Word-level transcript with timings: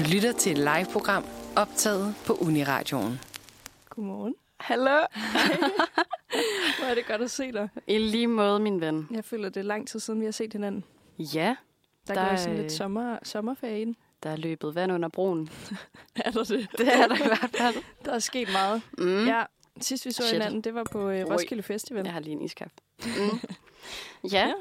Du 0.00 0.04
lytter 0.14 0.32
til 0.32 0.52
et 0.52 0.58
live-program 0.58 1.24
optaget 1.56 2.14
på 2.26 2.32
Uniradioen. 2.34 3.20
Godmorgen. 3.90 4.34
Hallo. 4.60 4.90
Hvor 6.78 6.86
er 6.86 6.94
det 6.94 7.06
godt 7.06 7.22
at 7.22 7.30
se 7.30 7.52
dig. 7.52 7.68
I 7.86 7.98
lige 7.98 8.26
måde, 8.26 8.60
min 8.60 8.80
ven. 8.80 9.08
Jeg 9.10 9.24
føler, 9.24 9.48
det 9.48 9.60
er 9.60 9.64
lang 9.64 9.88
tid 9.88 10.00
siden, 10.00 10.20
vi 10.20 10.24
har 10.24 10.32
set 10.32 10.52
hinanden. 10.52 10.84
Ja, 11.18 11.56
Der, 12.08 12.14
Der 12.14 12.24
går 12.24 12.30
er- 12.30 12.36
sådan 12.36 12.56
lidt 12.56 12.72
sommer, 12.72 13.18
sommerferie 13.22 13.82
i 13.82 13.84
den. 13.84 13.96
der 14.22 14.30
er 14.30 14.36
løbet 14.36 14.74
vand 14.74 14.92
under 14.92 15.08
broen. 15.08 15.50
Er 16.24 16.30
der 16.30 16.44
det? 16.44 16.68
Det 16.78 16.88
er 16.94 17.06
der 17.06 17.14
i 17.14 17.26
hvert 17.26 17.50
fald. 17.58 17.74
Der 18.04 18.12
er 18.12 18.18
sket 18.18 18.48
meget. 18.52 18.82
Mm. 18.98 19.26
Ja, 19.26 19.42
sidst 19.80 20.06
vi 20.06 20.10
så 20.12 20.22
Shit. 20.22 20.32
hinanden, 20.32 20.60
det 20.60 20.74
var 20.74 20.84
på 20.92 21.10
øh. 21.10 21.26
Roskilde 21.30 21.62
Festival. 21.62 22.04
Jeg 22.04 22.12
har 22.12 22.20
lige 22.20 22.32
en 22.32 22.42
iskaffe. 22.42 22.76
Mm. 23.04 23.38
ja, 24.32 24.52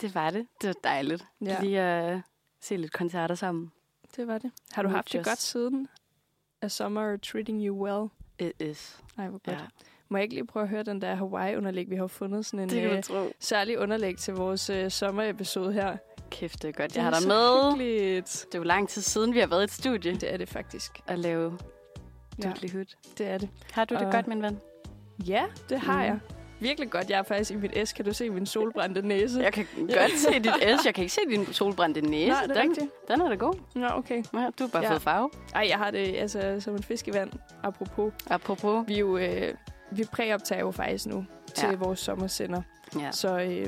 det 0.00 0.14
var 0.14 0.30
det. 0.30 0.46
Det 0.60 0.66
var 0.68 0.74
dejligt. 0.84 1.24
Ja. 1.40 1.46
Ja. 1.52 1.60
Lige 1.60 1.80
at 1.80 2.14
uh, 2.14 2.20
se 2.60 2.76
lidt 2.76 2.92
koncerter 2.92 3.34
sammen. 3.34 3.72
Det 4.16 4.26
var 4.28 4.38
det. 4.38 4.50
Har 4.72 4.82
du 4.82 4.88
Mood 4.88 4.96
haft 4.96 5.08
det 5.08 5.14
Just. 5.18 5.28
godt 5.28 5.38
siden? 5.40 5.88
A 6.62 6.68
summer 6.68 7.16
treating 7.16 7.66
you 7.66 7.84
well? 7.86 8.08
It 8.38 8.62
is. 8.62 9.00
Nej, 9.16 9.28
hvor 9.28 9.38
godt. 9.44 9.56
Ja, 9.60 9.64
Må 10.08 10.16
jeg 10.18 10.22
ikke 10.22 10.34
lige 10.34 10.46
prøve 10.46 10.62
at 10.62 10.68
høre 10.68 10.82
den 10.82 11.00
der 11.02 11.14
Hawaii-underlæg? 11.14 11.90
Vi 11.90 11.96
har 11.96 12.06
fundet 12.06 12.46
sådan 12.46 12.60
en 12.60 12.68
det 12.70 13.12
øh, 13.14 13.30
særlig 13.40 13.78
underlæg 13.78 14.18
til 14.18 14.34
vores 14.34 14.70
øh, 14.70 14.90
sommerepisode 14.90 15.72
her. 15.72 15.96
Kæft, 16.30 16.62
det 16.62 16.68
er 16.68 16.72
godt. 16.72 16.90
Det 16.90 16.96
Jeg 16.96 17.04
har 17.04 17.18
dig 17.18 17.28
med. 17.28 17.70
Hyggeligt. 17.72 18.44
Det 18.48 18.54
er 18.54 18.58
jo 18.58 18.64
lang 18.64 18.88
tid 18.88 19.02
siden, 19.02 19.34
vi 19.34 19.38
har 19.38 19.46
været 19.46 19.60
i 19.60 19.64
et 19.64 19.70
studie 19.72 20.12
Det 20.14 20.32
er 20.32 20.36
det 20.36 20.48
faktisk. 20.48 21.00
at 21.06 21.18
lave 21.18 21.58
Ja, 22.44 22.52
det 23.18 23.26
er 23.26 23.38
det. 23.38 23.48
Har 23.72 23.84
du 23.84 23.94
det 23.94 24.06
Og- 24.06 24.12
godt, 24.12 24.26
min 24.26 24.42
ven? 24.42 24.60
Ja, 25.26 25.44
det 25.68 25.80
har 25.80 25.96
Mm. 25.96 26.02
jeg. 26.04 26.18
Virkelig 26.60 26.90
godt. 26.90 27.10
Jeg 27.10 27.18
er 27.18 27.22
faktisk 27.22 27.50
i 27.50 27.54
mit 27.54 27.88
S. 27.88 27.92
Kan 27.92 28.04
du 28.04 28.12
se 28.12 28.30
min 28.30 28.46
solbrændte 28.46 29.02
næse? 29.02 29.40
Jeg 29.40 29.52
kan 29.52 29.66
godt 29.76 30.18
se 30.18 30.38
dit 30.38 30.52
S. 30.80 30.86
Jeg 30.86 30.94
kan 30.94 31.02
ikke 31.04 31.14
se 31.14 31.20
din 31.30 31.52
solbrændte 31.52 32.00
næse. 32.00 32.28
Nej, 32.28 32.42
det 32.46 32.56
er 32.56 32.62
den, 32.62 32.70
rigtigt. 32.70 32.90
den 33.08 33.20
er 33.20 33.28
da 33.28 33.34
god. 33.34 33.54
Nå, 33.74 33.86
okay. 33.92 34.16
Ja, 34.34 34.38
du 34.58 34.64
har 34.64 34.68
bare 34.68 34.82
Ja. 34.82 34.90
fået 34.90 35.02
farve. 35.02 35.30
Ej, 35.54 35.66
jeg 35.68 35.78
har 35.78 35.90
det 35.90 36.16
altså 36.16 36.56
som 36.60 36.74
en 36.74 36.82
fisk 36.82 37.08
i 37.08 37.12
vand. 37.12 37.30
Apropos. 37.62 38.12
Apropos. 38.30 38.88
Vi 38.88 38.94
er 38.94 38.98
jo... 38.98 39.16
Øh, 39.18 39.54
vi 39.92 40.04
præoptager 40.12 40.60
jo 40.60 40.70
faktisk 40.70 41.06
nu 41.06 41.24
til 41.54 41.68
Ja. 41.68 41.74
vores 41.74 41.98
sommersender. 42.00 42.62
Ja. 43.00 43.10
Så 43.12 43.38
øh, 43.40 43.66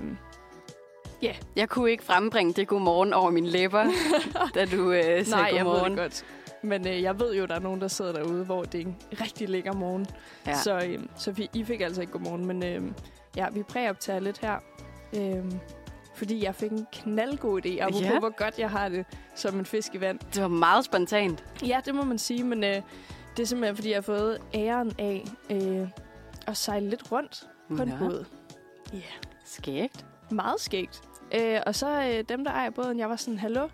Jeg 1.56 1.68
kunne 1.68 1.90
ikke 1.90 2.04
frembringe 2.04 2.52
det 2.52 2.68
godmorgen 2.68 3.12
over 3.12 3.30
mine 3.30 3.48
læber, 3.48 3.84
da 4.54 4.64
du 4.64 4.92
øh, 4.92 5.02
sagde 5.02 5.30
nej, 5.30 5.50
jeg 5.56 5.64
ved 5.64 5.72
godmorgen. 5.72 5.92
det 5.92 6.00
godt. 6.00 6.24
Men 6.62 6.88
øh, 6.88 7.02
jeg 7.02 7.20
ved 7.20 7.34
jo, 7.34 7.46
der 7.46 7.54
er 7.54 7.58
nogen, 7.60 7.80
der 7.80 7.88
sidder 7.88 8.12
derude, 8.12 8.44
hvor 8.44 8.62
det 8.62 8.80
er 8.80 8.84
en 8.84 8.96
rigtig 9.20 9.48
lækker 9.48 9.72
morgen. 9.72 10.06
Ja. 10.46 10.54
Så, 10.54 10.84
øh, 10.86 10.98
så 11.16 11.32
vi, 11.32 11.50
I 11.54 11.64
fik 11.64 11.80
altså 11.80 12.00
ikke 12.00 12.12
godmorgen. 12.12 12.46
Men 12.46 12.62
øh, 12.64 12.82
ja, 13.36 13.46
vi 13.50 13.62
præoptager 13.62 14.20
lidt 14.20 14.38
her. 14.38 14.56
Øh, 15.16 15.44
fordi 16.14 16.44
jeg 16.44 16.54
fik 16.54 16.70
en 16.70 16.86
knaldgod 16.92 17.66
idé, 17.66 17.78
apropos 17.78 18.02
Ja. 18.02 18.18
hvor 18.18 18.36
godt 18.36 18.58
jeg 18.58 18.70
har 18.70 18.88
det 18.88 19.06
som 19.34 19.58
en 19.58 19.66
fisk 19.66 19.94
i 19.94 20.00
vand. 20.00 20.18
Det 20.34 20.42
var 20.42 20.48
meget 20.48 20.84
spontant. 20.84 21.44
Ja, 21.66 21.80
det 21.84 21.94
må 21.94 22.02
man 22.04 22.18
sige, 22.18 22.44
men 22.44 22.64
øh, 22.64 22.82
det 23.36 23.42
er 23.42 23.46
simpelthen, 23.46 23.76
fordi 23.76 23.88
jeg 23.88 23.96
har 23.96 24.02
fået 24.02 24.38
æren 24.54 24.92
af 24.98 25.24
øh, 25.50 25.88
at 26.46 26.56
sejle 26.56 26.90
lidt 26.90 27.12
rundt 27.12 27.48
på 27.76 27.82
en 27.82 27.88
Nå, 27.88 27.96
båd. 27.98 28.24
Ja, 28.92 28.96
yeah. 28.96 29.04
Skægt. 29.44 30.06
meget 30.30 30.60
skægt. 30.60 31.02
Øh, 31.40 31.60
og 31.66 31.74
så 31.74 32.02
øh, 32.02 32.24
dem, 32.28 32.44
der 32.44 32.50
ejer 32.52 32.70
båden, 32.70 32.98
jeg 32.98 33.08
var 33.10 33.16
sådan, 33.16 33.38
hallo, 33.38 33.68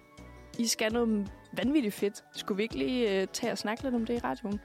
I 0.58 0.66
skal 0.66 0.92
noget 0.92 1.28
vanvittigt 1.52 1.94
fedt. 1.94 2.24
Skulle 2.32 2.56
vi 2.56 2.62
ikke 2.62 2.78
lige 2.78 3.20
øh, 3.22 3.26
tage 3.32 3.52
og 3.52 3.58
snakke 3.58 3.82
lidt 3.82 3.94
om 3.94 4.06
det 4.06 4.14
i 4.14 4.18
radioen? 4.18 4.60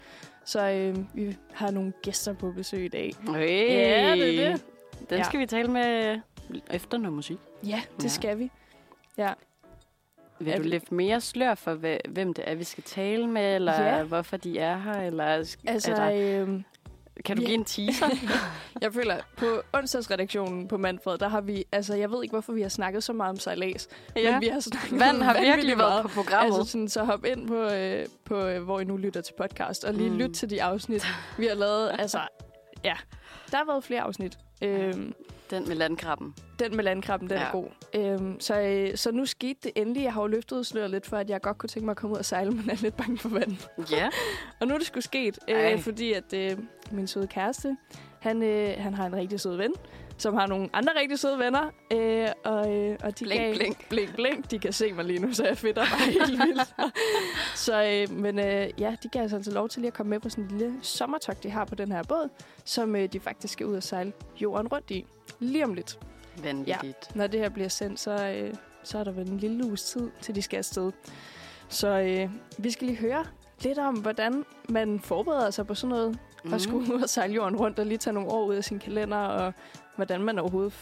Så 0.45 0.69
øh, 0.69 0.97
vi 1.13 1.37
har 1.53 1.71
nogle 1.71 1.93
gæster 2.01 2.33
på 2.33 2.51
besøg 2.51 2.85
i 2.85 2.87
dag. 2.87 3.13
Hey. 3.27 3.69
Ja, 3.69 4.11
det 4.15 4.39
er 4.45 4.51
det. 4.51 4.61
Den 5.09 5.17
Ja. 5.17 5.23
skal 5.23 5.39
vi 5.39 5.45
tale 5.45 5.67
med 5.71 6.19
efter 6.71 6.97
noget 6.97 7.13
musik. 7.13 7.37
Ja, 7.67 7.81
det 7.97 8.03
Ja. 8.03 8.09
skal 8.09 8.39
vi. 8.39 8.51
Vil 10.39 10.53
Er 10.53 10.57
du 10.57 10.63
løfte 10.63 10.93
mere 10.93 11.21
slør 11.21 11.55
for, 11.55 11.73
hvem 12.09 12.33
det 12.33 12.43
er, 12.49 12.55
vi 12.55 12.63
skal 12.63 12.83
tale 12.83 13.27
med, 13.27 13.55
eller 13.55 13.81
Ja. 13.83 14.03
hvorfor 14.03 14.37
de 14.37 14.59
er 14.59 14.77
her? 14.77 14.93
Eller 15.01 15.23
Altså, 15.23 15.91
er 15.91 15.95
der, 15.95 16.41
øh, 16.47 16.61
kan 17.25 17.35
du 17.37 17.41
vi- 17.41 17.45
give 17.45 17.57
en 17.57 17.65
teaser? 17.65 18.09
jeg 18.81 18.93
føler, 18.93 19.17
på 19.37 19.45
onsdagsredaktionen 19.73 20.67
på 20.67 20.77
Manfred, 20.77 21.17
der 21.17 21.27
har 21.27 21.41
vi, 21.41 21.65
altså 21.71 21.95
jeg 21.95 22.11
ved 22.11 22.23
ikke, 22.23 22.33
hvorfor 22.33 22.53
vi 22.53 22.61
har 22.61 22.69
snakket 22.69 23.03
så 23.03 23.13
meget 23.13 23.29
om 23.29 23.39
sejlads, 23.39 23.87
ja. 24.15 24.31
men 24.31 24.41
vi 24.41 24.47
har 24.47 24.59
snakket 24.59 24.99
Vand 24.99 25.21
har 25.21 25.41
virkelig 25.41 25.77
været 25.77 26.01
på 26.01 26.07
programmet. 26.07 26.57
Altså 26.57 26.71
sådan, 26.71 26.89
så 26.89 27.03
hop 27.03 27.25
ind 27.25 27.47
på, 27.47 27.63
øh, 27.63 28.05
på 28.25 28.45
øh, 28.45 28.63
hvor 28.63 28.79
I 28.79 28.83
nu 28.83 28.97
lytter 28.97 29.21
til 29.21 29.33
podcast, 29.37 29.83
og 29.83 29.93
lige 29.93 30.09
Mm. 30.09 30.13
mm. 30.15 30.19
lyt 30.21 30.29
til 30.35 30.49
de 30.49 30.63
afsnit, 30.63 31.05
vi 31.37 31.45
har 31.47 31.55
lavet. 31.55 31.91
Altså, 31.99 32.19
ja, 32.83 32.93
der 33.51 33.57
har 33.57 33.65
været 33.65 33.83
flere 33.83 34.01
afsnit. 34.01 34.37
Øhm, 34.61 35.13
Den 35.53 35.67
med 35.67 35.75
landkrabben. 35.75 36.33
den 36.59 36.75
med 36.75 36.83
landkrabben, 36.83 37.29
den 37.29 37.37
Ja. 37.37 37.43
er 37.43 37.51
god. 37.51 37.67
Øhm, 37.95 38.39
så, 38.39 38.59
øh, 38.61 38.97
så 38.97 39.11
nu 39.11 39.25
skete 39.25 39.59
det 39.63 39.71
endelig. 39.75 40.03
Jeg 40.03 40.13
har 40.13 40.21
jo 40.21 40.27
løftet 40.27 40.65
sløret 40.65 40.91
lidt 40.91 41.05
for, 41.05 41.17
at 41.17 41.29
jeg 41.29 41.41
godt 41.41 41.57
kunne 41.57 41.67
tænke 41.69 41.85
mig 41.85 41.91
at 41.91 41.97
komme 41.97 42.13
ud 42.13 42.19
og 42.19 42.25
sejle, 42.25 42.51
men 42.51 42.69
er 42.69 42.75
lidt 42.81 42.97
bange 42.97 43.17
for 43.17 43.29
vand. 43.29 43.57
Ja. 43.91 44.09
Og 44.59 44.67
nu 44.67 44.73
er 44.73 44.77
det 44.77 44.87
sgu 44.87 45.01
sket, 45.01 45.39
Ej. 45.47 45.73
øh, 45.73 45.79
fordi 45.79 46.13
at 46.13 46.33
øh, 46.33 46.57
min 46.91 47.07
søde 47.07 47.27
kæreste, 47.27 47.77
han, 48.23 48.43
øh, 48.43 48.73
han 48.77 48.93
har 48.93 49.05
en 49.05 49.15
rigtig 49.15 49.39
sød 49.39 49.57
ven, 49.57 49.73
som 50.17 50.33
har 50.33 50.47
nogle 50.47 50.69
andre 50.73 50.93
rigtig 50.99 51.19
søde 51.19 51.39
venner. 51.39 51.69
Øh, 51.93 52.27
og, 52.43 52.75
øh, 52.75 52.97
og 53.03 53.19
de 53.19 53.25
Blink, 53.25 53.41
gav, 53.41 53.55
blink. 53.55 53.89
blink, 53.89 54.15
blink. 54.15 54.51
De 54.51 54.59
kan 54.59 54.73
se 54.73 54.93
mig 54.93 55.05
lige 55.05 55.19
nu, 55.19 55.33
så 55.33 55.45
jeg 55.45 55.57
fedter 55.57 55.81
bare 55.81 56.11
helt 56.11 56.31
vildt. 56.31 56.75
så, 57.65 57.83
øh, 57.83 58.17
men 58.17 58.39
øh, 58.39 58.69
ja, 58.79 58.95
de 59.03 59.09
gav 59.09 59.23
os 59.23 59.33
altså 59.33 59.51
lov 59.51 59.69
til 59.69 59.81
lige 59.81 59.87
at 59.87 59.93
komme 59.93 60.09
med 60.09 60.19
på 60.19 60.29
sådan 60.29 60.43
en 60.43 60.57
lille 60.57 60.79
sommertog, 60.81 61.43
de 61.43 61.49
har 61.49 61.65
på 61.65 61.75
den 61.75 61.91
her 61.91 62.03
båd, 62.03 62.29
som 62.65 62.95
øh, 62.95 63.13
de 63.13 63.19
faktisk 63.19 63.53
skal 63.53 63.65
ud 63.65 63.75
og 63.75 63.83
sejle 63.83 64.13
jorden 64.41 64.67
rundt 64.67 64.91
i. 64.91 65.05
Lige 65.39 65.63
om 65.63 65.73
lidt. 65.73 65.99
Vanvittigt. 66.43 67.15
Når 67.15 67.27
det 67.27 67.39
her 67.39 67.49
bliver 67.49 67.69
sendt, 67.69 67.99
så, 67.99 68.27
øh, 68.27 68.53
så 68.83 68.97
er 68.97 69.03
der 69.03 69.11
vel 69.11 69.29
en 69.29 69.37
lille 69.37 69.65
uges 69.65 69.83
tid, 69.83 70.11
til 70.21 70.35
de 70.35 70.41
skal 70.41 70.57
afsted. 70.57 70.91
Så 71.69 71.87
øh, 71.87 72.29
vi 72.57 72.71
skal 72.71 72.87
lige 72.87 72.99
høre 72.99 73.25
lidt 73.63 73.77
om, 73.79 73.95
hvordan 73.95 74.45
man 74.69 74.99
forbereder 74.99 75.49
sig 75.51 75.67
på 75.67 75.75
sådan 75.75 75.89
noget, 75.89 76.19
mm. 76.43 76.53
og 76.53 76.61
skulle 76.61 76.93
ud 76.95 77.01
og 77.01 77.09
sejle 77.09 77.33
jorden 77.33 77.55
rundt 77.59 77.79
og 77.79 77.85
lige 77.85 77.97
tage 77.97 78.13
nogle 78.13 78.29
år 78.29 78.45
ud 78.45 78.55
af 78.55 78.63
sin 78.63 78.79
kalender, 78.79 79.17
og 79.17 79.53
hvordan 79.95 80.21
man 80.21 80.39
overhovedet 80.39 80.73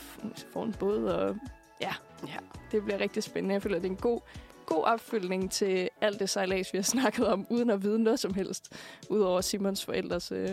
får 0.54 0.64
en 0.64 0.76
båd. 0.80 1.04
Og, 1.04 1.36
ja. 1.82 1.94
Ja. 2.28 2.38
det 2.72 2.84
bliver 2.84 3.00
rigtig 3.00 3.24
spændende. 3.24 3.54
Jeg 3.54 3.62
føler, 3.62 3.76
det 3.80 3.86
er 3.86 3.92
en 3.92 3.96
god, 3.96 4.20
god 4.66 4.84
opfølgning 4.84 5.52
til 5.52 5.90
alt 6.02 6.20
det 6.20 6.30
sejlads, 6.30 6.74
vi 6.74 6.78
har 6.78 6.84
snakket 6.84 7.28
om, 7.28 7.48
uden 7.50 7.70
at 7.70 7.84
vide 7.84 8.00
noget 8.04 8.20
som 8.20 8.34
helst, 8.34 8.74
udover 9.10 9.42
Simons 9.42 9.86
forældres 9.86 10.32
øh, 10.32 10.50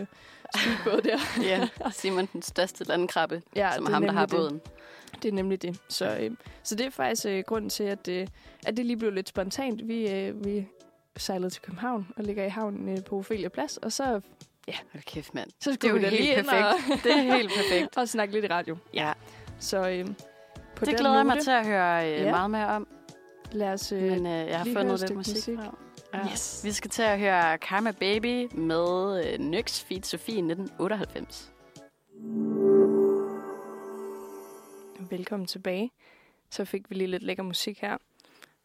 speedbåd 0.55 1.01
der. 1.01 1.17
ja, 1.49 1.69
Simon 1.91 2.29
den 2.33 2.41
største 2.41 2.83
landkrabbe, 2.83 3.41
Ja, 3.55 3.71
som 3.75 3.85
er 3.85 3.89
ham, 3.89 4.01
der 4.03 4.11
har 4.11 4.25
det. 4.25 4.35
båden. 4.35 4.61
Det 5.23 5.29
er 5.29 5.33
nemlig 5.33 5.61
det. 5.61 5.79
Så, 5.89 6.17
øh, 6.17 6.31
så 6.63 6.75
det 6.75 6.85
er 6.85 6.89
faktisk 6.89 7.25
øh, 7.25 7.43
grunden 7.47 7.69
til, 7.69 7.83
at, 7.83 8.07
øh, 8.07 8.27
at 8.65 8.77
det 8.77 8.85
lige 8.85 8.97
blev 8.97 9.11
lidt 9.11 9.29
spontant. 9.29 9.87
Vi, 9.87 10.09
øh, 10.11 10.45
vi 10.45 10.67
sejlede 11.17 11.49
til 11.49 11.61
København 11.61 12.07
og 12.17 12.23
ligger 12.23 12.45
i 12.45 12.49
havnen 12.49 12.89
øh, 12.89 13.03
på 13.03 13.17
Ophelia 13.17 13.49
Plads, 13.49 13.77
og 13.77 13.91
så, 13.91 14.21
Hold 14.93 15.03
kæft, 15.03 15.33
mand. 15.33 15.49
så 15.59 15.69
Det 15.71 15.83
er 15.83 15.87
skulle 15.87 15.93
jo 15.93 16.09
helt 16.09 16.21
lige 16.21 16.35
ind 16.37 16.45
perfekt. 16.45 17.03
Det 17.03 17.11
er 17.11 17.21
helt 17.35 17.51
perfekt. 17.57 17.97
og, 17.97 18.01
og 18.01 18.09
snakke 18.09 18.33
lidt 18.33 18.45
i 18.45 18.47
radio. 18.47 18.77
Ja, 18.93 19.13
Så 19.59 19.77
øh, 19.89 20.05
på 20.75 20.85
det 20.85 20.87
den 20.87 20.95
glæder 20.95 21.15
jeg 21.15 21.25
mig 21.25 21.39
til 21.39 21.51
at 21.51 21.65
høre 21.67 22.07
øh, 22.13 22.19
Ja. 22.21 22.31
meget 22.31 22.51
mere 22.51 22.67
om. 22.67 22.87
Lad 23.51 23.73
os... 23.73 23.91
Øh, 23.91 24.01
Men 24.01 24.25
øh, 24.25 24.47
jeg 24.47 24.57
har 24.57 24.65
fundet 24.65 24.99
lidt 24.99 25.15
musik. 25.15 25.35
musik. 25.35 25.57
Ja. 26.13 26.19
Yes. 26.31 26.61
Vi 26.63 26.71
skal 26.71 26.89
til 26.91 27.01
at 27.01 27.19
høre 27.19 27.57
Karma 27.57 27.91
Baby 27.91 28.47
med 28.53 29.25
øh, 29.33 29.39
Nyx 29.39 29.81
feat. 29.83 30.05
Sofie 30.05 30.35
1998. 30.37 31.51
Velkommen 35.09 35.47
tilbage. 35.47 35.91
Så 36.49 36.65
fik 36.65 36.89
vi 36.89 36.95
lige 36.95 37.07
lidt 37.07 37.23
lækker 37.23 37.43
musik 37.43 37.79
her. 37.81 37.97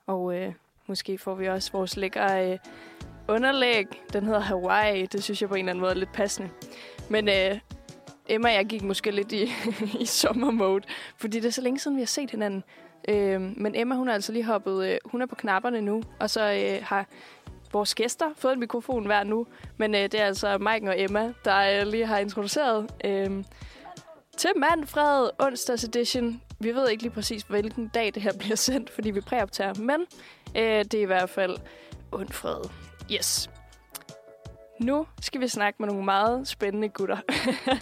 Og 0.07 0.37
øh, 0.37 0.53
måske 0.87 1.19
får 1.19 1.35
vi 1.35 1.49
også 1.49 1.73
vores 1.73 1.97
lækre 1.97 2.53
øh, 2.53 2.59
underlæg. 3.29 3.87
Den 4.13 4.25
hedder 4.25 4.41
Hawaii. 4.41 5.07
Det 5.07 5.25
synes 5.25 5.41
jeg 5.41 5.49
på 5.49 5.55
en 5.55 5.59
eller 5.59 5.73
anden 5.73 5.81
måde 5.81 5.93
er 5.93 5.97
lidt 5.97 6.13
passende. 6.13 6.51
Men 7.09 7.29
øh, 7.29 7.59
Emma 8.29 8.49
og 8.49 8.55
jeg 8.55 8.67
gik 8.67 8.83
måske 8.83 9.11
lidt 9.11 9.33
i, 9.33 9.53
i 10.03 10.07
sommermode. 10.07 10.85
Fordi 11.17 11.41
det 11.41 11.49
er 11.49 11.53
så 11.53 11.63
længe 11.63 11.79
siden, 11.79 11.97
vi 11.97 12.03
har 12.03 12.07
set 12.07 12.31
hinanden. 12.31 12.65
Øh, 13.09 13.41
men 13.41 13.75
Emma, 13.75 13.95
hun 13.95 14.09
er 14.09 14.13
altså 14.13 14.33
lige 14.33 14.45
hoppet... 14.45 14.87
Øh, 14.87 14.99
hun 15.05 15.23
er 15.23 15.27
på 15.27 15.35
knapperne 15.35 15.81
nu. 15.81 16.03
Og 16.21 16.31
så 16.31 16.53
øh, 16.53 16.87
har 16.87 17.07
vores 17.73 17.95
gæster 17.95 18.27
fået 18.37 18.53
en 18.53 18.61
mikrofon 18.61 19.07
hver 19.07 19.25
nu. 19.25 19.47
Men 19.77 19.95
øh, 19.95 20.03
det 20.03 20.15
er 20.15 20.27
altså 20.27 20.59
Mike 20.59 20.89
og 20.89 21.01
Emma, 21.01 21.33
der 21.45 21.81
øh, 21.81 21.87
lige 21.87 22.07
har 22.07 22.19
introduceret... 22.19 22.91
Øh, 23.05 23.45
til 24.37 24.51
Manfred 24.57 25.31
onsdags 25.39 25.85
edition. 25.85 26.43
Vi 26.61 26.75
ved 26.75 26.89
ikke 26.91 27.03
lige 27.03 27.13
præcis, 27.13 27.43
hvilken 27.43 27.89
dag 27.89 28.15
det 28.15 28.23
her 28.23 28.33
bliver 28.39 28.57
sendt, 28.57 28.91
fordi 28.91 29.11
vi 29.11 29.21
præoptager, 29.21 29.75
men 29.75 30.01
øh, 30.57 30.85
det 30.85 30.95
er 30.95 31.03
i 31.03 31.05
hvert 31.05 31.31
fald 31.31 31.57
onsfred. 32.13 32.84
Yes. 33.13 33.51
Nu 34.81 35.07
skal 35.21 35.41
vi 35.41 35.49
snakke 35.49 35.77
med 35.81 35.89
nogle 35.89 36.05
meget 36.05 36.49
spændende 36.49 36.89
gutter, 36.89 37.19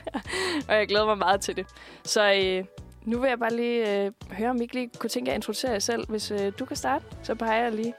og 0.68 0.74
jeg 0.74 0.88
glæder 0.88 1.06
mig 1.06 1.18
meget 1.18 1.40
til 1.40 1.56
det. 1.56 1.66
Så 2.04 2.32
øh, 2.32 2.64
nu 3.04 3.18
vil 3.20 3.28
jeg 3.28 3.38
bare 3.38 3.54
lige 3.54 4.04
øh, 4.04 4.12
høre, 4.32 4.50
om 4.50 4.56
I 4.56 4.62
ikke 4.62 4.74
lige 4.74 4.90
kunne 4.98 5.10
tænke 5.10 5.28
jer 5.28 5.32
at 5.32 5.38
introducere 5.38 5.72
jer 5.72 5.78
selv. 5.78 6.06
Hvis 6.08 6.30
øh, 6.30 6.52
du 6.58 6.64
kan 6.64 6.76
starte, 6.76 7.04
så 7.22 7.34
peger 7.34 7.62
jeg 7.62 7.72
lige. 7.72 7.94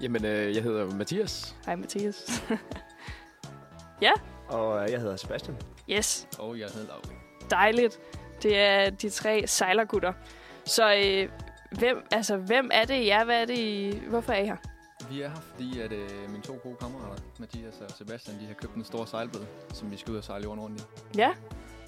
Jamen, 0.00 0.24
øh, 0.24 0.54
jeg 0.54 0.62
hedder 0.62 0.90
Mathias, 0.94 1.56
Hej 1.66 1.76
Mathias. 1.76 2.42
Og 4.48 4.82
øh, 4.84 4.92
jeg 4.92 5.00
hedder 5.00 5.16
Sebastian. 5.16 5.56
yes. 5.90 6.28
og 6.38 6.58
jeg 6.58 6.68
hedder 6.74 6.88
Lauri. 6.88 7.16
dejligt. 7.50 7.98
Det 8.42 8.58
er 8.58 8.90
de 8.90 9.10
tre 9.10 9.46
sejlergutter. 9.46 10.12
Så 10.64 10.94
øh, 10.94 11.28
hvem, 11.78 12.06
altså, 12.12 12.36
hvem 12.36 12.70
er 12.72 12.84
det, 12.84 12.94
I 12.94 13.08
er? 13.08 13.24
Hvad 13.24 13.42
er 13.42 13.44
det, 13.44 13.58
I, 13.58 14.02
hvorfor 14.08 14.32
er 14.32 14.38
I 14.42 14.46
her? 14.46 14.56
Vi 15.10 15.22
er 15.22 15.28
her, 15.28 15.36
fordi 15.40 15.80
at, 15.80 15.92
øh, 15.92 16.30
mine 16.30 16.42
to 16.42 16.58
gode 16.62 16.76
kammerater, 16.80 17.22
Mathias 17.38 17.74
og 17.80 17.90
Sebastian, 17.90 18.40
de 18.40 18.46
har 18.46 18.54
købt 18.54 18.74
en 18.74 18.84
stor 18.84 19.04
sejlbåd, 19.04 19.46
som 19.72 19.90
vi 19.90 19.96
skal 19.96 20.12
ud 20.12 20.16
og 20.18 20.24
sejle 20.24 20.44
jorden 20.44 20.60
rundt 20.60 20.80
i. 20.80 20.84
Ja, 21.18 21.30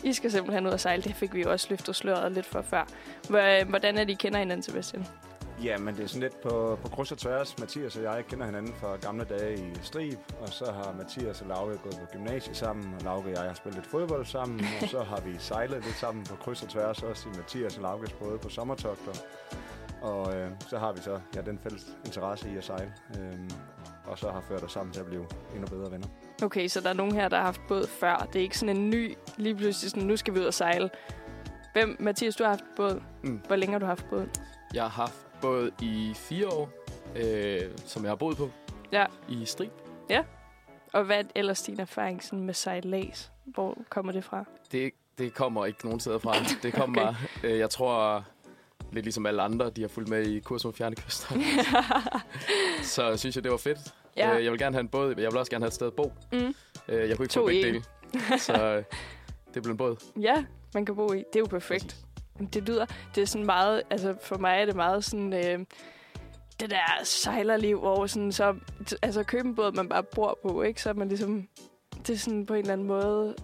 I 0.04 0.12
skal 0.12 0.30
simpelthen 0.30 0.66
ud 0.66 0.72
og 0.72 0.80
sejle. 0.80 1.02
Det 1.02 1.14
fik 1.14 1.34
vi 1.34 1.42
jo 1.42 1.50
også 1.50 1.66
løftet 1.70 1.96
sløret 1.96 2.32
lidt 2.32 2.46
for 2.46 2.62
før. 2.62 2.84
Hvor- 3.28 3.64
Hvordan 3.64 3.98
er 3.98 4.04
de 4.04 4.16
kender 4.16 4.38
hinanden, 4.38 4.62
Sebastian? 4.62 5.06
Ja, 5.64 5.78
men 5.78 5.96
det 5.96 6.02
er 6.04 6.06
sådan 6.08 6.22
lidt 6.22 6.40
på, 6.40 6.78
på 6.82 6.88
kryds 6.88 7.12
og 7.12 7.18
tværs. 7.18 7.58
Mathias 7.58 7.96
og 7.96 8.02
jeg 8.02 8.24
kender 8.28 8.46
hinanden 8.46 8.74
fra 8.74 8.96
gamle 8.96 9.24
dage 9.24 9.54
i 9.58 9.74
Strib, 9.82 10.18
og 10.40 10.48
så 10.48 10.64
har 10.72 10.94
Mathias 10.98 11.40
og 11.40 11.46
Lauke 11.48 11.78
gået 11.82 11.94
på 12.00 12.06
gymnasiet 12.12 12.56
sammen, 12.56 12.94
og 12.94 13.00
Lauke 13.04 13.28
og 13.28 13.30
jeg 13.34 13.42
har 13.42 13.54
spillet 13.54 13.80
lidt 13.80 13.90
fodbold 13.90 14.26
sammen, 14.26 14.60
og 14.82 14.88
så 14.88 15.02
har 15.02 15.20
vi 15.20 15.36
sejlet 15.38 15.84
lidt 15.84 15.96
sammen 15.96 16.24
på 16.24 16.36
kryds 16.36 16.62
og 16.62 16.68
tværs, 16.68 17.02
også 17.02 17.28
i 17.28 17.36
Mathias 17.36 17.76
og 17.76 17.82
Laukes 17.82 18.12
både 18.12 18.38
på 18.38 18.48
sommertogter. 18.48 19.12
Og 20.02 20.34
øh, 20.36 20.50
så 20.68 20.78
har 20.78 20.92
vi 20.92 21.00
så 21.00 21.20
ja, 21.36 21.40
den 21.40 21.58
fælles 21.58 21.86
interesse 22.06 22.50
i 22.50 22.56
at 22.56 22.64
sejle, 22.64 22.92
øh, 23.18 23.38
og 24.04 24.18
så 24.18 24.30
har 24.30 24.40
ført 24.40 24.62
os 24.64 24.72
sammen 24.72 24.92
til 24.92 25.00
at 25.00 25.06
blive 25.06 25.26
endnu 25.54 25.66
bedre 25.66 25.90
venner. 25.92 26.06
Okay, 26.42 26.68
så 26.68 26.80
der 26.80 26.88
er 26.88 26.92
nogen 26.94 27.14
her, 27.14 27.28
der 27.28 27.36
har 27.36 27.44
haft 27.44 27.60
båd 27.68 27.86
før. 27.86 28.28
Det 28.32 28.38
er 28.38 28.42
ikke 28.42 28.58
sådan 28.58 28.76
en 28.76 28.90
ny, 28.90 29.16
lige 29.36 29.54
pludselig 29.54 29.90
sådan, 29.90 30.06
nu 30.06 30.16
skal 30.16 30.34
vi 30.34 30.38
ud 30.40 30.44
og 30.44 30.54
sejle. 30.54 30.90
Hvem, 31.72 31.96
Mathias, 32.00 32.36
du 32.36 32.42
har 32.44 32.50
haft 32.50 32.64
båd. 32.76 33.02
Mm. 33.22 33.40
Hvor 33.46 33.56
længe 33.56 33.72
har 33.72 33.78
du 33.78 33.86
haft 33.86 34.06
båd? 34.10 34.28
Jeg 34.74 34.82
har 34.82 34.88
haft 34.88 35.26
båd 35.40 35.70
i 35.82 36.12
fire 36.16 36.48
år, 36.48 36.68
øh, 37.16 37.70
som 37.76 38.02
jeg 38.02 38.10
har 38.10 38.16
boet 38.16 38.36
på 38.36 38.50
Ja. 38.92 39.06
i 39.28 39.44
Strib. 39.44 39.72
Og 40.92 41.04
hvad 41.04 41.18
er 41.18 41.28
ellers 41.34 41.62
din 41.62 41.80
erfaring 41.80 42.22
sådan 42.24 42.44
med 42.44 42.54
sejlads? 42.54 43.32
Hvor 43.44 43.78
kommer 43.88 44.12
det 44.12 44.24
fra? 44.24 44.44
Det, 44.72 44.92
det 45.18 45.34
kommer 45.34 45.66
ikke 45.66 45.84
nogen 45.84 46.00
steder 46.00 46.18
fra. 46.18 46.34
Det 46.62 46.72
kommer 46.72 47.08
Okay. 47.08 47.18
okay. 47.38 47.52
øh, 47.52 47.58
jeg 47.58 47.70
tror, 47.70 48.24
lidt 48.92 49.04
ligesom 49.06 49.26
alle 49.26 49.42
andre, 49.42 49.70
de 49.70 49.80
har 49.80 49.88
fulgt 49.88 50.08
med 50.08 50.26
i 50.26 50.38
kurs 50.40 50.64
mod 50.64 50.72
fjerne 50.72 50.96
kyster. 50.96 51.34
så 52.94 53.16
synes 53.16 53.36
jeg, 53.36 53.44
det 53.44 53.52
var 53.52 53.58
fedt. 53.58 53.78
ja. 54.16 54.36
Øh, 54.38 54.44
jeg 54.44 54.52
vil 54.52 54.60
gerne 54.60 54.74
have 54.74 54.80
en 54.80 54.88
båd, 54.88 55.08
jeg 55.08 55.30
vil 55.32 55.36
også 55.38 55.50
gerne 55.50 55.62
have 55.64 55.68
et 55.68 55.74
sted 55.74 55.86
at 55.86 55.92
bo. 55.94 56.12
Mm. 56.32 56.54
Øh, 56.88 57.08
jeg 57.08 57.16
kunne 57.16 57.24
ikke 57.24 57.32
To 57.32 57.40
få 57.40 57.46
begge 57.46 57.68
en. 57.68 57.74
dele. 57.74 57.84
Så 58.38 58.64
øh, 58.64 58.84
det 59.54 59.62
blev 59.62 59.70
en 59.72 59.76
båd. 59.76 59.96
ja, 60.20 60.44
man 60.74 60.86
kan 60.86 60.94
bo 60.96 61.12
i. 61.12 61.16
Det 61.16 61.36
er 61.36 61.40
jo 61.40 61.46
perfekt. 61.46 61.84
Præcis. 62.36 62.50
Det 62.52 62.62
lyder, 62.68 62.86
det 63.14 63.22
er 63.22 63.26
sådan 63.26 63.46
meget, 63.46 63.82
altså 63.90 64.14
for 64.22 64.38
mig 64.38 64.60
er 64.60 64.64
det 64.66 64.76
meget 64.76 65.04
sådan, 65.04 65.32
øh, 65.32 65.58
det 66.60 66.70
der 66.70 67.00
sejlerliv, 67.04 67.78
hvor 67.78 68.06
sådan 68.06 68.32
så, 68.32 68.54
altså 69.02 69.22
købe 69.22 69.48
en 69.48 69.54
båd, 69.54 69.72
man 69.72 69.88
bare 69.88 70.02
bor 70.02 70.38
på, 70.42 70.62
ikke? 70.62 70.82
Så 70.82 70.88
er 70.88 70.94
man 70.94 71.08
ligesom, 71.08 71.48
det 72.06 72.10
er 72.14 72.18
sådan 72.18 72.46
på 72.46 72.54
en 72.54 72.60
eller 72.60 72.72
anden 72.72 72.86
måde 72.86 73.34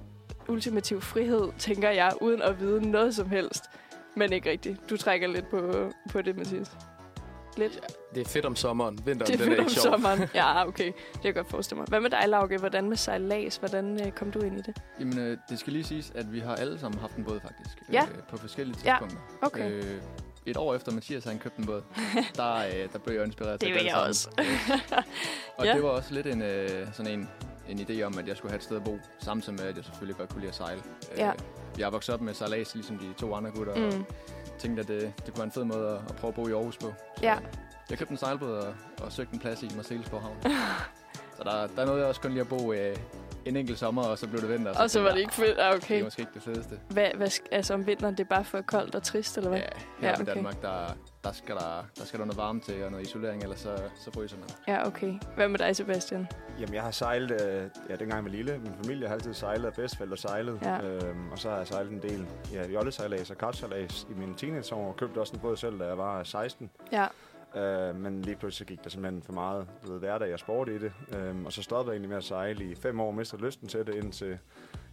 ultimativ 0.49 1.01
frihed, 1.01 1.49
tænker 1.59 1.91
jeg, 1.91 2.13
uden 2.21 2.43
at 2.43 2.61
vide 2.61 2.91
noget 2.91 3.15
som 3.15 3.31
helst. 3.31 3.65
Men 4.17 4.33
ikke 4.33 4.51
rigtigt. 4.51 4.91
Du 4.91 4.97
trækker 4.97 5.29
lidt 5.29 5.51
på, 5.51 5.91
på 6.13 6.23
det, 6.23 6.37
Mathias. 6.37 6.71
Lidt. 7.57 7.81
Det 8.15 8.21
er 8.21 8.25
fedt 8.29 8.45
om 8.47 8.57
sommeren. 8.57 8.99
Vinteren, 9.07 9.19
Det 9.19 9.41
er 9.41 9.45
den 9.45 9.53
er 9.53 9.57
fedt 9.57 9.59
om 9.61 9.65
ikke 9.67 9.81
sjov. 9.81 9.93
sommeren. 9.93 10.29
Ja, 10.35 10.67
okay. 10.69 10.87
Det 10.87 10.95
kan 11.13 11.25
jeg 11.25 11.35
godt 11.35 11.51
forestille 11.51 11.79
mig. 11.79 11.87
Hvad 11.89 12.01
med 12.01 12.11
dig, 12.11 12.25
Lauke? 12.29 12.57
Hvordan 12.59 12.89
med 12.89 12.97
sejlads? 12.97 13.57
Hvordan 13.57 14.07
øh, 14.07 14.13
kom 14.13 14.31
du 14.31 14.41
ind 14.41 14.59
i 14.59 14.63
det? 14.63 14.77
Jamen, 15.01 15.19
øh, 15.19 15.39
det 15.51 15.59
skal 15.59 15.73
lige 15.73 15.85
siges, 15.85 16.13
at 16.15 16.33
vi 16.33 16.41
har 16.41 16.55
alle 16.55 16.79
sammen 16.79 17.01
haft 17.01 17.17
en 17.17 17.25
båd, 17.25 17.41
faktisk. 17.41 17.79
Ja. 17.93 18.03
Øh, 18.03 18.23
på 18.31 18.37
forskellige 18.37 18.79
Ja. 18.85 18.97
tidspunkter. 19.01 19.47
Okay. 19.47 19.71
Øh, 19.71 19.85
et 20.47 20.57
år 20.57 20.75
efter 20.75 20.93
Mathias 20.93 21.25
han 21.25 21.39
købte 21.39 21.59
en 21.61 21.67
båd, 21.67 21.83
der, 22.37 22.55
øh, 22.57 22.93
der 22.93 22.99
blev 22.99 23.17
jeg 23.17 23.25
inspireret 23.27 23.61
Det 23.61 23.67
til 23.67 23.75
vil 23.75 23.81
at 23.81 23.87
jeg 23.87 23.97
også. 23.97 24.23
sammen. 24.37 24.81
og 25.59 25.65
Ja. 25.67 25.73
det 25.75 25.83
var 25.83 25.89
også 25.89 26.15
lidt 26.15 26.27
en, 26.27 26.43
øh, 26.43 26.69
sådan 26.93 27.13
en, 27.13 27.29
en 27.69 27.79
idé 27.81 28.03
om, 28.03 28.19
at 28.19 28.29
jeg 28.29 28.37
skulle 28.37 28.51
have 28.51 28.57
et 28.59 28.63
sted 28.65 28.77
at 28.77 28.85
bo, 28.85 28.99
samtidig 29.19 29.59
med, 29.59 29.65
at 29.69 29.77
jeg 29.77 29.85
selvfølgelig 29.85 30.17
godt 30.17 30.29
kunne 30.29 30.41
lide 30.41 30.49
at 30.49 30.55
sejle. 30.55 30.83
Ja. 31.17 31.31
Jeg 31.79 31.87
er 31.87 31.91
vokset 31.91 32.15
op 32.15 32.21
med 32.21 32.35
sejlads, 32.35 32.75
ligesom 32.75 32.99
de 32.99 33.13
to 33.13 33.35
andre 33.35 33.51
gutter, 33.51 33.75
mm. 33.77 34.05
Og 34.55 34.59
tænkte, 34.59 34.81
at 34.83 34.89
det, 34.89 35.01
det 35.01 35.25
kunne 35.27 35.37
være 35.37 35.45
en 35.45 35.53
fed 35.53 35.65
måde 35.65 35.89
at, 35.89 35.95
at 36.09 36.17
prøve 36.17 36.29
at 36.29 36.35
bo 36.35 36.49
i 36.49 36.53
Aarhus 36.53 36.77
på. 36.77 36.87
Så 36.87 37.23
Ja. 37.23 37.37
Jeg 37.91 37.99
købte 37.99 38.13
en 38.13 38.17
sejlbåd 38.19 38.53
og, 38.59 38.75
og 39.03 39.13
søgte 39.13 39.35
en 39.35 39.41
plads 39.41 39.63
i 39.63 39.69
Marseillesborg 39.77 40.23
Havn. 40.23 40.37
så 41.37 41.43
der, 41.45 41.67
der 41.67 41.83
er 41.83 41.87
noget, 41.87 41.99
jeg 42.01 42.09
også 42.09 42.21
kun 42.21 42.31
lige 42.31 42.41
at 42.41 42.49
bo 42.49 42.73
øh, 42.73 42.97
en 43.45 43.57
enkelt 43.57 43.79
sommer, 43.79 44.03
og 44.03 44.19
så 44.19 44.29
blev 44.29 44.41
det 44.41 44.49
vinter. 44.51 44.79
Og 44.79 44.91
så 44.91 45.01
var 45.03 45.11
det 45.13 45.19
ikke 45.21 45.35
fedt. 45.35 45.59
Ah, 45.59 45.65
jeg, 45.65 45.73
Det 45.73 45.85
okay. 45.85 46.01
er 46.01 46.05
måske 46.05 46.21
ikke 46.21 46.33
det 46.35 46.43
fedeste. 46.43 46.81
Hvad, 46.91 47.09
hvad, 47.17 47.29
altså 47.53 47.75
om 47.75 47.87
vinteren, 47.87 48.15
det 48.15 48.21
er 48.25 48.29
bare 48.29 48.45
for 48.45 48.61
koldt 48.61 48.95
og 48.95 49.03
trist, 49.03 49.37
eller 49.37 49.51
hvad? 49.51 49.59
Ja, 49.59 49.65
her 50.01 50.09
Ja, 50.09 50.13
okay. 50.13 50.23
okay. 50.23 50.33
i 50.33 50.35
Danmark, 50.35 50.63
der, 50.63 50.97
der, 51.27 51.33
skal 51.33 51.55
der, 51.55 51.85
der 51.99 52.05
skal 52.05 52.19
der 52.19 52.25
noget 52.25 52.39
varme 52.39 52.61
til 52.61 52.85
og 52.85 52.91
noget 52.91 53.07
isolering, 53.07 53.43
ellers 53.43 53.59
så, 53.61 53.77
så 53.97 54.11
fryser 54.13 54.37
man. 54.37 54.49
Ja, 54.69 54.87
okay. 54.87 55.15
Hvad 55.35 55.49
med 55.49 55.59
dig, 55.59 55.77
Sebastian? 55.77 56.27
Jamen, 56.61 56.75
jeg 56.75 56.83
har 56.83 56.91
sejlet, 56.91 57.31
øh, 57.31 57.71
ja, 57.89 57.97
dengang 57.97 58.13
jeg 58.13 58.25
var 58.25 58.31
lille. 58.31 58.59
Min 58.59 58.73
familie 58.83 59.09
har 59.09 59.15
altid 59.15 59.35
sejlet, 59.35 59.67
og 59.67 59.73
bedsteforældre 59.75 60.17
sejlet. 60.17 60.59
Ja. 60.63 60.81
Øhm, 60.81 61.31
og 61.33 61.39
så 61.39 61.51
har 61.51 61.57
jeg 61.57 61.67
sejlet 61.67 61.93
en 61.93 62.03
del 62.03 62.27
ja, 62.53 62.69
jollesejlads 62.69 63.31
og 63.31 63.39
kartsejlads 63.39 64.07
i 64.11 64.15
mine 64.15 64.35
teenageår, 64.35 64.89
og 64.89 64.97
købte 64.97 65.19
også 65.19 65.33
en 65.35 65.41
båd 65.41 65.57
selv, 65.57 65.79
da 65.79 65.85
jeg 65.85 65.99
var 65.99 66.25
16. 66.25 66.71
Ja. 66.93 67.07
Øh, 67.57 67.97
men 67.97 68.23
lige 68.23 68.37
pludselig 68.37 68.59
så 68.59 68.65
gik 68.65 68.85
der 68.85 68.91
simpelthen 68.91 69.23
for 69.23 69.33
meget 69.33 69.67
du 69.87 69.93
ved, 69.93 69.99
hverdag 69.99 70.33
og 70.33 70.39
sport 70.39 70.69
i 70.69 70.79
det. 70.79 70.93
Øhm, 71.17 71.47
og 71.47 71.53
så 71.53 71.63
stoppede 71.63 71.93
jeg 71.93 71.95
egentlig 71.95 72.09
med 72.09 72.17
at 72.17 72.25
sejle 72.25 72.65
i 72.65 72.75
fem 72.75 73.01
år, 73.01 73.11
mistede 73.11 73.43
lysten 73.43 73.69
til 73.69 73.87
det, 73.87 73.95
indtil 73.95 74.39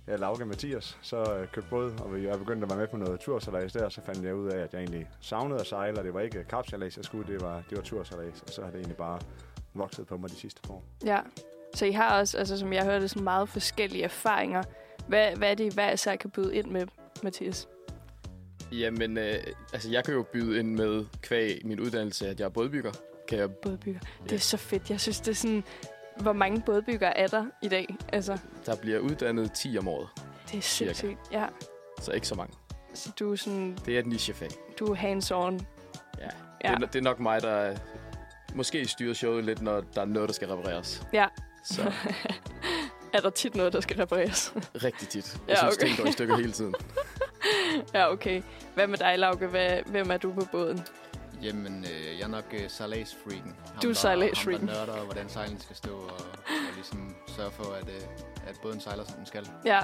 ja, 0.08 0.16
Lauke 0.16 0.46
Mathias 0.46 0.98
så 1.02 1.18
øh, 1.18 1.48
købte 1.48 1.70
båd, 1.70 1.92
og 2.00 2.24
jeg 2.24 2.40
begyndte 2.40 2.64
at 2.66 2.70
være 2.70 2.80
med 2.80 2.88
på 2.88 2.98
noget 2.98 3.20
tursejlads 3.20 3.74
der, 3.74 3.90
så 3.90 4.02
fandt 4.06 4.24
jeg 4.26 4.36
ud 4.36 4.50
af, 4.50 4.60
at 4.60 4.74
jeg 4.74 4.80
egentlig 4.80 5.10
savnede 5.22 5.60
at 5.60 5.68
sejle, 5.68 5.98
og 5.98 6.04
det 6.04 6.14
var 6.14 6.20
ikke 6.20 6.44
kapsejlads, 6.44 6.98
jeg 6.98 7.06
skulle, 7.06 7.34
det 7.34 7.42
var, 7.42 7.64
det 7.70 7.78
var 7.78 7.84
tursejlads, 7.84 8.42
og 8.42 8.50
så 8.50 8.62
har 8.62 8.70
det 8.70 8.76
egentlig 8.78 8.98
bare 8.98 9.20
vokset 9.74 10.08
på 10.08 10.18
mig 10.18 10.30
de 10.30 10.36
sidste 10.36 10.62
par 10.62 10.74
år. 10.74 10.84
Ja. 11.06 11.20
Så 11.76 11.86
I 11.86 11.92
har 11.92 12.20
også, 12.20 12.38
altså 12.38 12.58
som 12.58 12.74
jeg 12.74 12.84
hørte, 12.86 13.08
sådan 13.08 13.24
meget 13.24 13.50
forskellige 13.50 14.04
erfaringer. 14.04 14.64
Hvad, 15.08 15.36
hvad 15.36 15.52
er 15.52 15.56
det, 15.56 15.72
I 15.72 15.74
hver 15.74 15.92
især 15.92 16.16
kan 16.16 16.30
byde 16.30 16.56
ind 16.56 16.68
med, 16.68 16.88
Mathias? 17.24 17.68
Jamen, 18.72 19.18
øh, 19.18 19.34
altså 19.74 19.92
jeg 19.92 20.04
kan 20.04 20.14
jo 20.14 20.24
byde 20.34 20.60
ind 20.60 20.76
med 20.76 21.06
kvæg 21.22 21.62
min 21.66 21.80
uddannelse, 21.80 22.28
at 22.28 22.40
jeg 22.40 22.46
er 22.46 22.50
bådbygger. 22.50 22.92
Kan 23.28 23.38
jeg, 23.38 23.52
Bådbygger. 23.52 24.00
Det 24.24 24.32
Ja. 24.32 24.36
er 24.36 24.40
så 24.40 24.58
fedt. 24.58 24.90
Jeg 24.90 25.00
synes, 25.00 25.20
det 25.20 25.32
er 25.32 25.36
sådan... 25.36 25.64
Hvor 26.18 26.34
mange 26.34 26.62
bådbyggere 26.62 27.18
er 27.18 27.28
der 27.28 27.46
i 27.62 27.68
dag? 27.68 27.96
Altså, 28.14 28.38
der 28.66 28.76
bliver 28.76 29.00
uddannet 29.00 29.52
10 29.52 29.78
om 29.78 29.88
året, 29.88 30.08
det 30.52 30.58
er 30.58 30.62
sindssygt. 30.62 31.18
Ja. 31.32 31.46
så 32.02 32.12
ikke 32.12 32.28
så 32.28 32.36
mange. 32.36 32.54
Så 32.94 33.12
du 33.20 33.32
er 33.32 33.36
sådan... 33.36 33.78
Det 33.86 33.96
er 33.96 34.00
et 34.00 34.08
nichefag. 34.08 34.50
Du 34.80 34.86
er 34.86 34.96
hands-on. 34.96 35.66
Ja. 36.20 36.30
Ja. 36.64 36.76
Det, 36.76 36.84
er, 36.84 36.88
det 36.88 36.96
er 36.96 37.04
nok 37.04 37.20
mig, 37.20 37.42
der 37.42 37.76
måske 38.56 38.88
styrer 38.88 39.14
showet 39.14 39.44
lidt, 39.46 39.62
når 39.62 39.82
der 39.96 40.02
er 40.02 40.06
noget, 40.06 40.30
der 40.30 40.34
skal 40.34 40.48
repareres. 40.48 41.08
Ja. 41.14 41.26
Så 41.66 41.82
Er 43.14 43.20
der 43.22 43.30
tit 43.30 43.56
noget, 43.56 43.74
der 43.74 43.82
skal 43.82 43.98
repareres? 43.98 44.54
rigtig 44.84 45.08
tit. 45.08 45.38
Ja, 45.48 45.52
Jeg 45.52 45.58
synes, 45.58 45.76
okay. 45.78 45.88
ting 45.88 45.98
går 45.98 46.06
i 46.06 46.12
stykker 46.12 46.36
hele 46.38 46.52
tiden. 46.52 46.76
ja, 47.94 48.12
okay. 48.12 48.42
Hvad 48.74 48.88
med 48.88 48.98
dig, 48.98 49.20
Lauke? 49.20 49.48
Hvem 49.86 50.12
er 50.12 50.18
du 50.18 50.34
på 50.34 50.46
båden? 50.52 50.82
Jamen, 51.44 51.84
øh, 51.86 52.20
jeg 52.20 52.24
er 52.24 52.28
nok 52.28 52.46
øh, 52.54 52.70
sejlads-freaken. 52.70 53.56
Du 53.84 53.90
er 53.90 53.94
sejlads-freaken. 53.94 54.70
Ham, 54.70 54.78
der 54.78 54.86
nørder, 54.86 55.04
hvordan 55.06 55.30
sejlen 55.30 55.60
skal 55.60 55.76
stå, 55.76 55.92
og, 55.98 56.12
og 56.46 56.74
ligesom 56.76 57.16
sørge 57.28 57.52
for, 57.52 57.74
at, 57.74 57.90
øh, 57.90 58.48
at 58.48 58.60
båden 58.62 58.80
sejler, 58.80 59.04
som 59.04 59.16
den 59.16 59.26
skal. 59.26 59.48
Ja. 59.66 59.80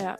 Ja. 0.00 0.14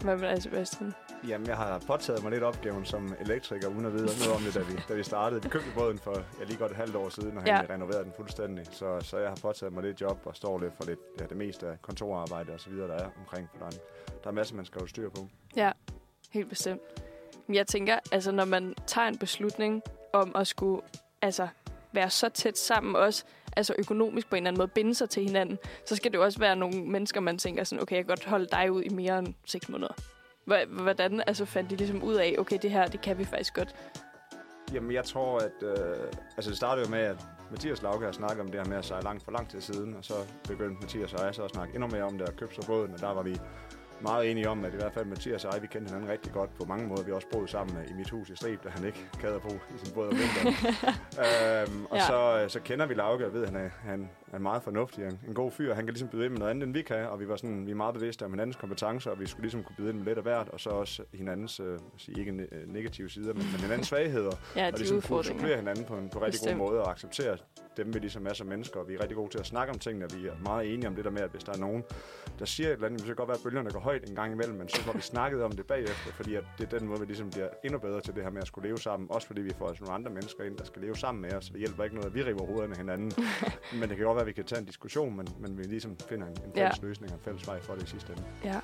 Hvad 0.00 0.16
med 0.16 0.28
dig, 0.28 0.42
Sebastian? 0.42 0.94
Jamen, 1.28 1.46
jeg 1.46 1.56
har 1.56 1.82
påtaget 1.86 2.22
mig 2.22 2.32
lidt 2.32 2.42
opgaven 2.42 2.84
som 2.84 3.14
elektriker, 3.20 3.68
uden 3.68 3.84
at 3.84 3.92
vide 3.92 4.06
noget 4.06 4.32
om 4.36 4.42
det, 4.42 4.54
da 4.54 4.60
vi, 4.60 4.80
da 4.88 4.94
vi 4.94 5.02
startede. 5.02 5.42
Vi 5.42 5.48
købte 5.48 5.68
båden 5.74 5.98
for 5.98 6.22
ja, 6.40 6.44
lige 6.44 6.56
godt 6.56 6.70
et 6.70 6.76
halvt 6.76 6.96
år 6.96 7.08
siden, 7.08 7.36
og 7.36 7.42
han 7.42 7.46
Ja. 7.68 7.74
renoverede 7.74 8.04
den 8.04 8.12
fuldstændig. 8.16 8.66
Så, 8.70 9.00
så 9.00 9.18
jeg 9.18 9.28
har 9.28 9.38
påtaget 9.42 9.72
mig 9.72 9.82
lidt 9.82 10.00
job 10.00 10.18
og 10.24 10.36
står 10.36 10.58
lidt 10.60 10.72
for 10.76 10.84
lidt, 10.84 10.98
ja, 11.20 11.24
det 11.26 11.36
meste 11.36 11.66
af 11.68 11.82
kontorarbejde 11.82 12.52
og 12.52 12.60
så 12.60 12.70
videre, 12.70 12.88
der 12.88 12.94
er 12.94 13.08
omkring. 13.18 13.48
For 13.52 13.58
der 13.58 13.66
er, 13.66 13.70
der 14.24 14.30
er 14.30 14.34
masser, 14.34 14.56
man 14.56 14.64
skal 14.64 14.78
holde 14.80 14.90
styr 14.90 15.10
på. 15.10 15.28
Ja, 15.56 15.72
helt 16.30 16.48
bestemt. 16.48 16.82
Men 17.46 17.54
jeg 17.54 17.66
tænker, 17.66 17.98
altså 18.12 18.32
når 18.32 18.44
man 18.44 18.74
tager 18.86 19.08
en 19.08 19.18
beslutning 19.18 19.82
om 20.12 20.32
at 20.34 20.46
skulle 20.46 20.82
altså, 21.22 21.48
være 21.92 22.10
så 22.10 22.28
tæt 22.28 22.58
sammen 22.58 22.96
også, 22.96 23.24
altså 23.56 23.74
økonomisk 23.78 24.30
på 24.30 24.36
en 24.36 24.42
eller 24.42 24.50
anden 24.50 24.58
måde, 24.58 24.68
binde 24.68 24.94
sig 24.94 25.10
til 25.10 25.22
hinanden, 25.22 25.58
så 25.84 25.96
skal 25.96 26.12
det 26.12 26.18
jo 26.18 26.24
også 26.24 26.38
være 26.38 26.56
nogle 26.56 26.84
mennesker, 26.84 27.20
man 27.20 27.38
tænker 27.38 27.64
sådan, 27.64 27.82
okay, 27.82 27.96
jeg 27.96 28.04
kan 28.04 28.08
godt 28.08 28.24
holde 28.24 28.46
dig 28.52 28.72
ud 28.72 28.82
i 28.82 28.88
mere 28.88 29.18
end 29.18 29.34
seks 29.44 29.68
måneder. 29.68 29.92
Hvordan 30.82 31.22
altså, 31.26 31.44
fandt 31.44 31.70
de 31.70 31.76
ligesom 31.76 32.02
ud 32.02 32.14
af, 32.14 32.34
okay, 32.38 32.58
det 32.62 32.70
her, 32.70 32.86
det 32.86 33.00
kan 33.00 33.18
vi 33.18 33.24
faktisk 33.24 33.54
godt? 33.54 33.74
Jamen, 34.72 34.92
jeg 34.92 35.04
tror, 35.04 35.38
at... 35.38 35.62
Øh, 35.62 35.96
altså, 36.36 36.50
det 36.50 36.56
startede 36.56 36.86
jo 36.86 36.90
med, 36.90 37.00
at 37.00 37.16
Mathias 37.50 37.82
Lauke 37.82 38.04
har 38.04 38.12
snakket 38.12 38.40
om 38.40 38.46
det 38.46 38.60
her 38.60 38.68
med 38.68 38.76
at 38.76 38.84
sejle 38.84 39.04
langt 39.04 39.24
for 39.24 39.32
lang 39.32 39.48
tid 39.50 39.60
siden, 39.60 39.94
og 39.94 40.04
så 40.04 40.14
begyndte 40.48 40.80
Mathias 40.80 41.14
og 41.14 41.26
jeg 41.26 41.34
så 41.34 41.42
at 41.42 41.50
snakke 41.50 41.74
endnu 41.74 41.88
mere 41.88 42.02
om 42.02 42.18
det 42.18 42.28
og 42.28 42.36
købte 42.36 42.54
så 42.54 42.66
båden, 42.66 42.92
og 42.92 43.00
der 43.00 43.14
var 43.14 43.22
vi 43.22 43.40
meget 44.02 44.30
enige 44.30 44.48
om, 44.48 44.64
at 44.64 44.72
i 44.72 44.76
hvert 44.76 44.92
fald 44.92 45.04
Mathias 45.04 45.44
og 45.44 45.54
jeg, 45.54 45.62
vi 45.62 45.66
kendte 45.66 45.88
hinanden 45.90 46.10
rigtig 46.10 46.32
godt 46.32 46.54
på 46.54 46.64
mange 46.64 46.88
måder. 46.88 47.02
Vi 47.02 47.10
har 47.10 47.16
også 47.16 47.28
boet 47.32 47.50
sammen 47.50 47.76
i 47.90 47.92
mit 47.92 48.10
hus 48.10 48.30
i 48.30 48.36
Strib, 48.36 48.64
da 48.64 48.68
han 48.68 48.84
ikke 48.84 49.06
gad 49.20 49.34
at 49.34 49.42
bo 49.42 49.48
i 49.48 49.78
sin 49.84 49.94
båd 49.94 50.06
om 50.08 50.14
vinteren. 50.18 50.54
øhm, 51.24 51.84
og 51.90 51.96
Ja. 51.96 52.06
så, 52.06 52.44
så 52.48 52.60
kender 52.60 52.86
vi 52.86 52.94
Lauke 52.94 53.26
og 53.26 53.32
ved, 53.34 53.42
at 53.44 53.50
han 53.50 53.70
han 53.82 54.10
er 54.32 54.38
meget 54.38 54.62
fornuftig 54.62 55.04
en, 55.04 55.20
en 55.28 55.34
god 55.34 55.50
fyr. 55.50 55.74
Han 55.74 55.84
kan 55.84 55.94
ligesom 55.94 56.08
byde 56.08 56.24
ind 56.24 56.32
med 56.32 56.38
noget 56.38 56.50
andet, 56.50 56.66
end 56.66 56.72
vi 56.72 56.82
kan, 56.82 57.06
og 57.08 57.20
vi 57.20 57.28
var 57.28 57.36
sådan, 57.36 57.66
vi 57.66 57.70
er 57.70 57.74
meget 57.76 57.94
bevidste 57.94 58.24
om 58.24 58.30
hinandens 58.32 58.56
kompetencer, 58.56 59.10
og 59.10 59.20
vi 59.20 59.26
skulle 59.26 59.42
ligesom 59.42 59.62
kunne 59.62 59.76
byde 59.76 59.88
ind 59.88 59.98
med 59.98 60.04
lidt 60.06 60.18
af 60.18 60.24
hvert, 60.24 60.48
og 60.48 60.60
så 60.60 60.70
også 60.70 61.02
hinandens, 61.14 61.60
øh, 61.60 61.78
sige, 61.96 62.18
ikke 62.18 62.30
ne- 62.32 62.56
øh, 62.56 62.72
negative 62.72 63.10
sider, 63.10 63.34
men, 63.34 63.42
men 63.52 63.60
hinandens 63.60 63.88
svagheder 63.88 64.30
Ja, 64.56 64.66
og 64.66 64.78
ligesom 64.78 65.00
kunne 65.02 65.24
supplere 65.24 65.56
hinanden 65.56 65.84
på 65.84 65.94
en 65.94 66.08
på 66.08 66.18
rigtig 66.18 66.32
Bestemt. 66.40 66.58
god 66.58 66.68
måde 66.68 66.82
og 66.82 66.90
acceptere 66.90 67.36
dem, 67.76 67.94
vi 67.94 67.98
ligesom 67.98 68.26
er 68.26 68.32
som 68.32 68.46
mennesker. 68.46 68.80
Og 68.80 68.88
vi 68.88 68.94
er 68.94 69.00
rigtig 69.00 69.16
gode 69.16 69.30
til 69.30 69.38
at 69.38 69.46
snakke 69.46 69.72
om 69.72 69.78
tingene, 69.78 70.04
og 70.04 70.10
vi 70.16 70.26
er 70.26 70.32
meget 70.44 70.74
enige 70.74 70.88
om 70.88 70.94
det 70.94 71.04
der 71.04 71.10
med, 71.10 71.20
at 71.22 71.30
hvis 71.30 71.44
der 71.44 71.52
er 71.52 71.58
nogen, 71.58 71.84
der 72.38 72.44
siger 72.44 72.68
et 72.68 72.72
eller 72.72 72.86
andet, 72.86 73.00
så 73.00 73.06
kan 73.06 73.14
godt 73.16 73.28
være, 73.28 73.36
at 73.36 73.42
bølgerne 73.42 73.70
går 73.70 73.80
højt 73.80 74.08
en 74.10 74.14
gang 74.14 74.32
imellem, 74.32 74.56
men 74.56 74.68
så 74.68 74.80
får 74.82 74.92
vi 74.92 75.00
snakket 75.00 75.42
om 75.42 75.52
det 75.52 75.66
bagefter, 75.66 76.12
fordi 76.12 76.34
at 76.34 76.44
det 76.58 76.72
er 76.72 76.78
den 76.78 76.88
måde, 76.88 77.00
vi 77.00 77.06
ligesom 77.06 77.30
bliver 77.30 77.48
endnu 77.64 77.78
bedre 77.78 78.00
til 78.00 78.14
det 78.14 78.22
her 78.22 78.30
med 78.30 78.40
at 78.40 78.46
skulle 78.46 78.68
leve 78.68 78.78
sammen. 78.78 79.06
Også 79.10 79.26
fordi 79.26 79.40
vi 79.40 79.52
får 79.58 79.68
altså 79.68 79.84
nogle 79.84 79.94
andre 79.94 80.10
mennesker 80.10 80.44
ind, 80.44 80.56
der 80.56 80.64
skal 80.64 80.82
leve 80.82 80.96
sammen 80.96 81.22
med 81.22 81.32
os. 81.34 81.44
Så 81.44 81.52
det 81.52 81.58
hjælper 81.58 81.84
ikke 81.84 81.96
noget, 81.96 82.06
at 82.06 82.14
vi 82.14 82.22
river 82.22 82.46
hovederne 82.46 82.76
hinanden. 82.76 83.12
men 83.80 83.88
det 83.88 83.96
kan 83.96 84.06
godt 84.06 84.17
være, 84.18 84.22
at 84.22 84.26
vi 84.26 84.32
kan 84.32 84.44
tage 84.44 84.58
en 84.58 84.64
diskussion, 84.64 85.16
men, 85.16 85.28
men 85.40 85.58
vi 85.58 85.62
ligesom 85.62 85.96
finder 86.08 86.26
en, 86.26 86.32
en 86.32 86.52
fælles 86.54 86.78
Ja. 86.82 86.86
løsning 86.86 87.12
og 87.12 87.18
en 87.18 87.24
fælles 87.24 87.46
vej 87.46 87.60
for 87.60 87.74
det 87.74 87.82
i 87.82 87.86
sidste 87.86 88.12
ende. 88.12 88.24
Ja. 88.44 88.60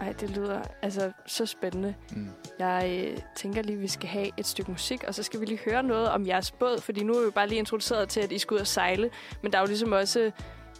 Ej, 0.00 0.12
det 0.12 0.30
lyder 0.30 0.62
altså 0.82 1.12
så 1.26 1.46
spændende. 1.46 1.94
Mm. 2.10 2.28
Jeg 2.58 3.10
øh, 3.12 3.18
tænker 3.36 3.62
lige, 3.62 3.76
at 3.76 3.82
vi 3.82 3.88
skal 3.88 4.08
have 4.08 4.30
et 4.36 4.46
stykke 4.46 4.70
musik, 4.70 5.04
og 5.04 5.14
så 5.14 5.22
skal 5.22 5.40
vi 5.40 5.44
lige 5.46 5.60
høre 5.70 5.82
noget 5.82 6.08
om 6.08 6.26
jeres 6.26 6.50
båd, 6.50 6.80
fordi 6.80 7.04
nu 7.04 7.12
er 7.14 7.18
vi 7.18 7.24
jo 7.24 7.30
bare 7.30 7.48
lige 7.48 7.58
introduceret 7.58 8.08
til, 8.08 8.20
at 8.20 8.32
I 8.32 8.38
skal 8.38 8.54
ud 8.54 8.60
og 8.60 8.66
sejle, 8.66 9.10
men 9.42 9.52
der 9.52 9.58
er 9.58 9.62
jo 9.62 9.66
ligesom 9.66 9.92
også 9.92 10.30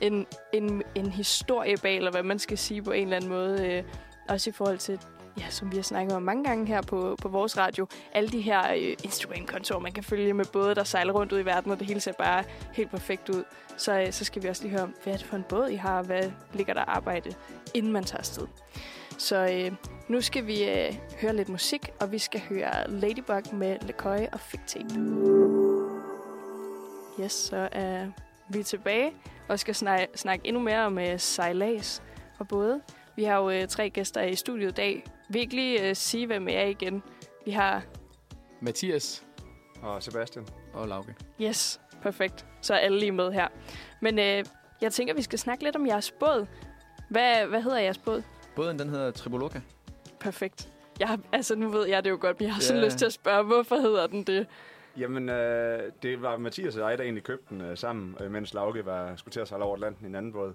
en, 0.00 0.26
en, 0.52 0.82
en 0.94 1.10
historie 1.10 1.76
bag, 1.76 1.96
eller 1.96 2.10
hvad 2.10 2.22
man 2.22 2.38
skal 2.38 2.58
sige 2.58 2.82
på 2.82 2.90
en 2.92 3.02
eller 3.02 3.16
anden 3.16 3.30
måde, 3.30 3.66
øh, 3.72 3.84
også 4.28 4.50
i 4.50 4.52
forhold 4.52 4.78
til, 4.78 4.98
ja, 5.38 5.50
som 5.50 5.72
vi 5.72 5.76
har 5.76 5.82
snakket 5.82 6.16
om 6.16 6.22
mange 6.22 6.44
gange 6.44 6.66
her 6.66 6.82
på, 6.82 7.16
på 7.22 7.28
vores 7.28 7.58
radio, 7.58 7.86
alle 8.12 8.28
de 8.28 8.40
her 8.40 8.72
øh, 8.72 8.96
Instagram-kontorer, 9.04 9.80
man 9.80 9.92
kan 9.92 10.04
følge 10.04 10.34
med 10.34 10.44
både, 10.52 10.74
der 10.74 10.84
sejler 10.84 11.12
rundt 11.12 11.32
ud 11.32 11.40
i 11.40 11.44
verden, 11.44 11.72
og 11.72 11.78
det 11.78 11.86
hele 11.86 12.00
ser 12.00 12.12
bare 12.12 12.44
helt 12.72 12.90
perfekt 12.90 13.28
ud. 13.28 13.44
Så, 13.76 14.00
øh, 14.00 14.12
så 14.12 14.24
skal 14.24 14.42
vi 14.42 14.48
også 14.48 14.62
lige 14.62 14.72
høre 14.72 14.82
om, 14.82 14.94
hvad 15.02 15.12
er 15.12 15.16
det 15.16 15.26
for 15.26 15.36
en 15.36 15.44
båd, 15.48 15.68
I 15.68 15.74
har, 15.74 15.98
og 15.98 16.04
hvad 16.04 16.30
ligger 16.52 16.74
der 16.74 16.84
arbejde, 16.84 17.34
inden 17.74 17.92
man 17.92 18.04
tager 18.04 18.18
afsted. 18.18 18.46
Så 19.18 19.48
øh, 19.52 19.72
nu 20.08 20.20
skal 20.20 20.46
vi 20.46 20.68
øh, 20.70 20.94
høre 21.20 21.36
lidt 21.36 21.48
musik, 21.48 21.90
og 22.00 22.12
vi 22.12 22.18
skal 22.18 22.40
høre 22.40 22.90
Ladybug 22.90 23.54
med 23.54 23.76
LeCoy 23.82 24.26
og 24.32 24.40
Fig 24.40 24.60
Tape. 24.66 24.94
Yes, 27.20 27.32
så 27.32 27.68
er 27.72 28.06
vi 28.48 28.62
tilbage 28.62 29.12
og 29.48 29.58
skal 29.58 29.74
snakke, 29.74 30.06
snakke 30.14 30.46
endnu 30.46 30.62
mere 30.62 30.86
om 30.86 30.98
øh, 30.98 31.20
sejlads 31.20 32.02
og 32.38 32.48
både. 32.48 32.80
Vi 33.16 33.24
har 33.24 33.36
jo 33.38 33.50
øh, 33.50 33.68
tre 33.68 33.90
gæster 33.90 34.22
i 34.22 34.34
studiet 34.34 34.68
i 34.68 34.72
dag. 34.74 35.04
Virkelig 35.28 35.80
øh, 35.82 35.96
sige, 35.96 36.26
hvem 36.26 36.48
er 36.48 36.64
igen. 36.64 37.02
Vi 37.44 37.50
har... 37.50 37.82
Mathias, 38.60 39.24
Og 39.82 40.02
Sebastian? 40.02 40.46
Og 40.72 40.88
Lauke. 40.88 41.14
Yes, 41.42 41.80
perfekt. 42.02 42.46
Så 42.60 42.74
er 42.74 42.78
alle 42.78 42.98
lige 42.98 43.12
med 43.12 43.32
her. 43.32 43.48
Men 44.00 44.18
øh, 44.18 44.44
jeg 44.80 44.92
tænker, 44.92 45.14
vi 45.14 45.22
skal 45.22 45.38
snakke 45.38 45.64
lidt 45.64 45.76
om 45.76 45.86
jeres 45.86 46.10
båd. 46.10 46.46
Hvad, 47.10 47.46
hvad 47.46 47.62
hedder 47.62 47.78
jeres 47.78 47.98
båd? 47.98 48.22
Båden, 48.56 48.78
den 48.78 48.88
hedder 48.88 49.10
Triboloka. 49.10 49.60
Perfekt. 50.20 50.68
Jeg 51.00 51.08
har, 51.08 51.18
altså, 51.32 51.54
nu 51.56 51.68
ved 51.68 51.86
jeg 51.86 52.04
det 52.04 52.10
jo 52.10 52.18
godt, 52.20 52.40
men 52.40 52.46
jeg 52.46 52.54
har 52.54 52.60
sådan 52.62 52.80
Ja. 52.82 52.86
lyst 52.86 52.98
til 52.98 53.06
at 53.06 53.12
spørge, 53.12 53.44
hvorfor 53.44 53.76
hedder 53.76 54.06
den 54.06 54.22
det? 54.24 54.46
Jamen, 54.96 55.28
øh, 55.28 55.82
det 56.02 56.22
var 56.22 56.36
Mathias 56.36 56.76
og 56.76 56.90
jeg, 56.90 56.98
der 56.98 57.04
egentlig 57.04 57.24
købte 57.24 57.44
den 57.54 57.60
øh, 57.60 57.76
sammen, 57.76 58.16
øh, 58.20 58.30
mens 58.30 58.54
Lauke 58.54 58.86
var, 58.86 59.16
skulle 59.16 59.32
til 59.32 59.40
at 59.40 59.48
sejle 59.48 59.64
over 59.64 59.74
Atlanten 59.74 60.04
i 60.06 60.08
en 60.08 60.14
anden 60.14 60.32
båd. 60.32 60.54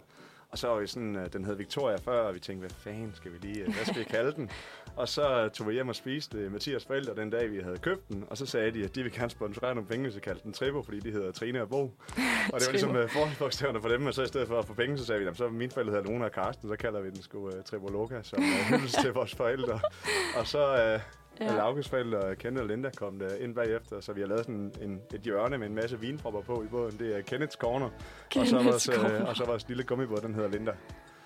Og 0.51 0.57
så 0.57 0.67
var 0.67 0.79
vi 0.79 0.87
sådan, 0.87 1.15
øh, 1.15 1.33
den 1.33 1.45
hed 1.45 1.55
Victoria 1.55 1.97
før, 1.97 2.21
og 2.21 2.33
vi 2.33 2.39
tænkte, 2.39 2.59
hvad 2.59 2.69
fanden 2.69 3.13
skal 3.15 3.33
vi 3.33 3.37
lige, 3.41 3.59
øh, 3.59 3.73
hvad 3.73 3.85
skal 3.85 3.99
vi 3.99 4.03
kalde 4.03 4.31
den? 4.31 4.49
Og 4.95 5.09
så 5.09 5.49
tog 5.53 5.67
vi 5.67 5.73
hjem 5.73 5.89
og 5.89 5.95
spiste 5.95 6.37
øh, 6.37 6.51
Mathias 6.51 6.85
forældre 6.85 7.15
den 7.15 7.29
dag, 7.29 7.51
vi 7.51 7.59
havde 7.59 7.77
købt 7.77 8.07
den. 8.09 8.23
Og 8.29 8.37
så 8.37 8.45
sagde 8.45 8.71
de, 8.71 8.83
at 8.83 8.95
de 8.95 9.03
ville 9.03 9.17
gerne 9.17 9.29
sponsorere 9.29 9.75
nogle 9.75 9.89
penge, 9.89 10.11
så 10.11 10.19
kaldte 10.19 10.43
den 10.43 10.53
Tribo, 10.53 10.81
fordi 10.83 10.99
de 10.99 11.11
hedder 11.11 11.31
Trine 11.31 11.61
og 11.61 11.69
Bo. 11.69 11.81
Og 11.81 12.59
det 12.59 12.65
var 12.65 12.71
ligesom 12.71 12.95
øh, 12.95 13.09
forholdsbogstaverne 13.09 13.81
for 13.81 13.89
dem, 13.89 14.05
og 14.05 14.13
så 14.13 14.23
i 14.23 14.27
stedet 14.27 14.47
for 14.47 14.59
at 14.59 14.65
få 14.65 14.73
penge, 14.73 14.97
så 14.97 15.05
sagde 15.05 15.19
vi, 15.19 15.25
jamen, 15.25 15.37
så 15.37 15.49
mine 15.49 15.71
forældre 15.71 15.93
hedder 15.93 16.11
Luna 16.11 16.25
og 16.25 16.31
Karsten, 16.31 16.69
så 16.69 16.75
kalder 16.75 17.01
vi 17.01 17.09
den 17.09 17.21
sgu 17.21 17.47
uh, 17.47 17.51
Triboloka, 17.65 18.23
som 18.23 18.39
uh, 18.39 18.77
hyldest 18.77 18.95
til 19.01 19.13
vores 19.13 19.35
forældre. 19.35 19.79
Og 20.39 20.47
så 20.47 20.83
øh, 20.83 20.99
Ja. 21.41 21.55
Laukes 21.55 21.89
forældre, 21.89 22.35
Kenneth 22.35 22.61
og 22.61 22.67
Linda, 22.67 22.89
kom 22.97 23.19
der 23.19 23.35
ind 23.35 23.55
bagefter, 23.55 23.99
så 23.99 24.13
vi 24.13 24.21
har 24.21 24.27
lavet 24.27 24.45
sådan 24.45 24.73
en, 24.81 25.01
et 25.13 25.21
hjørne 25.21 25.57
med 25.57 25.67
en 25.67 25.75
masse 25.75 25.99
vinpropper 25.99 26.41
på 26.41 26.63
i 26.63 26.67
båden. 26.67 26.99
Det 26.99 27.17
er 27.17 27.21
Kenneths 27.21 27.55
Corner, 27.55 27.85
og 27.85 27.91
så, 28.31 28.39
Kenneth's 28.39 28.63
vores, 28.63 28.89
Corner. 28.93 29.21
øh, 29.21 29.27
og 29.29 29.35
så 29.35 29.45
vores 29.45 29.67
lille 29.67 29.83
gummibåd, 29.83 30.21
den 30.21 30.35
hedder 30.35 30.49
Linda. 30.49 30.71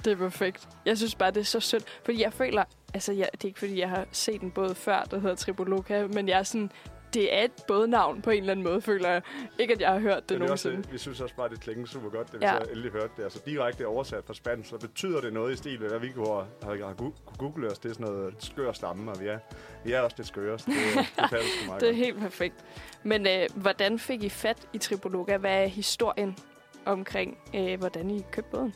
Det 0.05 0.11
er 0.11 0.17
perfekt. 0.17 0.69
Jeg 0.85 0.97
synes 0.97 1.15
bare, 1.15 1.31
det 1.31 1.39
er 1.39 1.43
så 1.43 1.59
sødt. 1.59 1.99
Fordi 2.03 2.21
jeg 2.21 2.33
føler... 2.33 2.63
Altså, 2.93 3.13
jeg, 3.13 3.29
det 3.31 3.43
er 3.43 3.47
ikke, 3.47 3.59
fordi 3.59 3.79
jeg 3.79 3.89
har 3.89 4.05
set 4.11 4.41
en 4.41 4.51
båd 4.51 4.75
før, 4.75 5.03
der 5.11 5.19
hedder 5.19 5.35
Triboloka, 5.35 6.07
men 6.07 6.27
jeg 6.27 6.39
er 6.39 6.43
sådan... 6.43 6.71
Det 7.13 7.35
er 7.37 7.43
et 7.43 7.51
bådnavn 7.67 8.21
på 8.21 8.29
en 8.29 8.37
eller 8.39 8.51
anden 8.51 8.63
måde, 8.63 8.81
føler 8.81 9.09
jeg. 9.09 9.21
Ikke, 9.59 9.73
at 9.73 9.81
jeg 9.81 9.89
har 9.91 9.99
hørt 9.99 10.29
det 10.29 10.41
også, 10.41 10.69
nogensinde. 10.69 10.91
vi 10.91 10.97
synes 10.97 11.21
også 11.21 11.35
bare, 11.35 11.49
det 11.49 11.59
klinger 11.61 11.85
super 11.85 12.09
godt, 12.09 12.31
da 12.33 12.37
vi 12.37 12.45
Ja. 12.45 12.57
så 12.63 12.69
endelig 12.71 12.91
hørte 12.91 13.09
det. 13.17 13.23
Altså 13.23 13.39
direkte 13.45 13.87
oversat 13.87 14.23
fra 14.25 14.33
spansk, 14.33 14.69
så 14.69 14.77
betyder 14.77 15.21
det 15.21 15.33
noget 15.33 15.53
i 15.53 15.55
stil 15.55 15.81
med, 15.81 15.89
hvad 15.89 15.99
vi 15.99 16.09
kunne 16.11 16.27
have, 16.27 16.45
have, 16.63 16.83
have 16.83 16.95
kunne 16.95 17.11
google 17.37 17.71
os. 17.71 17.79
Det 17.79 17.89
er 17.89 17.93
sådan 17.93 18.07
noget 18.07 18.33
skør 18.39 18.71
stamme, 18.71 19.11
og 19.11 19.21
vi 19.21 19.27
er, 19.27 19.39
vi 19.85 19.91
er 19.91 19.99
også 20.01 20.15
lidt 20.17 20.27
skøre, 20.27 20.59
så 20.59 20.65
det, 20.67 20.75
det 21.15 21.29
passer 21.29 21.67
meget 21.67 21.81
Det 21.81 21.89
er 21.89 21.93
godt. 21.93 21.95
helt 22.05 22.19
perfekt. 22.19 22.55
Men 23.03 23.27
øh, 23.27 23.47
hvordan 23.55 23.99
fik 23.99 24.23
I 24.23 24.29
fat 24.29 24.57
i 24.73 24.77
Triboloka? 24.77 25.37
Hvad 25.37 25.63
er 25.63 25.67
historien 25.67 26.37
omkring, 26.85 27.37
øh, 27.55 27.79
hvordan 27.79 28.09
I 28.11 28.21
købte 28.31 28.51
båden? 28.51 28.73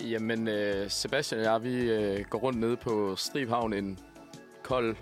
jamen 0.00 0.48
øh, 0.48 0.90
Sebastian 0.90 1.40
og 1.40 1.46
jeg, 1.46 1.62
vi 1.62 1.90
øh, 1.90 2.24
går 2.30 2.38
rundt 2.38 2.58
nede 2.60 2.76
på 2.76 3.16
Stribhavn 3.16 3.72
en 3.72 3.98
kold 4.62 4.96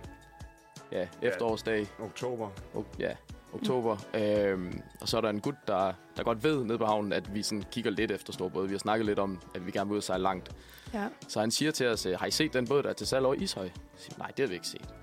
ja, 0.92 1.08
efterårsdag. 1.22 1.86
Oktober. 2.00 2.48
O- 2.74 2.96
ja, 2.98 3.16
oktober. 3.54 3.96
Øhm, 4.14 4.80
og 5.00 5.08
så 5.08 5.16
er 5.16 5.20
der 5.20 5.30
en 5.30 5.40
gut, 5.40 5.54
der, 5.66 5.92
der 6.16 6.22
godt 6.22 6.44
ved 6.44 6.64
nede 6.64 6.78
på 6.78 6.84
havnen, 6.84 7.12
at 7.12 7.34
vi 7.34 7.42
sådan 7.42 7.64
kigger 7.70 7.90
lidt 7.90 8.10
efter 8.10 8.32
storbåde. 8.32 8.68
Vi 8.68 8.74
har 8.74 8.78
snakket 8.78 9.06
lidt 9.06 9.18
om, 9.18 9.40
at 9.54 9.66
vi 9.66 9.70
gerne 9.70 9.88
vil 9.88 9.92
ud 9.92 9.98
og 9.98 10.02
sejle 10.02 10.22
langt. 10.22 10.50
Ja. 10.94 11.08
Så 11.28 11.40
han 11.40 11.50
siger 11.50 11.70
til 11.70 11.86
os, 11.86 12.06
øh, 12.06 12.18
har 12.18 12.26
I 12.26 12.30
set 12.30 12.52
den 12.52 12.66
båd, 12.66 12.82
der 12.82 12.88
er 12.88 12.92
til 12.92 13.06
salg 13.06 13.24
over 13.26 13.34
i 13.34 13.38
Ishøj? 13.38 13.62
Jeg 13.64 13.72
siger, 13.96 14.18
nej, 14.18 14.28
det 14.28 14.38
har 14.38 14.46
vi 14.46 14.54
ikke 14.54 14.66
set. 14.66 14.94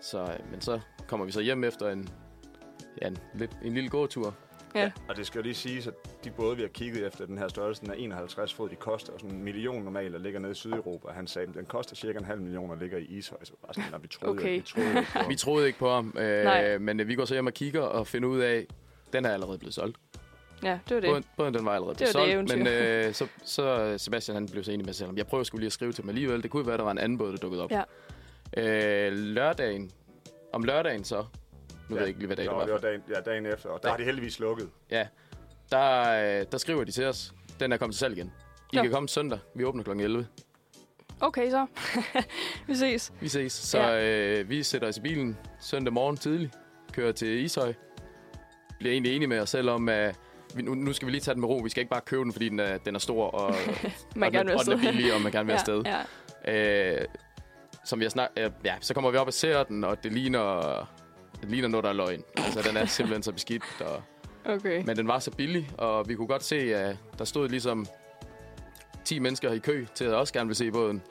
Så, 0.00 0.22
øh, 0.22 0.50
men 0.50 0.60
så 0.60 0.80
kommer 1.08 1.26
vi 1.26 1.32
så 1.32 1.40
hjem 1.40 1.64
efter 1.64 1.88
en, 1.88 2.08
ja, 3.02 3.06
en, 3.06 3.18
lidt, 3.34 3.58
en 3.62 3.74
lille 3.74 3.90
gåtur. 3.90 4.34
Ja. 4.74 4.90
Og 5.08 5.16
det 5.16 5.26
skal 5.26 5.38
jo 5.38 5.42
lige 5.42 5.54
siges, 5.54 5.86
at 5.86 5.94
de 6.24 6.30
både, 6.30 6.56
vi 6.56 6.62
har 6.62 6.68
kigget 6.68 7.06
efter 7.06 7.26
den 7.26 7.38
her 7.38 7.48
størrelse, 7.48 7.82
den 7.82 7.90
er 7.90 7.94
51 7.94 8.54
fod, 8.54 8.68
de 8.68 8.74
koster 8.76 9.12
sådan 9.18 9.30
en 9.36 9.44
million 9.44 9.82
normalt 9.82 10.14
og 10.14 10.20
ligger 10.20 10.40
nede 10.40 10.52
i 10.52 10.54
Sydeuropa. 10.54 11.08
Han 11.12 11.26
sagde, 11.26 11.48
at 11.48 11.54
den 11.54 11.66
koster 11.66 11.96
cirka 11.96 12.18
en 12.18 12.24
halv 12.24 12.40
million 12.40 12.70
og 12.70 12.76
ligger 12.76 12.98
i 12.98 13.02
Ishøj. 13.04 13.38
Så 13.44 13.52
bare 13.64 13.74
sådan, 13.74 13.90
"Nå, 13.92 13.98
vi 13.98 14.08
troede, 14.08 14.32
Okay. 14.38 14.54
vi 14.56 14.60
troede 14.60 14.88
ikke 14.98 15.08
på. 15.12 15.18
Vi 15.28 15.36
troede 15.36 15.66
ikke 15.66 15.78
på 15.78 15.90
ham, 15.90 16.14
øh, 16.18 16.44
Nej. 16.44 16.78
men 16.78 17.00
øh, 17.00 17.08
vi 17.08 17.14
går 17.14 17.24
så 17.24 17.34
hjem 17.34 17.46
og 17.46 17.54
kigger 17.54 17.80
og 17.82 18.06
finder 18.06 18.28
ud 18.28 18.38
af, 18.40 18.66
den 19.12 19.24
er 19.24 19.30
allerede 19.30 19.58
blevet 19.58 19.74
solgt. 19.74 19.96
Ja, 20.62 20.78
det 20.88 20.94
var 20.94 21.00
det. 21.00 21.10
Båden, 21.10 21.24
båden 21.36 21.54
den 21.54 21.64
var 21.64 21.72
allerede 21.72 21.94
Det 21.94 22.08
blevet 22.14 22.14
var 22.14 22.40
det 22.42 22.48
solgt, 22.48 22.64
men 22.64 23.06
øh, 23.06 23.14
så, 23.20 23.26
så 23.44 23.94
Sebastian 23.98 24.34
han 24.34 24.48
blev 24.48 24.64
så 24.64 24.72
enig 24.72 24.86
med 24.86 24.94
sig 24.94 25.06
selv, 25.06 25.16
jeg 25.16 25.26
prøver 25.26 25.44
skulle 25.44 25.60
lige 25.60 25.66
at 25.66 25.72
skrive 25.72 25.92
til 25.92 26.02
dem 26.02 26.08
alligevel. 26.08 26.42
Det 26.42 26.50
kunne 26.50 26.66
være, 26.66 26.74
at 26.74 26.78
der 26.78 26.84
var 26.84 26.92
en 26.92 26.98
anden 26.98 27.18
båd, 27.18 27.30
der 27.32 27.36
dukkede 27.36 27.62
op. 27.64 27.70
Ja. 27.70 27.82
Øh, 28.56 29.12
lørdagen, 29.12 29.90
om 30.52 30.62
lørdagen 30.62 31.04
så, 31.04 31.24
nu 31.88 31.94
ved 31.94 31.98
jeg 32.02 32.08
ikke 32.08 32.18
lige, 32.20 32.26
hvad 32.26 32.36
dag 32.36 32.46
Nå, 32.46 32.50
det 32.52 32.58
var. 32.58 32.64
det 32.64 32.72
var 32.74 32.80
dagen, 32.80 33.02
ja, 33.08 33.20
dagen 33.20 33.46
efter, 33.46 33.68
og 33.68 33.82
der 33.82 33.88
Ja. 33.88 33.92
har 33.92 33.98
de 33.98 34.04
heldigvis 34.04 34.38
lukket. 34.40 34.70
Ja, 34.90 35.06
der, 35.72 36.00
øh, 36.40 36.46
der 36.52 36.58
skriver 36.58 36.84
de 36.84 36.90
til 36.92 37.04
os, 37.04 37.32
den 37.60 37.72
er 37.72 37.76
kommet 37.76 37.94
til 37.94 37.98
salg 37.98 38.16
igen. 38.16 38.32
I 38.72 38.76
Nå. 38.76 38.82
kan 38.82 38.90
komme 38.92 39.08
søndag, 39.08 39.38
vi 39.54 39.64
åbner 39.64 39.82
kl. 39.84 39.90
11. 39.90 40.26
Okay, 41.20 41.50
så. 41.50 41.66
vi 42.66 42.74
ses. 42.74 43.12
Vi 43.20 43.28
ses. 43.28 43.52
Så 43.52 43.78
Ja. 43.78 44.38
øh, 44.40 44.48
vi 44.50 44.62
sætter 44.62 44.88
os 44.88 44.96
i 44.96 45.00
bilen 45.00 45.38
søndag 45.60 45.92
morgen 45.92 46.16
tidlig, 46.16 46.50
kører 46.92 47.12
til 47.12 47.28
Ishøj. 47.44 47.72
Bliver 48.78 48.92
egentlig 48.92 49.16
enige 49.16 49.28
med 49.28 49.40
os 49.40 49.50
selv 49.50 49.70
om, 49.70 49.88
at 49.88 50.16
vi, 50.54 50.62
nu, 50.62 50.74
nu 50.74 50.92
skal 50.92 51.06
vi 51.06 51.12
lige 51.12 51.20
tage 51.20 51.34
den 51.34 51.40
med 51.40 51.48
ro. 51.48 51.56
Vi 51.56 51.70
skal 51.70 51.80
ikke 51.80 51.90
bare 51.90 52.00
købe 52.00 52.22
den, 52.24 52.32
fordi 52.32 52.48
den 52.48 52.60
er, 52.60 52.78
den 52.78 52.94
er 52.94 52.98
stor 52.98 53.24
og, 53.30 53.54
Man 54.16 54.26
og, 54.26 54.32
gerne 54.32 54.38
den, 54.38 54.46
vil 54.46 54.54
og 54.58 54.64
den 54.64 54.72
er 54.86 54.92
billig, 54.92 55.14
og 55.14 55.20
man 55.20 55.32
gerne 55.32 55.46
vil 55.46 55.52
Ja, 55.52 55.58
afsted. 55.58 55.82
ja. 56.46 57.00
Øh, 57.00 57.06
som 57.84 57.98
vi 57.98 58.04
har 58.04 58.10
snak, 58.10 58.28
øh, 58.36 58.50
ja, 58.64 58.74
så 58.80 58.94
kommer 58.94 59.10
vi 59.10 59.16
op 59.16 59.26
og 59.26 59.32
ser 59.32 59.62
den, 59.62 59.84
og 59.84 60.04
det 60.04 60.12
ligner, 60.12 60.38
det 61.40 61.50
ligner 61.50 61.68
noget, 61.68 61.84
der 61.84 61.90
er 61.90 61.94
løgn. 61.94 62.22
Altså, 62.36 62.62
den 62.68 62.76
er 62.76 62.86
simpelthen 62.86 63.22
så 63.22 63.32
beskidt. 63.32 63.62
Og, 63.80 64.02
Okay. 64.44 64.82
men 64.86 64.96
den 64.96 65.08
var 65.08 65.18
så 65.18 65.30
billig, 65.30 65.70
og 65.78 66.08
vi 66.08 66.14
kunne 66.14 66.26
godt 66.26 66.44
se, 66.44 66.74
at 66.76 66.96
der 67.18 67.24
stod 67.24 67.48
ligesom 67.48 67.86
10 69.04 69.18
mennesker 69.18 69.52
i 69.52 69.58
kø 69.58 69.86
til 69.94 70.04
at 70.04 70.14
også 70.14 70.32
gerne 70.32 70.46
vil 70.46 70.56
se 70.56 70.70
båden. 70.70 71.02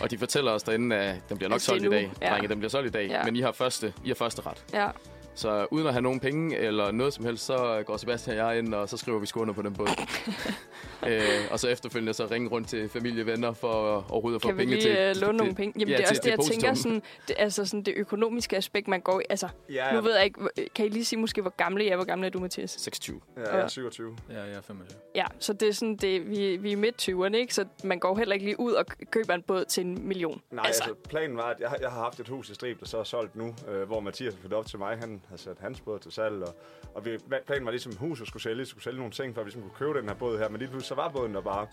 Og 0.00 0.10
de 0.10 0.18
fortæller 0.18 0.52
os 0.52 0.62
derinde, 0.62 0.96
at 0.96 1.28
den 1.28 1.36
bliver 1.36 1.48
nok 1.48 1.54
Altså, 1.54 1.66
solgt 1.66 1.84
i 1.84 1.88
dag. 1.88 2.10
Ja. 2.22 2.30
Drenge, 2.30 2.48
den 2.48 2.58
bliver 2.58 2.70
solgt 2.70 2.88
i 2.88 2.90
dag, 2.90 3.08
Ja. 3.08 3.24
men 3.24 3.36
I 3.36 3.40
har, 3.40 3.52
første, 3.52 3.92
I 4.04 4.08
har 4.08 4.14
første 4.14 4.42
ret. 4.46 4.64
Ja. 4.72 4.88
Så 5.36 5.66
uden 5.70 5.86
at 5.86 5.92
have 5.92 6.02
nogen 6.02 6.20
penge 6.20 6.56
eller 6.56 6.90
noget 6.90 7.12
som 7.14 7.24
helst, 7.24 7.44
så 7.46 7.82
går 7.86 7.96
Sebastian 7.96 8.38
og 8.38 8.46
jeg 8.46 8.58
ind, 8.58 8.74
og 8.74 8.88
så 8.88 8.96
skriver 8.96 9.18
vi 9.18 9.26
skåner 9.26 9.52
på 9.52 9.62
den 9.62 9.72
båd. 9.74 9.88
øh, 11.08 11.22
og 11.50 11.60
så 11.60 11.68
efterfølgende 11.68 12.14
så 12.14 12.26
ringe 12.30 12.48
rundt 12.48 12.68
til 12.68 12.88
familie 12.88 13.22
og 13.22 13.26
venner 13.26 13.52
for 13.52 14.06
overhovedet 14.10 14.36
at 14.38 14.42
få 14.42 14.48
Kan 14.48 14.56
vi 14.56 14.62
penge 14.62 14.74
lige 14.74 14.82
til. 14.82 14.96
øh, 14.98 15.16
låne 15.16 15.28
det- 15.32 15.36
nogle 15.36 15.54
penge? 15.54 15.74
Jamen, 15.80 15.88
ja, 15.90 15.96
det 15.96 16.04
er 16.04 16.10
også 16.10 16.20
det, 16.24 16.30
jeg 16.30 16.32
depositum. 16.38 16.60
tænker, 16.60 16.74
sådan, 16.74 17.02
det, 17.28 17.36
altså 17.38 17.64
sådan 17.66 17.82
det 17.82 17.94
økonomiske 17.96 18.56
aspekt, 18.56 18.88
man 18.88 19.00
går 19.00 19.20
i. 19.20 19.22
Altså, 19.30 19.48
Ja, 19.70 19.92
nu 19.94 20.00
ved 20.00 20.14
jeg 20.14 20.24
ikke, 20.24 20.40
hvor- 20.40 20.50
kan 20.74 20.86
I 20.86 20.88
lige 20.88 21.04
sige 21.04 21.18
måske, 21.18 21.40
hvor 21.42 21.50
gamle 21.56 21.84
I 21.84 21.88
er? 21.88 21.96
Hvor 21.96 22.04
gamle 22.04 22.26
er 22.26 22.30
du, 22.30 22.38
Mathias? 22.40 22.70
26. 22.70 23.20
ja, 23.36 23.54
jeg 23.56 23.60
er 23.64 23.68
27. 23.68 24.16
Ja, 24.30 24.42
jeg 24.42 24.54
er 24.54 24.60
25. 24.60 24.98
Ja, 25.14 25.24
så 25.38 25.52
det 25.52 25.68
er 25.68 25.72
sådan, 25.72 25.96
det, 25.96 26.30
vi, 26.30 26.56
vi 26.56 26.72
er 26.72 26.76
midt 26.76 27.08
20'erne, 27.08 27.36
ikke? 27.36 27.54
Så 27.54 27.64
man 27.84 27.98
går 27.98 28.16
heller 28.16 28.32
ikke 28.34 28.44
lige 28.46 28.60
ud 28.60 28.72
og 28.72 28.84
køber 29.10 29.34
en 29.34 29.42
båd 29.42 29.64
til 29.64 29.86
en 29.86 30.08
million. 30.08 30.40
Nej, 30.50 30.64
altså, 30.66 30.82
altså 30.84 30.94
planen 31.08 31.36
var, 31.36 31.42
at 31.50 31.60
jeg, 31.60 31.68
har- 31.68 31.78
jeg 31.80 31.90
har 31.90 32.02
haft 32.02 32.20
et 32.20 32.28
hus 32.28 32.50
i 32.50 32.54
Strib, 32.54 32.80
der 32.80 32.86
så 32.86 32.98
er 32.98 33.04
solgt 33.04 33.36
nu, 33.36 33.54
øh, 33.70 33.82
hvor 33.82 34.00
Mathias 34.00 34.34
har 34.34 34.40
flyttet 34.40 34.58
op 34.58 34.66
til 34.66 34.78
mig. 34.78 34.96
Han 35.00 35.20
har 35.30 35.36
sat 35.36 35.56
hans 35.60 35.80
båd 35.80 35.98
til 35.98 36.12
salg, 36.12 36.42
og, 36.42 36.56
og 36.94 37.04
vi, 37.04 37.18
planen 37.46 37.64
var 37.64 37.70
ligesom, 37.70 37.96
huset 37.96 38.26
skulle 38.26 38.42
sælge, 38.42 38.66
skulle 38.66 38.84
sælge 38.84 38.96
nogle 38.98 39.12
ting, 39.12 39.34
for 39.34 39.40
at 39.40 39.44
vi 39.44 39.48
ligesom 39.50 39.62
kunne 39.62 39.78
købe 39.86 39.98
den 40.00 40.08
her 40.08 40.14
båd 40.16 40.38
her. 40.38 40.48
Men 40.48 40.58
lige 40.58 40.68
pludselig 40.68 40.88
så 40.88 40.94
var 40.94 41.08
båden 41.08 41.34
der 41.34 41.40
bare. 41.40 41.66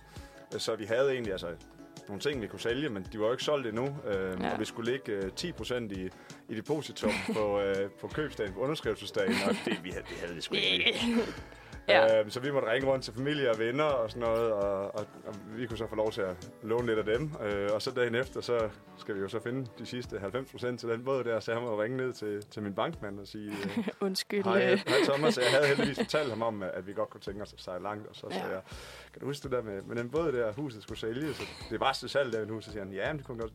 Så 0.57 0.75
vi 0.75 0.85
havde 0.85 1.11
egentlig 1.11 1.31
altså 1.31 1.47
nogle 2.07 2.19
ting, 2.21 2.41
vi 2.41 2.47
kunne 2.47 2.59
sælge, 2.59 2.89
men 2.89 3.07
de 3.13 3.19
var 3.19 3.25
jo 3.25 3.31
ikke 3.31 3.43
solgt 3.43 3.67
endnu. 3.67 3.97
Øh, 4.07 4.41
Ja. 4.41 4.53
Og 4.53 4.59
vi 4.59 4.65
skulle 4.65 4.91
lægge 4.91 5.11
øh, 5.11 5.31
10% 5.39 5.73
i, 5.75 6.09
i 6.49 6.55
depositum 6.55 7.11
på, 7.33 7.59
øh, 7.61 7.89
på 8.01 8.07
købsdagen, 8.07 8.53
på 8.53 8.59
underskrivelsesdagen, 8.59 9.33
og 9.49 9.55
det, 9.65 9.83
vi 9.83 9.89
havde, 9.89 10.03
det 10.09 10.17
havde 10.19 10.35
det 10.35 10.43
sgu 10.43 10.55
ikke. 10.55 10.93
Ja. 11.91 12.19
Øhm, 12.19 12.29
så 12.29 12.39
vi 12.39 12.51
måtte 12.51 12.71
ringe 12.71 12.87
rundt 12.87 13.03
til 13.05 13.13
familie 13.13 13.51
og 13.51 13.59
venner 13.59 13.83
og 13.83 14.09
sådan 14.11 14.27
noget, 14.27 14.51
og, 14.51 14.95
og, 14.95 15.05
og 15.27 15.35
vi 15.57 15.67
kunne 15.67 15.77
så 15.77 15.87
få 15.87 15.95
lov 15.95 16.11
til 16.11 16.21
at 16.21 16.49
låne 16.63 16.85
lidt 16.87 16.99
af 16.99 17.05
dem. 17.05 17.31
Øh, 17.43 17.69
og 17.73 17.81
så 17.81 17.91
dagen 17.91 18.15
efter, 18.15 18.41
så 18.41 18.69
skal 18.97 19.15
vi 19.15 19.19
jo 19.19 19.27
så 19.27 19.39
finde 19.39 19.67
de 19.79 19.85
sidste 19.85 20.19
90 20.19 20.51
procent 20.51 20.79
til 20.79 20.89
den 20.89 21.03
båd 21.05 21.23
der, 21.23 21.39
så 21.39 21.51
jeg 21.51 21.61
må 21.61 21.81
ringe 21.81 21.97
ned 21.97 22.13
til, 22.13 22.45
til 22.51 22.61
min 22.63 22.73
bankmand 22.75 23.19
og 23.19 23.27
sige, 23.27 23.51
øh, 23.51 23.87
Undskyld. 24.07 24.43
hej, 24.43 24.71
øh, 24.71 24.79
hej 24.87 24.97
Thomas, 25.05 25.37
jeg 25.37 25.45
havde 25.51 25.65
heldigvis 25.67 25.97
fortalt 25.97 26.29
ham 26.29 26.41
om, 26.41 26.63
at 26.63 26.87
vi 26.87 26.93
godt 26.93 27.09
kunne 27.09 27.21
tænke 27.21 27.41
os 27.41 27.53
at 27.53 27.61
sejle 27.61 27.83
langt, 27.83 28.07
og 28.07 28.15
så 28.15 28.27
Ja. 28.31 28.35
sagde 28.35 28.49
jeg, 28.53 28.61
kan 29.13 29.19
du 29.19 29.25
huske 29.25 29.43
det 29.43 29.51
der 29.51 29.61
med, 29.63 29.81
med 29.81 29.95
den 29.95 30.09
båd 30.09 30.31
der, 30.31 30.51
huset 30.53 30.83
skulle 30.83 30.99
sælges, 30.99 31.35
så 31.35 31.43
det 31.69 31.79
var 31.79 31.93
til 31.93 32.09
salg 32.09 32.33
der 32.33 32.41
i 32.41 32.45
huset, 32.45 32.63
så 32.65 32.71
siger 32.71 32.83
han, 32.83 32.93
ja, 32.93 33.07
men 33.07 33.17
det 33.17 33.27
kunne 33.27 33.39
godt 33.39 33.51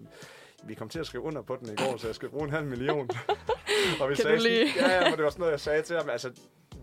vi 0.65 0.75
kom 0.75 0.89
til 0.89 0.99
at 0.99 1.07
skrive 1.07 1.23
under 1.25 1.43
på 1.43 1.57
den 1.61 1.69
i 1.73 1.77
går, 1.77 1.97
så 1.97 2.07
jeg 2.09 2.15
skal 2.15 2.29
bruge 2.29 2.45
en 2.45 2.51
halv 2.51 2.67
million. 2.67 3.09
og 4.01 4.09
vi 4.11 4.15
Kan 4.15 4.23
sagde 4.25 4.41
sådan, 4.41 4.67
ja, 4.77 4.91
ja, 5.05 5.11
for 5.11 5.17
det 5.17 5.25
var 5.25 5.31
sådan 5.31 5.41
noget, 5.41 5.53
jeg 5.53 5.61
sagde 5.61 5.83
til 5.83 5.97
ham, 5.97 6.11
altså, 6.11 6.31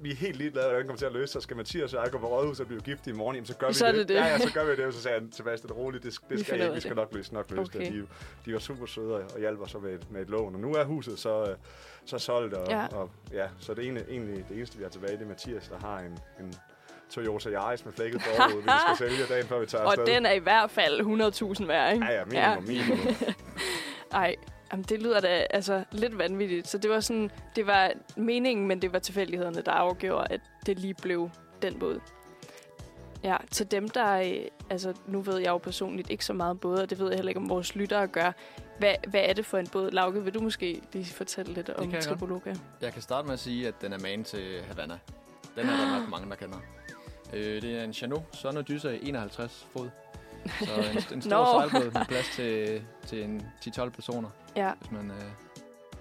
vi 0.03 0.11
er 0.11 0.15
helt 0.15 0.35
ligeglade, 0.37 0.65
hvordan 0.65 0.79
det 0.79 0.87
kommer 0.87 0.97
til 0.97 1.05
at 1.05 1.11
løse 1.13 1.31
sig. 1.33 1.41
Skal 1.41 1.57
Mathias 1.57 1.93
og 1.93 2.03
jeg 2.03 2.11
gå 2.11 2.17
på 2.17 2.27
rådhus 2.27 2.59
og 2.59 2.67
blive 2.67 2.81
gift 2.81 3.07
i 3.07 3.11
morgen, 3.11 3.35
jamen, 3.35 3.45
så 3.45 3.55
gør 3.57 3.67
vi 3.67 3.73
Så 3.73 3.85
er 3.85 3.91
det. 3.91 4.07
det. 4.07 4.15
Ja, 4.15 4.25
ja, 4.25 4.37
så 4.37 4.53
gør 4.53 4.65
vi 4.65 4.71
det. 4.75 4.85
Og 4.85 4.93
så 4.93 5.01
sagde 5.01 5.19
han 5.19 5.29
det 5.29 5.71
roligt, 5.75 6.03
det, 6.03 6.17
Vi 6.29 6.35
det 6.35 6.45
skal 6.45 6.55
ud 6.59 6.61
ikke, 6.63 6.73
vi 6.73 6.79
skal 6.79 6.89
det. 6.89 6.97
nok 6.97 7.13
løse, 7.13 7.33
nok 7.33 7.51
løse 7.51 7.61
Okay. 7.61 7.79
det. 7.79 7.93
De, 7.93 8.07
de 8.45 8.53
var 8.53 8.59
super 8.59 8.85
søde 8.85 9.13
og 9.15 9.39
hjalp 9.39 9.59
os 9.61 9.71
så 9.71 9.79
med 9.79 9.93
et, 9.93 10.11
med 10.11 10.21
et 10.21 10.29
lån. 10.29 10.55
Og 10.55 10.61
nu 10.61 10.73
er 10.73 10.83
huset 10.83 11.19
så, 11.19 11.41
øh, 11.49 11.55
så 12.05 12.17
solgt, 12.19 12.53
og 12.53 12.67
Ja. 12.69 12.79
ja. 12.81 12.87
og 12.87 13.09
ja, 13.33 13.47
så 13.59 13.73
det 13.73 13.87
ene, 13.87 14.03
egentlig 14.09 14.45
det 14.49 14.57
eneste, 14.57 14.77
vi 14.77 14.83
har 14.83 14.89
tilbage, 14.89 15.13
det 15.13 15.21
er 15.21 15.27
Mathias, 15.27 15.67
der 15.67 15.87
har 15.87 15.99
en, 15.99 16.19
en 16.39 16.53
Toyota 17.09 17.49
Yaris 17.49 17.85
med 17.85 17.93
flækket 17.93 18.21
forud, 18.21 18.61
vi 18.63 18.69
skal 18.97 18.97
sælge 19.09 19.25
dagen 19.33 19.47
før 19.47 19.59
vi 19.59 19.65
tager 19.65 19.83
og 19.83 19.91
afsted. 19.91 20.05
den 20.15 20.25
er 20.25 20.31
i 20.31 20.39
hvert 20.39 20.71
fald 20.71 20.99
100.000 21.61 21.65
værd, 21.67 21.93
ikke? 21.93 22.05
Ja, 22.05 22.11
ja, 22.19 22.55
minimum, 22.59 22.63
minimum. 22.87 23.15
Ej, 24.11 24.35
jamen 24.73 24.85
det 24.89 25.01
lyder 25.01 25.19
da 25.19 25.27
altså 25.49 25.83
lidt 25.91 26.17
vanvittigt. 26.17 26.67
Så 26.67 26.77
det 26.77 26.91
var 26.91 26.99
sådan, 26.99 27.31
det 27.55 27.67
var 27.67 27.91
meningen, 28.17 28.67
men 28.67 28.81
det 28.81 28.93
var 28.93 28.99
tilfældighederne, 28.99 29.61
der 29.61 29.71
afgjorde, 29.71 30.27
at 30.29 30.41
det 30.65 30.79
lige 30.79 30.93
blev 30.93 31.29
den 31.61 31.79
båd. 31.79 31.99
Ja, 33.23 33.37
til 33.51 33.71
dem, 33.71 33.89
der... 33.89 34.13
øh, 34.13 34.45
Altså, 34.69 34.93
nu 35.07 35.21
ved 35.21 35.37
jeg 35.37 35.47
jo 35.47 35.57
personligt 35.57 36.09
ikke 36.09 36.25
så 36.25 36.33
meget 36.33 36.51
om 36.51 36.57
båd, 36.57 36.79
og 36.79 36.89
det 36.89 36.99
ved 36.99 37.07
jeg 37.07 37.15
heller 37.15 37.29
ikke, 37.29 37.39
om 37.39 37.49
vores 37.49 37.75
lyttere 37.75 38.07
gør. 38.07 38.31
Hvad, 38.79 38.93
hvad 39.07 39.21
er 39.23 39.33
det 39.33 39.45
for 39.45 39.57
en 39.57 39.67
båd? 39.67 39.91
Lauke, 39.91 40.23
vil 40.23 40.33
du 40.33 40.39
måske 40.41 40.81
lige 40.93 41.05
fortælle 41.05 41.53
lidt 41.53 41.69
om 41.69 41.75
kan 41.91 42.01
jeg 42.81 42.93
kan 42.93 43.01
starte 43.01 43.25
med 43.25 43.33
at 43.33 43.39
sige, 43.39 43.67
at 43.67 43.73
den 43.81 43.93
er 43.93 43.99
man 43.99 44.23
til 44.23 44.61
Havana. 44.67 44.99
Den 45.55 45.69
er 45.69 45.77
der 45.77 45.99
nok 45.99 46.09
mange, 46.13 46.29
der 46.29 46.35
kender. 46.35 46.57
Øh, 47.33 47.61
det 47.61 47.79
er 47.79 47.83
en 47.83 47.93
Chanot 47.93 48.23
Son 48.35 48.57
Odyssey 48.57 48.99
51 49.01 49.67
fod. 49.73 49.89
Så 50.59 50.73
en, 50.91 51.15
en 51.15 51.21
stor 51.21 51.29
Nå. 51.61 51.69
sejlbåd 51.69 51.91
med 51.93 52.05
plads 52.05 52.29
til, 52.35 52.81
til 53.07 53.23
en 53.23 53.41
10-12 53.67 53.89
personer, 53.89 54.29
Ja, 54.55 54.71
hvis 54.79 54.91
man 54.91 55.11
øh, 55.11 55.21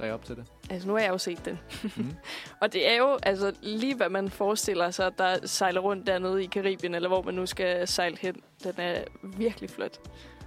ræger 0.00 0.14
op 0.14 0.24
til 0.24 0.36
det. 0.36 0.44
altså 0.70 0.88
nu 0.88 0.94
har 0.94 1.00
jeg 1.00 1.10
jo 1.10 1.18
set 1.18 1.44
den. 1.44 1.58
Mhm. 1.82 2.14
Og 2.60 2.72
det 2.72 2.90
er 2.92 2.96
jo 2.96 3.18
altså 3.22 3.52
lige, 3.62 3.94
hvad 3.94 4.08
man 4.08 4.30
forestiller 4.30 4.90
sig, 4.90 5.18
der 5.18 5.46
sejler 5.46 5.80
rundt 5.80 6.06
dernede 6.06 6.42
i 6.44 6.46
Karibien, 6.46 6.94
eller 6.94 7.08
hvor 7.08 7.22
man 7.22 7.34
nu 7.34 7.46
skal 7.46 7.88
sejle 7.88 8.16
hen. 8.20 8.36
Den 8.64 8.72
er 8.76 9.04
virkelig 9.22 9.70
flot. 9.70 9.98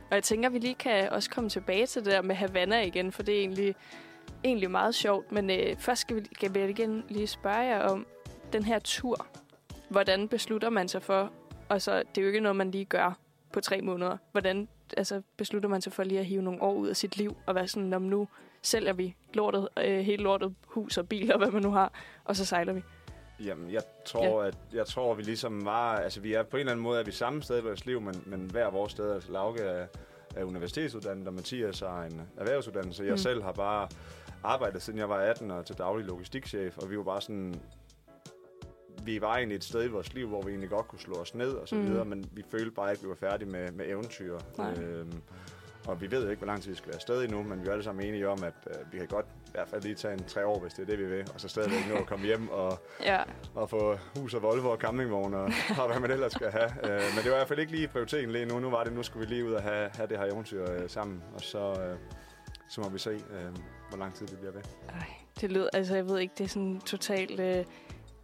Og 0.09 0.15
jeg 0.15 0.23
tænker, 0.23 0.49
at 0.49 0.53
vi 0.53 0.59
lige 0.59 0.75
kan 0.75 1.09
også 1.09 1.29
komme 1.29 1.49
tilbage 1.49 1.85
til 1.85 2.05
det 2.05 2.11
der 2.13 2.21
med 2.21 2.35
Havana 2.35 2.81
igen, 2.85 3.11
for 3.11 3.23
det 3.23 3.35
er 3.35 3.39
egentlig, 3.39 3.75
egentlig 4.43 4.71
meget 4.71 4.95
sjovt. 4.95 5.31
Men 5.31 5.49
øh, 5.49 5.75
først 5.77 6.01
skal 6.01 6.15
vi, 6.15 6.21
skal 6.33 6.53
vi 6.53 6.69
igen 6.69 7.03
lige 7.09 7.27
spørge 7.27 7.57
jer 7.59 7.79
om 7.81 8.05
den 8.53 8.63
her 8.63 8.79
tur. 8.79 9.27
Hvordan 9.89 10.27
beslutter 10.27 10.69
man 10.69 10.87
sig 10.87 11.01
for, 11.03 11.31
og 11.69 11.81
så 11.81 11.97
det 11.97 12.17
er 12.17 12.21
jo 12.21 12.27
ikke 12.27 12.39
noget, 12.39 12.55
man 12.55 12.71
lige 12.71 12.85
gør 12.85 13.17
på 13.55 13.61
tre 13.61 13.81
måneder. 13.81 14.17
Hvordan 14.31 14.67
altså, 14.97 15.21
beslutter 15.37 15.69
man 15.69 15.81
sig 15.81 15.93
for 15.93 16.03
lige 16.03 16.19
at 16.19 16.25
hive 16.25 16.41
nogle 16.41 16.61
år 16.61 16.73
ud 16.73 16.87
af 16.87 16.95
sit 16.95 17.17
liv, 17.17 17.37
og 17.45 17.55
være 17.55 17.67
sådan, 17.67 17.93
om 17.93 18.01
nu 18.01 18.27
sælger 18.61 18.93
vi 18.93 19.15
lortet, 19.33 19.67
øh, 19.77 19.99
hele 19.99 20.23
lortet, 20.23 20.55
hus 20.67 20.97
og 20.97 21.09
bil 21.09 21.33
og 21.33 21.37
hvad 21.37 21.51
man 21.51 21.61
nu 21.61 21.71
har, 21.71 21.93
og 22.23 22.35
så 22.35 22.45
sejler 22.45 22.73
vi. 22.73 22.83
Jamen, 23.39 23.71
jeg 23.71 23.81
tror, 24.05 24.41
ja. 24.41 24.47
at 24.47 24.57
jeg 24.73 24.85
tror, 24.85 25.11
at 25.11 25.17
vi 25.17 25.23
ligesom 25.23 25.65
var... 25.65 25.95
Altså, 25.95 26.19
vi 26.21 26.33
er 26.33 26.43
på 26.43 26.57
en 26.57 26.59
eller 26.59 26.71
anden 26.71 26.83
måde, 26.83 26.99
at 26.99 27.05
vi 27.05 27.11
samme 27.11 27.43
sted 27.43 27.59
i 27.59 27.61
vores 27.61 27.85
liv, 27.85 28.01
men, 28.01 28.23
men 28.25 28.39
hver 28.51 28.69
vores 28.69 28.91
sted. 28.91 29.13
Altså, 29.13 29.31
Lauke 29.31 29.61
er, 29.61 29.87
er 30.35 30.43
universitetsuddannet, 30.43 31.27
og 31.27 31.33
Mathias 31.33 31.79
har 31.79 32.03
en 32.03 32.21
erhvervsuddannelse. 32.37 33.03
Jeg 33.03 33.11
mm. 33.11 33.17
selv 33.17 33.43
har 33.43 33.51
bare 33.51 33.87
arbejdet, 34.43 34.81
siden 34.81 34.99
jeg 34.99 35.09
var 35.09 35.17
18 35.17 35.51
og 35.51 35.65
til 35.65 35.77
daglig 35.77 36.05
logistikchef, 36.05 36.77
og 36.77 36.89
vi 36.89 36.97
var 36.97 37.03
bare 37.03 37.21
sådan... 37.21 37.55
Vi 39.05 39.21
var 39.21 39.35
egentlig 39.35 39.55
et 39.55 39.63
sted 39.63 39.83
i 39.85 39.87
vores 39.87 40.13
liv, 40.13 40.27
hvor 40.27 40.41
vi 40.41 40.49
egentlig 40.49 40.69
godt 40.69 40.87
kunne 40.87 40.99
slå 40.99 41.15
os 41.15 41.35
ned 41.35 41.49
og 41.51 41.67
så 41.67 41.75
Mm. 41.75 41.85
videre, 41.87 42.05
men 42.05 42.25
vi 42.33 42.43
følte 42.51 42.71
bare 42.71 42.91
ikke, 42.91 42.99
at 42.99 43.03
vi 43.03 43.09
var 43.09 43.29
færdige 43.29 43.49
med, 43.49 43.71
med 43.71 43.85
eventyr. 43.89 44.39
Nej. 44.57 44.73
Øhm, 44.73 45.21
og 45.87 46.01
vi 46.01 46.11
ved 46.11 46.23
jo 46.23 46.29
ikke, 46.29 46.39
hvor 46.39 46.47
lang 46.47 46.61
tid 46.61 46.69
vi 46.71 46.77
skal 46.77 46.87
være 46.87 46.95
afsted 46.95 47.23
endnu, 47.23 47.43
men 47.43 47.61
vi 47.61 47.67
er 47.67 47.71
alle 47.71 47.83
sammen 47.83 48.05
enige 48.05 48.29
om, 48.29 48.43
at 48.43 48.53
øh, 48.67 48.93
vi 48.93 48.97
kan 48.97 49.07
godt 49.07 49.25
i 49.47 49.49
hvert 49.51 49.67
fald 49.67 49.81
lige 49.81 49.95
tage 49.95 50.13
en 50.13 50.23
tre 50.23 50.45
år, 50.45 50.59
hvis 50.59 50.73
det 50.73 50.81
er 50.81 50.85
det, 50.85 50.99
vi 50.99 51.05
vil, 51.05 51.27
og 51.33 51.41
så 51.41 51.47
stadigvæk 51.47 51.79
nå 51.89 51.95
at 51.95 52.05
komme 52.05 52.25
hjem 52.25 52.49
og 52.49 52.79
Ja, 53.03 53.23
og 53.55 53.69
få 53.69 53.97
hus 54.17 54.33
og 54.33 54.41
Volvo 54.41 54.69
og 54.69 54.77
campingvogn 54.77 55.33
og, 55.33 55.43
og 55.81 55.87
hvad 55.91 55.99
man 55.99 56.11
ellers 56.11 56.31
skal 56.31 56.51
have. 56.51 56.69
Øh, 56.83 56.89
men 57.15 57.23
det 57.23 57.31
var 57.31 57.37
i 57.37 57.39
hvert 57.39 57.47
fald 57.47 57.59
ikke 57.59 57.71
lige 57.71 57.87
prioriteten 57.87 58.31
lige 58.31 58.45
nu. 58.45 58.59
Nu 58.59 58.69
var 58.69 58.83
det, 58.83 58.93
nu 58.93 59.03
skulle 59.03 59.27
vi 59.27 59.33
lige 59.33 59.45
ud 59.45 59.53
og 59.53 59.61
have, 59.61 59.89
have 59.93 60.07
det 60.07 60.17
her 60.17 60.25
eventyr 60.25 60.71
øh, 60.71 60.89
sammen, 60.89 61.23
og 61.33 61.41
så, 61.41 61.59
øh, 61.71 61.97
så 62.69 62.81
må 62.81 62.89
vi 62.89 62.99
se, 62.99 63.09
øh, 63.11 63.51
hvor 63.89 63.97
lang 63.97 64.13
tid 64.15 64.27
det 64.27 64.37
bliver 64.37 64.51
ved. 64.53 64.61
Ej, 64.89 65.07
det 65.41 65.51
lyder, 65.51 65.69
altså 65.73 65.95
jeg 65.95 66.07
ved 66.07 66.19
ikke, 66.19 66.33
det 66.37 66.43
er 66.43 66.47
sådan 66.47 66.79
totalt 66.85 67.39
øh, 67.39 67.65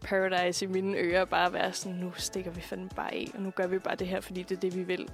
paradise 0.01 0.65
i 0.65 0.67
mine 0.67 0.97
ører, 0.97 1.25
bare 1.25 1.53
være 1.53 1.73
sådan, 1.73 1.97
nu 1.97 2.11
stikker 2.15 2.51
vi 2.51 2.61
fandme 2.61 2.89
bare 2.95 3.13
af, 3.13 3.27
og 3.33 3.41
nu 3.41 3.49
gør 3.49 3.67
vi 3.67 3.79
bare 3.79 3.95
det 3.95 4.07
her, 4.07 4.21
fordi 4.21 4.43
det 4.43 4.55
er 4.55 4.59
det, 4.59 4.75
vi 4.75 4.83
vil. 4.83 5.09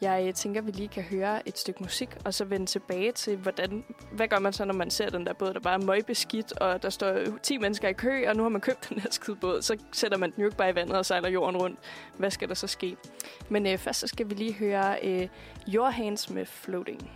Jeg 0.00 0.24
øh, 0.28 0.34
tænker, 0.34 0.60
vi 0.60 0.70
lige 0.70 0.88
kan 0.88 1.02
høre 1.02 1.48
et 1.48 1.58
stykke 1.58 1.82
musik, 1.82 2.08
og 2.24 2.34
så 2.34 2.44
vende 2.44 2.66
tilbage 2.66 3.12
til, 3.12 3.36
hvordan, 3.36 3.84
hvad 4.12 4.28
gør 4.28 4.38
man 4.38 4.52
så, 4.52 4.64
når 4.64 4.74
man 4.74 4.90
ser 4.90 5.10
den 5.10 5.26
der 5.26 5.32
båd, 5.32 5.54
der 5.54 5.60
bare 5.60 5.74
er 5.74 5.86
møgbeskidt, 5.86 6.52
og 6.52 6.82
der 6.82 6.90
står 6.90 7.18
10 7.42 7.58
mennesker 7.58 7.88
i 7.88 7.92
kø, 7.92 8.28
og 8.28 8.36
nu 8.36 8.42
har 8.42 8.50
man 8.50 8.60
købt 8.60 8.86
den 8.88 8.98
her 8.98 9.10
skide 9.10 9.36
båd, 9.36 9.62
så 9.62 9.76
sætter 9.92 10.18
man 10.18 10.30
den 10.30 10.40
jo 10.40 10.46
ikke 10.46 10.56
bare 10.56 10.70
i 10.70 10.74
vandet 10.74 10.96
og 10.96 11.06
sejler 11.06 11.28
jorden 11.28 11.56
rundt. 11.56 11.78
Hvad 12.16 12.30
skal 12.30 12.48
der 12.48 12.54
så 12.54 12.66
ske? 12.66 12.96
Men 13.48 13.66
øh, 13.66 13.78
først 13.78 14.00
så 14.00 14.06
skal 14.06 14.30
vi 14.30 14.34
lige 14.34 14.52
høre 14.52 14.98
øh, 15.02 15.28
Your 15.74 15.90
Hands 15.90 16.30
med 16.30 16.46
Floating. 16.46 17.10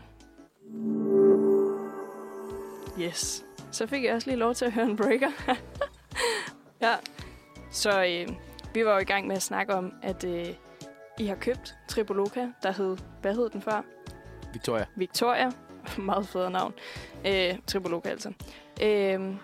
Yes. 3.00 3.44
Så 3.70 3.86
fik 3.86 4.04
jeg 4.04 4.14
også 4.14 4.30
lige 4.30 4.38
lov 4.38 4.54
til 4.54 4.64
at 4.64 4.72
høre 4.72 4.84
en 4.84 4.96
breaker. 4.96 5.30
ja. 6.82 6.94
Så 7.70 8.04
øh, 8.04 8.36
vi 8.74 8.84
var 8.84 8.92
jo 8.92 8.98
i 8.98 9.04
gang 9.04 9.26
med 9.26 9.36
at 9.36 9.42
snakke 9.42 9.74
om, 9.74 9.92
at 10.02 10.24
øh, 10.24 10.46
I 11.18 11.26
har 11.26 11.34
købt 11.34 11.74
Tripoloca, 11.88 12.48
der 12.62 12.72
hed, 12.72 12.96
hvad 13.20 13.34
hed 13.34 13.50
den 13.50 13.62
før? 13.62 13.82
Victoria. 14.52 14.84
Victoria. 14.96 15.50
Meget 15.98 16.28
federe 16.28 16.50
navn. 16.50 16.74
Øh, 17.26 17.58
Tripoloca 17.66 18.08
altså. 18.08 18.32
Øh, 18.82 19.34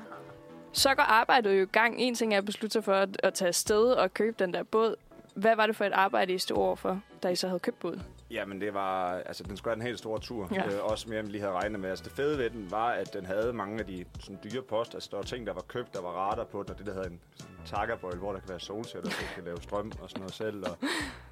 så 0.72 0.94
går 0.94 1.02
arbejdet 1.02 1.58
jo 1.58 1.62
i 1.62 1.66
gang. 1.66 2.00
En 2.00 2.14
ting 2.14 2.34
er 2.34 2.38
at 2.38 2.44
beslutte 2.44 2.72
sig 2.72 2.84
for 2.84 2.94
at, 2.94 3.20
at 3.22 3.34
tage 3.34 3.48
afsted 3.48 3.84
og 3.84 4.14
købe 4.14 4.36
den 4.38 4.54
der 4.54 4.62
båd. 4.62 4.94
Hvad 5.34 5.56
var 5.56 5.66
det 5.66 5.76
for 5.76 5.84
et 5.84 5.92
arbejde, 5.92 6.32
I 6.32 6.38
stod 6.38 6.56
over 6.56 6.76
for, 6.76 7.00
da 7.22 7.28
I 7.28 7.36
så 7.36 7.46
havde 7.46 7.60
købt 7.60 7.78
båden? 7.78 8.02
Jamen, 8.30 8.60
det 8.60 8.74
var, 8.74 9.12
altså, 9.12 9.42
den 9.42 9.56
skulle 9.56 9.72
have 9.74 9.80
en 9.80 9.86
helt 9.86 9.98
stor 9.98 10.18
tur. 10.18 10.48
Ja. 10.54 10.66
Øh, 10.66 10.84
også 10.84 11.08
mere, 11.08 11.18
end 11.18 11.26
vi 11.26 11.32
lige 11.32 11.42
havde 11.42 11.54
regnet 11.54 11.80
med. 11.80 11.90
Altså, 11.90 12.04
det 12.04 12.12
fede 12.12 12.38
ved 12.38 12.50
den 12.50 12.70
var, 12.70 12.88
at 12.90 13.14
den 13.14 13.26
havde 13.26 13.52
mange 13.52 13.78
af 13.80 13.86
de 13.86 14.04
sådan, 14.20 14.38
dyre 14.44 14.62
post. 14.62 14.94
Altså, 14.94 15.08
der 15.12 15.16
var 15.16 15.24
ting, 15.24 15.46
der 15.46 15.52
var 15.52 15.60
købt, 15.60 15.94
der 15.94 16.00
var 16.02 16.08
radar 16.08 16.44
på 16.44 16.62
den, 16.62 16.70
og 16.70 16.78
det, 16.78 16.86
der 16.86 16.92
hedder 16.92 17.08
en 17.08 17.20
takkerbøjle, 17.66 18.18
hvor 18.18 18.32
der 18.32 18.40
kan 18.40 18.48
være 18.48 18.60
solceller, 18.60 19.10
så 19.10 19.16
du 19.20 19.34
kan 19.34 19.44
lave 19.44 19.62
strøm 19.62 19.92
og 20.02 20.10
sådan 20.10 20.20
noget 20.20 20.34
selv. 20.34 20.64
Og 20.70 20.76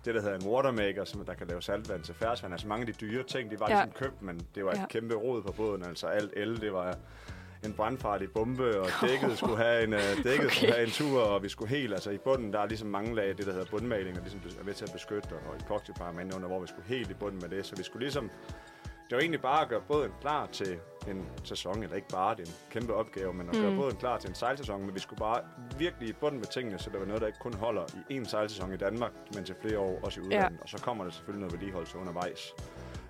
det, 0.04 0.14
der 0.14 0.20
hedder 0.20 0.36
en 0.38 0.46
watermaker, 0.46 1.04
som 1.04 1.24
der 1.24 1.34
kan 1.34 1.46
lave 1.46 1.62
saltvand 1.62 2.02
til 2.02 2.14
færdsvand. 2.14 2.54
Altså, 2.54 2.68
mange 2.68 2.86
af 2.86 2.94
de 2.94 3.06
dyre 3.06 3.22
ting, 3.22 3.50
de 3.50 3.60
var 3.60 3.68
Ja. 3.70 3.76
ja. 3.78 3.84
ligesom 3.84 4.04
købt, 4.04 4.22
men 4.22 4.40
det 4.54 4.64
var 4.64 4.70
et 4.70 4.78
Ja. 4.78 4.86
kæmpe 4.86 5.14
rod 5.14 5.42
på 5.42 5.52
båden. 5.52 5.84
Altså, 5.84 6.06
alt 6.06 6.32
el, 6.36 6.60
det 6.60 6.72
var 6.72 6.96
en 7.64 7.72
brandfarlig 7.72 8.30
bombe, 8.32 8.80
og 8.80 8.88
dækket 9.02 9.38
skulle 9.38 9.56
have 9.56 9.84
en, 9.84 9.92
uh, 9.94 10.00
dækket 10.24 10.46
okay. 10.46 10.48
skulle 10.56 10.72
have 10.72 10.84
en 10.86 10.90
tur, 10.90 11.20
og 11.22 11.42
vi 11.42 11.48
skulle 11.48 11.68
helt, 11.70 11.92
altså 11.92 12.10
i 12.10 12.18
bunden, 12.18 12.52
der 12.52 12.60
er 12.60 12.66
ligesom 12.66 12.88
mange 12.88 13.14
lag 13.14 13.28
af 13.28 13.36
det, 13.36 13.46
der 13.46 13.52
hedder 13.52 13.66
bundmaling, 13.70 14.16
og 14.16 14.22
ligesom 14.22 14.40
er 14.60 14.64
med 14.64 14.74
til 14.74 14.84
at 14.84 14.92
beskytte, 14.92 15.26
og, 15.32 15.40
og 15.50 15.56
epoxyparament 15.56 16.34
under, 16.34 16.48
hvor 16.48 16.60
vi 16.60 16.66
skulle 16.66 16.88
helt 16.88 17.10
i 17.10 17.14
bunden 17.14 17.40
med 17.40 17.48
det, 17.48 17.66
så 17.66 17.76
vi 17.76 17.82
skulle 17.82 18.02
ligesom, 18.04 18.30
det 19.10 19.16
var 19.16 19.20
egentlig 19.20 19.40
bare 19.42 19.62
at 19.62 19.68
gøre 19.68 19.80
båden 19.88 20.10
klar 20.20 20.46
til 20.46 20.78
en 21.08 21.26
sæson, 21.44 21.82
eller 21.82 21.96
ikke 21.96 22.08
bare, 22.08 22.34
det 22.36 22.42
er 22.42 22.46
en 22.50 22.56
kæmpe 22.70 22.94
opgave, 22.94 23.34
men 23.34 23.48
at 23.48 23.54
gøre 23.54 23.70
Mm. 23.70 23.76
båden 23.76 23.96
klar 23.96 24.18
til 24.18 24.28
en 24.28 24.34
sejlsæson, 24.34 24.80
men 24.86 24.94
vi 24.94 25.00
skulle 25.00 25.18
bare 25.18 25.40
virkelig 25.78 26.08
i 26.08 26.12
bunden 26.12 26.38
med 26.38 26.46
tingene, 26.46 26.78
så 26.78 26.90
det 26.90 27.00
var 27.00 27.06
noget, 27.06 27.20
der 27.20 27.26
ikke 27.26 27.38
kun 27.38 27.54
holder 27.54 27.82
i 28.10 28.18
én 28.18 28.24
sejlsæson 28.24 28.72
i 28.72 28.76
Danmark, 28.76 29.12
men 29.34 29.44
til 29.44 29.54
flere 29.62 29.78
år 29.78 30.00
også 30.02 30.20
i 30.20 30.24
udlandet, 30.24 30.60
og 30.62 30.68
så 30.68 30.78
kommer 30.82 31.04
der 31.04 31.10
selvfølgelig 31.10 31.40
noget 31.40 31.52
vedligeholdelse 31.52 31.98
undervejs. 31.98 32.54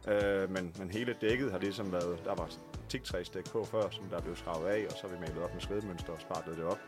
Øh, 0.08 0.50
men, 0.50 0.74
men 0.78 0.90
hele 0.90 1.16
dækket 1.20 1.50
har 1.52 1.58
ligesom 1.58 1.92
været, 1.92 2.24
der 2.24 2.34
var 2.34 2.48
tigtræsdæk 2.88 3.50
på 3.50 3.64
før, 3.64 3.90
som 3.90 4.04
der 4.04 4.20
blev 4.20 4.36
skravet 4.36 4.66
af, 4.68 4.86
og 4.90 4.92
så 4.92 4.98
har 5.02 5.08
vi 5.08 5.20
malet 5.20 5.42
op 5.44 5.52
med 5.54 5.60
svedmønster 5.62 6.12
og 6.12 6.20
spartet 6.20 6.56
det 6.56 6.64
op. 6.64 6.78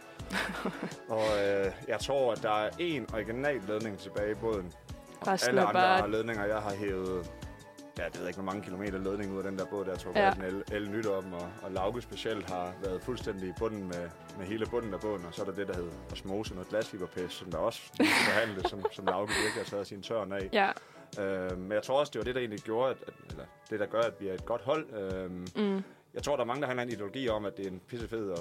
og 1.17 1.25
øh, 1.47 1.73
jeg 1.89 2.01
tror, 2.01 2.33
at 2.33 2.43
der 2.43 2.51
er 2.51 2.71
én 2.71 3.15
original 3.15 3.61
ledning 3.69 3.99
tilbage 3.99 4.31
i 4.31 4.35
båden. 4.35 4.73
Resten 5.27 5.49
alle 5.49 5.61
andre 5.61 5.73
bare- 5.81 6.11
ledninger, 6.11 6.45
jeg 6.45 6.59
har 6.59 6.75
hævet, 6.75 7.31
ja, 7.99 8.05
det 8.05 8.15
ved 8.15 8.21
jeg 8.21 8.29
ikke, 8.29 8.37
hvor 8.41 8.53
mange 8.53 8.63
kilometer 8.63 8.99
ledning 8.99 9.33
ud 9.33 9.39
af 9.39 9.45
den 9.45 9.59
der 9.59 9.65
båd, 9.65 9.85
der 9.85 9.97
tog 9.97 10.13
Ja. 10.17 10.33
el, 10.47 10.65
el 10.73 10.91
nyt 10.91 11.07
om, 11.07 11.33
og, 11.33 11.49
og 11.63 11.71
Lauke 11.73 12.03
specielt 12.03 12.51
har 12.51 12.73
været 12.85 13.03
fuldstændig 13.03 13.49
i 13.49 13.53
bunden 13.59 13.85
med, 13.85 14.09
med 14.39 14.47
hele 14.47 14.67
bunden 14.67 14.95
af 14.95 15.01
båden, 15.01 15.25
og 15.27 15.35
så 15.35 15.43
er 15.43 15.47
der 15.47 15.53
det, 15.53 15.69
der 15.69 15.75
hedder 15.75 15.93
osmose, 16.13 16.55
noget 16.55 16.69
glasfiberpæs, 16.69 17.33
som 17.33 17.51
der 17.51 17.59
også 17.59 17.81
behandles, 17.99 18.71
som, 18.71 18.85
som 18.93 19.05
Lauke 19.07 19.33
virkelig 19.45 19.65
har 19.65 19.71
taget 19.71 19.87
sin 19.87 20.03
tørn 20.03 20.33
af. 20.33 20.49
Ja. 20.53 20.71
Øh, 21.21 21.59
men 21.59 21.73
jeg 21.73 21.83
tror 21.83 22.01
også, 22.01 22.11
det 22.11 22.19
var 22.19 22.25
det, 22.25 22.35
der 22.35 22.41
egentlig 22.41 22.61
gjorde, 22.61 22.91
at, 22.91 22.97
at, 23.07 23.15
eller 23.31 23.45
det, 23.71 23.81
der 23.81 23.87
gør, 23.87 24.01
at 24.01 24.13
vi 24.21 24.29
er 24.29 24.35
et 24.35 24.45
godt 24.47 24.63
hold. 24.63 24.87
Øh, 24.93 25.31
Mm 25.31 25.83
jeg 26.15 26.23
tror, 26.23 26.37
der 26.37 26.43
er 26.43 26.47
mange, 26.47 26.61
der 26.63 26.67
har 26.75 26.83
en 26.83 26.89
ideologi 26.89 27.29
om, 27.29 27.45
at 27.45 27.57
det 27.57 27.67
er 27.67 27.71
en 27.71 27.81
pissefed 27.89 28.35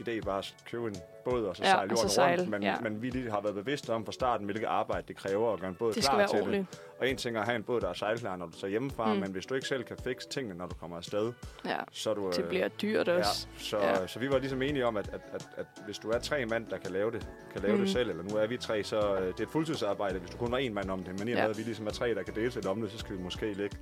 idé 0.00 0.20
bare 0.24 0.38
at 0.38 0.54
købe 0.70 0.86
en 0.88 0.96
båd 1.24 1.44
og 1.44 1.56
så 1.56 1.62
Ja, 1.62 1.70
sejle 1.70 1.90
og 1.92 1.96
så 1.98 2.02
jorden 2.02 2.10
sejle, 2.14 2.38
rundt. 2.42 2.50
Men, 2.50 2.62
ja. 2.62 2.76
men 2.80 3.02
vi 3.02 3.10
lige 3.10 3.30
har 3.30 3.40
været 3.40 3.54
bevidste 3.54 3.90
om 3.92 4.04
fra 4.04 4.12
starten, 4.12 4.44
hvilket 4.46 4.66
arbejde 4.66 5.04
det 5.08 5.16
kræver 5.16 5.52
at 5.52 5.60
gøre 5.60 5.68
en 5.70 5.74
båd 5.76 5.92
Det 5.92 6.02
klar 6.02 6.10
skal 6.10 6.18
være 6.18 6.28
til 6.28 6.34
det. 6.36 6.42
ordentligt. 6.42 6.82
Og 6.98 7.08
en 7.08 7.16
ting 7.16 7.36
er 7.36 7.40
at 7.40 7.46
have 7.46 7.56
en 7.56 7.62
båd, 7.62 7.80
der 7.80 7.88
er 7.88 7.92
sejlklar, 7.92 8.36
når 8.36 8.46
du 8.46 8.52
tager 8.52 8.70
hjemmefra, 8.70 9.14
Mm. 9.14 9.20
men 9.20 9.30
hvis 9.32 9.46
du 9.46 9.54
ikke 9.54 9.66
selv 9.68 9.84
kan 9.84 9.96
fikse 10.04 10.28
tingene, 10.28 10.54
når 10.58 10.66
du 10.66 10.74
kommer 10.74 10.96
afsted, 10.96 11.32
Ja, 11.64 11.76
så 11.92 12.14
du... 12.14 12.30
det 12.30 12.38
øh, 12.42 12.48
bliver 12.48 12.68
dyrt 12.68 13.08
Ja, 13.08 13.18
også. 13.18 13.46
så, 13.58 13.78
Ja. 13.78 13.88
ja. 14.00 14.06
så 14.06 14.18
vi 14.18 14.30
var 14.30 14.38
ligesom 14.38 14.62
enige 14.62 14.86
om, 14.86 14.96
at, 14.96 15.08
at, 15.08 15.20
at, 15.32 15.48
at 15.56 15.66
hvis 15.84 15.98
du 15.98 16.10
er 16.10 16.18
tre 16.18 16.46
mand, 16.46 16.66
der 16.66 16.78
kan 16.78 16.90
lave 16.92 17.10
det, 17.10 17.28
kan 17.52 17.62
lave 17.62 17.74
Mhm. 17.74 17.82
det 17.84 17.92
selv, 17.92 18.10
eller 18.10 18.22
nu 18.22 18.36
er 18.36 18.46
vi 18.46 18.56
tre, 18.56 18.84
så 18.84 19.14
øh, 19.16 19.26
det 19.26 19.40
er 19.40 19.42
et 19.44 19.48
fuldtidsarbejde, 19.50 20.18
hvis 20.18 20.30
du 20.30 20.36
kun 20.36 20.50
var 20.52 20.58
en 20.58 20.74
mand 20.74 20.90
om 20.90 21.02
det. 21.02 21.18
Men 21.18 21.28
i 21.28 21.32
og 21.32 21.36
Ja. 21.38 21.42
med, 21.42 21.50
at 21.50 21.58
vi 21.58 21.62
ligesom 21.62 21.86
er 21.86 21.90
tre, 21.90 22.14
der 22.14 22.22
kan 22.22 22.34
dele 22.34 22.48
lidt 22.48 22.66
om 22.66 22.80
det, 22.82 22.90
så 22.90 22.98
skal 22.98 23.16
vi 23.16 23.22
måske 23.22 23.52
lægge 23.52 23.76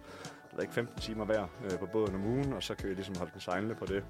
ved 0.57 0.63
ikke, 0.63 0.75
15 0.75 1.01
timer 1.01 1.25
hver 1.25 1.47
øh, 1.65 1.79
på 1.79 1.87
båden 1.87 2.15
om 2.15 2.27
ugen, 2.27 2.53
og 2.53 2.63
så 2.63 2.75
kan 2.75 2.89
vi 2.89 2.95
ligesom 2.95 3.17
holde 3.17 3.33
den 3.33 3.41
sejlende 3.41 3.75
på 3.75 3.87
det. 3.87 4.05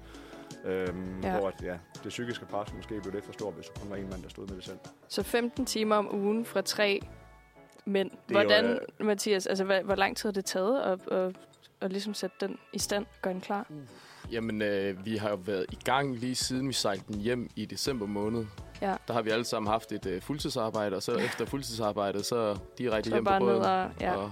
Øhm, 0.65 1.21
Ja. 1.23 1.37
Hvor 1.37 1.47
at, 1.47 1.53
ja, 1.63 1.77
det 2.03 2.09
psykiske 2.09 2.45
pres 2.45 2.73
måske 2.73 2.99
blev 3.01 3.13
lidt 3.13 3.25
for 3.25 3.33
stort, 3.33 3.53
hvis 3.53 3.65
du 3.65 3.79
kun 3.81 3.89
var 3.89 3.95
en 3.95 4.09
mand, 4.09 4.23
der 4.23 4.29
stod 4.29 4.47
med 4.47 4.55
det 4.55 4.63
selv. 4.63 4.77
Så 5.07 5.23
15 5.23 5.65
timer 5.65 5.95
om 5.95 6.15
ugen 6.15 6.45
fra 6.45 6.61
tre 6.61 6.99
mænd. 7.85 8.11
jo, 8.11 8.17
Hvordan, 8.27 8.65
øh, 8.99 9.05
Mathias, 9.05 9.47
altså 9.47 9.63
hvor, 9.63 9.83
hvor 9.83 9.95
lang 9.95 10.17
tid 10.17 10.27
har 10.27 10.33
det 10.33 10.45
taget 10.45 10.81
at, 10.81 11.07
at, 11.11 11.35
at 11.81 11.91
ligesom 11.91 12.13
sætte 12.13 12.35
den 12.41 12.57
i 12.73 12.79
stand, 12.79 13.05
gøre 13.21 13.33
den 13.33 13.41
klar? 13.41 13.67
Jamen, 14.31 14.61
øh, 14.61 15.05
vi 15.05 15.17
har 15.17 15.29
jo 15.29 15.35
været 15.35 15.65
i 15.71 15.77
gang 15.85 16.15
lige 16.17 16.35
siden 16.35 16.67
vi 16.67 16.73
sejlede 16.73 17.05
den 17.07 17.21
hjem 17.21 17.49
i 17.55 17.65
december 17.65 18.05
måned. 18.05 18.45
Ja. 18.81 18.95
Der 19.07 19.13
har 19.13 19.21
vi 19.21 19.29
alle 19.29 19.45
sammen 19.45 19.71
haft 19.71 19.91
et 19.91 20.05
øh, 20.05 20.21
fuldtidsarbejde, 20.21 20.95
og 20.95 21.03
så 21.03 21.11
efter 21.15 21.45
fuldtidsarbejdet, 21.45 22.25
så 22.25 22.57
direkte 22.77 23.09
Så 23.09 23.15
hjem 23.15 23.25
på 23.25 23.31
båden 23.39 23.61
og... 23.61 23.89
Ja. 24.01 24.15
og, 24.15 24.31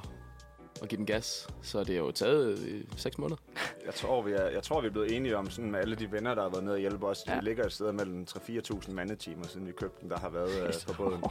og 0.81 0.87
give 0.87 0.97
den 0.97 1.05
gas. 1.05 1.47
Så 1.61 1.79
det 1.79 1.87
har 1.95 2.03
jo 2.03 2.11
taget 2.11 2.59
øh, 2.59 2.81
seks 2.97 3.17
måneder. 3.17 3.37
Jeg 3.85 3.93
tror, 3.93 4.21
vi 4.21 4.31
er, 4.31 4.49
jeg 4.49 4.63
tror, 4.63 4.81
vi 4.81 4.87
er 4.87 4.91
blevet 4.91 5.15
enige 5.15 5.37
om, 5.37 5.49
sådan 5.49 5.71
med 5.71 5.79
alle 5.79 5.95
de 5.95 6.11
venner, 6.11 6.35
der 6.35 6.41
har 6.41 6.49
været 6.49 6.63
nede 6.63 6.75
og 6.75 6.79
hjælpe 6.79 7.07
os. 7.07 7.23
Ja. 7.27 7.35
Vi 7.39 7.45
ligger 7.45 7.63
et 7.65 7.71
sted 7.73 7.91
mellem 7.91 8.25
3-4.000 8.29 8.91
mandetimer, 8.91 9.43
siden 9.47 9.67
vi 9.67 9.71
købte 9.71 10.01
den, 10.01 10.09
der 10.09 10.19
har 10.19 10.29
været 10.29 10.67
øh, 10.67 10.73
på 10.87 10.93
båden. 11.03 11.23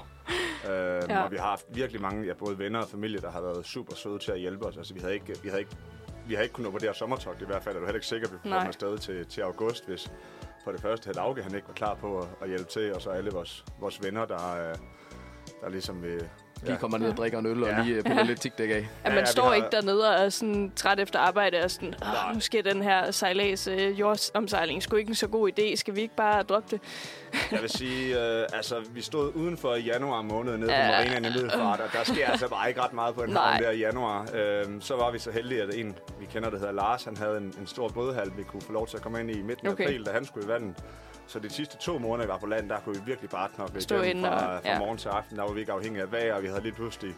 Øhm, 0.71 1.11
Ja. 1.11 1.25
Og 1.25 1.31
vi 1.31 1.37
har 1.37 1.45
haft 1.45 1.67
virkelig 1.69 2.03
mange, 2.03 2.27
ja, 2.27 2.33
både 2.35 2.59
venner 2.59 2.81
og 2.81 2.89
familie, 2.89 3.19
der 3.21 3.31
har 3.31 3.41
været 3.41 3.67
super 3.67 3.95
søde 3.95 4.19
til 4.19 4.33
at 4.33 4.39
hjælpe 4.41 4.67
os. 4.67 4.77
Altså, 4.77 4.95
vi 4.95 5.01
havde 5.01 5.15
ikke, 5.15 5.37
vi 5.43 5.49
havde 5.49 5.61
ikke, 5.61 5.77
vi 6.27 6.35
havde 6.35 6.45
ikke 6.45 6.53
kunnet 6.55 6.67
nå 6.67 6.71
på 6.73 6.79
det 6.79 6.89
her 6.89 6.93
sommertogt 6.93 7.43
i 7.43 7.45
hvert 7.45 7.63
fald. 7.63 7.75
Er 7.77 7.81
du 7.81 7.87
heller 7.87 7.97
ikke 7.99 8.07
sikker, 8.07 8.27
at 8.29 8.33
vi 8.33 8.39
kunne 8.43 8.53
komme 8.53 8.69
afsted 8.69 8.99
til, 8.99 9.27
til 9.27 9.41
august, 9.41 9.87
hvis 9.87 10.13
for 10.65 10.73
det 10.73 10.81
første 10.81 11.07
havde 11.07 11.17
Lauke, 11.17 11.43
han 11.43 11.55
ikke 11.55 11.69
var 11.69 11.75
klar 11.75 11.95
på 11.95 12.19
at, 12.19 12.29
at 12.43 12.49
hjælpe 12.49 12.71
til, 12.71 12.95
og 12.95 13.03
så 13.03 13.11
alle 13.11 13.31
vores, 13.31 13.65
vores 13.81 14.03
venner, 14.03 14.25
der, 14.25 14.69
øh, 14.71 14.75
der 15.61 15.69
ligesom 15.69 16.03
vil... 16.03 16.29
Lige 16.67 16.77
kommer 16.77 16.99
ned 16.99 17.11
og 17.11 17.17
drikker 17.17 17.39
en 17.39 17.47
øl 17.47 17.63
og 17.63 17.69
Ja. 17.69 17.83
lige 17.83 17.95
øh, 17.97 18.03
piller 18.03 18.25
lidt 18.25 18.41
tikdæk 18.41 18.71
af. 18.71 18.75
At 18.77 18.83
Ja, 18.83 18.89
man 19.05 19.15
ja, 19.15 19.21
vi 19.21 19.27
står 19.27 19.45
har- 19.47 19.55
ikke 19.55 19.69
dernede 19.73 20.09
og 20.17 20.25
er 20.25 20.29
sådan 20.29 20.73
træt 20.77 21.01
efter 21.01 21.19
arbejde 21.19 21.65
og 21.65 21.71
sådan. 21.71 21.95
Åh, 22.03 22.35
nu 22.35 22.41
skal 22.41 22.65
den 22.65 22.83
her 22.83 23.11
sejlads, 23.11 23.67
øh, 23.69 24.01
jordomsejling, 24.01 24.83
sgu 24.83 24.97
ikke 24.97 25.09
en 25.09 25.15
så 25.15 25.27
god 25.27 25.51
idé. 25.59 25.77
Skal 25.77 25.95
vi 25.97 26.01
ikke 26.01 26.17
bare 26.17 26.43
droppe 26.43 26.69
det? 26.71 26.81
Jeg 27.53 27.61
vil 27.63 27.71
sige, 27.71 28.21
øh, 28.25 28.47
altså, 28.53 28.75
vi 28.91 29.01
stod 29.03 29.33
udenfor 29.35 29.75
i 29.75 29.81
januar 29.81 30.23
måned 30.23 30.57
nede 30.57 30.69
på 30.69 30.75
Ja. 30.75 30.91
Marina 30.91 31.17
i 31.17 31.21
Middelfart, 31.21 31.81
og 31.81 31.89
der 31.93 32.05
sker 32.05 32.27
altså 32.33 32.49
bare 32.49 32.69
ikke 32.69 32.81
ret 32.83 32.93
meget 32.93 33.15
på 33.15 33.23
en 33.23 33.37
havn 33.37 33.63
der 33.63 33.71
i 33.71 33.79
januar. 33.79 34.27
Øhm, 34.35 34.81
så 34.81 34.97
var 34.97 35.11
vi 35.11 35.19
så 35.19 35.31
heldige, 35.31 35.63
at 35.63 35.75
en, 35.75 35.97
vi 36.21 36.27
kender, 36.33 36.51
der 36.51 36.59
hedder 36.59 36.73
Lars, 36.73 37.05
han 37.05 37.17
havde 37.17 37.37
en, 37.37 37.55
en 37.61 37.67
stor 37.67 37.89
bådhal, 37.89 38.31
vi 38.37 38.43
kunne 38.43 38.63
få 38.63 38.73
lov 38.73 38.87
til 38.89 38.97
at 38.97 39.03
komme 39.03 39.21
ind 39.21 39.31
i 39.31 39.39
i 39.39 39.43
midten 39.43 39.67
af 39.67 39.73
Okay. 39.73 39.85
april, 39.85 40.07
da 40.07 40.11
han 40.13 40.25
skulle 40.27 40.47
i 40.47 40.49
vandet. 40.49 40.75
Så 41.29 41.39
de 41.39 41.51
sidste 41.51 41.77
to 41.77 41.99
måneder, 41.99 42.27
vi 42.27 42.33
var 42.33 42.39
på 42.39 42.47
land, 42.47 42.69
der 42.69 42.81
kunne 42.81 42.95
vi 42.95 43.01
virkelig 43.07 43.31
bare 43.31 43.49
knokle 43.55 43.81
Stå 43.81 44.03
igennem 44.03 44.25
fra, 44.25 44.57
og- 44.57 44.63
fra 44.63 44.71
ja. 44.71 44.79
morgen 44.79 44.99
til 44.99 45.09
aften. 45.09 45.37
Der 45.37 45.43
var 45.43 45.53
vi 45.53 45.61
ikke 45.61 45.73
afhængige 45.73 46.03
af 46.03 46.13
vejr, 46.13 46.35
og 46.35 46.43
vi 46.43 46.47
havde 46.49 46.63
lige 46.63 46.73
pludselig 46.73 47.15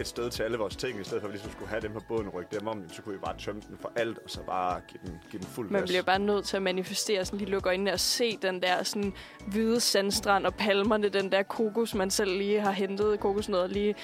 et 0.00 0.06
sted 0.06 0.30
til 0.30 0.42
alle 0.42 0.58
vores 0.58 0.76
ting, 0.76 1.00
i 1.00 1.04
stedet 1.04 1.20
for 1.22 1.28
at 1.28 1.32
vi 1.32 1.36
ligesom 1.36 1.52
skulle 1.52 1.68
have 1.68 1.80
dem 1.80 1.92
på 1.92 2.00
båden 2.08 2.26
og 2.26 2.34
rykke 2.34 2.58
dem 2.58 2.66
om, 2.66 2.88
så 2.88 3.02
kunne 3.02 3.12
vi 3.14 3.18
bare 3.24 3.38
tømme 3.38 3.60
den 3.68 3.78
for 3.80 3.92
alt, 3.96 4.18
og 4.18 4.30
så 4.30 4.40
bare 4.46 4.80
give 4.88 5.00
den, 5.06 5.20
give 5.30 5.40
den 5.40 5.48
fuld 5.48 5.70
Man 5.70 5.80
gas. 5.80 5.90
bliver 5.90 6.02
bare 6.02 6.18
nødt 6.18 6.44
til 6.44 6.56
at 6.56 6.62
manifestere, 6.62 7.24
sådan 7.24 7.38
lige 7.38 7.50
lukke 7.50 7.68
øjnene 7.68 7.92
og 7.92 8.00
se 8.00 8.36
den 8.42 8.62
der 8.62 8.82
sådan 8.82 9.12
hvide 9.46 9.80
sandstrand 9.80 10.46
og 10.46 10.54
palmerne, 10.54 11.08
den 11.08 11.32
der 11.32 11.42
kokos, 11.42 11.94
man 11.94 12.10
selv 12.10 12.36
lige 12.38 12.60
har 12.60 12.70
hentet, 12.72 13.20
kokosnødder 13.20 13.66
lige. 13.66 13.94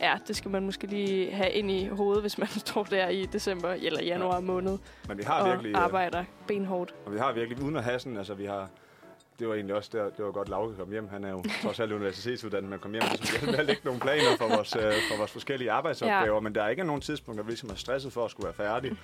Ja, 0.00 0.14
det 0.28 0.36
skal 0.36 0.50
man 0.50 0.62
måske 0.64 0.86
lige 0.86 1.30
have 1.32 1.50
ind 1.50 1.70
i 1.70 1.86
hovedet, 1.88 2.22
hvis 2.22 2.38
man 2.38 2.48
står 2.66 2.84
der 2.84 3.08
i 3.08 3.26
december 3.26 3.68
eller 3.70 4.02
januar 4.02 4.40
måned 4.40 4.78
Men 5.08 5.18
vi 5.18 5.22
har 5.22 5.40
og 5.42 5.48
virkelig... 5.50 5.70
øh, 5.76 5.84
arbejder 5.84 6.24
benhårdt. 6.46 6.94
Og 7.06 7.12
vi 7.12 7.18
har 7.18 7.32
virkelig, 7.32 7.62
uden 7.64 7.76
at 7.76 7.84
have 7.84 7.98
sådan, 7.98 8.16
altså 8.18 8.34
vi 8.34 8.44
har, 8.44 8.68
det 9.38 9.48
var 9.48 9.54
egentlig 9.54 9.76
også 9.76 9.90
der, 9.92 10.04
det 10.04 10.24
var 10.24 10.30
godt, 10.32 10.48
Lauke 10.48 10.76
kom 10.76 10.90
hjem. 10.90 11.08
Han 11.08 11.24
er 11.24 11.30
jo 11.30 11.44
trods 11.62 11.80
alt 11.80 11.92
universitetsuddannet, 11.92 12.70
men 12.70 12.78
kom 12.78 12.92
hjem 12.92 13.02
og 13.02 13.26
så 13.26 13.46
med 13.46 13.54
at 13.54 13.64
lægge 13.66 13.82
nogle 13.84 14.00
planer 14.00 14.36
for 14.38 14.48
vores, 14.56 14.76
øh, 14.76 14.82
for 14.82 15.16
vores 15.18 15.30
forskellige 15.30 15.70
arbejdsopgaver. 15.70 16.34
Ja. 16.34 16.40
Men 16.40 16.54
der 16.54 16.62
er 16.62 16.68
ikke 16.68 16.84
nogen 16.84 17.00
tidspunkter, 17.00 17.42
hvor 17.42 17.48
vi 17.48 17.52
ligesom 17.52 17.70
er 17.70 17.74
stresset 17.74 18.12
for 18.12 18.24
at 18.24 18.30
skulle 18.30 18.44
være 18.44 18.54
færdige. 18.54 18.96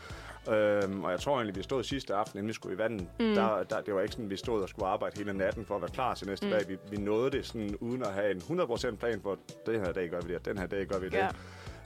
Øhm, 0.50 1.04
og 1.04 1.10
jeg 1.10 1.20
tror 1.20 1.34
egentlig, 1.34 1.56
vi 1.56 1.62
stod 1.62 1.82
sidste 1.82 2.14
aften, 2.14 2.38
inden 2.38 2.48
vi 2.48 2.52
skulle 2.52 2.74
i 2.74 2.78
vandet. 2.78 3.06
Mm. 3.20 3.34
Der, 3.34 3.62
der, 3.62 3.80
det 3.80 3.94
var 3.94 4.00
ikke 4.00 4.12
sådan, 4.12 4.30
vi 4.30 4.36
stod 4.36 4.62
og 4.62 4.68
skulle 4.68 4.88
arbejde 4.88 5.18
hele 5.18 5.32
natten 5.32 5.64
for 5.64 5.74
at 5.76 5.80
være 5.82 5.90
klar 5.90 6.14
til 6.14 6.26
næste 6.26 6.46
Mm. 6.46 6.52
dag. 6.52 6.68
Vi, 6.68 6.76
vi 6.90 6.96
nåede 6.96 7.30
det 7.30 7.46
sådan, 7.46 7.76
uden 7.80 8.02
at 8.02 8.12
have 8.12 8.30
en 8.30 8.38
100% 8.60 8.96
plan 8.96 9.20
for, 9.22 9.38
den 9.66 9.80
her 9.84 9.92
dag 9.92 10.08
gør 10.10 10.20
vi 10.20 10.32
det, 10.34 10.44
den 10.44 10.58
her 10.58 10.66
dag 10.66 10.86
gør 10.86 10.98
vi 10.98 11.06
det. 11.08 11.14
Ja. 11.18 11.28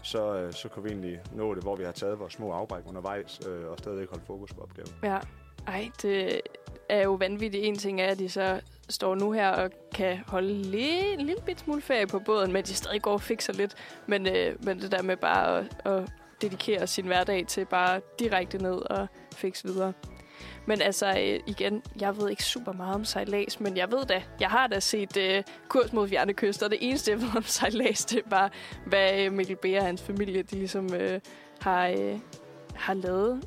Så, 0.03 0.35
øh, 0.37 0.53
så 0.53 0.69
kunne 0.69 0.83
vi 0.83 0.89
egentlig 0.89 1.21
nå 1.33 1.55
det, 1.55 1.63
hvor 1.63 1.77
vi 1.77 1.85
har 1.85 1.93
taget 1.93 2.19
vores 2.19 2.33
små 2.33 2.53
afbræk 2.53 2.83
undervejs, 2.89 3.41
øh, 3.49 3.71
og 3.71 3.79
stadig 3.79 4.07
holdt 4.11 4.27
fokus 4.27 4.53
på 4.53 4.61
opgaven. 4.61 4.89
Ja. 5.03 5.19
Ej, 5.67 5.91
det 6.03 6.41
er 6.89 7.03
jo 7.03 7.13
vanvittigt. 7.13 7.65
En 7.65 7.79
ting 7.79 8.01
er, 8.01 8.07
at 8.07 8.19
de 8.19 8.29
så 8.29 8.61
står 8.89 9.15
nu 9.15 9.33
her 9.33 9.49
og 9.49 9.71
kan 9.95 10.19
holde 10.27 10.63
lige, 10.63 11.13
en 11.13 11.21
lille 11.21 11.43
bit 11.47 11.61
smule 11.61 11.83
ferie 11.83 12.07
på 12.07 12.19
båden, 12.19 12.53
men 12.53 12.65
de 12.65 12.75
stadig 12.75 13.03
går 13.03 13.13
og 13.13 13.23
fikser 13.23 13.53
lidt. 13.53 13.75
Men, 14.07 14.27
øh, 14.27 14.65
men 14.65 14.81
det 14.81 14.93
der 14.93 15.03
med 15.03 15.17
bare 15.17 15.59
at, 15.59 15.93
at 15.93 16.13
dedikere 16.43 16.87
sin 16.87 17.07
hverdag 17.07 17.47
til 17.47 17.65
bare 17.65 18.01
direkte 18.19 18.59
ned 18.59 18.91
og 18.91 19.07
fikse 19.35 19.65
videre. 19.65 19.93
Men 20.67 20.81
altså, 20.81 21.07
øh, 21.07 21.41
igen, 21.47 21.83
jeg 22.01 22.17
ved 22.17 22.31
ikke 22.31 22.45
super 22.45 22.73
meget 22.73 22.95
om 22.95 23.05
sejlads, 23.05 23.61
men 23.61 23.77
jeg 23.77 23.93
ved 23.93 24.05
da, 24.05 24.23
jeg 24.41 24.49
har 24.49 24.67
da 24.67 24.81
set 24.81 25.17
øh, 25.17 25.43
kurs 25.69 25.93
mod 25.93 26.09
fjerne 26.09 26.33
kyster. 26.33 26.69
Det 26.69 26.79
eneste, 26.81 27.11
jeg 27.11 27.21
ved 27.23 27.37
om 27.37 27.43
sejlads, 27.43 28.05
det 28.05 28.19
er 28.19 28.29
bare, 28.31 28.51
hvad 28.87 29.25
øh, 29.25 29.33
Mikkel 29.33 29.57
Beer 29.57 29.81
og 29.81 29.87
hans 29.87 30.03
familie, 30.03 30.43
de 30.43 30.57
ligesom 30.57 30.95
øh, 30.95 31.21
har, 31.61 31.87
øh, 31.87 32.19
har 32.75 32.95
lavet 32.95 33.45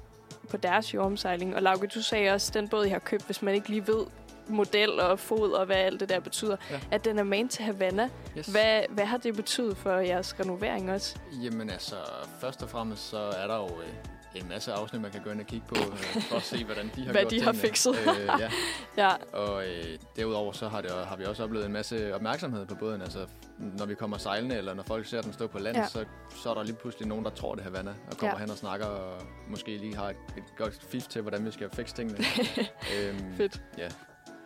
på 0.50 0.58
deres 0.58 0.94
jordomsejling. 0.94 1.56
Og 1.56 1.62
Lauke, 1.62 1.88
du 1.88 2.02
sagde 2.02 2.30
også, 2.32 2.52
den 2.54 2.68
båd, 2.68 2.86
I 2.86 2.90
har 2.90 3.00
købt, 3.00 3.26
hvis 3.26 3.42
man 3.42 3.54
ikke 3.56 3.70
lige 3.70 3.88
ved 3.88 4.06
model 4.50 5.00
og 5.00 5.20
fod 5.20 5.52
og 5.52 5.66
hvad 5.66 5.76
alt 5.76 6.00
det 6.00 6.10
der 6.10 6.20
betyder, 6.20 6.58
Ja. 6.72 6.80
at 6.92 7.06
den 7.06 7.20
er 7.20 7.24
main 7.24 7.48
til 7.50 7.66
Havana. 7.66 8.10
Yes. 8.38 8.48
Hvad, 8.48 8.82
hvad 8.90 9.06
har 9.06 9.18
det 9.18 9.36
betydet 9.36 9.78
for 9.78 9.92
jeres 9.98 10.36
renovering 10.40 10.92
også? 10.92 11.16
Jamen 11.44 11.70
altså, 11.70 11.96
først 12.42 12.64
og 12.64 12.70
fremmest 12.70 13.10
så 13.10 13.18
er 13.18 13.48
der 13.48 13.56
jo 13.58 13.66
øh, 13.66 13.88
en 14.36 14.50
masse 14.50 14.74
afsnit, 14.74 15.02
man 15.02 15.12
kan 15.12 15.22
gå 15.24 15.30
ind 15.30 15.40
og 15.40 15.46
kigge 15.48 15.66
på, 15.68 15.76
øh, 15.76 16.22
for 16.22 16.36
at 16.36 16.44
se, 16.44 16.64
hvordan 16.66 16.92
de 16.96 17.06
har 17.06 17.12
Hvad 17.12 17.22
gjort 17.22 17.32
de 17.32 17.42
har 17.42 17.52
tingene. 17.52 17.68
fikset. 17.68 17.96
Øh, 17.96 18.30
ja. 18.40 18.50
Ja, 19.04 19.38
Og 19.38 19.68
øh, 19.68 19.86
derudover 20.16 20.52
så 20.52 20.68
har, 20.68 20.82
det, 20.82 20.92
har 20.92 21.16
vi 21.16 21.26
også 21.26 21.44
oplevet 21.44 21.66
en 21.66 21.72
masse 21.74 22.16
opmærksomhed 22.16 22.66
på 22.66 22.76
båden. 22.76 23.02
Altså, 23.02 23.26
når 23.58 23.86
vi 23.86 23.96
kommer 23.96 24.18
sejlende, 24.18 24.56
eller 24.56 24.74
når 24.74 24.84
folk 24.84 25.06
ser 25.06 25.22
den 25.22 25.34
stå 25.34 25.48
på 25.48 25.60
land, 25.60 25.78
Ja. 25.78 25.88
så, 25.88 26.06
så 26.36 26.50
er 26.50 26.54
der 26.54 26.64
lige 26.64 26.76
pludselig 26.76 27.08
nogen, 27.08 27.26
der 27.26 27.32
tror, 27.32 27.56
det 27.56 27.62
er 27.62 27.70
Havana, 27.72 27.94
og 28.12 28.18
kommer 28.18 28.36
ja. 28.36 28.40
hen 28.40 28.52
og 28.52 28.58
snakker, 28.58 28.86
og 28.86 29.22
måske 29.50 29.78
lige 29.78 29.96
har 29.96 30.10
et, 30.10 30.16
et 30.38 30.44
godt 30.58 30.80
fif 30.92 31.08
til, 31.08 31.22
hvordan 31.22 31.46
vi 31.46 31.52
skal 31.52 31.70
fikse 31.74 31.96
tingene. 31.96 32.18
øhm, 32.98 33.36
fedt. 33.38 33.62
Ja. 33.78 33.88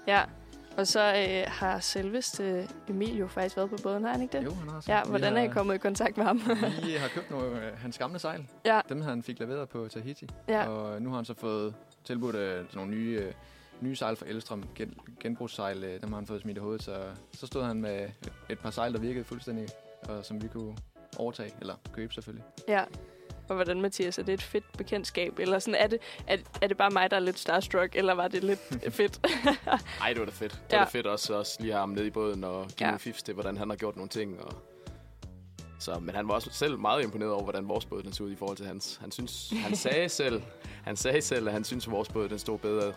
Ja, 0.07 0.23
og 0.77 0.87
så 0.87 1.13
øh, 1.29 1.43
har 1.47 1.79
selveste 1.79 2.67
Emil 2.89 3.17
jo 3.17 3.27
faktisk 3.27 3.57
været 3.57 3.69
på 3.69 3.77
båden, 3.83 4.03
har 4.03 4.11
han 4.11 4.21
ikke 4.21 4.37
det? 4.37 4.45
Jo, 4.45 4.53
han 4.53 4.69
har. 4.69 4.85
Ja, 4.87 5.03
hvordan 5.03 5.37
er 5.37 5.41
I 5.41 5.47
kommet 5.47 5.75
i 5.75 5.77
kontakt 5.77 6.17
med 6.17 6.25
ham? 6.25 6.37
Vi 6.85 6.91
har 6.91 7.07
købt 7.07 7.31
nogle, 7.31 7.65
øh, 7.67 7.77
hans 7.77 7.97
gamle 7.97 8.19
sejl. 8.19 8.47
Ja. 8.65 8.81
Dem 8.89 9.01
han 9.01 9.23
fik 9.23 9.39
leveret 9.39 9.69
på 9.69 9.87
Tahiti. 9.87 10.27
Ja. 10.47 10.67
Og 10.67 11.01
nu 11.01 11.09
har 11.09 11.15
han 11.15 11.25
så 11.25 11.33
fået 11.33 11.75
tilbudt 12.03 12.35
øh, 12.35 12.57
sådan 12.57 12.67
nogle 12.73 12.91
nye, 12.91 13.19
øh, 13.21 13.33
nye 13.81 13.95
sejl 13.95 14.15
fra 14.15 14.25
Elstrøm. 14.29 14.63
Gen, 14.75 14.93
genbrugssejl, 15.19 15.83
øh, 15.83 16.01
dem 16.01 16.09
har 16.09 16.15
han 16.19 16.27
fået 16.27 16.41
smidt 16.41 16.57
i 16.57 16.59
hovedet. 16.59 16.83
Så, 16.83 17.03
så 17.33 17.47
stod 17.47 17.63
han 17.63 17.81
med 17.81 18.03
et, 18.03 18.31
et 18.49 18.59
par 18.59 18.69
sejl, 18.69 18.93
der 18.93 18.99
virkede 18.99 19.23
fuldstændig, 19.23 19.67
og 20.09 20.25
som 20.25 20.43
vi 20.43 20.47
kunne 20.47 20.75
overtage, 21.17 21.53
eller 21.61 21.75
købe 21.93 22.13
selvfølgelig. 22.13 22.45
ja. 22.67 22.83
Og 23.51 23.55
hvordan, 23.55 23.81
Mathias, 23.81 24.17
er 24.19 24.23
det 24.23 24.33
et 24.33 24.41
fedt 24.41 24.63
bekendtskab? 24.77 25.39
Eller 25.39 25.59
sådan, 25.59 25.75
er, 25.79 25.87
det, 25.87 25.99
er, 26.27 26.37
er 26.61 26.67
det 26.67 26.77
bare 26.77 26.89
mig, 26.89 27.11
der 27.11 27.17
er 27.17 27.21
lidt 27.21 27.39
starstruck, 27.39 27.95
eller 27.95 28.13
var 28.13 28.27
det 28.27 28.43
lidt 28.43 28.59
fedt? 28.99 29.19
Ej, 30.01 30.09
det 30.09 30.19
var 30.19 30.25
da 30.25 30.31
fedt. 30.31 30.51
Det 30.51 30.59
Ja. 30.73 30.77
var 30.77 30.85
da 30.85 30.89
fedt 30.91 31.07
også, 31.07 31.33
også 31.33 31.57
lige 31.59 31.71
at 31.71 31.75
have 31.75 31.79
ham 31.81 31.89
ned 31.89 32.05
i 32.05 32.09
båden 32.09 32.43
og 32.43 32.67
give 32.77 32.89
Ja. 32.89 32.95
fifs 32.95 33.23
til, 33.23 33.33
hvordan 33.33 33.57
han 33.57 33.69
har 33.69 33.77
gjort 33.77 33.95
nogle 33.95 34.09
ting. 34.09 34.43
Og... 34.43 34.53
Så, 35.79 35.99
men 35.99 36.15
han 36.15 36.27
var 36.27 36.33
også 36.33 36.49
selv 36.51 36.77
meget 36.79 37.03
imponeret 37.03 37.31
over, 37.33 37.43
hvordan 37.43 37.67
vores 37.67 37.85
båd 37.85 38.03
den 38.03 38.13
så 38.13 38.23
ud 38.23 38.31
i 38.31 38.35
forhold 38.35 38.57
til 38.57 38.65
hans. 38.65 38.97
Han, 39.01 39.11
synes, 39.11 39.53
han 39.65 39.75
sagde 39.75 40.09
selv, 40.21 40.41
han 40.83 40.95
sagde 40.95 41.21
selv, 41.21 41.47
at 41.47 41.53
han 41.53 41.63
synes, 41.63 41.87
at 41.87 41.91
vores 41.91 42.09
båd 42.09 42.29
den 42.29 42.39
stod 42.39 42.59
bedre. 42.59 42.85
Det 42.87 42.93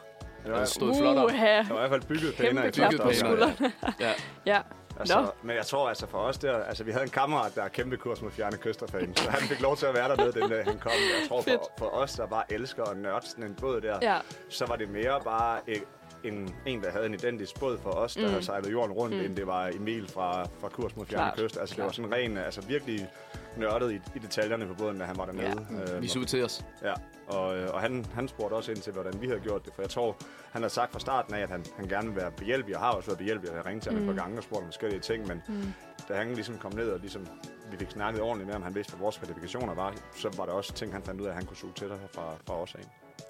Den 0.56 0.66
stod 0.66 0.94
flottere. 0.98 1.24
Uha. 1.24 1.58
det 1.58 1.68
var 1.70 1.76
i 1.84 1.88
hvert 1.88 1.90
fald 1.90 2.02
bygget 2.02 2.34
Kæmpe 2.34 2.62
pænere. 2.72 2.90
på 2.98 3.08
pænere. 3.08 3.70
Ja. 4.00 4.12
Ja, 4.46 4.60
Altså, 5.00 5.30
men 5.42 5.57
jeg 5.57 5.66
tror 5.66 5.88
altså 5.88 6.07
for 6.07 6.18
os 6.18 6.38
der, 6.38 6.64
altså 6.64 6.85
vi 6.85 6.90
havde 6.90 7.04
en 7.04 7.11
kammerat, 7.11 7.54
der 7.54 7.62
er 7.62 7.68
kæmpe 7.68 7.96
kurs 7.96 8.22
mod 8.22 8.30
fjerne 8.30 8.57
kyster 8.57 8.87
så 8.87 9.30
han 9.30 9.40
fik 9.48 9.61
lov 9.61 9.76
til 9.76 9.87
at 9.87 9.94
være 9.94 10.09
dernede 10.09 10.33
den 10.40 10.50
dag, 10.50 10.64
han 10.64 10.78
kom. 10.78 10.92
Jeg 10.92 11.28
tror 11.28 11.42
for, 11.42 11.70
for 11.78 11.87
os, 11.87 12.12
der 12.12 12.26
bare 12.26 12.52
elsker 12.52 12.85
at 12.85 12.96
nørde 12.96 13.26
sådan 13.26 13.44
en 13.44 13.54
båd 13.54 13.80
der, 13.80 13.98
ja. 14.02 14.18
så 14.48 14.66
var 14.66 14.76
det 14.76 14.88
mere 14.90 15.20
bare 15.24 15.61
et, 15.70 15.83
en, 16.24 16.54
en, 16.66 16.83
der 16.83 16.90
havde 16.90 17.07
en 17.07 17.14
identisk 17.14 17.61
båd 17.61 17.78
for 17.78 17.90
os, 17.90 18.14
der 18.14 18.22
Mm. 18.22 18.28
havde 18.28 18.42
sejlet 18.44 18.72
jorden 18.72 18.92
rundt, 18.92 19.16
Mm. 19.16 19.22
end 19.24 19.37
det 19.37 19.46
var 19.46 19.68
Emil 19.68 20.09
fra, 20.12 20.42
fra 20.61 20.68
kurs 20.68 20.96
mod 20.96 21.07
fjerne 21.07 21.22
Klart. 21.35 21.38
kyst. 21.50 21.57
Altså, 21.61 21.74
det 21.74 21.83
var 21.85 21.88
Klart. 21.90 21.96
sådan 21.96 22.12
ren, 22.12 22.37
altså 22.38 22.61
virkelig 22.61 23.09
nørdet 23.58 23.92
i, 23.92 23.94
i 24.14 24.18
detaljerne 24.18 24.66
på 24.66 24.74
båden, 24.74 24.98
da 24.98 25.04
han 25.04 25.16
var 25.18 25.24
dernede. 25.24 25.66
Ja. 25.86 25.92
Øhm, 25.92 26.02
Vi 26.02 26.08
så 26.08 26.18
ud 26.18 26.24
til 26.24 26.44
os. 26.44 26.64
Ja, 26.82 26.92
og, 27.26 27.56
øh, 27.58 27.74
og 27.74 27.80
han, 27.80 28.06
han 28.14 28.28
spurgte 28.28 28.54
også 28.54 28.70
ind 28.72 28.80
til, 28.80 28.92
hvordan 28.92 29.20
vi 29.20 29.26
havde 29.26 29.40
gjort 29.40 29.64
det, 29.64 29.74
for 29.74 29.82
jeg 29.82 29.90
tror, 29.90 30.16
han 30.52 30.62
har 30.62 30.68
sagt 30.68 30.92
fra 30.92 30.98
starten 31.00 31.34
af, 31.34 31.40
at 31.40 31.48
han, 31.50 31.64
han 31.76 31.88
gerne 31.88 32.06
vil 32.08 32.16
være 32.16 32.30
behjælpelig, 32.30 32.76
og 32.76 32.82
har 32.82 32.90
også 32.92 33.08
været 33.08 33.18
behjælpelig, 33.18 33.50
og 33.50 33.56
jeg 33.56 33.66
ringet 33.66 33.82
til 33.82 33.92
ham 33.92 34.02
Mm. 34.02 34.08
et 34.08 34.14
par 34.16 34.22
gange 34.22 34.38
og 34.38 34.42
spurgt 34.42 34.60
om 34.62 34.66
forskellige 34.68 35.00
ting, 35.00 35.26
men 35.26 35.42
Mm. 35.48 35.72
da 36.08 36.14
han 36.14 36.34
ligesom 36.34 36.58
kom 36.58 36.72
ned, 36.74 36.90
og 36.90 37.00
ligesom 37.00 37.26
vi 37.70 37.76
fik 37.76 37.90
snakket 37.90 38.22
ordentligt 38.22 38.46
med 38.46 38.54
ham, 38.54 38.62
han 38.62 38.74
vidste, 38.74 38.90
hvad 38.92 39.00
vores 39.00 39.18
kvalifikationer 39.18 39.74
var, 39.74 39.94
så 40.16 40.30
var 40.36 40.46
der 40.46 40.52
også 40.52 40.72
ting, 40.72 40.92
han 40.92 41.02
fandt 41.02 41.20
ud 41.20 41.26
af, 41.26 41.30
at 41.30 41.36
han 41.36 41.46
kunne 41.46 41.56
suge 41.56 41.72
til 41.72 41.88
dig 41.88 41.98
fra, 42.14 42.34
fra 42.46 42.54
os 42.60 42.74
af. 42.74 42.80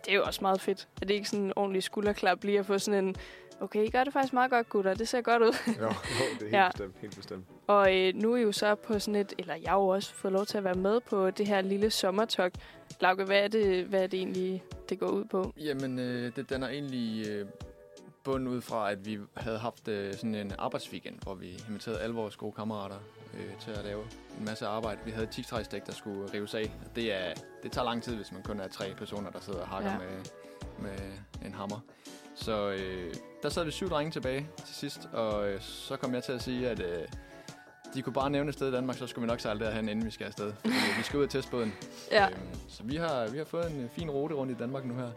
Det 0.04 0.12
er 0.12 0.16
jo 0.16 0.22
også 0.24 0.38
meget 0.42 0.60
fedt. 0.60 0.88
Er 1.02 1.06
det 1.06 1.14
ikke 1.14 1.28
sådan 1.28 1.44
en 1.44 1.52
ordentlig 1.56 1.82
skulderklap 1.82 2.44
lige 2.44 2.58
at 2.58 2.66
få 2.66 2.78
sådan 2.78 3.04
en... 3.04 3.16
Okay, 3.60 3.84
I 3.86 3.90
gør 3.90 4.04
det 4.04 4.12
faktisk 4.12 4.32
meget 4.34 4.50
godt, 4.50 4.68
gutter. 4.68 4.94
Det 4.94 5.08
ser 5.08 5.20
godt 5.20 5.42
ud. 5.42 5.52
jo, 5.80 5.84
jo, 5.84 5.88
det 5.88 6.40
er 6.40 6.44
helt 6.44 6.52
Ja. 6.52 6.68
bestemt, 6.72 6.94
helt 7.00 7.16
bestemt. 7.16 7.44
Og 7.66 7.96
øh, 8.00 8.14
nu 8.14 8.32
er 8.32 8.36
I 8.36 8.42
jo 8.42 8.52
så 8.52 8.74
på 8.74 8.98
sådan 8.98 9.14
et... 9.20 9.32
Eller 9.38 9.54
jeg 9.54 9.70
har 9.70 9.78
jo 9.78 9.86
også 9.88 10.14
fået 10.14 10.32
lov 10.32 10.46
til 10.46 10.58
at 10.58 10.64
være 10.64 10.74
med 10.74 11.00
på 11.00 11.30
det 11.30 11.46
her 11.46 11.60
lille 11.60 11.90
sommertogt. 11.90 12.56
Lauke, 13.00 13.24
hvad 13.24 13.38
er 13.40 13.48
det, 13.48 13.84
hvad 13.84 14.02
er 14.02 14.06
det 14.06 14.18
egentlig, 14.18 14.62
det 14.88 14.98
går 14.98 15.06
ud 15.08 15.24
på? 15.24 15.52
Jamen, 15.56 15.98
øh, 15.98 16.36
det 16.36 16.50
danner 16.50 16.68
egentlig 16.68 17.28
øh, 17.28 17.46
bund 18.24 18.48
ud 18.48 18.60
fra, 18.60 18.90
at 18.90 19.06
vi 19.06 19.18
havde 19.36 19.58
haft 19.58 19.88
øh, 19.88 20.14
sådan 20.14 20.34
en 20.34 20.52
arbejdsweekend, 20.58 21.14
hvor 21.22 21.34
vi 21.34 21.64
inviterede 21.68 22.00
alle 22.00 22.14
vores 22.14 22.36
gode 22.36 22.52
kammerater 22.52 22.96
øh, 23.34 23.58
til 23.60 23.70
at 23.70 23.84
lave 23.84 24.02
en 24.38 24.44
masse 24.44 24.66
arbejde. 24.66 25.00
Vi 25.04 25.10
havde 25.10 25.26
10 25.26 25.42
træstik, 25.42 25.86
der 25.86 25.92
skulle 25.92 26.32
rives 26.34 26.54
af. 26.54 26.70
Og 26.84 26.96
Det, 26.96 27.12
er, 27.14 27.34
det 27.62 27.72
tager 27.72 27.84
lang 27.84 28.02
tid, 28.02 28.16
hvis 28.16 28.32
man 28.32 28.42
kun 28.42 28.60
er 28.60 28.68
tre 28.68 28.94
personer, 28.98 29.30
der 29.30 29.40
sidder 29.40 29.60
og 29.60 29.68
hakker 29.68 29.90
ja. 29.90 29.98
med, 29.98 30.24
med 30.78 30.98
en 31.46 31.54
hammer. 31.54 31.80
Så 32.34 32.70
øh, 32.70 33.14
der 33.44 33.50
sad 33.50 33.64
vi 33.64 33.70
syv 33.70 33.88
drenge 33.88 34.10
tilbage 34.10 34.46
til 34.66 34.74
sidst, 34.74 35.08
og 35.12 35.48
øh, 35.48 35.60
så 35.60 35.96
kom 35.96 36.14
jeg 36.14 36.24
til 36.24 36.32
at 36.32 36.42
sige, 36.42 36.68
at 36.68 36.80
øh, 36.80 37.08
de 37.94 38.02
kunne 38.02 38.12
bare 38.12 38.30
nævne 38.30 38.48
et 38.48 38.54
sted 38.54 38.68
i 38.68 38.72
Danmark, 38.72 38.96
så 38.96 39.06
skulle 39.06 39.22
vi 39.22 39.26
nok 39.26 39.40
sejle 39.40 39.60
derhen, 39.60 39.88
inden 39.88 40.06
vi 40.06 40.10
skal 40.10 40.24
afsted. 40.24 40.52
Fordi 40.52 40.74
vi 40.96 41.02
skal 41.02 41.18
ud 41.18 41.24
og 41.24 41.30
teste 41.30 41.50
båden. 41.50 41.72
Ja. 42.12 42.26
Øhm, 42.28 42.36
så 42.68 42.82
vi 42.82 42.96
har, 42.96 43.28
vi 43.28 43.38
har 43.38 43.44
fået 43.44 43.70
en 43.70 43.80
øh, 43.84 43.90
fin 43.90 44.10
rute 44.10 44.34
rundt 44.34 44.52
i 44.52 44.54
Danmark 44.54 44.84
nu 44.84 44.94
her. 44.94 45.10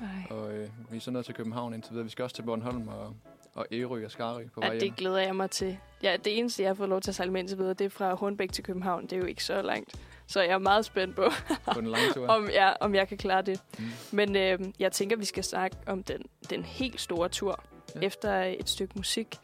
Ej. 0.00 0.36
Og 0.36 0.52
øh, 0.52 0.68
vi 0.90 0.96
er 0.96 1.00
så 1.00 1.10
nået 1.10 1.24
til 1.24 1.34
København 1.34 1.74
indtil 1.74 1.90
videre. 1.92 2.04
Vi 2.04 2.10
skal 2.10 2.22
også 2.22 2.36
til 2.36 2.42
Bornholm 2.42 2.88
og, 2.88 3.14
og 3.54 3.66
Ærø 3.72 4.04
og 4.04 4.10
Skarø 4.10 4.44
på 4.54 4.60
vej 4.60 4.68
Ja, 4.68 4.72
hjem. 4.72 4.80
det 4.80 4.96
glæder 4.96 5.18
jeg 5.18 5.36
mig 5.36 5.50
til. 5.50 5.78
Ja, 6.02 6.16
det 6.24 6.38
eneste, 6.38 6.62
jeg 6.62 6.68
har 6.68 6.74
fået 6.74 6.88
lov 6.88 7.00
til 7.00 7.10
at 7.10 7.14
sejle 7.14 7.32
med 7.32 7.40
indtil 7.40 7.58
videre, 7.58 7.74
det 7.74 7.84
er 7.84 7.90
fra 7.90 8.14
Hornbæk 8.14 8.52
til 8.52 8.64
København. 8.64 9.02
Det 9.02 9.12
er 9.12 9.16
jo 9.16 9.24
ikke 9.26 9.44
så 9.44 9.62
langt. 9.62 9.96
Så 10.26 10.40
jeg 10.40 10.50
er 10.50 10.58
meget 10.58 10.84
spændt 10.84 11.16
på, 11.16 11.30
på 11.74 11.80
den 11.80 11.86
lange 11.86 12.12
tur. 12.14 12.26
om, 12.36 12.48
ja, 12.48 12.72
om 12.80 12.94
jeg 12.94 13.08
kan 13.08 13.18
klare 13.18 13.42
det. 13.42 13.60
Mm. 13.78 13.84
Men 14.12 14.36
øh, 14.36 14.58
jeg 14.78 14.92
tænker, 14.92 15.16
vi 15.16 15.24
skal 15.24 15.44
snakke 15.44 15.76
om 15.86 16.02
den, 16.02 16.22
den 16.50 16.64
helt 16.64 17.00
store 17.00 17.28
tur 17.28 17.64
ja. 17.94 18.00
Efter 18.06 18.42
et 18.42 18.68
stykke 18.68 18.92
musik. 18.96 19.36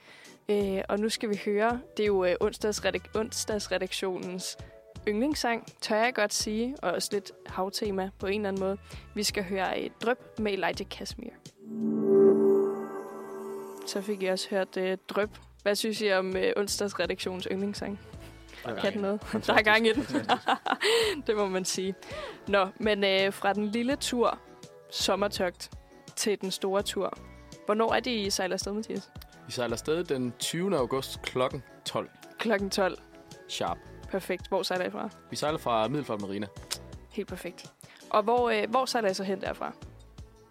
Øh, 0.48 0.80
og 0.88 0.98
nu 0.98 1.08
skal 1.08 1.28
vi 1.28 1.40
høre, 1.44 1.80
det 1.96 2.02
er 2.02 2.06
jo 2.06 2.24
øh, 2.24 2.34
onsdagsredak- 2.44 3.18
onsdagsredaktionens 3.18 4.56
yndlingssang, 5.08 5.66
tør 5.80 5.96
jeg 5.96 6.14
godt 6.14 6.34
sige, 6.34 6.76
og 6.82 6.92
også 6.92 7.08
lidt 7.12 7.32
havtema 7.46 8.11
på 8.18 8.26
en 8.26 8.34
eller 8.34 8.48
anden 8.48 8.61
måde. 8.61 8.78
Vi 9.14 9.22
skal 9.22 9.44
høre 9.44 9.78
et 9.80 9.92
drøb 10.02 10.18
med 10.38 10.52
Elijah 10.52 10.88
Kashmir. 10.90 11.30
Så 13.87 14.00
fik 14.00 14.22
jeg 14.22 14.32
også 14.32 14.48
hørt 14.50 14.76
øh, 14.76 14.98
drøb. 15.08 15.30
Hvad 15.62 15.74
synes 15.74 16.00
I 16.00 16.12
om 16.12 16.37
øh, 16.37 16.52
onsdagsredaktionens 16.56 17.48
yndlingssang? 17.52 18.00
Kan 18.80 18.92
den 18.92 19.00
noget? 19.00 19.20
Der 19.46 19.54
er 19.54 19.62
gang 19.62 19.87
i 19.87 19.92
den. 19.92 20.06
det 21.26 21.37
må 21.37 21.46
man 21.48 21.64
sige. 21.64 21.94
Nå, 22.48 22.66
men 22.80 23.04
øh, 23.04 23.32
fra 23.32 23.52
den 23.52 23.66
lille 23.66 23.96
tur, 23.96 24.38
sommertogt, 24.90 25.70
til 26.16 26.40
den 26.40 26.50
store 26.50 26.82
tur. 26.82 27.18
Hvornår 27.68 27.94
er 27.94 28.00
det, 28.00 28.11
I 28.11 28.31
sejler 28.31 28.54
afsted, 28.54 28.72
Mathias? 28.72 29.11
Vi 29.46 29.52
sejler 29.52 29.72
afsted 29.72 30.04
den 30.04 30.33
20. 30.38 30.76
august 30.76 31.22
klokken 31.22 31.62
12 31.85 32.11
Klokken 32.38 32.70
12. 32.70 32.98
sharp. 33.48 33.78
Perfekt. 34.11 34.48
Hvor 34.48 34.62
sejler 34.62 34.85
I 34.85 34.90
fra? 34.90 35.11
Vi 35.31 35.37
sejler 35.37 35.59
fra 35.59 35.88
Middelfart 35.88 36.20
Marina. 36.20 36.46
Helt 37.11 37.28
perfekt. 37.28 37.72
Og 38.11 38.22
hvor, 38.22 38.50
øh, 38.50 38.70
hvor 38.70 38.85
sejler 38.85 39.09
I 39.11 39.14
så 39.14 39.24
hen 39.24 39.40
derfra? 39.40 39.72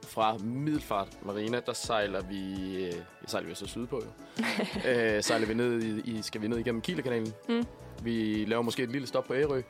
Fra 0.07 0.37
Middelfart 0.37 1.25
Marina, 1.25 1.59
der 1.65 1.73
sejler 1.73 2.21
vi... 2.21 2.75
Øh, 2.85 2.93
sejler 3.27 3.49
vi 3.49 3.55
så 3.55 3.67
sydpå 3.67 4.01
jo. 4.05 4.43
øh, 4.91 5.23
sejler 5.23 5.47
vi 5.47 5.53
ned 5.53 5.81
i, 5.81 6.11
i, 6.11 6.21
skal 6.21 6.41
vi 6.41 6.47
ned 6.47 6.57
igennem 6.57 6.81
Kielekanalen. 6.81 7.33
Mm. 7.49 7.65
Vi 8.01 8.45
laver 8.45 8.61
måske 8.61 8.83
et 8.83 8.91
lille 8.91 9.07
stop 9.07 9.23
på 9.23 9.33
Ærø, 9.33 9.61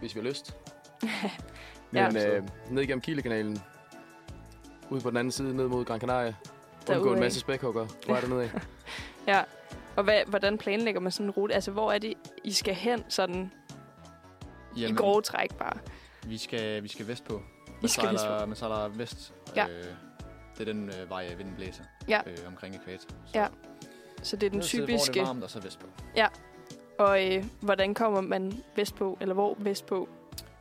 hvis 0.00 0.14
vi 0.14 0.20
har 0.20 0.28
lyst. 0.28 0.56
Ja. 1.92 2.10
Men 2.10 2.26
øh, 2.26 2.42
ned 2.70 2.82
igennem 2.82 3.00
Kielekanalen, 3.00 3.58
ud 4.94 5.00
på 5.00 5.10
den 5.10 5.16
anden 5.16 5.32
side, 5.32 5.56
ned 5.56 5.68
mod 5.68 5.84
Gran 5.84 6.00
Canaria. 6.00 6.26
Undgå 6.88 6.92
Derudad. 6.94 7.12
en 7.12 7.20
masse 7.20 7.40
spækhugger. 7.40 7.86
Hvor 8.06 8.16
er 8.16 8.20
det 8.20 8.28
nedad? 8.28 8.48
Ja. 9.26 9.42
Og 9.96 10.04
hvad, 10.04 10.20
hvordan 10.26 10.58
planlægger 10.58 11.00
man 11.00 11.12
sådan 11.12 11.26
en 11.26 11.30
rute? 11.30 11.54
Altså, 11.54 11.70
hvor 11.70 11.92
er 11.92 11.98
det, 11.98 12.14
I 12.44 12.52
skal 12.52 12.74
hen 12.74 13.04
sådan 13.08 13.52
i 14.76 14.92
grove 14.92 15.22
træk 15.22 15.54
bare? 15.54 15.78
vi 16.26 16.38
skal, 16.38 16.82
vi 16.82 16.88
skal 16.88 17.08
vestpå. 17.08 17.34
I 17.34 17.70
Man 17.80 17.88
skal 17.88 18.02
sejler, 18.02 18.12
vestpå. 18.34 18.46
Man 18.46 18.56
sejler 18.56 18.88
vest. 18.88 19.34
Ja. 19.56 19.66
Øh, 19.68 19.84
det 20.58 20.60
er 20.68 20.72
den 20.72 20.88
øh, 20.88 21.10
vej, 21.10 21.34
vinden 21.34 21.54
blæser 21.54 21.82
Ja. 22.08 22.20
øh, 22.26 22.36
omkring 22.46 22.74
ekvator. 22.74 23.08
Så 23.26 23.38
Ja. 23.38 23.46
Så 24.22 24.36
det 24.36 24.46
er 24.46 24.50
den 24.50 24.58
ned 24.58 24.64
til, 24.66 24.78
Hvor 24.78 24.86
typiske... 24.86 25.14
det 25.14 25.20
er 25.20 25.26
varmt, 25.26 25.44
og 25.44 25.50
så 25.50 25.60
vestpå. 25.60 25.86
Og 26.98 27.26
øh, 27.34 27.44
hvordan 27.60 27.94
kommer 27.94 28.20
man 28.20 28.52
vestpå? 28.76 29.18
Eller 29.20 29.34
hvor 29.34 29.54
vestpå? 29.58 30.08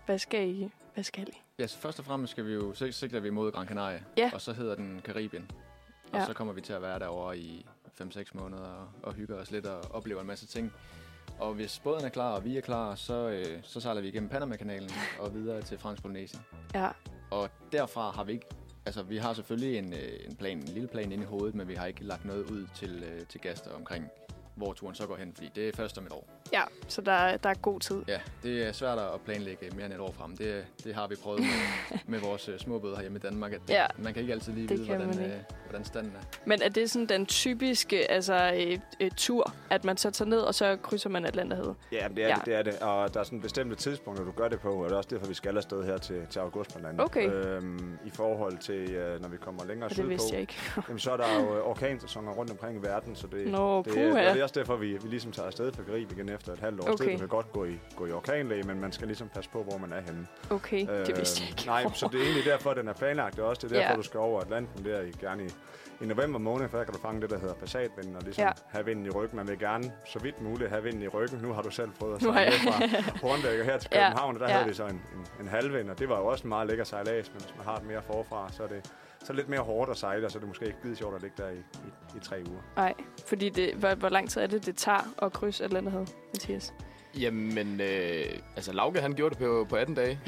Hvad 0.05 0.19
skal 0.19 0.49
I? 0.49 0.69
Hvad 0.93 1.03
skal 1.03 1.27
I? 1.29 1.41
Ja, 1.59 1.67
så 1.67 1.77
først 1.77 1.99
og 1.99 2.05
fremmest 2.05 2.31
skal 2.31 2.45
vi 2.45 2.53
jo 2.53 2.73
sig- 2.73 2.93
sigter 2.93 3.19
vi 3.19 3.29
mod 3.29 3.51
Gran 3.51 3.67
Canaria, 3.67 4.01
Ja. 4.17 4.31
og 4.33 4.41
så 4.41 4.53
hedder 4.53 4.75
den 4.75 5.01
Karibien. 5.05 5.51
Og 6.13 6.19
Ja. 6.19 6.25
så 6.25 6.33
kommer 6.33 6.53
vi 6.53 6.61
til 6.61 6.73
at 6.73 6.81
være 6.81 6.99
derovre 6.99 7.37
i 7.37 7.65
5-6 8.01 8.33
måneder 8.33 8.63
og, 8.63 8.87
og 9.03 9.13
hygge 9.13 9.35
os 9.35 9.51
lidt 9.51 9.65
og 9.65 9.81
oplever 9.95 10.21
en 10.21 10.27
masse 10.27 10.47
ting. 10.47 10.73
Og 11.39 11.53
hvis 11.53 11.79
båden 11.79 12.05
er 12.05 12.09
klar, 12.09 12.35
og 12.35 12.45
vi 12.45 12.57
er 12.57 12.61
klar, 12.61 12.95
så, 12.95 13.29
øh, 13.29 13.59
så 13.63 13.79
sejler 13.79 14.01
vi 14.01 14.07
igennem 14.07 14.29
Panama-kanalen 14.29 14.89
og 15.19 15.33
videre 15.33 15.61
til 15.61 15.77
Fransk 15.79 16.01
Polynesien. 16.01 16.41
Ja. 16.73 16.89
Og 17.31 17.49
derfra 17.71 18.11
har 18.11 18.23
vi 18.23 18.31
ikke... 18.31 18.45
Altså, 18.85 19.03
vi 19.03 19.17
har 19.17 19.33
selvfølgelig 19.33 19.77
en, 19.77 19.93
øh, 19.93 19.99
en 20.29 20.35
plan, 20.35 20.57
en 20.57 20.63
lille 20.63 20.87
plan 20.87 21.11
inde 21.11 21.23
i 21.23 21.27
hovedet, 21.27 21.55
men 21.55 21.67
vi 21.67 21.73
har 21.75 21.85
ikke 21.85 22.03
lagt 22.03 22.25
noget 22.25 22.51
ud 22.51 22.67
til, 22.75 23.03
øh, 23.03 23.25
til 23.27 23.41
gæster 23.41 23.71
omkring, 23.75 24.09
hvor 24.55 24.73
turen 24.73 24.95
så 24.95 25.07
går 25.07 25.15
hen, 25.15 25.31
fordi 25.35 25.51
det 25.55 25.67
er 25.67 25.71
først 25.75 25.97
om 25.97 26.05
et 26.05 26.11
år. 26.11 26.27
Ja, 26.53 26.61
så 26.87 27.01
der, 27.01 27.37
der 27.37 27.49
er 27.49 27.53
god 27.53 27.79
tid. 27.79 28.01
Ja, 28.07 28.19
det 28.43 28.67
er 28.67 28.71
svært 28.71 28.97
at 28.99 29.21
planlægge 29.25 29.69
mere 29.75 29.85
end 29.85 29.93
et 29.93 29.99
år 29.99 30.11
frem. 30.17 30.37
Det, 30.37 30.65
det 30.83 30.95
har 30.95 31.07
vi 31.07 31.15
prøvet 31.23 31.39
med, 31.39 31.99
med 32.13 32.19
vores 32.19 32.49
øh, 32.49 32.59
små 32.59 32.79
både 32.79 32.95
herhjemme 32.95 33.17
i 33.17 33.21
Danmark, 33.21 33.53
at 33.53 33.59
det, 33.67 33.73
Ja, 33.73 33.85
man 33.97 34.13
kan 34.13 34.21
ikke 34.21 34.33
altid 34.33 34.53
lige 34.53 34.67
det 34.67 34.77
vide, 34.79 34.87
hvordan, 34.95 35.19
øh, 35.25 35.31
hvordan 35.69 35.85
standen 35.85 36.11
er. 36.15 36.39
Men 36.45 36.61
er 36.61 36.69
det 36.69 36.89
sådan 36.91 37.05
den 37.07 37.25
typiske 37.25 38.11
altså, 38.11 38.53
øh, 38.67 38.79
øh, 38.99 39.11
tur, 39.17 39.53
at 39.69 39.85
man 39.85 39.97
så 39.97 40.11
tager 40.11 40.29
ned, 40.29 40.39
og 40.39 40.55
så 40.55 40.77
krydser 40.83 41.09
man 41.09 41.25
Atlanterhavet? 41.25 41.75
Ja, 41.91 42.07
men 42.07 42.17
det 42.17 42.23
er, 42.23 42.27
Ja. 42.27 42.35
det, 42.35 42.45
det 42.45 42.55
er 42.55 42.61
det. 42.63 42.79
Og 42.79 43.13
der 43.13 43.19
er 43.19 43.23
sådan 43.23 43.41
bestemte 43.41 43.75
tidspunkter, 43.75 44.25
du 44.25 44.31
gør 44.31 44.47
det 44.47 44.59
på, 44.59 44.69
og 44.73 44.85
det 44.85 44.91
er 44.91 44.97
også 44.97 45.09
derfor, 45.13 45.27
vi 45.27 45.33
skal 45.33 45.57
afsted 45.57 45.83
her 45.83 45.97
til, 45.97 46.21
til 46.29 46.39
august 46.39 46.71
blandt 46.71 46.87
andet. 46.87 47.03
Okay. 47.05 47.29
Øhm, 47.31 47.97
I 48.05 48.09
forhold 48.09 48.57
til, 48.57 48.91
øh, 48.91 49.21
når 49.21 49.29
vi 49.29 49.37
kommer 49.37 49.65
længere 49.65 49.85
Og 49.85 49.89
det 49.89 49.95
sydpå, 49.97 50.09
vidste 50.09 50.27
jeg 50.33 50.41
ikke. 50.41 50.55
jamen, 50.87 50.99
så 50.99 51.11
er 51.11 51.17
der 51.17 51.39
jo 51.41 51.65
orkansæsoner 51.69 52.31
rundt 52.31 52.51
omkring 52.51 52.77
i 52.77 52.81
verden, 52.81 53.15
så 53.15 53.27
det, 53.27 53.47
Nå, 53.47 53.83
det, 53.83 53.93
puha. 53.93 54.33
det 54.33 54.42
er 54.43 54.45
også 54.45 54.59
derfor, 54.59 54.75
vi, 54.75 54.87
vi 54.91 55.07
ligesom 55.07 55.31
tager 55.31 55.47
afsted 55.47 55.71
for 55.73 55.91
Grib 55.91 56.11
igen 56.11 56.29
efter 56.29 56.53
et 56.53 56.59
halvt 56.59 56.79
år. 56.79 56.83
Okay. 56.93 56.93
Okay. 57.05 57.17
kan 57.17 57.27
godt 57.27 57.51
gå 57.51 57.65
i, 57.65 57.79
gå 57.95 58.05
i 58.05 58.11
orkanlæge, 58.11 58.63
men 58.63 58.79
man 58.79 58.91
skal 58.91 59.07
ligesom 59.07 59.29
passe 59.29 59.49
på, 59.49 59.63
hvor 59.63 59.77
man 59.77 59.93
er 59.93 60.01
henne. 60.01 60.27
Okay, 60.49 60.79
det 60.87 61.09
Øh, 61.09 61.17
vidste 61.17 61.41
jeg 61.41 61.49
ikke. 61.49 61.65
Nej, 61.65 61.83
så 61.93 62.09
det 62.11 62.19
er 62.19 62.23
egentlig 62.23 62.45
derfor, 62.45 62.73
den 62.73 62.87
er 62.87 62.93
planlagt 62.93 63.39
og 63.39 63.47
også. 63.49 63.59
Det 63.67 63.73
er 63.75 63.75
derfor, 63.79 63.83
Ja. 63.89 63.91
ja. 63.91 63.97
du 63.97 64.01
skal 64.03 64.19
over 64.19 64.41
Atlanten 64.41 64.85
der 64.85 65.01
i, 65.01 65.11
gerne 65.21 65.43
i, 65.45 65.49
i 66.01 66.05
november 66.05 66.39
måned, 66.39 66.69
for 66.69 66.77
der 66.77 66.83
kan 66.85 66.93
du 66.93 66.99
fange 66.99 67.21
det, 67.21 67.29
der 67.29 67.39
hedder 67.39 67.53
passatvinden, 67.53 68.15
og 68.15 68.21
ligesom 68.21 68.41
Ja. 68.41 68.47
ja. 68.47 68.53
have 68.69 68.85
vinden 68.85 69.05
i 69.05 69.09
ryggen. 69.09 69.35
Man 69.37 69.47
vil 69.47 69.59
gerne 69.59 69.91
så 70.05 70.19
vidt 70.19 70.41
muligt 70.41 70.69
have 70.69 70.83
vinden 70.83 71.01
i 71.01 71.07
ryggen. 71.07 71.39
Nu 71.41 71.53
har 71.53 71.61
du 71.61 71.69
selv 71.71 71.89
prøvet 71.99 72.15
at 72.15 72.21
sejle 72.21 72.51
jeg. 72.51 72.73
fra 72.73 73.27
Hornbæk 73.27 73.59
og 73.59 73.65
her 73.65 73.77
til 73.77 73.89
Ja, 73.93 74.07
København, 74.07 74.33
og 74.35 74.39
der 74.39 74.47
ja. 74.47 74.53
havde 74.53 74.67
vi 74.67 74.73
så 74.73 74.85
en, 74.85 74.91
en, 74.95 75.27
en 75.39 75.47
halvvind, 75.47 75.89
og 75.89 75.99
det 75.99 76.09
var 76.09 76.19
jo 76.19 76.25
også 76.25 76.43
en 76.43 76.49
meget 76.49 76.67
lækker 76.67 76.83
sejlads, 76.83 77.31
men 77.33 77.41
hvis 77.41 77.53
man 77.57 77.65
har 77.65 77.75
det 77.75 77.87
mere 77.87 78.01
forfra, 78.01 78.49
så 78.51 78.63
er 78.63 78.67
det 78.67 78.91
så 79.23 79.33
er 79.33 79.37
lidt 79.37 79.49
mere 79.49 79.59
hårdt 79.59 79.91
at 79.91 79.97
sejle, 79.97 80.25
og 80.25 80.31
så 80.31 80.37
er 80.37 80.39
det 80.39 80.47
måske 80.47 80.65
ikke 80.65 80.77
skide 80.79 80.95
sjovt 80.95 81.15
at 81.15 81.21
ligge 81.21 81.43
der 81.43 81.49
i, 81.49 81.55
i, 81.57 82.17
i 82.17 82.19
tre 82.21 82.43
uger. 82.49 82.61
Nej, 82.75 82.93
fordi 83.27 83.49
det, 83.49 83.73
hvor, 83.73 83.95
hvor 83.95 84.09
lang 84.09 84.29
tid 84.29 84.41
er 84.41 84.47
det, 84.47 84.65
det 84.65 84.75
tager 84.75 85.13
at 85.21 85.33
krydse 85.33 85.63
Atlanterhavet, 85.63 86.15
Mathias? 86.33 86.73
Jamen, 87.19 87.81
øh, 87.81 88.25
altså 88.55 88.73
Lauke 88.73 89.01
han 89.01 89.13
gjorde 89.13 89.35
det 89.35 89.43
på, 89.43 89.65
på 89.69 89.75
18 89.75 89.95
dage. 89.95 90.19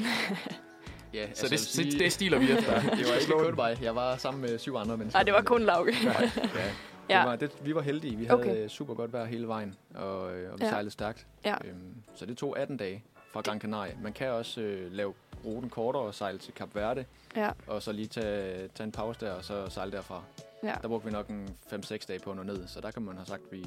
Ja, 1.14 1.26
Så 1.34 1.48
det, 1.48 1.84
det, 1.92 1.98
det 2.00 2.12
stiler 2.12 2.38
vi 2.38 2.52
efter. 2.52 2.80
det 2.80 2.90
var 2.90 3.20
ikke 3.20 3.32
kun 3.32 3.54
mig. 3.56 3.78
Jeg 3.82 3.94
var 3.94 4.16
sammen 4.16 4.40
med 4.42 4.58
syv 4.58 4.74
andre 4.76 4.96
mennesker. 4.96 5.18
Nej, 5.18 5.24
det 5.24 5.34
var 5.34 5.42
kun 5.42 5.62
Lauke. 5.62 5.94
Ja, 6.04 6.22
ja. 6.22 6.30
Ja. 7.10 7.18
Det 7.18 7.26
var, 7.26 7.36
det, 7.36 7.52
vi 7.62 7.74
var 7.74 7.80
heldige. 7.80 8.16
Vi 8.16 8.24
havde 8.24 8.40
Okay. 8.40 8.50
okay. 8.50 8.68
super 8.68 8.94
godt 8.94 9.12
vejr 9.12 9.24
hele 9.24 9.48
vejen, 9.48 9.74
og, 9.94 10.36
øh, 10.36 10.52
og 10.52 10.58
vi 10.58 10.64
ja. 10.64 10.70
sejlede 10.70 10.90
stærkt. 10.90 11.26
Ja. 11.44 11.54
Øhm, 11.64 11.94
så 12.14 12.26
det 12.26 12.36
tog 12.36 12.58
18 12.58 12.76
dage 12.76 13.04
fra 13.32 13.40
Gran 13.40 13.60
Canaria. 13.60 13.92
Man 14.02 14.12
kan 14.12 14.30
også 14.30 14.60
øh, 14.60 14.92
lave 14.92 15.14
ruten 15.44 15.70
kortere 15.70 16.02
og 16.02 16.14
sejle 16.14 16.38
til 16.38 16.54
Kap 16.54 16.74
Verde, 16.74 17.04
Ja, 17.36 17.50
og 17.66 17.82
så 17.82 17.92
lige 17.92 18.08
tage, 18.08 18.68
tage 18.68 18.84
en 18.84 18.92
pause 18.92 19.20
der, 19.20 19.32
og 19.32 19.44
så 19.44 19.68
sejle 19.68 19.92
derfra. 19.92 20.22
ja. 20.62 20.74
Der 20.82 20.88
brugte 20.88 21.06
vi 21.06 21.12
nok 21.12 21.28
en 21.28 21.56
5-6 21.72 21.96
dage 22.08 22.18
på 22.18 22.30
at 22.30 22.36
nå 22.36 22.42
ned, 22.42 22.66
så 22.68 22.80
der 22.80 22.90
kan 22.90 23.02
man 23.02 23.16
have 23.16 23.26
sagt, 23.26 23.42
at 23.42 23.52
vi 23.52 23.62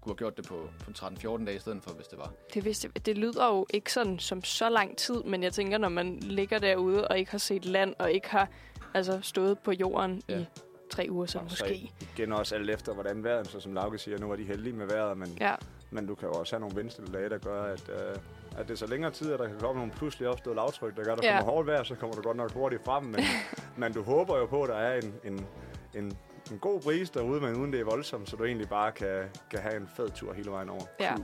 kunne 0.00 0.10
have 0.10 0.16
gjort 0.16 0.36
det 0.36 0.46
på, 0.46 0.68
på 0.84 0.90
13-14 0.90 1.44
dage 1.44 1.56
i 1.56 1.58
stedet 1.58 1.82
for, 1.82 1.90
hvis 1.90 2.06
det 2.06 2.18
var. 2.18 2.32
Det, 2.54 2.64
vidste, 2.64 2.90
jeg- 2.94 3.06
det 3.06 3.18
lyder 3.18 3.46
jo 3.46 3.66
ikke 3.74 3.92
sådan 3.92 4.18
som 4.18 4.44
så 4.44 4.68
lang 4.68 4.96
tid, 4.96 5.22
men 5.22 5.42
jeg 5.42 5.52
tænker, 5.52 5.78
når 5.78 5.88
man 5.88 6.16
ligger 6.20 6.58
derude 6.58 7.08
og 7.08 7.18
ikke 7.18 7.30
har 7.30 7.38
set 7.38 7.64
land, 7.64 7.94
og 7.98 8.12
ikke 8.12 8.28
har 8.30 8.48
altså, 8.94 9.18
stået 9.22 9.58
på 9.58 9.72
jorden 9.72 10.22
Ja. 10.28 10.38
i 10.38 10.46
tre 10.90 11.06
uger 11.10 11.26
så 11.26 11.40
måske. 11.42 11.92
Igen 12.16 12.32
også 12.32 12.54
alt 12.54 12.70
efter, 12.70 12.94
hvordan 12.94 13.24
vejret, 13.24 13.46
så 13.48 13.60
som 13.60 13.72
Lauke 13.74 13.98
siger, 13.98 14.18
nu 14.18 14.32
er 14.32 14.36
de 14.36 14.44
heldige 14.44 14.72
med 14.72 14.86
vejret, 14.86 15.18
men, 15.18 15.36
Ja, 15.40 15.54
men 15.90 16.06
du 16.06 16.14
kan 16.14 16.28
jo 16.28 16.34
også 16.34 16.56
have 16.56 16.60
nogle 16.60 16.76
vindstille 16.76 17.12
dage, 17.12 17.28
der 17.28 17.38
gør, 17.38 17.62
at, 17.62 17.88
øh, 17.88 18.16
at 18.58 18.68
det 18.68 18.70
er 18.74 18.78
så 18.78 18.86
længere 18.86 19.10
tid, 19.10 19.32
at 19.32 19.38
der 19.38 19.46
kan 19.46 19.58
komme 19.60 19.78
nogle 19.80 19.92
pludselig 19.92 20.28
opstået 20.28 20.56
lavtryk, 20.56 20.96
der 20.96 21.04
gør, 21.04 21.12
at 21.12 21.18
der 21.22 21.28
Ja. 21.32 21.38
kommer 21.38 21.52
hårdt 21.52 21.66
vejr, 21.66 21.82
så 21.82 21.94
kommer 21.94 22.16
du 22.16 22.22
godt 22.22 22.36
nok 22.36 22.52
hurtigt 22.52 22.84
frem, 22.84 23.04
men, 23.04 23.20
men 23.76 23.92
du 23.92 24.02
håber 24.02 24.38
jo 24.38 24.46
på, 24.46 24.62
at 24.62 24.68
der 24.68 24.76
er 24.76 25.00
en, 25.00 25.14
en, 25.24 25.46
en, 25.94 26.16
en 26.52 26.58
god 26.58 26.80
brise 26.80 27.12
derude, 27.14 27.40
men 27.40 27.56
uden 27.56 27.72
det 27.72 27.80
er 27.80 27.84
voldsomt, 27.84 28.30
så 28.30 28.36
du 28.36 28.44
egentlig 28.44 28.68
bare 28.68 28.92
kan, 28.92 29.24
kan 29.50 29.58
have 29.60 29.76
en 29.76 29.88
fed 29.96 30.08
tur 30.10 30.32
hele 30.32 30.50
vejen 30.50 30.68
over. 30.68 30.82
ja. 31.00 31.14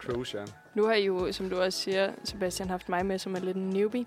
Cruise, 0.00 0.38
ja. 0.38 0.44
Nu 0.74 0.86
har 0.86 0.92
I 0.94 1.04
jo, 1.04 1.32
som 1.32 1.50
du 1.50 1.60
også 1.60 1.78
siger, 1.78 2.12
Sebastian, 2.24 2.68
haft 2.68 2.88
mig 2.88 3.06
med 3.06 3.18
som 3.18 3.36
en 3.36 3.42
lidt 3.42 3.56
en 3.56 3.70
newbie. 3.70 4.06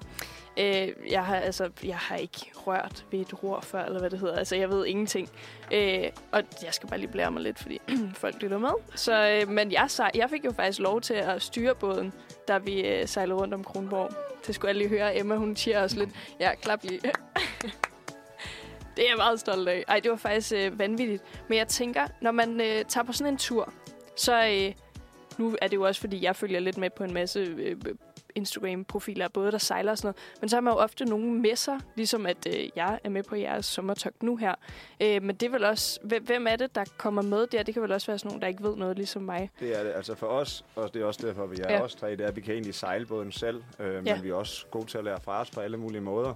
Øh, 0.59 0.87
jeg, 1.11 1.25
har, 1.25 1.35
altså, 1.35 1.69
jeg 1.83 1.97
har 1.97 2.15
ikke 2.15 2.51
rørt 2.55 3.05
ved 3.11 3.19
et 3.19 3.43
ror 3.43 3.59
før, 3.61 3.83
eller 3.85 3.99
hvad 3.99 4.09
det 4.09 4.19
hedder. 4.19 4.35
Altså, 4.37 4.55
jeg 4.55 4.69
ved 4.69 4.85
ingenting. 4.85 5.29
Øh, 5.73 6.03
og 6.31 6.43
jeg 6.63 6.73
skal 6.73 6.89
bare 6.89 6.99
lige 6.99 7.11
blære 7.11 7.31
mig 7.31 7.41
lidt, 7.41 7.59
fordi 7.59 7.81
folk 8.23 8.35
lytter 8.41 8.57
med. 8.57 8.69
Så, 8.95 9.41
øh, 9.41 9.49
men 9.49 9.71
jeg, 9.71 9.89
jeg 10.15 10.29
fik 10.29 10.45
jo 10.45 10.51
faktisk 10.51 10.79
lov 10.79 11.01
til 11.01 11.13
at 11.13 11.41
styre 11.41 11.75
båden, 11.75 12.13
da 12.47 12.57
vi 12.57 12.87
øh, 12.87 13.07
sejlede 13.07 13.37
rundt 13.37 13.53
om 13.53 13.63
Kronborg. 13.63 14.09
Det 14.47 14.55
skulle 14.55 14.69
jeg 14.69 14.75
lige 14.75 14.89
høre. 14.89 15.17
Emma, 15.17 15.35
hun 15.35 15.55
siger 15.55 15.83
også 15.83 15.99
lidt. 15.99 16.09
Ja, 16.39 16.55
klap 16.55 16.83
lige. 16.83 16.99
det 18.95 19.05
er 19.05 19.09
jeg 19.09 19.17
meget 19.17 19.39
stolt 19.39 19.67
af. 19.67 19.83
Ej, 19.87 19.99
det 19.99 20.11
var 20.11 20.17
faktisk 20.17 20.53
øh, 20.53 20.79
vanvittigt. 20.79 21.23
Men 21.49 21.57
jeg 21.57 21.67
tænker, 21.67 22.07
når 22.21 22.31
man 22.31 22.61
øh, 22.61 22.85
tager 22.85 23.03
på 23.03 23.13
sådan 23.13 23.33
en 23.33 23.37
tur, 23.37 23.73
så... 24.15 24.47
Øh, 24.47 24.73
nu 25.37 25.55
er 25.61 25.67
det 25.67 25.75
jo 25.75 25.83
også, 25.83 26.01
fordi 26.01 26.23
jeg 26.23 26.35
følger 26.35 26.59
lidt 26.59 26.77
med 26.77 26.89
på 26.89 27.03
en 27.03 27.13
masse 27.13 27.39
øh, 27.39 27.75
Instagram-profiler, 28.35 29.27
både 29.27 29.51
der 29.51 29.57
sejler 29.57 29.91
og 29.91 29.97
sådan 29.97 30.07
noget. 30.07 30.41
Men 30.41 30.49
så 30.49 30.55
har 30.55 30.61
man 30.61 30.73
jo 30.73 30.79
ofte 30.79 31.05
nogle 31.05 31.25
med 31.41 31.55
sig, 31.55 31.79
ligesom 31.95 32.25
at 32.25 32.47
øh, 32.47 32.69
jeg 32.75 32.99
er 33.03 33.09
med 33.09 33.23
på 33.23 33.35
jeres 33.35 33.65
sommertogt 33.65 34.23
nu 34.23 34.35
her. 34.35 34.55
Øh, 35.01 35.23
men 35.23 35.35
det 35.35 35.45
er 35.45 35.49
vel 35.49 35.63
også, 35.63 35.99
hvem, 36.03 36.23
hvem 36.23 36.47
er 36.47 36.55
det, 36.55 36.75
der 36.75 36.83
kommer 36.97 37.21
med 37.21 37.47
der? 37.47 37.63
Det 37.63 37.73
kan 37.73 37.83
vel 37.83 37.91
også 37.91 38.07
være 38.07 38.19
sådan 38.19 38.29
nogen, 38.29 38.41
der 38.41 38.47
ikke 38.47 38.63
ved 38.63 38.75
noget, 38.75 38.97
ligesom 38.97 39.21
mig. 39.21 39.49
Det 39.59 39.79
er 39.79 39.83
det. 39.83 39.91
Altså 39.95 40.15
for 40.15 40.27
os, 40.27 40.65
og 40.75 40.93
det 40.93 41.01
er 41.01 41.05
også 41.05 41.27
derfor, 41.27 41.45
vi 41.45 41.57
er 41.63 41.73
ja. 41.73 41.81
os 41.81 41.95
tre, 41.95 42.11
det 42.11 42.21
er, 42.21 42.27
at 42.27 42.35
vi 42.35 42.41
kan 42.41 42.53
egentlig 42.53 42.75
sejle 42.75 43.05
båden 43.05 43.31
selv, 43.31 43.63
øh, 43.79 43.93
men 43.93 44.07
Ja. 44.07 44.21
vi 44.21 44.29
er 44.29 44.33
også 44.35 44.65
gode 44.71 44.85
til 44.85 44.97
at 44.97 45.03
lære 45.03 45.19
fra 45.21 45.41
os 45.41 45.51
på 45.51 45.59
alle 45.59 45.77
mulige 45.77 46.01
måder. 46.01 46.33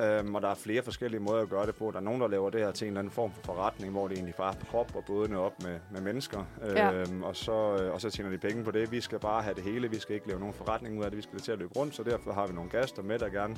Øhm, 0.00 0.34
og 0.34 0.42
der 0.42 0.48
er 0.48 0.54
flere 0.54 0.82
forskellige 0.82 1.20
måder 1.20 1.42
at 1.42 1.48
gøre 1.48 1.66
det 1.66 1.74
på. 1.74 1.90
Der 1.90 1.98
er 1.98 2.02
nogen, 2.02 2.20
der 2.20 2.28
laver 2.28 2.50
det 2.50 2.60
her 2.60 2.70
til 2.70 2.84
en 2.84 2.88
eller 2.88 3.00
anden 3.00 3.12
form 3.12 3.32
for 3.32 3.42
forretning, 3.42 3.92
hvor 3.92 4.08
det 4.08 4.16
egentlig 4.16 4.34
bare 4.34 4.54
propper 4.70 5.00
bådene 5.00 5.38
op 5.38 5.62
med, 5.62 5.78
med 5.90 6.00
mennesker. 6.00 6.44
Ja. 6.62 6.92
Øhm, 6.92 7.22
og, 7.22 7.36
så, 7.36 7.52
øh, 7.52 7.92
og 7.92 8.00
så 8.00 8.10
tjener 8.10 8.30
de 8.30 8.38
penge 8.38 8.64
på 8.64 8.70
det. 8.70 8.92
Vi 8.92 9.00
skal 9.00 9.18
bare 9.18 9.42
have 9.42 9.54
det 9.54 9.62
hele. 9.62 9.90
Vi 9.90 9.98
skal 9.98 10.14
ikke 10.14 10.28
lave 10.28 10.40
nogen 10.40 10.54
forretning 10.54 10.98
ud 10.98 11.04
af 11.04 11.10
det. 11.10 11.16
Vi 11.16 11.22
skal 11.22 11.34
det 11.34 11.44
til 11.44 11.52
at 11.52 11.58
løbe 11.58 11.72
rundt, 11.76 11.94
så 11.94 12.02
derfor 12.02 12.32
har 12.32 12.46
vi 12.46 12.52
nogle 12.54 12.70
gæster 12.70 13.02
med, 13.02 13.18
der 13.18 13.28
gerne 13.28 13.56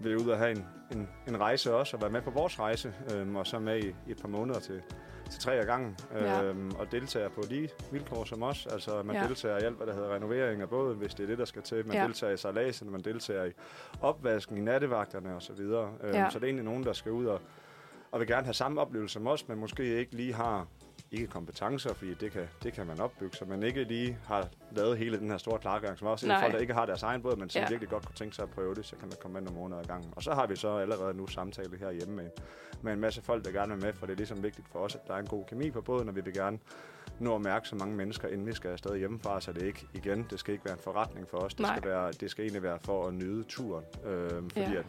vil 0.00 0.16
ud 0.18 0.26
og 0.28 0.38
have 0.38 0.50
en, 0.50 0.66
en, 0.92 1.08
en 1.28 1.40
rejse 1.40 1.74
også, 1.74 1.96
og 1.96 2.02
være 2.02 2.10
med 2.10 2.22
på 2.22 2.30
vores 2.30 2.60
rejse. 2.60 2.94
Øhm, 3.14 3.36
og 3.36 3.46
så 3.46 3.58
med 3.58 3.78
i, 3.84 3.88
i 3.88 4.10
et 4.10 4.20
par 4.20 4.28
måneder 4.28 4.60
til, 4.60 4.82
til 5.30 5.40
tre 5.40 5.54
af 5.54 5.66
gangen. 5.66 5.96
Ja. 6.14 6.42
Øhm, 6.42 6.70
og 6.78 6.92
deltager 6.92 7.28
på 7.28 7.42
lige 7.48 7.68
vilkår 7.92 8.24
som 8.24 8.42
os. 8.42 8.66
Altså 8.66 9.02
man 9.02 9.16
Ja. 9.16 9.22
ja. 9.22 9.28
deltager 9.28 9.58
i 9.58 9.62
alt, 9.62 9.76
hvad 9.76 9.86
der 9.86 9.94
hedder 9.94 10.14
renovering 10.14 10.62
af 10.62 10.68
båden, 10.68 10.98
hvis 10.98 11.14
det 11.14 11.22
er 11.22 11.26
det, 11.26 11.38
der 11.38 11.44
skal 11.44 11.62
til. 11.62 11.86
Man 11.86 11.94
Ja. 11.94 12.00
ja. 12.00 12.06
deltager 12.06 12.32
i 12.32 12.36
sejladsen, 12.36 12.90
man 12.90 13.00
deltager 13.00 13.44
i 13.44 13.50
opvasken, 14.00 14.56
i 14.56 14.60
nattevagterne 14.60 15.34
osv. 15.36 15.60
Øhm, 15.60 16.14
Ja. 16.14 16.30
Så 16.30 16.38
det 16.38 16.44
er 16.44 16.48
egentlig 16.48 16.64
nogen, 16.64 16.84
der 16.84 16.92
skal 16.92 17.12
ud 17.12 17.26
og, 17.26 17.40
og 18.10 18.20
vil 18.20 18.28
gerne 18.28 18.44
have 18.44 18.54
samme 18.54 18.80
oplevelse 18.80 19.12
som 19.12 19.26
os, 19.26 19.48
men 19.48 19.58
måske 19.58 19.84
ikke 19.84 20.14
lige 20.16 20.34
har 20.34 20.66
ikke 21.12 21.26
kompetencer, 21.26 21.94
fordi 21.94 22.14
det 22.14 22.32
kan, 22.32 22.48
det 22.62 22.72
kan 22.72 22.86
man 22.86 23.00
opbygge, 23.00 23.36
så 23.36 23.44
man 23.44 23.62
ikke 23.62 23.84
lige 23.84 24.18
har 24.26 24.48
lavet 24.70 24.98
hele 24.98 25.18
den 25.18 25.30
her 25.30 25.38
store 25.38 25.58
klargang, 25.58 25.98
som 25.98 26.06
også 26.06 26.32
er 26.32 26.40
folk, 26.40 26.52
der 26.52 26.58
ikke 26.58 26.74
har 26.74 26.86
deres 26.86 27.02
egen 27.02 27.22
båd, 27.22 27.36
men 27.36 27.50
som 27.50 27.62
ja. 27.62 27.68
virkelig 27.68 27.88
godt 27.88 28.06
kunne 28.06 28.14
tænke 28.14 28.36
sig 28.36 28.42
at 28.42 28.50
prøve 28.50 28.74
det, 28.74 28.86
så 28.86 28.96
kan 28.96 29.08
man 29.08 29.16
komme 29.20 29.32
med 29.32 29.42
nogle 29.42 29.60
måneder 29.60 29.80
ad 29.80 29.86
gangen. 29.86 30.12
Og 30.16 30.22
så 30.22 30.34
har 30.34 30.46
vi 30.46 30.56
så 30.56 30.76
allerede 30.76 31.14
nu 31.14 31.26
samtale 31.26 31.78
herhjemme 31.78 32.16
med, 32.16 32.30
med 32.82 32.92
en 32.92 33.00
masse 33.00 33.22
folk, 33.22 33.44
der 33.44 33.50
gerne 33.50 33.74
vil 33.74 33.84
med, 33.84 33.92
for 33.92 34.06
det 34.06 34.12
er 34.12 34.16
ligesom 34.16 34.42
vigtigt 34.42 34.68
for 34.68 34.78
os, 34.78 34.94
at 34.94 35.00
der 35.06 35.14
er 35.14 35.18
en 35.18 35.26
god 35.26 35.44
kemi 35.44 35.70
på 35.70 35.80
båden, 35.80 36.08
og 36.08 36.16
vi 36.16 36.20
vil 36.20 36.34
gerne 36.34 36.58
nå 37.20 37.34
at 37.34 37.40
mærke 37.40 37.68
så 37.68 37.76
mange 37.76 37.96
mennesker, 37.96 38.28
inden 38.28 38.46
vi 38.46 38.52
skal 38.52 38.70
afsted 38.70 38.96
hjemmefra, 38.98 39.40
så 39.40 39.52
det 39.52 39.62
ikke, 39.62 39.86
igen, 39.94 40.26
det 40.30 40.40
skal 40.40 40.52
ikke 40.52 40.64
være 40.64 40.74
en 40.74 40.80
forretning 40.84 41.28
for 41.28 41.36
os. 41.38 41.54
Det, 41.54 41.60
Nej. 41.60 41.76
skal, 41.78 41.90
være, 41.90 42.12
det 42.12 42.30
skal 42.30 42.44
egentlig 42.44 42.62
være 42.62 42.78
for 42.84 43.06
at 43.06 43.14
nyde 43.14 43.42
turen, 43.42 43.84
øhm, 44.06 44.50
fordi 44.50 44.72
Ja. 44.72 44.78
at 44.78 44.84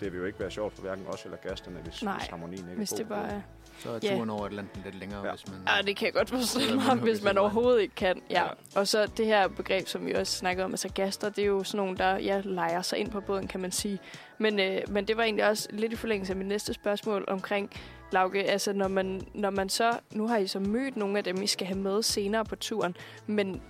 det 0.00 0.12
vil 0.12 0.18
jo 0.18 0.24
ikke 0.24 0.40
være 0.40 0.50
sjovt 0.50 0.74
for 0.74 0.82
hverken 0.82 1.06
os 1.06 1.24
eller 1.24 1.36
gæsterne, 1.48 1.76
hvis, 1.84 2.02
Nej, 2.02 2.16
hvis 2.18 2.26
harmonien 2.28 2.58
ikke 2.68 2.74
Hvis 2.76 2.92
er 2.92 2.96
god 2.96 2.98
det 2.98 3.08
bare 3.08 3.28
er... 3.28 3.40
Så 3.78 3.90
er 3.90 3.98
Ja. 4.02 4.16
turen 4.16 4.30
over 4.30 4.46
Atlanten 4.46 4.82
lidt 4.84 4.94
længere, 4.98 5.24
Ja. 5.26 5.30
hvis 5.30 5.46
man... 5.48 5.56
Ja, 5.76 5.82
det 5.82 5.96
kan 5.96 6.06
jeg 6.06 6.14
godt 6.14 6.30
forstå 6.30 6.60
mig, 6.74 6.96
hvis 6.96 7.22
man 7.22 7.38
overhovedet 7.38 7.80
ikke 7.82 7.94
kan. 7.94 8.22
Ja. 8.30 8.42
Ja. 8.42 8.48
Og 8.76 8.88
så 8.88 9.06
det 9.16 9.26
her 9.26 9.48
begreb, 9.48 9.86
som 9.86 10.06
vi 10.06 10.12
også 10.14 10.32
snakkede 10.38 10.64
om, 10.64 10.72
altså 10.72 10.88
gaster, 10.88 11.28
det 11.28 11.42
er 11.42 11.46
jo 11.46 11.64
sådan 11.64 11.76
nogle, 11.84 11.96
der 11.98 12.16
ja, 12.18 12.40
leger 12.44 12.82
sig 12.82 12.98
ind 12.98 13.10
på 13.10 13.20
båden, 13.20 13.48
kan 13.48 13.60
man 13.60 13.72
sige. 13.72 13.98
Men, 14.38 14.60
øh, 14.60 14.80
men 14.88 15.08
det 15.08 15.16
var 15.16 15.22
egentlig 15.22 15.48
også 15.48 15.68
lidt 15.70 15.92
i 15.92 15.96
forlængelse 15.96 16.32
af 16.32 16.36
mit 16.36 16.46
næste 16.46 16.74
spørgsmål 16.74 17.24
omkring, 17.28 17.70
Lauke, 18.12 18.44
altså 18.50 18.72
når 18.72 18.88
man, 18.88 19.20
når 19.34 19.50
man 19.50 19.68
så, 19.68 19.98
nu 20.12 20.28
har 20.28 20.36
I 20.36 20.46
så 20.46 20.58
mødt 20.60 20.96
nogle 20.96 21.18
af 21.18 21.24
dem, 21.24 21.42
I 21.42 21.46
skal 21.46 21.66
have 21.66 21.78
med 21.78 22.02
senere 22.02 22.44
på 22.44 22.56
turen, 22.56 22.96
men 23.26 23.62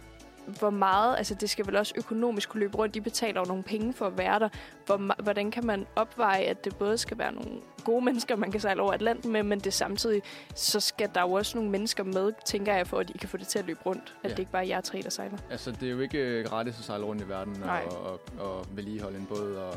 hvor 0.58 0.70
meget, 0.70 1.16
altså 1.18 1.34
det 1.34 1.50
skal 1.50 1.66
vel 1.66 1.76
også 1.76 1.94
økonomisk 1.96 2.48
kunne 2.48 2.60
løbe 2.60 2.78
rundt, 2.78 2.94
de 2.94 3.00
betaler 3.00 3.40
jo 3.40 3.44
nogle 3.46 3.62
penge 3.62 3.92
for 3.92 4.06
at 4.06 4.18
være 4.18 4.38
der. 4.38 4.48
Hvor, 4.86 5.22
hvordan 5.22 5.50
kan 5.50 5.66
man 5.66 5.86
opveje, 5.96 6.42
at 6.42 6.64
det 6.64 6.76
både 6.76 6.98
skal 6.98 7.18
være 7.18 7.32
nogle 7.32 7.50
gode 7.84 8.04
mennesker, 8.04 8.36
man 8.36 8.50
kan 8.50 8.60
sejle 8.60 8.82
over 8.82 8.92
Atlanten 8.92 9.32
med, 9.32 9.42
men 9.42 9.60
det 9.60 9.72
samtidig, 9.72 10.22
så 10.54 10.80
skal 10.80 11.10
der 11.14 11.20
jo 11.20 11.32
også 11.32 11.56
nogle 11.58 11.70
mennesker 11.70 12.04
med, 12.04 12.32
tænker 12.44 12.74
jeg, 12.74 12.86
for 12.86 12.98
at 12.98 13.10
I 13.10 13.18
kan 13.18 13.28
få 13.28 13.36
det 13.36 13.46
til 13.48 13.58
at 13.58 13.64
løbe 13.66 13.80
rundt. 13.86 14.14
At 14.24 14.30
Ja. 14.30 14.34
det 14.34 14.38
ikke 14.38 14.52
bare 14.52 14.62
er 14.64 14.68
jer 14.68 14.80
tre, 14.80 15.00
der 15.02 15.10
sejler. 15.10 15.38
Altså, 15.50 15.70
det 15.70 15.82
er 15.82 15.90
jo 15.90 16.00
ikke 16.00 16.18
øh, 16.18 16.44
gratis 16.44 16.78
at 16.78 16.84
sejle 16.84 17.04
rundt 17.04 17.22
i 17.22 17.28
verden 17.28 17.56
Nej. 17.60 17.82
og, 17.90 18.02
og, 18.12 18.20
og 18.38 18.66
vedligeholde 18.72 19.18
en 19.18 19.26
båd 19.26 19.54
og, 19.54 19.74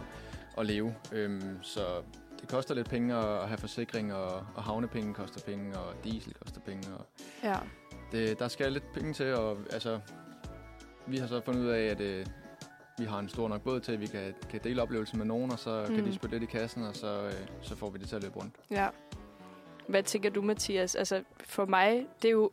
og 0.57 0.65
leve. 0.65 0.95
Øhm, 1.11 1.57
så 1.61 1.81
det 2.41 2.49
koster 2.49 2.75
lidt 2.75 2.89
penge 2.89 3.15
at 3.15 3.47
have 3.47 3.57
forsikring, 3.57 4.13
og, 4.13 4.45
og 4.55 4.63
havnepenge 4.63 5.13
koster 5.13 5.41
penge, 5.41 5.77
og 5.77 5.93
diesel 6.03 6.33
koster 6.43 6.61
penge. 6.61 6.87
Og 6.99 7.05
Ja. 7.43 7.55
det, 8.11 8.39
der 8.39 8.47
skal 8.47 8.71
lidt 8.73 8.93
penge 8.93 9.13
til, 9.13 9.33
og 9.35 9.57
altså, 9.71 9.99
vi 11.07 11.17
har 11.17 11.27
så 11.27 11.41
fundet 11.45 11.61
ud 11.61 11.67
af, 11.67 11.81
at 11.83 12.01
øh, 12.01 12.25
vi 12.97 13.03
har 13.05 13.19
en 13.19 13.29
stor 13.29 13.47
nok 13.47 13.61
båd 13.61 13.79
til, 13.79 13.91
at 13.91 14.01
vi 14.01 14.07
kan, 14.07 14.33
kan 14.49 14.59
dele 14.63 14.81
oplevelsen 14.81 15.17
med 15.17 15.25
nogen, 15.25 15.51
og 15.51 15.59
så 15.59 15.85
mm. 15.89 15.95
kan 15.95 16.03
Mm. 16.03 16.09
de 16.09 16.15
spytte 16.15 16.39
lidt 16.39 16.43
i 16.51 16.57
kassen, 16.57 16.83
og 16.83 16.95
så, 16.95 17.23
øh, 17.25 17.33
så 17.61 17.75
får 17.75 17.89
vi 17.89 17.97
det 17.99 18.09
til 18.09 18.15
at 18.15 18.23
løbe 18.23 18.35
rundt. 18.39 18.53
Ja. 18.71 18.87
Hvad 19.87 20.03
tænker 20.03 20.29
du, 20.29 20.41
Mathias? 20.41 20.95
Altså, 20.95 21.23
for 21.39 21.65
mig, 21.65 22.05
det 22.21 22.27
er 22.27 22.31
jo, 22.31 22.51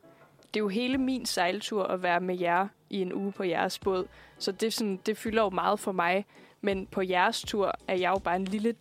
det 0.55 0.61
er 0.61 0.65
jo 0.65 0.69
hele 0.69 0.99
min 0.99 1.27
sejltur 1.27 1.85
at 1.85 2.03
være 2.03 2.21
med 2.21 2.39
jer 2.39 2.69
i 2.91 3.01
en 3.03 3.13
uge 3.13 3.33
på 3.33 3.43
jeres 3.45 3.79
båd. 3.79 4.07
Så 4.39 4.53
det, 4.53 4.73
sådan, 4.73 5.01
det 5.07 5.17
fylder 5.17 5.43
jo 5.43 5.51
meget 5.51 5.81
for 5.81 5.93
mig. 5.93 6.27
Men 6.61 6.87
på 6.87 7.03
jeres 7.03 7.43
tur 7.43 7.73
er 7.89 7.95
jeg 7.95 8.11
jo 8.11 8.19
bare 8.19 8.37
en 8.37 8.45
lille 8.45 8.75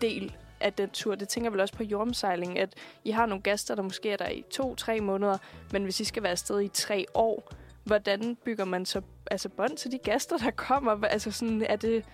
del 0.00 0.36
af 0.60 0.72
den 0.72 0.90
tur. 0.90 1.14
Det 1.14 1.28
tænker 1.28 1.46
jeg 1.46 1.52
vel 1.52 1.60
også 1.60 1.74
på 1.74 1.82
jordomsejling, 1.82 2.58
at 2.58 2.74
I 3.04 3.10
har 3.10 3.26
nogle 3.26 3.42
gæster, 3.42 3.74
der 3.74 3.82
måske 3.82 4.10
er 4.10 4.16
der 4.16 4.28
i 4.28 4.44
to-tre 4.50 5.00
måneder, 5.00 5.38
men 5.72 5.84
hvis 5.84 6.00
I 6.00 6.04
skal 6.04 6.22
være 6.22 6.32
afsted 6.32 6.60
i 6.60 6.68
tre 6.68 7.06
år, 7.14 7.52
hvordan 7.84 8.36
bygger 8.44 8.64
man 8.64 8.86
så 8.86 9.00
altså 9.30 9.48
bånd 9.48 9.76
til 9.76 9.92
de 9.92 9.98
gæster, 9.98 10.36
der 10.38 10.50
kommer? 10.50 11.04
Altså 11.06 11.30
sådan, 11.30 11.62
er 11.62 11.76
det, 11.76 12.04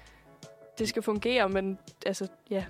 det 0.79 0.89
skal 0.89 1.03
fungere, 1.03 1.49
men 1.49 1.79
altså, 2.07 2.29
ja, 2.51 2.65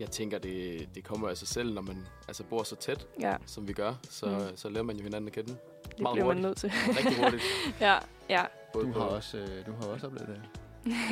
Jeg 0.00 0.10
tænker, 0.10 0.38
det, 0.38 0.88
det 0.94 1.04
kommer 1.04 1.28
af 1.28 1.36
sig 1.36 1.48
selv, 1.48 1.74
når 1.74 1.82
man 1.82 2.06
altså, 2.28 2.44
bor 2.44 2.62
så 2.62 2.76
tæt, 2.76 3.06
ja, 3.20 3.36
som 3.46 3.68
vi 3.68 3.72
gør. 3.72 3.94
Så, 4.10 4.26
Mm. 4.26 4.56
så 4.56 4.68
lærer 4.68 4.82
man 4.84 4.96
jo 4.96 5.02
hinanden 5.02 5.28
at 5.28 5.32
kende 5.34 5.48
det 5.50 6.00
Meget 6.00 6.14
bliver 6.14 6.26
man 6.34 6.36
hurtigt. 6.36 6.42
nødt 6.42 6.56
til. 6.58 6.70
rigtig 6.98 7.22
hurtigt. 7.24 7.42
ja, 7.80 7.98
ja, 8.28 8.44
Både 8.72 8.84
Du 8.86 8.92
har, 8.92 9.00
også, 9.06 9.38
øh, 9.38 9.66
du 9.66 9.72
har 9.80 9.86
også 9.88 10.06
oplevet 10.06 10.28
det. 10.28 10.42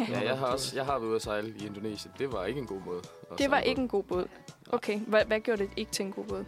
Ja, 0.09 0.21
jeg 0.29 0.39
har, 0.39 0.47
også, 0.47 0.77
jeg 0.77 0.85
har 0.85 0.93
været 0.99 1.09
ude 1.09 1.17
at 1.17 1.23
sejle 1.23 1.55
i 1.59 1.67
Indonesien. 1.67 2.13
Det 2.19 2.33
var 2.33 2.45
ikke 2.45 2.61
en 2.61 2.67
god 2.67 2.81
måde. 2.87 3.01
Det 3.39 3.51
var 3.51 3.59
ikke 3.59 3.77
på. 3.77 3.83
en 3.83 3.89
god 3.89 4.03
båd. 4.03 4.27
Okay, 4.73 4.99
hvad, 5.01 5.25
hvad 5.25 5.41
gjorde 5.41 5.63
det 5.63 5.71
ikke 5.77 5.93
til 5.93 6.05
en 6.05 6.13
god 6.13 6.25
båd? 6.25 6.45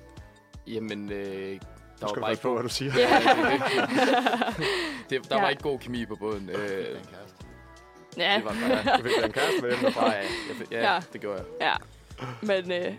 Jamen, 0.66 1.12
øh, 1.12 1.18
der 1.20 1.58
Du 1.58 1.60
var 2.00 2.08
skal 2.08 2.20
bare 2.20 2.30
passe 2.30 2.30
ikke 2.30 2.42
på, 2.42 2.48
god, 2.48 2.54
hvad 2.56 2.62
du 2.62 2.68
siger. 2.68 2.92
Ja. 2.98 3.08
det, 5.10 5.24
der 5.30 5.36
Ja. 5.36 5.42
var 5.42 5.48
ikke 5.48 5.62
god 5.62 5.78
kemi 5.78 6.06
på 6.06 6.14
båden. 6.16 6.50
Øh, 6.54 6.86
ja, 8.16 8.34
det 8.36 8.44
var 8.44 8.50
bare... 8.84 8.98
Du 8.98 9.02
fik 9.02 9.24
en 9.24 9.32
kæreste 9.32 9.60
med 9.62 9.68
hjem 9.70 9.78
Det 9.78 9.84
var 9.84 9.88
derfra. 9.88 10.00
bare 10.00 10.14
ja, 10.70 10.80
Ja. 10.82 10.94
ja, 10.94 11.00
det 11.12 11.20
gjorde 11.20 11.36
jeg. 11.38 11.44
ja. 11.60 12.26
Men 12.42 12.72
øh, 12.72 12.94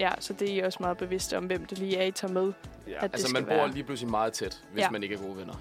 ja, 0.00 0.10
så 0.20 0.32
det 0.32 0.50
er 0.50 0.54
I 0.54 0.58
også 0.58 0.78
meget 0.80 0.96
bevidste 0.96 1.36
om, 1.38 1.44
hvem 1.44 1.64
det 1.66 1.78
lige 1.78 1.96
er, 1.96 2.04
I 2.06 2.10
tager 2.10 2.32
med. 2.32 2.52
Ja. 2.86 2.94
At 2.96 3.02
det 3.02 3.08
Altså, 3.12 3.26
skal 3.28 3.40
man 3.42 3.44
bor 3.48 3.54
være. 3.54 3.70
lige 3.70 3.84
pludselig 3.84 4.10
meget 4.10 4.32
tæt, 4.32 4.62
hvis 4.72 4.82
Ja. 4.82 4.90
man 4.90 5.02
ikke 5.02 5.14
er 5.14 5.18
gode 5.18 5.36
venner. 5.36 5.54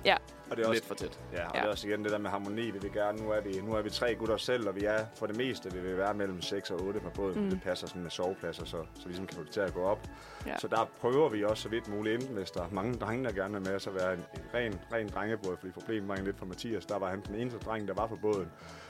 Og 0.54 0.58
det 0.58 0.64
er 0.64 0.70
også 0.70 0.82
Lidt 0.82 0.86
for 0.88 0.96
tæt. 0.96 1.20
Ja, 1.34 1.48
og 1.48 1.56
Ja. 1.56 1.60
det 1.60 1.66
er 1.68 1.72
også 1.72 1.88
igen 1.88 2.04
det 2.04 2.12
der 2.12 2.18
med 2.18 2.30
harmoni, 2.30 2.72
vi 2.72 2.80
vil 2.82 2.92
gerne. 2.94 3.24
Nu 3.24 3.32
er 3.32 3.42
vi, 3.42 3.62
nu 3.62 3.74
er 3.74 3.82
vi 3.82 3.90
tre 3.90 4.16
gutter 4.16 4.38
selv, 4.38 4.68
og 4.68 4.76
vi 4.76 4.86
er 4.86 5.06
for 5.16 5.26
det 5.26 5.38
meste, 5.38 5.74
vi 5.74 5.80
vil 5.80 5.98
være 5.98 6.14
mellem 6.14 6.42
6 6.42 6.72
og 6.72 6.82
8 6.82 7.00
på 7.00 7.10
båden. 7.10 7.44
Mm. 7.44 7.50
Det 7.50 7.62
passer 7.64 7.88
sådan 7.88 8.02
med 8.02 8.12
sovepladser, 8.12 8.66
så, 8.66 8.78
så 8.94 9.08
ligesom 9.08 9.28
kan 9.28 9.38
få 9.38 9.44
det 9.44 9.52
til 9.52 9.60
at 9.60 9.74
gå 9.74 9.84
op. 9.84 10.00
Ja. 10.48 10.58
Så 10.58 10.68
der 10.68 10.90
prøver 11.02 11.30
vi 11.30 11.44
også 11.44 11.64
så 11.64 11.70
vidt 11.70 11.88
muligt, 11.88 12.16
enten 12.22 12.36
hvis 12.36 12.52
der 12.52 12.62
er 12.62 12.70
mange 12.72 12.94
drenge, 12.94 13.26
der 13.26 13.32
gerne 13.32 13.54
vil 13.54 13.72
med, 13.72 13.80
så 13.80 13.90
være 13.90 14.14
en, 14.14 14.20
en 14.20 14.42
ren, 14.54 14.80
ren 14.94 15.08
drengebåd, 15.08 15.58
fordi 15.60 15.72
problemet 15.72 16.10
var 16.10 16.16
lidt 16.16 16.38
for 16.38 16.46
Mathias. 16.46 16.86
Der 16.86 17.00
var 17.00 17.10
han 17.10 17.22
den 17.28 17.36
eneste 17.36 17.60
dreng, 17.60 17.88
der 17.88 17.94
var 17.94 18.08
på 18.08 18.16
båden. 18.16 18.48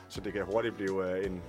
Så 0.10 0.21
det 0.21 0.34
kan 0.34 0.45
hurtigt 0.45 0.76
blive 0.76 0.93
uh, 0.93 1.26
en, 1.26 1.41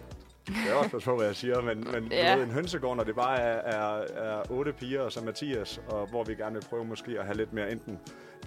jeg 0.67 0.75
også 0.75 0.91
passe 0.91 1.11
på, 1.11 1.17
hvad 1.17 1.27
jeg 1.27 1.37
siger, 1.37 1.61
men, 1.61 1.87
men 1.93 2.13
ja. 2.13 2.37
ved, 2.37 2.45
en 2.45 2.51
hønsegård, 2.51 2.97
når 2.97 3.05
det 3.05 3.15
bare 3.15 3.39
er, 3.39 3.79
er, 3.79 4.05
er 4.17 4.43
otte 4.51 4.73
piger 4.73 5.01
og 5.01 5.13
så 5.13 5.25
Mathias, 5.25 5.81
og 5.89 6.07
hvor 6.07 6.25
vi 6.25 6.35
gerne 6.35 6.55
vil 6.55 6.65
prøve 6.71 6.85
måske 6.85 7.19
at 7.19 7.25
have 7.25 7.37
lidt 7.37 7.53
mere 7.53 7.73
enten 7.73 7.99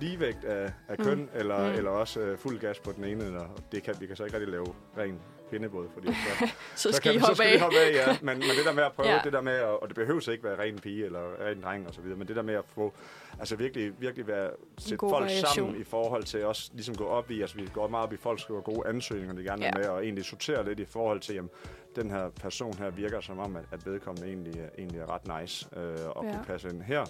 ligevægt 0.01 0.45
af, 0.45 0.71
af 0.87 0.95
Mm. 0.99 1.05
køn, 1.05 1.17
mm. 1.17 1.29
eller, 1.33 1.69
Mm. 1.71 1.77
eller 1.77 1.91
også 1.91 2.19
øh, 2.19 2.37
fuld 2.37 2.59
gas 2.59 2.79
på 2.79 2.91
den 2.91 3.03
ene. 3.03 3.25
Eller, 3.25 3.61
det 3.71 3.83
kan, 3.83 3.95
vi 3.99 4.07
kan 4.07 4.15
så 4.15 4.23
ikke 4.23 4.37
rigtig 4.37 4.51
lave 4.51 4.65
ren 4.97 5.19
pindebåd, 5.51 5.87
fordi 5.93 6.07
så, 6.07 6.13
Så 6.75 6.91
så, 6.91 6.91
skal 6.97 7.15
I 7.15 7.17
kan, 7.17 7.19
vi- 7.19 7.19
så 7.21 7.25
hoppe 7.27 7.35
skal 7.35 7.47
vi 7.51 7.55
af. 7.55 7.61
hoppe 7.61 7.77
af, 7.79 7.91
ja. 7.93 8.17
Men, 8.27 8.37
men 8.37 8.41
det 8.57 8.65
der 8.65 8.73
med 8.73 8.83
at 8.83 8.91
prøve, 8.93 9.09
Ja. 9.09 9.19
det 9.23 9.33
der 9.33 9.41
med, 9.41 9.53
at, 9.53 9.63
og 9.63 9.87
det 9.87 9.95
behøver 9.95 10.31
ikke 10.31 10.43
være 10.43 10.59
ren 10.59 10.79
pige 10.79 11.05
eller 11.05 11.19
ren 11.45 11.61
dreng 11.63 11.87
og 11.87 11.93
så 11.93 12.01
videre, 12.01 12.17
men 12.17 12.27
det 12.27 12.35
der 12.35 12.41
med 12.41 12.53
at 12.53 12.63
få, 12.67 12.93
altså 13.39 13.55
virkelig, 13.55 14.01
virkelig 14.01 14.27
være, 14.27 14.49
sætte 14.77 14.97
folk 14.99 15.11
variation. 15.11 15.45
sammen 15.55 15.81
i 15.81 15.83
forhold 15.83 16.23
til 16.23 16.45
også 16.45 16.69
ligesom 16.73 16.95
gå 16.95 17.05
op 17.05 17.31
i, 17.31 17.41
altså 17.41 17.55
vi 17.57 17.69
går 17.73 17.87
meget 17.87 18.03
op 18.05 18.13
i, 18.13 18.17
folk 18.17 18.39
skriver 18.39 18.61
gode 18.61 18.87
ansøgninger, 18.89 19.35
de 19.35 19.43
gerne 19.43 19.65
Ja. 19.65 19.71
med, 19.75 19.85
og 19.85 20.03
egentlig 20.03 20.25
sortere 20.25 20.65
lidt 20.65 20.79
i 20.79 20.85
forhold 20.85 21.19
til, 21.19 21.35
jamen, 21.35 21.49
den 21.95 22.11
her 22.11 22.29
person 22.29 22.73
her 22.77 22.89
virker 22.89 23.21
som 23.21 23.39
om, 23.39 23.55
at, 23.55 23.63
at 23.71 23.85
vedkommende 23.85 24.27
egentlig, 24.27 24.69
egentlig 24.77 24.99
er 25.01 25.13
ret 25.13 25.41
nice 25.41 25.67
øh, 25.77 25.81
og 26.09 26.25
ja. 26.25 26.31
kunne 26.31 26.45
passe 26.47 26.69
ind 26.69 26.81
her. 26.81 27.05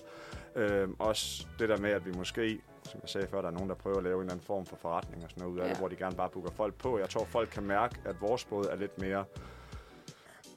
Øh, 0.55 0.87
også 0.99 1.45
det 1.59 1.69
der 1.69 1.77
med, 1.77 1.89
at 1.91 2.05
vi 2.05 2.11
måske, 2.17 2.59
som 2.87 2.99
jeg 3.03 3.09
sagde 3.09 3.27
før, 3.27 3.41
der 3.41 3.47
er 3.47 3.51
nogen, 3.53 3.69
der 3.69 3.75
prøver 3.75 3.97
at 3.97 4.03
lave 4.03 4.15
en 4.15 4.21
eller 4.21 4.33
anden 4.33 4.45
form 4.45 4.65
for 4.65 4.75
forretning 4.75 5.23
og 5.23 5.29
sådan 5.29 5.41
noget 5.43 5.53
ud 5.55 5.59
af 5.59 5.63
Ja. 5.65 5.69
det, 5.69 5.77
hvor 5.77 5.87
de 5.87 5.95
gerne 5.95 6.15
bare 6.15 6.29
booker 6.29 6.51
folk 6.51 6.73
på. 6.75 6.99
Jeg 6.99 7.09
tror, 7.09 7.25
folk 7.25 7.49
kan 7.49 7.63
mærke, 7.63 7.95
at 8.05 8.15
vores 8.21 8.45
båd 8.45 8.65
er 8.65 8.75
lidt 8.75 8.97
mere... 9.01 9.25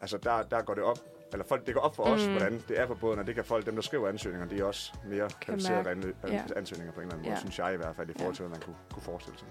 Altså, 0.00 0.16
der, 0.18 0.42
der 0.42 0.62
går 0.62 0.74
det 0.74 0.82
op, 0.82 0.98
eller 1.32 1.44
folk, 1.46 1.66
det 1.66 1.74
går 1.74 1.80
op 1.80 1.96
for 1.96 2.02
os, 2.02 2.26
Mm. 2.26 2.32
hvordan 2.32 2.62
det 2.68 2.80
er 2.80 2.86
på 2.86 2.94
båden, 2.94 3.18
og 3.18 3.26
det 3.26 3.34
kan 3.34 3.44
folk, 3.44 3.66
dem 3.66 3.74
der 3.74 3.82
skriver 3.82 4.08
ansøgninger, 4.08 4.48
de 4.48 4.58
er 4.60 4.64
også 4.64 4.92
mere 5.04 5.28
kvalificerede 5.40 5.90
an, 5.90 6.14
Ja. 6.28 6.42
ansøgninger 6.56 6.92
på 6.92 7.00
en 7.00 7.06
eller 7.06 7.14
anden 7.14 7.28
måde, 7.30 7.34
Ja. 7.34 7.40
synes 7.40 7.58
jeg 7.58 7.74
i 7.74 7.76
hvert 7.76 7.96
fald, 7.96 8.10
i 8.10 8.12
forhold 8.12 8.32
Ja. 8.32 8.36
til, 8.36 8.42
hvad 8.46 8.50
man 8.58 8.60
kunne, 8.60 8.76
kunne 8.92 9.02
forestille 9.02 9.38
sig. 9.38 9.48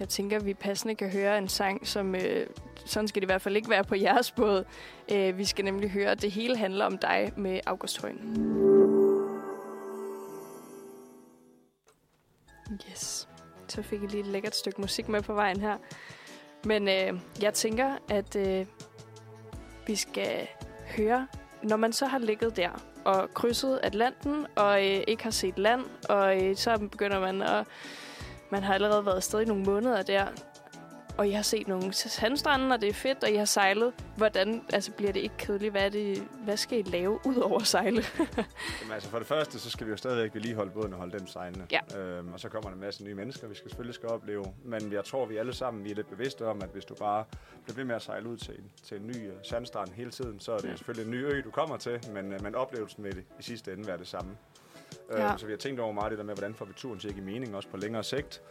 Jeg 0.00 0.08
tænker, 0.08 0.38
vi 0.40 0.54
passende 0.54 0.94
kan 0.94 1.10
høre 1.10 1.38
en 1.38 1.48
sang, 1.48 1.86
som... 1.86 2.14
Øh, 2.14 2.46
sådan 2.84 3.08
skal 3.08 3.22
det 3.22 3.24
i 3.24 3.30
hvert 3.30 3.42
fald 3.42 3.56
ikke 3.56 3.70
være 3.70 3.84
på 3.84 3.94
jeres 3.94 4.30
båd. 4.30 4.64
Øh, 5.12 5.38
vi 5.38 5.44
skal 5.44 5.64
nemlig 5.64 5.90
høre, 5.90 6.10
at 6.10 6.22
det 6.22 6.30
hele 6.30 6.56
handler 6.56 6.84
om 6.84 6.98
dig 6.98 7.32
med 7.36 7.60
August 7.66 8.00
Højen. 8.02 8.67
Yes. 12.90 13.28
Så 13.68 13.82
fik 13.82 14.02
jeg 14.02 14.10
lige 14.10 14.20
et 14.20 14.26
lækkert 14.26 14.56
stykke 14.56 14.80
musik 14.80 15.08
med 15.08 15.22
på 15.22 15.34
vejen 15.34 15.60
her. 15.60 15.76
Men 16.64 16.88
øh, 16.88 17.20
jeg 17.42 17.54
tænker, 17.54 17.96
at 18.10 18.36
øh, 18.36 18.66
vi 19.86 19.96
skal 19.96 20.48
høre, 20.96 21.28
når 21.62 21.76
man 21.76 21.92
så 21.92 22.06
har 22.06 22.18
ligget 22.18 22.56
der 22.56 22.70
og 23.04 23.34
krydset 23.34 23.80
Atlanten 23.82 24.46
og 24.56 24.86
øh, 24.86 25.02
ikke 25.08 25.22
har 25.22 25.30
set 25.30 25.58
land, 25.58 25.84
og 26.08 26.44
øh, 26.44 26.56
så 26.56 26.78
begynder 26.78 27.20
man 27.20 27.42
at 27.42 27.64
man 28.50 28.62
har 28.62 28.74
allerede 28.74 29.06
været 29.06 29.16
afsted 29.16 29.40
i 29.40 29.44
nogle 29.44 29.64
måneder 29.64 30.02
der, 30.02 30.26
og 31.18 31.28
jeg 31.28 31.36
har 31.38 31.42
set 31.42 31.68
nogle 31.68 31.92
sandstrande, 31.92 32.74
og 32.74 32.80
det 32.80 32.88
er 32.88 32.92
fedt, 32.92 33.24
og 33.24 33.30
jeg 33.30 33.40
har 33.40 33.44
sejlet. 33.44 33.92
Hvordan, 34.16 34.62
altså 34.72 34.92
bliver 34.92 35.12
det 35.12 35.20
ikke 35.20 35.34
kedeligt? 35.38 35.70
Hvad, 35.72 35.90
det, 35.90 36.28
hvad 36.44 36.56
skal 36.56 36.78
I 36.78 36.82
lave 36.82 37.20
ud 37.26 37.36
over 37.36 37.60
at 37.60 37.66
sejle? 37.66 38.02
Jamen, 38.80 38.92
altså 38.94 39.08
for 39.08 39.18
det 39.18 39.26
første, 39.26 39.58
så 39.58 39.70
skal 39.70 39.86
vi 39.86 39.90
jo 39.90 39.96
stadigvæk 39.96 40.34
vedligeholde 40.34 40.70
båden 40.70 40.92
og 40.92 40.98
holde 40.98 41.18
den 41.18 41.26
sejlende. 41.26 41.66
Ja. 41.72 41.98
Øhm, 41.98 42.32
og 42.32 42.40
så 42.40 42.48
kommer 42.48 42.68
der 42.70 42.74
en 42.74 42.80
masse 42.80 43.04
nye 43.04 43.14
mennesker, 43.14 43.48
vi 43.48 43.54
skal 43.54 43.70
selvfølgelig 43.70 43.94
skal 43.94 44.08
opleve. 44.08 44.44
Men 44.64 44.92
jeg 44.92 45.04
tror, 45.04 45.26
vi 45.26 45.36
alle 45.36 45.54
sammen 45.54 45.84
vi 45.84 45.90
er 45.90 45.94
lidt 45.94 46.10
bevidste 46.10 46.46
om, 46.46 46.62
at 46.62 46.68
hvis 46.72 46.84
du 46.84 46.94
bare 46.94 47.24
bliver 47.64 47.76
ved 47.76 47.84
med 47.84 47.94
at 47.94 48.02
sejle 48.02 48.28
ud 48.28 48.36
til 48.36 48.54
en, 48.54 48.70
til 48.84 48.96
en 48.96 49.06
ny 49.06 49.28
uh, 49.28 49.34
sandstrand 49.42 49.92
hele 49.92 50.10
tiden, 50.10 50.40
så 50.40 50.52
er 50.52 50.58
det 50.58 50.68
Ja. 50.68 50.76
selvfølgelig 50.76 51.04
en 51.04 51.20
ny 51.20 51.24
ø, 51.24 51.40
du 51.44 51.50
kommer 51.50 51.76
til, 51.76 52.00
men, 52.14 52.34
uh, 52.34 52.42
men 52.42 52.54
oplevelsen 52.54 53.04
vil 53.04 53.18
i 53.40 53.42
sidste 53.42 53.72
ende 53.72 53.86
være 53.86 53.98
det 53.98 54.06
samme. 54.08 54.30
Ja. 55.10 55.28
Øhm, 55.28 55.38
så 55.38 55.46
vi 55.46 55.52
har 55.52 55.56
tænkt 55.58 55.80
over 55.80 55.92
meget 55.92 56.10
det 56.10 56.18
der 56.18 56.24
med, 56.24 56.34
hvordan 56.34 56.54
får 56.54 56.64
vi 56.64 56.72
turen 56.76 56.98
til 56.98 57.08
at 57.08 57.14
give 57.14 57.26
mening, 57.26 57.56
også 57.56 57.68
på 57.68 57.76
længere 57.76 58.04
sigt. 58.04 58.42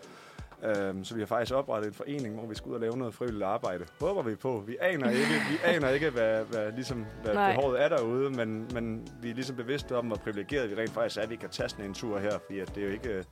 Øhm, 0.64 1.04
så 1.04 1.14
vi 1.16 1.22
har 1.22 1.26
faktisk 1.26 1.54
oprettet 1.54 1.88
en 1.88 1.94
forening, 1.94 2.36
hvor 2.36 2.48
vi 2.48 2.56
skal 2.56 2.70
ud 2.70 2.74
og 2.76 2.82
lave 2.82 2.98
noget 2.98 3.14
frivilligt 3.14 3.44
arbejde. 3.44 3.86
Håber 4.00 4.22
vi 4.22 4.36
på. 4.36 4.64
Vi 4.68 4.78
aner 4.82 5.10
ikke, 5.10 5.26
vi 5.52 5.58
aner 5.64 5.90
ikke 5.90 6.10
hvad, 6.10 6.44
hvad, 6.46 6.72
ligesom, 6.72 7.06
hvad 7.24 7.34
Nej. 7.34 7.56
behovet 7.56 7.82
er 7.82 7.90
derude, 7.90 8.30
men, 8.30 8.68
men 8.74 9.08
vi 9.22 9.30
er 9.30 9.34
ligesom 9.34 9.56
bevidste 9.56 9.96
om, 9.96 10.06
hvor 10.06 10.16
privilegeret 10.16 10.70
vi 10.70 10.76
rent 10.76 10.92
faktisk 10.92 11.18
er, 11.18 11.22
at 11.22 11.30
vi 11.30 11.36
kan 11.36 11.50
tage 11.50 11.70
sådan 11.70 11.86
en 11.86 11.94
tur 11.94 12.20
her, 12.20 12.40
fordi 12.46 12.60
at 12.60 12.76
det 12.76 12.84
er 12.84 12.88
jo 12.88 12.94
ikke, 12.94 13.26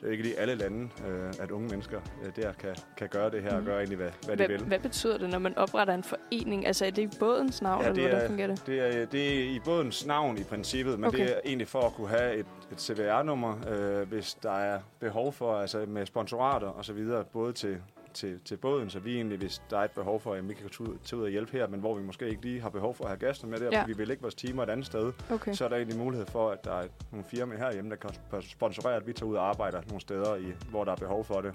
det 0.00 0.06
er 0.08 0.10
ikke 0.12 0.22
lige 0.24 0.38
alle 0.38 0.54
lande, 0.54 0.88
øh, 1.08 1.32
at 1.40 1.50
unge 1.50 1.68
mennesker 1.68 2.00
øh, 2.24 2.36
der 2.44 2.52
kan, 2.52 2.76
kan 2.96 3.08
gøre 3.08 3.30
det 3.30 3.42
her 3.42 3.50
og 3.50 3.56
Mhm. 3.56 3.66
gøre 3.66 3.76
egentlig, 3.76 3.96
hvad, 3.96 4.10
hvad 4.26 4.36
Hvad, 4.36 4.48
de 4.48 4.52
vil. 4.52 4.62
hvad 4.64 4.78
betyder 4.78 5.18
det, 5.18 5.30
når 5.30 5.38
man 5.38 5.58
opretter 5.58 5.94
en 5.94 6.04
forening? 6.04 6.66
Altså 6.66 6.86
er 6.86 6.90
det 6.90 7.14
i 7.14 7.18
bådens 7.18 7.62
navn, 7.62 7.82
Ja, 7.82 7.88
eller 7.88 8.02
hvordan 8.02 8.22
er- 8.24 8.26
fungerer 8.28 8.48
det? 8.48 8.62
Det 8.66 8.80
er, 8.96 9.06
det 9.06 9.28
er 9.38 9.42
i 9.54 9.60
bådens 9.64 10.06
navn 10.06 10.38
i 10.38 10.42
princippet, 10.44 10.98
men 11.00 11.08
okay. 11.08 11.18
det 11.18 11.30
er 11.36 11.40
egentlig 11.44 11.68
for 11.68 11.80
at 11.80 11.92
kunne 11.92 12.08
have 12.08 12.34
et, 12.36 12.46
et 12.72 12.80
CVR-nummer, 12.80 13.54
øh, 13.70 14.08
hvis 14.08 14.34
der 14.34 14.52
er 14.58 14.80
behov 15.00 15.32
for, 15.32 15.54
altså 15.56 15.84
med 15.88 16.06
sponsorater 16.06 16.66
og 16.68 16.84
så 16.84 16.92
videre, 16.92 17.24
både 17.24 17.52
til, 17.52 17.76
til, 18.14 18.40
til 18.44 18.56
båden, 18.56 18.90
så 18.90 18.98
vi 18.98 19.14
egentlig, 19.14 19.38
hvis 19.38 19.62
der 19.70 19.78
er 19.78 19.84
et 19.84 19.90
behov 19.90 20.20
for, 20.20 20.34
at 20.34 20.48
vi 20.48 20.54
kan 20.54 20.68
tage 21.04 21.16
ud, 21.18 21.22
og 21.24 21.28
hjælpe 21.30 21.52
her, 21.52 21.66
men 21.68 21.80
hvor 21.80 21.94
vi 21.94 22.02
måske 22.02 22.28
ikke 22.28 22.42
lige 22.42 22.60
har 22.60 22.68
behov 22.68 22.94
for 22.94 23.04
at 23.04 23.10
have 23.10 23.18
gæster 23.18 23.46
med 23.46 23.58
der, 23.58 23.68
Ja. 23.72 23.80
fordi 23.80 23.92
vi 23.92 23.96
vil 23.96 24.08
lægge 24.08 24.22
vores 24.22 24.34
timer 24.34 24.62
et 24.62 24.70
andet 24.70 24.86
sted, 24.86 25.12
Okay. 25.30 25.52
så 25.52 25.64
er 25.64 25.68
der 25.68 25.76
egentlig 25.76 25.98
mulighed 25.98 26.26
for, 26.26 26.50
at 26.50 26.64
der 26.64 26.72
er 26.74 26.86
nogle 27.12 27.24
firmaer 27.30 27.58
herhjemme, 27.58 27.90
der 27.90 27.96
kan 27.96 28.10
sp- 28.10 28.50
sponsorere, 28.50 28.96
at 28.96 29.06
vi 29.06 29.12
tager 29.12 29.30
ud 29.30 29.36
og 29.36 29.48
arbejder 29.48 29.80
nogle 29.88 30.00
steder, 30.00 30.36
i, 30.36 30.52
hvor 30.70 30.84
der 30.84 30.92
er 30.92 30.96
behov 30.96 31.24
for 31.24 31.40
det. 31.40 31.54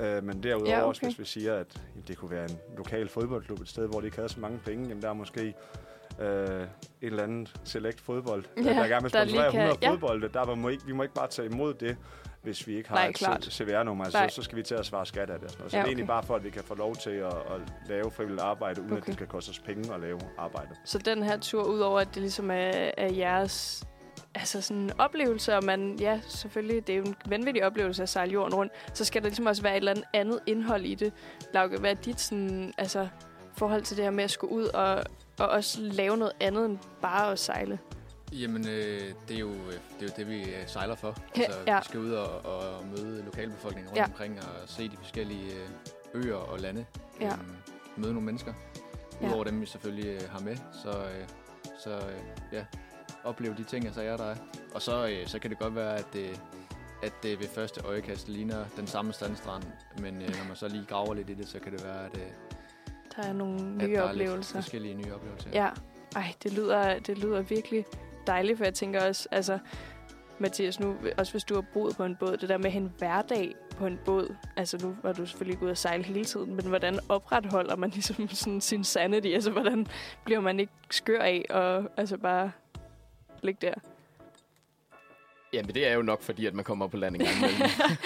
Øh, 0.00 0.24
men 0.24 0.42
derudover 0.42 0.70
Ja, 0.70 0.78
okay. 0.78 0.88
også, 0.88 1.02
hvis 1.06 1.18
vi 1.18 1.24
siger, 1.24 1.54
at 1.54 1.82
jamen, 1.94 2.04
det 2.08 2.16
kunne 2.18 2.30
være 2.30 2.44
en 2.50 2.58
lokal 2.76 3.08
fodboldklub 3.08 3.60
et 3.60 3.68
sted, 3.68 3.86
hvor 3.88 4.00
de 4.00 4.06
ikke 4.06 4.16
havde 4.16 4.28
så 4.28 4.40
mange 4.40 4.58
penge, 4.64 4.88
jamen 4.88 5.02
der 5.02 5.08
er 5.08 5.12
måske 5.14 5.54
øh, 6.20 6.60
en 6.60 6.66
eller 7.02 7.22
anden 7.22 7.48
select 7.64 8.00
fodbold, 8.00 8.44
Ja, 8.56 8.62
der 8.62 8.86
gerne 8.86 9.02
vil 9.02 9.10
sponsorere 9.10 9.50
kan- 9.50 9.60
100 9.60 9.78
ja. 9.82 9.90
fodbolde. 9.90 10.28
Der 10.28 10.54
må 10.54 10.68
ikke, 10.68 10.86
vi 10.86 10.92
må 10.92 11.02
ikke 11.02 11.14
bare 11.14 11.28
tage 11.28 11.48
imod 11.52 11.74
det, 11.74 11.96
hvis 12.42 12.66
vi 12.66 12.76
ikke 12.76 12.88
har 12.88 12.96
Nej, 12.96 13.08
et 13.08 13.14
klart. 13.14 13.44
CVR-nummer. 13.44 14.04
Altså, 14.04 14.26
så, 14.28 14.34
så 14.34 14.42
skal 14.42 14.58
vi 14.58 14.62
til 14.62 14.74
at 14.74 14.86
svare 14.86 15.06
skat 15.06 15.30
af 15.30 15.38
det. 15.38 15.44
og 15.44 15.50
sådan 15.50 15.58
noget. 15.60 15.70
Så 15.72 15.76
Ja, 15.76 15.80
det 15.80 15.84
er 15.84 15.84
okay. 15.84 15.88
egentlig 15.90 16.06
bare 16.06 16.22
for, 16.22 16.36
at 16.36 16.44
vi 16.44 16.50
kan 16.50 16.62
få 16.64 16.74
lov 16.74 16.96
til 16.96 17.10
at, 17.10 17.26
at 17.26 17.60
lave 17.88 18.10
frivilligt 18.10 18.42
arbejde, 18.42 18.80
uden 18.80 18.92
Okay. 18.92 19.00
at 19.00 19.06
det 19.06 19.14
skal 19.14 19.26
koste 19.26 19.50
os 19.50 19.58
penge 19.58 19.94
at 19.94 20.00
lave 20.00 20.20
arbejde. 20.38 20.68
Så 20.84 20.98
den 20.98 21.22
her 21.22 21.38
tur, 21.38 21.62
udover 21.64 22.00
at 22.00 22.08
det 22.14 22.16
ligesom 22.22 22.50
er, 22.50 22.90
er 22.96 23.12
jeres 23.12 23.84
altså 24.34 24.60
sådan 24.62 24.82
en 24.82 24.92
oplevelse, 24.98 25.56
og 25.56 25.64
man, 25.64 25.96
ja, 26.00 26.20
selvfølgelig, 26.28 26.86
det 26.86 26.92
er 26.92 26.96
jo 26.96 27.04
en 27.04 27.16
vanvittig 27.26 27.64
oplevelse 27.66 28.02
at 28.02 28.08
sejle 28.08 28.32
jorden 28.32 28.54
rundt, 28.54 28.72
så 28.94 29.04
skal 29.04 29.22
der 29.22 29.28
ligesom 29.28 29.46
også 29.46 29.62
være 29.62 29.72
et 29.72 29.76
eller 29.76 29.90
andet 29.90 30.04
andet 30.14 30.40
indhold 30.46 30.84
i 30.84 30.94
det. 30.94 31.12
Lauke, 31.54 31.76
hvad 31.80 31.90
er 31.90 31.94
dit 31.94 32.20
sådan, 32.20 32.72
altså, 32.78 33.08
forhold 33.56 33.82
til 33.82 33.96
det 33.96 34.04
her 34.04 34.10
med 34.10 34.24
at 34.24 34.30
skulle 34.30 34.52
ud 34.54 34.64
og, 34.64 35.04
og 35.40 35.48
også 35.48 35.80
lave 35.80 36.16
noget 36.16 36.32
andet 36.40 36.66
end 36.66 36.78
bare 37.02 37.32
at 37.32 37.38
sejle? 37.38 37.78
Jamen, 38.32 38.68
øh, 38.68 39.12
det, 39.28 39.36
er 39.36 39.40
jo, 39.40 39.48
øh, 39.50 39.72
det 39.72 40.00
er 40.00 40.02
jo 40.02 40.08
det, 40.16 40.28
vi 40.28 40.42
øh, 40.42 40.66
sejler 40.66 40.94
for. 40.94 41.16
Ja, 41.36 41.42
Altså, 41.42 41.58
ja. 41.66 41.78
Vi 41.78 41.84
skal 41.84 42.00
ud 42.00 42.10
og, 42.12 42.44
og 42.44 42.86
møde 42.86 43.22
lokalbefolkningen 43.24 43.88
rundt 43.88 43.96
Ja. 43.96 44.02
ja. 44.02 44.06
omkring 44.08 44.38
og 44.40 44.68
se 44.68 44.88
de 44.88 44.96
forskellige 44.96 45.52
øh, 46.14 46.24
øer 46.24 46.34
og 46.36 46.58
lande. 46.60 46.84
Ja. 47.20 47.32
Øhm, 47.32 47.52
møde 47.96 48.12
nogle 48.12 48.26
mennesker. 48.26 48.52
Ja. 49.22 49.26
Udover 49.28 49.44
dem, 49.44 49.60
vi 49.60 49.66
selvfølgelig 49.66 50.06
øh, 50.22 50.30
har 50.30 50.40
med. 50.40 50.56
Så, 50.82 50.88
øh, 50.90 51.28
så 51.84 51.90
øh, 51.90 52.20
ja, 52.52 52.64
opleve 53.24 53.54
de 53.58 53.64
ting 53.64 53.88
og 53.88 53.94
sager, 53.94 54.16
der 54.16 54.24
er. 54.24 54.36
Og 54.74 54.82
så, 54.82 55.08
øh, 55.08 55.26
så 55.26 55.38
kan 55.38 55.50
det 55.50 55.58
godt 55.58 55.74
være, 55.74 55.96
at 55.98 56.06
det, 56.12 56.40
at 57.02 57.12
det 57.22 57.40
ved 57.40 57.48
første 57.48 57.80
øjekast 57.84 58.28
ligner 58.28 58.64
den 58.76 58.86
samme 58.86 59.12
sandstrand. 59.12 59.62
Men 59.98 60.22
øh, 60.22 60.28
når 60.28 60.44
man 60.48 60.56
så 60.56 60.68
lige 60.68 60.84
graver 60.88 61.14
lidt 61.14 61.30
i 61.30 61.34
det, 61.34 61.48
så 61.48 61.58
kan 61.58 61.72
det 61.72 61.84
være, 61.84 62.04
at, 62.06 62.16
øh, 62.16 62.22
Der 63.16 63.22
er 63.22 63.32
nogle 63.32 63.54
at 63.56 63.88
nye 63.88 63.94
der 63.94 64.00
er 64.02 64.08
oplevelser. 64.08 64.54
lidt 64.54 64.64
forskellige 64.64 64.94
nye 64.94 65.14
oplevelser. 65.14 65.50
Ja, 65.52 65.68
ej, 66.16 66.34
det 66.42 66.52
lyder, 66.52 66.98
det 66.98 67.18
lyder 67.18 67.42
virkelig 67.42 67.84
dejligt, 68.26 68.58
for 68.58 68.64
jeg 68.64 68.74
tænker 68.74 69.06
også, 69.08 69.28
altså, 69.30 69.58
Mathias, 70.38 70.80
nu, 70.80 70.96
også 71.18 71.32
hvis 71.32 71.44
du 71.44 71.54
har 71.54 71.64
boet 71.74 71.96
på 71.96 72.04
en 72.04 72.16
båd, 72.16 72.36
det 72.36 72.48
der 72.48 72.56
med 72.58 72.66
at 72.66 72.72
have 72.72 72.82
en 72.82 72.92
hverdag 72.98 73.54
på 73.78 73.86
en 73.86 73.98
båd, 74.04 74.34
altså 74.56 74.78
nu 74.82 74.96
var 75.02 75.12
du 75.12 75.26
selvfølgelig 75.26 75.52
ikke 75.52 75.62
ude 75.62 75.70
at 75.70 75.78
sejle 75.78 76.02
hele 76.04 76.24
tiden, 76.24 76.54
men 76.54 76.66
hvordan 76.66 76.98
opretholder 77.08 77.76
man 77.76 77.90
ligesom 77.90 78.28
sådan 78.34 78.60
sin 78.60 78.84
sanity, 78.84 79.26
altså 79.28 79.50
hvordan 79.50 79.86
bliver 80.24 80.40
man 80.40 80.60
ikke 80.60 80.72
skør 80.90 81.20
af 81.20 81.44
og 81.50 81.84
altså 81.96 82.16
bare 82.16 82.50
ligge 83.42 83.66
der? 83.66 83.74
Jamen, 85.52 85.74
det 85.74 85.88
er 85.88 85.94
jo 85.94 86.02
nok 86.02 86.22
fordi, 86.22 86.46
at 86.46 86.54
man 86.54 86.64
kommer 86.64 86.86
på 86.86 86.96
land 86.96 87.16
en 87.16 87.20
gang 87.20 87.36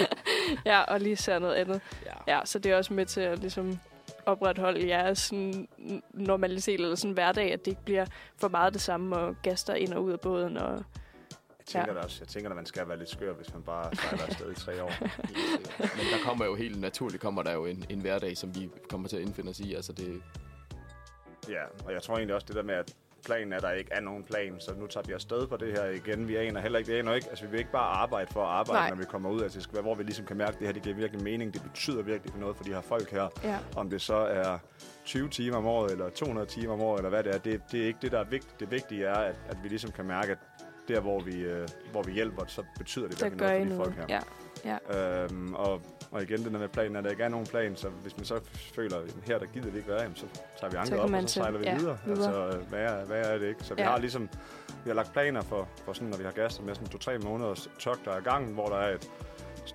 ja, 0.66 0.80
og 0.80 1.00
lige 1.00 1.16
ser 1.16 1.38
noget 1.38 1.54
andet. 1.54 1.80
ja. 2.06 2.36
Ja, 2.36 2.40
så 2.44 2.58
det 2.58 2.72
er 2.72 2.76
også 2.76 2.94
med 2.94 3.06
til 3.06 3.20
at 3.20 3.38
ligesom 3.38 3.78
opretholde 4.26 4.88
jeres 4.88 5.18
sådan, 5.18 5.68
normalitet 6.12 6.80
eller 6.80 6.94
sådan 6.94 7.14
hverdag, 7.14 7.52
at 7.52 7.64
det 7.64 7.70
ikke 7.70 7.84
bliver 7.84 8.06
for 8.36 8.48
meget 8.48 8.72
det 8.72 8.82
samme, 8.82 9.16
og 9.16 9.36
gaster 9.42 9.74
ind 9.74 9.92
og 9.92 10.04
ud 10.04 10.12
af 10.12 10.20
båden, 10.20 10.56
og 10.56 10.72
Jeg 11.58 11.66
tænker, 11.66 11.92
Ja. 11.94 12.04
også, 12.04 12.16
jeg 12.20 12.28
tænker, 12.28 12.50
at 12.50 12.56
man 12.56 12.66
skal 12.66 12.88
være 12.88 12.98
lidt 12.98 13.08
skør, 13.10 13.32
hvis 13.34 13.52
man 13.54 13.62
bare 13.62 13.94
sejler 13.96 14.24
afsted 14.26 14.52
i 14.52 14.54
tre 14.54 14.82
år. 14.82 14.92
Men 15.96 16.06
der 16.12 16.24
kommer 16.24 16.44
jo 16.44 16.54
helt 16.54 16.80
naturligt 16.80 17.22
kommer 17.22 17.42
der 17.42 17.52
jo 17.52 17.66
en, 17.66 17.84
en 17.88 18.00
hverdag, 18.00 18.36
som 18.36 18.54
vi 18.54 18.70
kommer 18.88 19.08
til 19.08 19.16
at 19.16 19.22
indfinde 19.22 19.50
os 19.50 19.60
i. 19.60 19.74
Altså 19.74 19.92
det, 19.92 20.22
Ja, 21.48 21.62
og 21.86 21.92
jeg 21.92 22.02
tror 22.02 22.14
egentlig 22.16 22.34
også 22.34 22.46
det 22.46 22.56
der 22.56 22.62
med, 22.62 22.74
at 22.74 22.94
planen 23.24 23.52
er, 23.52 23.56
at 23.56 23.62
der 23.62 23.70
ikke 23.70 23.90
er 23.92 24.00
nogen 24.00 24.24
plan, 24.24 24.60
så 24.60 24.74
nu 24.78 24.86
tager 24.86 25.06
vi 25.06 25.12
afsted 25.12 25.46
på 25.46 25.56
det 25.56 25.72
her 25.72 25.84
igen. 25.84 26.28
Vi 26.28 26.36
aner 26.36 26.60
heller 26.60 26.78
ikke, 26.78 26.90
vi 26.92 26.98
aner 26.98 27.14
ikke, 27.14 27.28
altså 27.30 27.44
vi 27.44 27.50
vil 27.50 27.58
ikke 27.58 27.72
bare 27.72 27.96
arbejde 27.96 28.32
for 28.32 28.42
at 28.42 28.48
arbejde, 28.48 28.80
Nej. 28.80 28.88
Når 28.88 28.96
vi 28.96 29.04
kommer 29.04 29.30
ud. 29.30 29.42
Altså 29.42 29.56
det 29.56 29.62
skal 29.62 29.74
være, 29.74 29.82
hvor 29.82 29.94
vi 29.94 30.02
ligesom 30.02 30.26
kan 30.26 30.36
mærke, 30.36 30.52
at 30.52 30.58
det 30.58 30.66
her 30.66 30.72
det 30.72 30.82
giver 30.82 30.94
virkelig 30.96 31.22
mening, 31.22 31.54
det 31.54 31.62
betyder 31.62 32.02
virkelig 32.02 32.32
for 32.32 32.40
noget 32.40 32.56
for 32.56 32.64
de 32.64 32.70
her 32.74 32.80
folk 32.80 33.10
her. 33.10 33.28
ja. 33.44 33.58
Om 33.76 33.90
det 33.90 34.00
så 34.00 34.14
er 34.16 34.58
20 35.04 35.28
timer 35.28 35.56
om 35.56 35.66
året, 35.66 35.92
eller 35.92 36.10
200 36.10 36.46
timer 36.46 36.72
om 36.72 36.80
året, 36.80 36.98
eller 36.98 37.10
hvad 37.10 37.22
det 37.24 37.34
er, 37.34 37.38
det, 37.38 37.60
det 37.72 37.82
er 37.82 37.86
ikke 37.86 37.98
det, 38.02 38.12
der 38.12 38.20
er 38.20 38.24
vigtigt. 38.24 38.60
Det 38.60 38.70
vigtige 38.70 39.04
er, 39.04 39.14
at, 39.14 39.34
at 39.48 39.56
vi 39.62 39.68
ligesom 39.68 39.90
kan 39.90 40.04
mærke, 40.04 40.32
at 40.32 40.38
der, 40.88 41.00
hvor 41.00 41.20
vi, 41.20 41.40
øh, 41.40 41.68
hvor 41.92 42.02
vi 42.02 42.12
hjælper, 42.12 42.44
så 42.46 42.62
betyder 42.78 43.08
det 43.08 43.22
virkelig 43.22 43.38
noget 43.40 43.58
for 43.60 43.64
de 43.64 43.76
noget. 43.76 43.84
folk 43.84 43.96
her. 44.10 44.14
Ja. 44.16 44.20
Øhm, 45.22 45.54
og, 45.54 45.80
og 46.10 46.22
igen, 46.22 46.44
det 46.44 46.52
der 46.52 46.58
med 46.58 46.68
planen, 46.68 46.96
at 46.96 47.04
der 47.04 47.10
ikke 47.10 47.22
er 47.22 47.28
nogen 47.28 47.46
plan, 47.46 47.76
så 47.76 47.88
hvis 47.88 48.16
man 48.16 48.24
så 48.26 48.40
føler, 48.74 48.96
at 48.98 49.14
her 49.26 49.38
der 49.38 49.46
gider 49.46 49.70
vi 49.70 49.76
ikke 49.78 49.88
være, 49.90 50.02
jamen, 50.02 50.16
så 50.16 50.26
tager 50.60 50.70
vi 50.70 50.76
anker 50.76 50.98
op, 51.00 51.12
og 51.12 51.22
så 51.22 51.28
sejler 51.28 51.58
vi 51.58 51.64
ja, 51.64 51.76
videre. 51.76 51.98
videre. 52.04 52.46
Altså, 52.52 52.58
hvad 52.68 52.80
er, 52.80 53.04
hvad 53.04 53.20
er 53.26 53.38
det 53.38 53.48
ikke? 53.48 53.64
Så 53.64 53.74
vi 53.74 53.82
Ja. 53.82 53.88
har 53.88 53.98
ligesom, 53.98 54.28
vi 54.84 54.90
har 54.90 54.94
lagt 54.94 55.12
planer 55.12 55.40
for, 55.42 55.68
for 55.84 55.92
sådan, 55.92 56.08
når 56.08 56.16
vi 56.16 56.24
har 56.24 56.30
gæster 56.30 56.62
med 56.62 56.74
sådan 56.74 56.88
to-tre 56.88 57.18
måneders 57.18 57.70
tog, 57.78 57.96
der 58.04 58.10
er 58.12 58.18
i 58.18 58.22
gang, 58.22 58.52
hvor 58.54 58.66
der 58.66 58.76
er 58.76 58.94
et, 58.94 59.10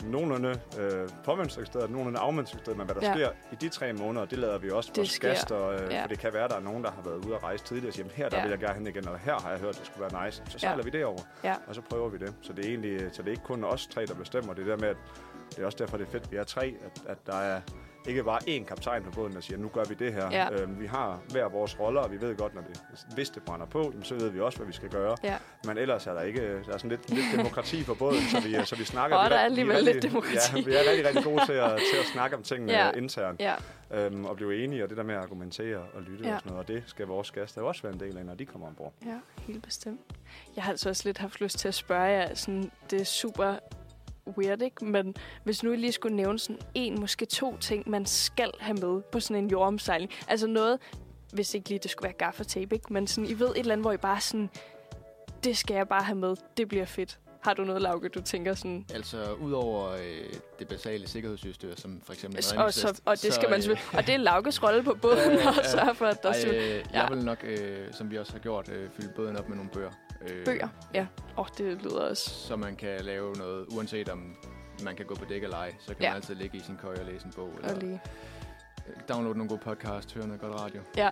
nogenlunde 0.03 0.59
øh, 0.79 1.09
påmønstringsstedet, 1.23 1.89
nogenlunde 1.89 2.19
afmønstringsstedet, 2.19 2.77
men 2.77 2.85
hvad 2.87 2.95
der 2.95 3.01
Ja. 3.07 3.17
ja. 3.17 3.25
sker 3.25 3.31
i 3.51 3.55
de 3.55 3.69
tre 3.69 3.93
måneder, 3.93 4.25
det 4.25 4.37
lader 4.37 4.57
vi 4.57 4.69
også 4.71 4.91
sker. 5.05 5.29
gæster, 5.29 5.67
øh, 5.67 5.79
Ja. 5.81 5.95
ja. 5.95 6.03
for 6.03 6.07
det 6.07 6.19
kan 6.19 6.33
være, 6.33 6.47
der 6.47 6.55
er 6.55 6.59
nogen, 6.59 6.83
der 6.83 6.91
har 6.91 7.01
været 7.01 7.25
ude 7.25 7.35
at 7.35 7.43
rejse 7.43 7.63
tidligere 7.65 7.89
og 7.89 7.93
siger, 7.93 8.05
"Jamen, 8.05 8.15
her 8.15 8.29
der 8.29 8.37
Ja. 8.37 8.43
vil 8.43 8.49
jeg 8.49 8.59
gerne 8.59 8.73
hen 8.73 8.87
igen, 8.87 8.97
eller 8.97 9.17
her 9.17 9.39
har 9.39 9.49
jeg 9.51 9.59
hørt, 9.59 9.77
det 9.79 9.85
skulle 9.85 10.07
være 10.13 10.25
nice. 10.25 10.37
Så 10.45 10.53
Ja. 10.53 10.57
sejler 10.57 10.83
vi 10.83 10.89
det 10.89 11.05
over, 11.05 11.19
Ja. 11.43 11.55
og 11.67 11.75
så 11.75 11.81
prøver 11.81 12.09
vi 12.09 12.17
det. 12.17 12.33
Så 12.41 12.53
det 12.53 12.65
er 12.65 12.69
egentlig, 12.69 13.09
så 13.11 13.21
det 13.21 13.27
er 13.27 13.31
ikke 13.31 13.43
kun 13.43 13.63
os 13.63 13.87
tre, 13.87 14.05
der 14.05 14.13
bestemmer. 14.15 14.53
Det 14.53 14.61
er 14.67 14.67
der 14.75 14.77
med, 14.77 14.87
at 14.89 14.97
det 15.49 15.59
er 15.59 15.65
også 15.65 15.77
derfor, 15.77 15.97
det 15.97 16.07
er 16.07 16.11
fedt, 16.11 16.23
at 16.23 16.31
vi 16.31 16.37
er 16.37 16.43
tre, 16.43 16.75
at, 16.85 17.01
at 17.07 17.17
der 17.27 17.35
er 17.35 17.61
ikke 18.09 18.23
bare 18.23 18.39
én 18.47 18.63
kaptajn 18.63 19.03
på 19.03 19.11
båden, 19.11 19.33
der 19.33 19.41
siger, 19.41 19.57
nu 19.57 19.67
gør 19.67 19.83
vi 19.83 19.93
det 19.93 20.13
her. 20.13 20.29
Ja. 20.31 20.51
Øhm, 20.53 20.79
vi 20.79 20.85
har 20.85 21.19
hver 21.31 21.49
vores 21.49 21.79
roller, 21.79 22.01
og 22.01 22.11
vi 22.11 22.21
ved 22.21 22.35
godt, 22.37 22.55
når 22.55 22.61
det, 22.61 22.81
hvis 23.13 23.29
det 23.29 23.43
brænder 23.43 23.65
på, 23.65 23.93
så 24.03 24.15
ved 24.15 24.29
vi 24.29 24.39
også, 24.39 24.57
hvad 24.57 24.67
vi 24.67 24.73
skal 24.73 24.89
gøre. 24.89 25.15
Ja. 25.23 25.37
Men 25.65 25.77
ellers 25.77 26.07
er 26.07 26.13
der 26.13 26.21
ikke 26.21 26.41
der 26.65 26.73
er 26.73 26.77
sådan 26.77 26.89
lidt, 26.89 27.09
lidt 27.09 27.25
demokrati 27.37 27.83
på 27.83 27.93
båden, 27.93 28.21
så 28.31 28.39
vi, 28.39 28.65
så 28.65 28.75
vi 28.75 28.83
snakker. 28.83 29.17
Åh, 29.17 29.23
vi 29.25 29.29
der 29.29 29.35
er 29.35 29.39
alligevel 29.45 29.75
rigtig- 29.75 29.93
lidt 29.93 30.03
demokrati. 30.03 30.55
Ja, 30.55 30.61
vi 30.65 30.73
er 30.75 30.79
rigtig, 30.89 31.05
rigtig 31.07 31.23
gode 31.23 31.45
til 31.45 31.53
at, 31.53 31.71
til 31.91 31.99
at 31.99 32.05
snakke 32.13 32.35
om 32.37 32.43
tingene 32.43 32.71
Ja. 32.79 32.91
internt 32.91 33.39
Ja, 33.39 33.55
øhm, 33.91 34.25
og 34.25 34.35
blive 34.35 34.63
enige, 34.63 34.83
og 34.83 34.89
det 34.89 34.97
der 34.97 35.03
med 35.03 35.15
at 35.15 35.21
argumentere 35.21 35.77
og 35.77 36.01
lytte 36.01 36.25
Ja. 36.27 36.33
og 36.33 36.39
sådan 36.39 36.51
noget, 36.53 36.67
og 36.69 36.75
det 36.75 36.83
skal 36.85 37.07
vores 37.07 37.31
gæster 37.31 37.61
også 37.61 37.81
være 37.83 37.93
en 37.93 37.99
del 37.99 38.17
af, 38.17 38.25
når 38.25 38.33
de 38.35 38.45
kommer 38.45 38.67
ombord. 38.67 38.93
ja, 39.05 39.15
helt 39.47 39.63
bestemt. 39.63 40.01
Jeg 40.55 40.63
har 40.63 40.71
altså 40.71 40.89
også 40.89 41.01
lidt 41.05 41.17
haft 41.17 41.41
lyst 41.41 41.57
til 41.59 41.67
at 41.67 41.73
spørge 41.73 42.03
jer, 42.03 42.33
sådan, 42.35 42.71
det 42.91 43.01
er 43.01 43.05
super 43.05 43.55
weird, 44.37 44.61
ikke? 44.61 44.85
Men 44.85 45.15
hvis 45.43 45.63
nu 45.63 45.71
I 45.71 45.75
lige 45.75 45.91
skulle 45.91 46.15
nævne 46.15 46.39
sådan 46.39 46.61
en, 46.75 46.99
måske 46.99 47.25
to 47.25 47.57
ting, 47.57 47.89
man 47.89 48.05
skal 48.05 48.51
have 48.59 48.77
med 48.77 49.01
på 49.01 49.19
sådan 49.19 49.43
en 49.43 49.49
jordomsejling. 49.49 50.11
Altså 50.27 50.47
noget, 50.47 50.79
hvis 51.33 51.53
ikke 51.53 51.69
lige 51.69 51.79
det 51.79 51.91
skulle 51.91 52.03
være 52.03 52.17
gaffatape, 52.17 52.75
ikke? 52.75 52.93
Men 52.93 53.07
sådan, 53.07 53.29
I 53.29 53.39
ved 53.39 53.47
et 53.47 53.57
eller 53.57 53.73
andet, 53.73 53.83
hvor 53.83 53.91
I 53.91 53.97
bare 53.97 54.21
sådan, 54.21 54.49
det 55.43 55.57
skal 55.57 55.75
jeg 55.75 55.87
bare 55.87 56.03
have 56.03 56.17
med, 56.17 56.35
det 56.57 56.67
bliver 56.67 56.85
fedt. 56.85 57.19
Har 57.43 57.53
du 57.53 57.63
noget, 57.63 57.81
Lauke, 57.81 58.09
du 58.09 58.21
tænker 58.21 58.53
sådan... 58.53 58.85
Altså, 58.93 59.33
udover 59.33 59.91
øh, 59.91 60.33
det 60.59 60.67
basale 60.67 61.07
sikkerhedsudstyr, 61.07 61.75
som 61.75 62.01
for 62.05 62.13
eksempel 62.13 62.43
en 62.53 62.57
Og, 62.59 62.73
så, 62.73 63.01
og 63.05 63.21
det 63.21 63.33
skal 63.33 63.49
man 63.49 63.57
øh, 63.57 63.63
selvfølgelig... 63.63 63.97
Og 63.99 64.07
det 64.07 64.13
er 64.13 64.17
Laukes 64.17 64.61
rolle 64.63 64.83
på 64.83 64.93
båden, 65.01 65.17
Ja, 65.31 65.43
ja, 65.43 65.49
at 65.49 65.57
ja. 65.57 65.63
sørge 65.71 65.95
for, 65.95 66.05
at 66.05 66.23
der 66.23 66.29
er 66.29 66.35
øh, 66.47 66.53
Ja. 66.93 67.01
jeg 67.01 67.07
vil 67.11 67.25
nok, 67.25 67.37
øh, 67.43 67.93
som 67.93 68.11
vi 68.11 68.17
også 68.17 68.31
har 68.31 68.39
gjort, 68.39 68.69
øh, 68.69 68.89
fylde 68.89 69.13
båden 69.15 69.37
op 69.37 69.49
med 69.49 69.55
nogle 69.55 69.71
bøger. 69.71 69.91
Øh, 70.29 70.45
bøger. 70.45 70.67
Ja, 70.93 71.01
åh, 71.37 71.39
oh, 71.39 71.47
det 71.57 71.81
lyder 71.83 71.99
også... 72.09 72.29
Så 72.29 72.55
man 72.55 72.75
kan 72.75 73.01
lave 73.01 73.33
noget, 73.35 73.65
uanset 73.75 74.09
om 74.09 74.35
man 74.83 74.95
kan 74.95 75.05
gå 75.05 75.15
på 75.15 75.25
dæk 75.25 75.43
eller 75.43 75.57
ej, 75.57 75.73
så 75.79 75.93
kan 75.93 76.03
Ja. 76.03 76.09
man 76.09 76.15
altid 76.15 76.35
ligge 76.35 76.57
i 76.57 76.61
sin 76.61 76.77
køje 76.77 76.99
og 76.99 77.05
læse 77.05 77.25
en 77.25 77.31
bog. 77.35 77.49
Og 77.63 77.69
Eller 77.69 77.79
lige. 77.79 78.01
øh, 78.87 78.93
downloade 79.09 79.37
nogle 79.37 79.49
gode 79.49 79.61
podcast, 79.63 80.13
høre 80.13 80.27
noget 80.27 80.41
godt 80.41 80.55
radio. 80.61 80.81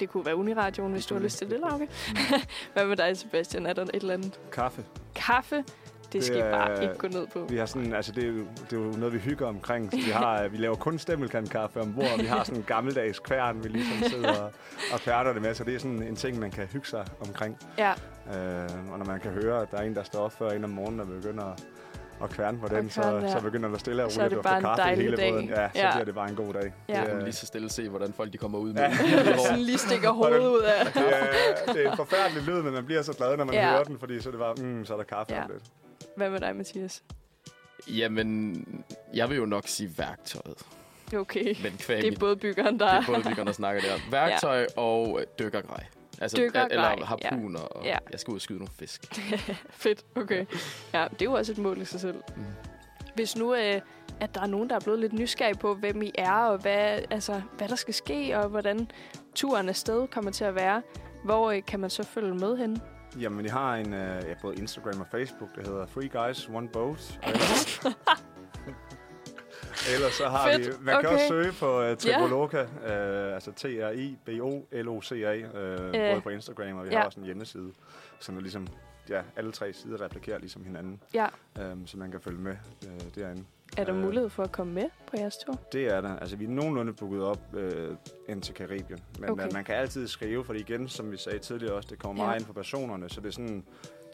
Det 0.00 0.08
kunne 0.08 0.26
være 0.26 0.36
Uniradioen, 0.36 0.92
hvis 0.92 1.06
du 1.06 1.14
har 1.14 1.22
lyst 1.22 1.38
til 1.38 1.50
det. 1.50 1.60
Lauke. 1.60 1.88
Hvad 2.72 2.86
med 2.86 2.96
dig, 2.96 3.16
Sebastian? 3.16 3.66
Er 3.66 3.72
der 3.72 3.82
et 3.82 3.94
eller 3.94 4.14
andet? 4.14 4.40
Kaffe. 4.52 4.84
Kaffe? 5.14 5.64
Det 6.12 6.24
skal 6.24 6.36
I 6.36 6.40
Det 6.40 6.50
bare 6.50 6.82
ikke 6.82 6.94
gå 6.94 7.08
ned 7.08 7.26
på. 7.26 7.46
Vi 7.48 7.56
har 7.56 7.66
sådan, 7.66 7.94
altså 7.94 8.12
det 8.12 8.24
er, 8.24 8.28
jo, 8.28 8.38
det 8.70 8.72
er 8.72 8.76
jo 8.76 8.92
noget, 8.92 9.14
vi 9.14 9.18
hygger 9.18 9.46
omkring. 9.46 9.92
Vi, 9.92 10.00
har, 10.00 10.48
vi 10.48 10.56
laver 10.56 10.74
kun 10.74 10.98
stemmelkandkaffe 10.98 11.80
ombord, 11.80 12.06
og 12.12 12.18
vi 12.18 12.26
har 12.26 12.44
sådan 12.44 12.58
en 12.60 12.64
gammeldags 12.66 13.18
kværn, 13.18 13.64
vi 13.64 13.68
ligesom 13.68 14.08
sidder 14.10 14.40
og, 14.42 14.52
og 14.92 15.00
kværner 15.00 15.32
det 15.32 15.42
med. 15.42 15.54
Så 15.54 15.64
det 15.64 15.74
er 15.74 15.78
sådan 15.78 16.02
en 16.02 16.16
ting, 16.16 16.38
man 16.38 16.50
kan 16.50 16.66
hygge 16.66 16.86
sig 16.86 17.06
omkring. 17.28 17.58
Ja, 17.78 17.92
Øh, 18.26 18.92
og 18.92 18.98
når 18.98 19.04
man 19.06 19.20
kan 19.20 19.30
høre, 19.30 19.62
at 19.62 19.70
der 19.70 19.76
er 19.76 19.82
en, 19.82 19.94
der 19.94 20.02
står 20.02 20.20
op 20.20 20.32
før 20.32 20.50
en 20.50 20.64
om 20.64 20.70
morgenen 20.70 21.00
og 21.00 21.06
begynder 21.06 21.44
at, 21.44 21.64
at 22.22 22.30
kværne 22.30 22.58
på 22.58 22.68
den, 22.68 22.90
så, 22.90 23.02
ja. 23.02 23.30
så 23.32 23.40
begynder 23.40 23.68
der 23.68 23.78
stille 23.78 24.04
og 24.04 24.12
Så 24.12 24.20
er 24.20 24.24
roligt 24.24 24.44
det 24.44 24.50
at 24.50 24.62
bare 24.62 24.62
få 24.62 24.68
en 24.70 24.76
kaffe 24.76 24.92
i 24.92 24.96
hele 25.04 25.16
dag. 25.16 25.32
båden. 25.32 25.48
Ja, 25.48 25.68
så 25.74 25.78
Ja. 25.80 25.90
bliver 25.92 26.04
det 26.04 26.14
bare 26.14 26.28
en 26.30 26.36
god 26.36 26.52
dag. 26.52 26.72
Ja. 26.88 27.00
Det, 27.00 27.12
er- 27.12 27.20
lige 27.24 27.32
så 27.32 27.46
stille 27.46 27.70
se, 27.70 27.88
hvordan 27.88 28.12
folk 28.12 28.32
de 28.32 28.38
kommer 28.38 28.58
ud 28.58 28.72
med 28.72 28.82
Ja. 28.82 28.88
ja. 29.26 29.36
sådan 29.36 29.58
lige 29.58 29.78
stikker 29.78 30.10
hovedet 30.10 30.38
ud 30.48 30.60
af. 30.60 30.86
det, 30.86 31.02
er, 31.66 31.72
det 31.72 31.86
er 31.86 31.90
en 31.90 31.96
forfærdelig 31.96 32.42
lyd, 32.42 32.62
men 32.62 32.72
man 32.72 32.84
bliver 32.86 33.02
så 33.02 33.12
glad, 33.12 33.36
når 33.36 33.44
man 33.44 33.54
Ja. 33.54 33.70
hører 33.70 33.84
den, 33.84 33.98
fordi 33.98 34.20
så 34.20 34.28
er 34.28 34.30
det 34.30 34.38
bare, 34.40 34.54
mm, 34.54 34.84
så 34.84 34.92
er 34.92 34.96
der 34.96 35.04
kaffe 35.04 35.34
Ja. 35.34 35.44
om 35.44 35.50
lidt. 35.50 35.62
Hvad 36.16 36.30
med 36.30 36.40
dig, 36.40 36.56
Mathias? 36.56 37.02
Jamen, 37.88 38.64
jeg 39.14 39.28
vil 39.30 39.36
jo 39.36 39.46
nok 39.46 39.64
sige 39.66 39.90
værktøjet. 39.98 40.62
Okay. 41.16 41.54
Men 41.62 41.72
kvæg 41.78 42.02
Det 42.02 42.14
er 42.14 42.18
både 42.18 42.36
byggeren, 42.36 42.72
det 42.72 42.80
der... 42.80 42.86
er 42.86 43.02
både 43.06 43.24
vi 43.24 43.34
der 43.46 43.52
snakker 43.52 43.82
der. 43.82 44.10
Værktøj 44.10 44.58
ja. 44.58 44.80
og 44.80 45.20
øh, 45.20 45.26
dykkergrej. 45.38 45.84
Altså, 46.20 46.36
Dykkergrej, 46.36 46.68
Eller 46.92 47.04
harpuner, 47.06 47.60
og 47.60 47.84
Ja. 47.84 47.98
jeg 48.12 48.20
skal 48.20 48.30
ud 48.30 48.36
og 48.36 48.40
skyde 48.40 48.58
nogle 48.58 48.72
fisk. 48.78 49.14
Fedt, 49.70 50.04
okay. 50.16 50.46
Ja, 50.94 51.06
det 51.12 51.22
er 51.22 51.24
jo 51.24 51.32
også 51.32 51.52
et 51.52 51.58
mål 51.58 51.80
i 51.80 51.84
sig 51.84 52.00
selv. 52.00 52.16
Mm. 52.36 52.42
Hvis 53.14 53.36
nu, 53.36 53.54
øh, 53.54 53.80
at 54.20 54.34
der 54.34 54.40
er 54.40 54.46
nogen, 54.46 54.70
der 54.70 54.76
er 54.76 54.80
blevet 54.80 55.00
lidt 55.00 55.12
nysgerrige 55.12 55.54
på, 55.58 55.74
hvem 55.74 56.02
I 56.02 56.12
er, 56.14 56.32
og 56.32 56.58
hvad, 56.58 57.00
altså, 57.10 57.42
hvad 57.58 57.68
der 57.68 57.76
skal 57.76 57.94
ske, 57.94 58.38
og 58.38 58.48
hvordan 58.48 58.90
turen 59.34 59.68
afsted 59.68 60.06
kommer 60.08 60.30
til 60.30 60.44
at 60.44 60.54
være, 60.54 60.82
hvor 61.24 61.50
øh, 61.50 61.62
kan 61.66 61.80
man 61.80 61.90
så 61.90 62.02
følge 62.02 62.34
med 62.34 62.56
hen? 62.56 62.82
Jamen, 63.20 63.44
jeg 63.44 63.52
har 63.52 63.74
en, 63.76 63.94
øh, 63.94 64.22
ja, 64.28 64.34
både 64.42 64.56
Instagram 64.56 65.00
og 65.00 65.06
Facebook, 65.10 65.48
der 65.56 65.70
hedder 65.70 65.86
Three 65.86 66.26
Guys, 66.28 66.48
One 66.54 66.68
Boat. 66.68 67.20
Ellers, 69.94 70.12
så 70.12 70.28
har 70.28 70.50
Fedt, 70.52 70.66
vi, 70.66 70.72
man 70.84 70.94
kan 71.00 71.06
okay. 71.06 71.14
også 71.14 71.28
søge 71.28 71.52
på 71.52 71.90
uh, 71.90 71.96
Triboloca, 71.96 72.60
øh, 72.60 73.34
altså 73.34 73.52
T-R-I-B-O-L-O-C-A, 73.52 75.34
øh, 75.36 75.86
Øh, 75.86 76.10
både 76.12 76.20
på 76.20 76.28
Instagram, 76.30 76.76
og 76.78 76.84
vi 76.84 76.90
ja. 76.90 76.98
har 76.98 77.04
også 77.04 77.20
en 77.20 77.26
hjemmeside, 77.26 77.72
som 78.20 78.36
er 78.36 78.40
ligesom, 78.40 78.66
ja, 79.08 79.20
alle 79.36 79.52
tre 79.52 79.72
sider 79.72 80.00
replikerer 80.00 80.38
ligesom 80.38 80.64
hinanden, 80.64 81.00
Ja. 81.14 81.26
øh, 81.58 81.76
så 81.86 81.98
man 81.98 82.10
kan 82.10 82.20
følge 82.20 82.38
med 82.40 82.56
øh, 82.86 83.00
derinde. 83.22 83.44
Er 83.76 83.84
der 83.84 83.94
Øh. 83.94 84.00
mulighed 84.02 84.28
for 84.30 84.42
at 84.42 84.52
komme 84.52 84.72
med 84.72 84.84
på 85.06 85.16
jeres 85.18 85.36
tur? 85.36 85.54
Det 85.72 85.86
er 85.86 86.00
der. 86.00 86.16
Altså, 86.18 86.36
vi 86.36 86.44
er 86.44 86.48
nogenlunde 86.48 86.92
booket 86.92 87.22
op 87.22 87.38
øh, 87.54 87.90
ind 88.28 88.42
til 88.42 88.54
Karibien. 88.54 89.00
Men 89.18 89.30
Okay. 89.30 89.44
okay. 89.44 89.54
man 89.54 89.64
kan 89.64 89.74
altid 89.74 90.08
skrive, 90.08 90.44
for 90.44 90.54
igen, 90.54 90.88
som 90.88 91.12
vi 91.12 91.16
sagde 91.16 91.38
tidligere 91.38 91.74
også, 91.74 91.88
det 91.90 91.98
kommer 91.98 92.22
Ja. 92.22 92.26
meget 92.28 92.38
ind 92.40 92.46
på 92.46 92.52
personerne. 92.52 93.08
Så 93.08 93.20
det 93.20 93.28
er 93.28 93.32
sådan, 93.32 93.64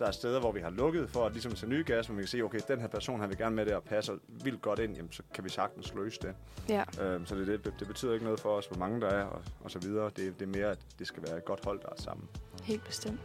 der 0.02 0.08
er 0.08 0.12
steder, 0.12 0.40
hvor 0.40 0.52
vi 0.52 0.60
har 0.60 0.70
lukket 0.70 1.10
for 1.10 1.26
at 1.26 1.32
ligesom 1.32 1.52
til 1.52 1.68
nye 1.68 1.84
gas, 1.86 2.06
hvor 2.06 2.14
vi 2.14 2.22
kan 2.22 2.28
se, 2.28 2.42
okay, 2.42 2.60
den 2.68 2.80
her 2.80 2.88
person 2.88 3.20
har 3.20 3.26
vi 3.26 3.34
gerne 3.34 3.56
med 3.56 3.66
der 3.66 3.76
og 3.76 3.82
passer 3.82 4.14
vildt 4.28 4.62
godt 4.62 4.78
ind, 4.78 4.96
jamen, 4.96 5.12
så 5.12 5.22
kan 5.34 5.44
vi 5.44 5.48
sagtens 5.48 5.94
løse 5.94 6.20
det. 6.22 6.34
Ja. 6.68 6.84
Øhm, 7.00 7.26
så 7.26 7.34
det, 7.34 7.46
det, 7.46 7.74
det 7.78 7.86
betyder 7.86 8.12
ikke 8.12 8.24
noget 8.24 8.40
for 8.40 8.48
os, 8.48 8.66
hvor 8.66 8.76
mange 8.76 9.00
der 9.00 9.08
er 9.08 9.24
og, 9.24 9.42
og 9.64 9.70
så 9.70 9.78
videre. 9.78 10.04
Det, 10.04 10.40
det 10.40 10.42
er 10.42 10.58
mere, 10.58 10.70
at 10.70 10.78
det 10.98 11.06
skal 11.06 11.22
være 11.26 11.36
et 11.36 11.44
godt 11.44 11.64
hold, 11.64 11.80
der 11.80 11.88
er 11.88 12.02
sammen. 12.02 12.28
Helt 12.62 12.84
bestemt. 12.84 13.20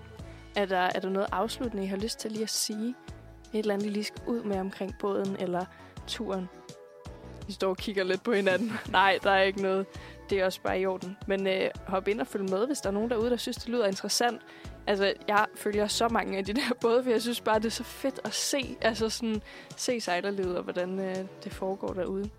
Er 0.56 0.66
der, 0.66 0.78
er 0.78 1.00
der 1.00 1.10
noget 1.10 1.28
afsluttende, 1.32 1.84
I 1.84 1.88
har 1.88 1.98
lyst 1.98 2.20
til 2.20 2.32
lige 2.32 2.44
at 2.44 2.50
sige? 2.50 2.96
Et 3.54 3.60
eller 3.60 3.74
andet, 3.74 3.86
I 3.86 3.90
lige 3.90 4.04
skal 4.04 4.22
ud 4.28 4.44
med 4.44 4.60
omkring 4.60 4.96
båden 5.00 5.36
eller 5.40 5.66
turen? 6.08 6.50
I 7.48 7.52
står 7.52 7.70
og 7.70 7.78
kigger 7.78 8.04
lidt 8.04 8.24
på 8.24 8.32
hinanden. 8.32 8.72
Nej, 8.90 9.20
der 9.24 9.32
er 9.32 9.42
ikke 9.42 9.62
noget. 9.62 9.86
Det 10.30 10.40
er 10.40 10.46
også 10.46 10.62
bare 10.62 10.80
i 10.80 10.86
orden. 10.86 11.18
Men 11.28 11.48
øh, 11.48 11.70
hop 11.88 12.08
ind 12.08 12.22
og 12.22 12.28
følg 12.28 12.50
med, 12.50 12.68
hvis 12.68 12.80
der 12.80 12.90
er 12.90 12.94
nogen 12.94 13.10
derude, 13.10 13.30
der 13.30 13.38
synes, 13.38 13.58
det 13.58 13.70
lyder 13.70 13.88
interessant. 13.88 14.42
Altså, 14.88 15.14
jeg 15.28 15.46
følger 15.56 15.88
så 15.88 16.10
mange 16.10 16.38
af 16.38 16.46
de 16.46 16.54
der 16.54 16.74
både, 16.82 17.04
for 17.04 17.12
jeg 17.12 17.22
synes 17.22 17.42
bare, 17.42 17.60
det 17.60 17.66
er 17.66 17.70
så 17.70 17.84
fedt 17.84 18.20
at 18.24 18.34
se. 18.34 18.78
Altså 18.82 19.10
sådan, 19.10 19.42
se 19.76 20.02
sejlerlivet 20.02 20.58
og 20.58 20.64
hvordan 20.64 21.00
øh, 21.00 21.16
det 21.44 21.54
foregår 21.54 21.94
derude. 21.94 22.30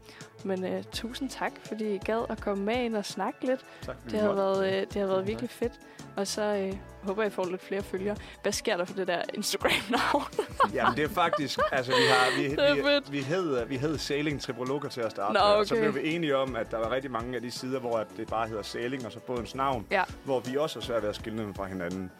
Men 0.44 0.64
øh, 0.64 0.84
tusind 0.92 1.30
tak, 1.30 1.52
fordi 1.64 1.94
I 1.94 1.98
gad 1.98 2.24
at 2.28 2.40
komme 2.40 2.64
med 2.64 2.76
ind 2.76 2.96
og 2.96 3.04
snakke 3.04 3.46
lidt. 3.46 3.60
Tak, 3.82 3.96
Det 4.10 4.20
har 4.20 4.32
været, 4.32 4.66
øh, 4.66 4.86
det 4.86 4.94
har 4.94 5.06
været 5.06 5.26
virkelig 5.26 5.50
fedt. 5.50 5.72
Og 6.16 6.26
så 6.26 6.42
øh, 6.42 6.72
håber 7.02 7.22
jeg, 7.22 7.32
I 7.32 7.34
får 7.34 7.44
lidt 7.50 7.62
flere 7.62 7.82
følgere. 7.82 8.16
Hvad 8.42 8.52
sker 8.52 8.76
der 8.76 8.84
for 8.84 8.94
det 8.94 9.06
der 9.06 9.22
Instagram-navn? 9.34 10.24
Jamen, 10.74 10.96
det 10.96 11.04
er 11.04 11.08
faktisk... 11.08 11.58
Altså, 11.72 11.92
vi, 11.92 12.02
har, 12.08 12.42
vi, 12.42 12.48
vi, 12.76 12.82
fedt. 12.82 13.12
vi, 13.12 13.20
hed, 13.20 13.66
vi 13.66 13.76
hed 13.76 13.98
Sailing 13.98 14.40
Triboloca 14.42 14.88
til 14.88 15.00
at 15.00 15.10
starte 15.10 15.32
Nå, 15.32 15.40
okay. 15.40 15.64
Så 15.64 15.74
blev 15.74 15.94
vi 15.94 16.14
enige 16.14 16.36
om, 16.36 16.56
at 16.56 16.70
der 16.70 16.78
var 16.78 16.90
rigtig 16.90 17.10
mange 17.10 17.36
af 17.36 17.42
de 17.42 17.50
sider, 17.50 17.80
hvor 17.80 17.98
at 17.98 18.06
det 18.16 18.28
bare 18.28 18.48
hedder 18.48 18.62
Sailing, 18.62 19.06
og 19.06 19.12
så 19.12 19.18
bådens 19.18 19.54
navn. 19.54 19.86
Ja. 19.90 20.02
Hvor 20.24 20.40
vi 20.40 20.56
også 20.56 20.78
er 20.78 20.82
svært 20.82 21.02
ved 21.02 21.08
at 21.08 21.16
skille 21.16 21.38
dem 21.42 21.54
fra 21.54 21.64
hinanden. 21.64 22.10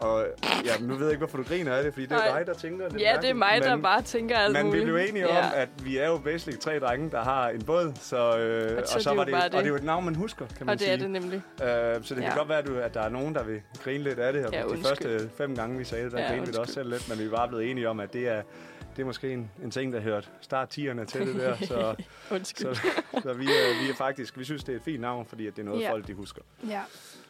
Og 0.00 0.26
ja, 0.64 0.72
nu 0.80 0.94
ved 0.94 1.02
jeg 1.06 1.10
ikke, 1.12 1.18
hvorfor 1.18 1.36
du 1.38 1.44
griner 1.44 1.72
af 1.74 1.82
det, 1.84 1.92
fordi 1.92 2.06
det 2.06 2.12
er 2.12 2.16
Nej. 2.30 2.38
dig, 2.38 2.46
der 2.46 2.54
tænker 2.54 2.88
det. 2.88 3.00
ja, 3.00 3.16
det 3.22 3.30
er 3.30 3.34
mig, 3.34 3.60
der 3.62 3.76
bare 3.76 4.02
tænker 4.02 4.36
alt 4.36 4.52
Men 4.52 4.66
muligt. 4.66 4.86
vi 4.86 4.92
blev 4.92 4.96
enige 5.08 5.34
ja. 5.34 5.38
om, 5.46 5.52
at 5.54 5.68
vi 5.84 5.96
er 5.98 6.06
jo 6.06 6.18
basically 6.18 6.58
tre 6.58 6.78
drenge, 6.78 7.10
der 7.10 7.22
har 7.24 7.48
en 7.48 7.62
båd, 7.64 7.92
så, 8.00 8.16
øh, 8.38 8.72
Og 8.76 8.82
og, 8.82 8.88
så 8.88 9.00
så 9.00 9.10
er 9.10 9.14
det 9.14 9.16
var 9.18 9.22
jo 9.22 9.24
det, 9.24 9.32
bare 9.32 9.42
og 9.44 9.50
det. 9.50 9.52
det 9.52 9.64
er 9.64 9.68
jo 9.68 9.74
et 9.74 9.84
navn, 9.84 10.04
man 10.04 10.14
husker, 10.14 10.46
kan 10.46 10.66
man 10.66 10.68
Og 10.72 10.78
det 10.78 10.80
sige. 10.80 10.92
er 10.92 10.96
det 10.98 11.10
nemlig. 11.10 11.42
Øh, 11.62 11.68
så 12.04 12.14
det 12.14 12.22
Ja. 12.22 12.26
kan 12.28 12.36
godt 12.36 12.48
være, 12.48 12.58
at 12.58 12.66
du- 12.66 12.78
at 12.78 12.94
der 12.94 13.00
er 13.02 13.08
nogen, 13.08 13.34
der 13.34 13.42
vil 13.44 13.62
grine 13.84 14.04
lidt 14.04 14.18
af 14.18 14.32
det. 14.32 14.46
Og 14.46 14.52
Ja, 14.52 14.60
de 14.60 14.66
undskyld. 14.68 14.86
første 14.88 15.30
fem 15.36 15.56
gange, 15.56 15.78
vi 15.78 15.84
sagde 15.84 16.04
det, 16.04 16.12
der 16.12 16.20
Ja, 16.20 16.28
grinede 16.28 16.46
vi 16.46 16.52
da 16.52 16.58
også 16.60 16.74
selv 16.74 16.90
lidt. 16.90 17.08
Men 17.08 17.18
vi 17.18 17.24
er 17.24 17.30
bare 17.30 17.48
blevet 17.48 17.70
enige 17.70 17.88
om, 17.88 18.00
at 18.00 18.12
det 18.12 18.28
er, 18.28 18.42
det 18.96 19.02
er 19.02 19.06
måske 19.06 19.32
en, 19.32 19.50
en 19.64 19.70
ting, 19.70 19.92
der 19.92 20.00
hørt 20.00 20.30
start 20.40 20.68
tierne 20.68 21.04
til 21.04 21.20
det 21.26 21.34
der. 21.34 21.56
Så, 21.66 21.94
Undskyld. 22.34 22.74
så, 22.74 22.80
så 23.22 23.32
vi, 23.32 23.44
er, 23.44 23.84
vi 23.84 23.90
er 23.90 23.94
faktisk, 23.98 24.38
vi 24.38 24.44
synes, 24.44 24.64
det 24.64 24.72
er 24.72 24.76
et 24.76 24.82
fint 24.84 25.00
navn, 25.00 25.26
fordi 25.26 25.46
at 25.46 25.56
det 25.56 25.62
er 25.62 25.66
noget, 25.66 25.82
Ja. 25.82 25.92
folk 25.92 26.06
de 26.06 26.14
husker. 26.14 26.42
Ja. 26.68 26.80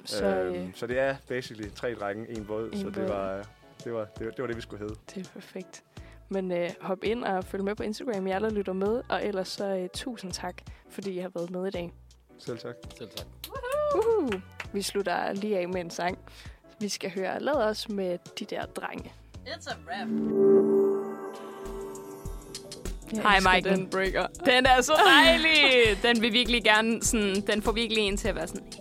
Så 0.06 0.26
øhm, 0.26 0.54
øh, 0.54 0.68
så 0.74 0.86
det 0.86 0.98
er 0.98 1.16
basically 1.28 1.70
tre 1.70 1.94
drenge, 1.94 2.36
en 2.36 2.44
båd. 2.44 2.70
En 2.72 2.78
så 2.78 2.84
båd. 2.84 2.92
det 2.92 3.08
var, 3.08 3.46
det, 3.84 3.92
var, 3.92 4.04
det, 4.04 4.26
var, 4.26 4.32
det 4.32 4.40
var 4.40 4.46
det, 4.46 4.56
vi 4.56 4.60
skulle 4.60 4.80
hedde. 4.80 4.94
det 5.14 5.26
er 5.26 5.30
perfekt. 5.32 5.84
Men 6.28 6.52
øh, 6.52 6.70
hop 6.80 7.04
ind 7.04 7.24
og 7.24 7.44
følg 7.44 7.64
med 7.64 7.74
på 7.74 7.82
Instagram, 7.82 8.26
jer 8.26 8.38
der 8.38 8.50
lytter 8.50 8.72
med. 8.72 9.02
Og 9.08 9.26
ellers 9.26 9.48
så 9.48 9.76
øh, 9.76 9.88
tusind 9.94 10.32
tak, 10.32 10.62
fordi 10.88 11.10
I 11.10 11.18
har 11.18 11.30
været 11.34 11.50
med 11.50 11.66
i 11.66 11.70
dag. 11.70 11.92
Selv 12.38 12.58
tak. 12.58 12.74
Selv 12.98 13.08
tak. 13.16 13.26
Uhu. 13.94 14.30
Vi 14.72 14.82
slutter 14.82 15.32
lige 15.32 15.58
af 15.58 15.68
med 15.68 15.80
en 15.80 15.90
sang. 15.90 16.18
Vi 16.80 16.88
skal 16.88 17.10
høre 17.10 17.40
Lad 17.40 17.54
os 17.54 17.88
med 17.88 18.18
de 18.38 18.44
der 18.44 18.66
drenge. 18.66 19.12
It's 19.46 19.70
a 19.70 19.74
rap. 19.86 20.08
Jeg 23.12 23.22
Hej, 23.22 23.40
Maiken. 23.40 23.72
Den 23.72 23.90
breaker. 23.90 24.26
Den 24.44 24.66
er 24.66 24.80
så 24.80 24.92
dejlig. 25.06 26.02
Den 26.02 26.22
vil 26.22 26.32
virkelig 26.32 26.64
gerne 26.64 27.02
sådan, 27.02 27.40
den 27.40 27.62
får 27.62 27.72
virkelig 27.72 28.02
en 28.02 28.16
til 28.16 28.28
at 28.28 28.34
være 28.34 28.46
sådan, 28.46 28.72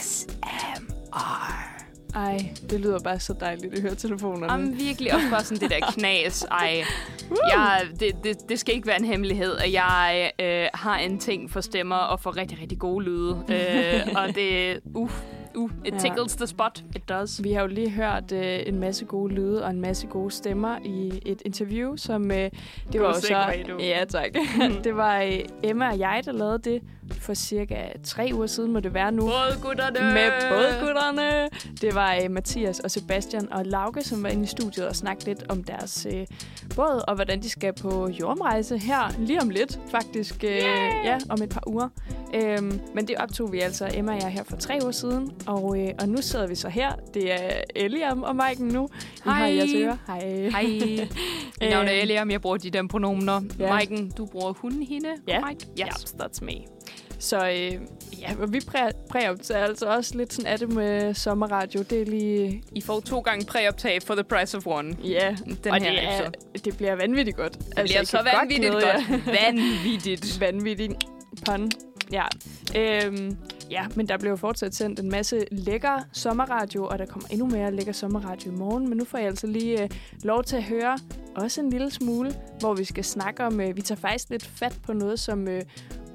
ASMR. 0.00 1.80
Ej, 2.14 2.38
det 2.70 2.80
lyder 2.80 2.98
bare 2.98 3.20
så 3.20 3.34
dejligt 3.40 3.74
at 3.74 3.80
høre 3.80 3.94
telefonerne. 3.94 4.52
Jamen 4.52 4.78
virkelig 4.78 5.14
også 5.14 5.26
bare 5.30 5.44
sådan 5.44 5.60
det 5.60 5.70
der 5.70 5.90
knas. 5.92 6.42
Ej, 6.50 6.82
jeg, 7.54 7.82
det, 8.00 8.24
det, 8.24 8.48
det 8.48 8.58
skal 8.58 8.74
ikke 8.74 8.86
være 8.86 8.98
en 8.98 9.04
hemmelighed, 9.04 9.56
at 9.56 9.72
jeg 9.72 10.30
øh, 10.40 10.66
har 10.74 10.98
en 10.98 11.18
ting 11.18 11.50
for 11.50 11.60
stemmer 11.60 11.96
og 11.96 12.20
for 12.20 12.36
rigtig, 12.36 12.58
rigtig 12.60 12.78
gode 12.78 13.04
lyde. 13.04 13.30
øh, 13.54 14.00
og 14.16 14.34
det, 14.34 14.80
uh, 14.94 15.10
uh, 15.54 15.70
it 15.84 15.94
Ja. 15.94 15.98
tickles 15.98 16.36
the 16.36 16.46
spot. 16.46 16.82
It 16.96 17.08
does. 17.08 17.44
Vi 17.44 17.52
har 17.52 17.60
jo 17.60 17.66
lige 17.66 17.90
hørt 17.90 18.32
øh, 18.32 18.60
en 18.66 18.78
masse 18.78 19.04
gode 19.04 19.34
lyde 19.34 19.64
og 19.64 19.70
en 19.70 19.80
masse 19.80 20.06
gode 20.06 20.30
stemmer 20.30 20.78
i 20.84 21.22
et 21.26 21.42
interview, 21.44 21.96
som 21.96 22.30
øh, 22.30 22.36
det 22.36 22.52
God 22.92 23.00
var 23.00 23.08
jo 23.08 23.20
så... 23.20 23.76
Ja, 23.80 24.04
tak. 24.08 24.30
det 24.84 24.96
var 24.96 25.20
øh, 25.22 25.38
Emma 25.62 25.88
og 25.90 25.98
jeg, 25.98 26.22
der 26.24 26.32
lavede 26.32 26.58
det 26.58 26.82
for 27.14 27.34
cirka 27.34 27.76
tre 28.04 28.30
uger 28.34 28.46
siden, 28.46 28.72
må 28.72 28.80
det 28.80 28.94
være 28.94 29.12
nu. 29.12 29.22
Bådgutterne! 29.22 30.14
Med 30.14 30.30
bådgutterne. 30.50 31.48
Det 31.80 31.94
var 31.94 32.18
øh, 32.24 32.30
Mathias 32.30 32.80
og 32.80 32.90
Sebastian 32.90 33.52
og 33.52 33.64
Lauke, 33.66 34.02
som 34.04 34.22
var 34.22 34.28
inde 34.28 34.42
i 34.42 34.46
studiet 34.46 34.88
og 34.88 34.96
snakkede 34.96 35.26
lidt 35.26 35.44
om 35.48 35.64
deres 35.64 36.06
øh, 36.14 36.26
båd, 36.76 37.04
og 37.08 37.14
hvordan 37.14 37.42
de 37.42 37.48
skal 37.50 37.72
på 37.72 38.08
jordomrejse 38.20 38.78
her 38.78 38.98
lige 39.18 39.40
om 39.40 39.50
lidt, 39.50 39.78
faktisk. 39.90 40.44
Øh, 40.44 40.50
ja, 41.04 41.18
om 41.28 41.42
et 41.42 41.48
par 41.48 41.62
uger. 41.66 41.88
Øhm, 42.34 42.80
men 42.94 43.08
det 43.08 43.16
optog 43.16 43.52
vi 43.52 43.60
altså, 43.60 43.90
Emma 43.94 44.12
og 44.14 44.20
jeg, 44.22 44.28
her 44.30 44.42
for 44.44 44.56
tre 44.56 44.78
uger 44.82 44.92
siden. 44.92 45.30
Og, 45.46 45.78
øh, 45.80 45.88
og 46.00 46.08
nu 46.08 46.22
sidder 46.22 46.46
vi 46.46 46.54
så 46.54 46.68
her. 46.68 46.92
Det 47.14 47.32
er 47.32 47.50
Eliam 47.76 48.22
og 48.22 48.36
Maiken 48.36 48.68
nu. 48.68 48.88
Har 49.22 49.38
Hej. 49.38 49.54
jeres 49.56 49.70
ører. 49.74 49.96
Hej. 50.06 50.50
Hej. 50.50 50.62
Mit 51.60 51.70
navn 51.70 51.86
er 51.86 51.90
Eliam, 51.92 52.30
jeg 52.30 52.40
bruger 52.40 52.56
de 52.56 52.70
der 52.70 52.86
pronomener. 52.88 53.40
Ja. 53.58 53.68
Maiken, 53.72 54.10
du 54.10 54.26
bruger 54.26 54.52
hun, 54.52 54.72
hende, 54.72 55.08
Ja. 55.28 55.40
Mike. 55.48 55.66
Yes. 55.80 56.14
that's 56.20 56.44
me. 56.44 56.52
Så 57.20 57.48
øh, 57.48 57.72
ja, 58.20 58.34
og 58.40 58.52
vi 58.52 58.60
præ 58.60 58.78
præoptager 59.10 59.64
altså 59.64 59.86
også 59.86 60.16
lidt 60.18 60.32
sådan 60.32 60.52
af 60.52 60.58
det 60.58 60.72
med 60.72 61.14
sommerradio. 61.14 61.82
Det 61.82 62.00
er 62.00 62.06
lige... 62.06 62.62
I 62.74 62.80
får 62.80 63.00
to 63.00 63.20
gange 63.20 63.46
præoptag 63.46 64.02
for 64.02 64.14
the 64.14 64.24
price 64.24 64.56
of 64.56 64.66
one. 64.66 64.96
Ja, 65.04 65.36
Den 65.64 65.72
og 65.72 65.82
her 65.82 65.90
det, 65.90 66.02
er, 66.02 66.30
det 66.64 66.76
bliver 66.76 66.94
vanvittigt 66.94 67.36
godt. 67.36 67.52
Det 67.58 67.64
bliver 67.74 67.98
jeg 67.98 68.06
så 68.06 68.22
vanvittigt 68.34 68.70
glæde 68.72 68.86
jer. 68.86 69.08
godt. 69.08 69.26
Vanvittigt. 69.46 70.40
vanvittig 70.40 70.90
pun. 71.46 71.70
Ja. 72.12 72.24
Øhm, 72.76 73.36
ja, 73.70 73.86
men 73.96 74.08
der 74.08 74.18
blev 74.18 74.30
jo 74.30 74.36
fortsat 74.36 74.74
sendt 74.74 75.00
en 75.00 75.10
masse 75.10 75.44
lækker 75.50 76.02
sommerradio, 76.12 76.84
og 76.84 76.98
der 76.98 77.06
kommer 77.06 77.28
endnu 77.28 77.46
mere 77.46 77.74
lækker 77.74 77.92
sommerradio 77.92 78.52
i 78.52 78.54
morgen. 78.54 78.88
Men 78.88 78.98
nu 78.98 79.04
får 79.04 79.18
jeg 79.18 79.26
altså 79.26 79.46
lige 79.46 79.82
øh, 79.82 79.88
lov 80.24 80.44
til 80.44 80.56
at 80.56 80.64
høre 80.64 80.98
også 81.36 81.60
en 81.60 81.70
lille 81.70 81.90
smule, 81.90 82.34
hvor 82.60 82.74
vi 82.74 82.84
skal 82.84 83.04
snakke 83.04 83.44
om... 83.44 83.60
Øh, 83.60 83.76
vi 83.76 83.82
tager 83.82 84.00
faktisk 84.00 84.30
lidt 84.30 84.46
fat 84.46 84.78
på 84.86 84.92
noget, 84.92 85.20
som 85.20 85.48
øh, 85.48 85.62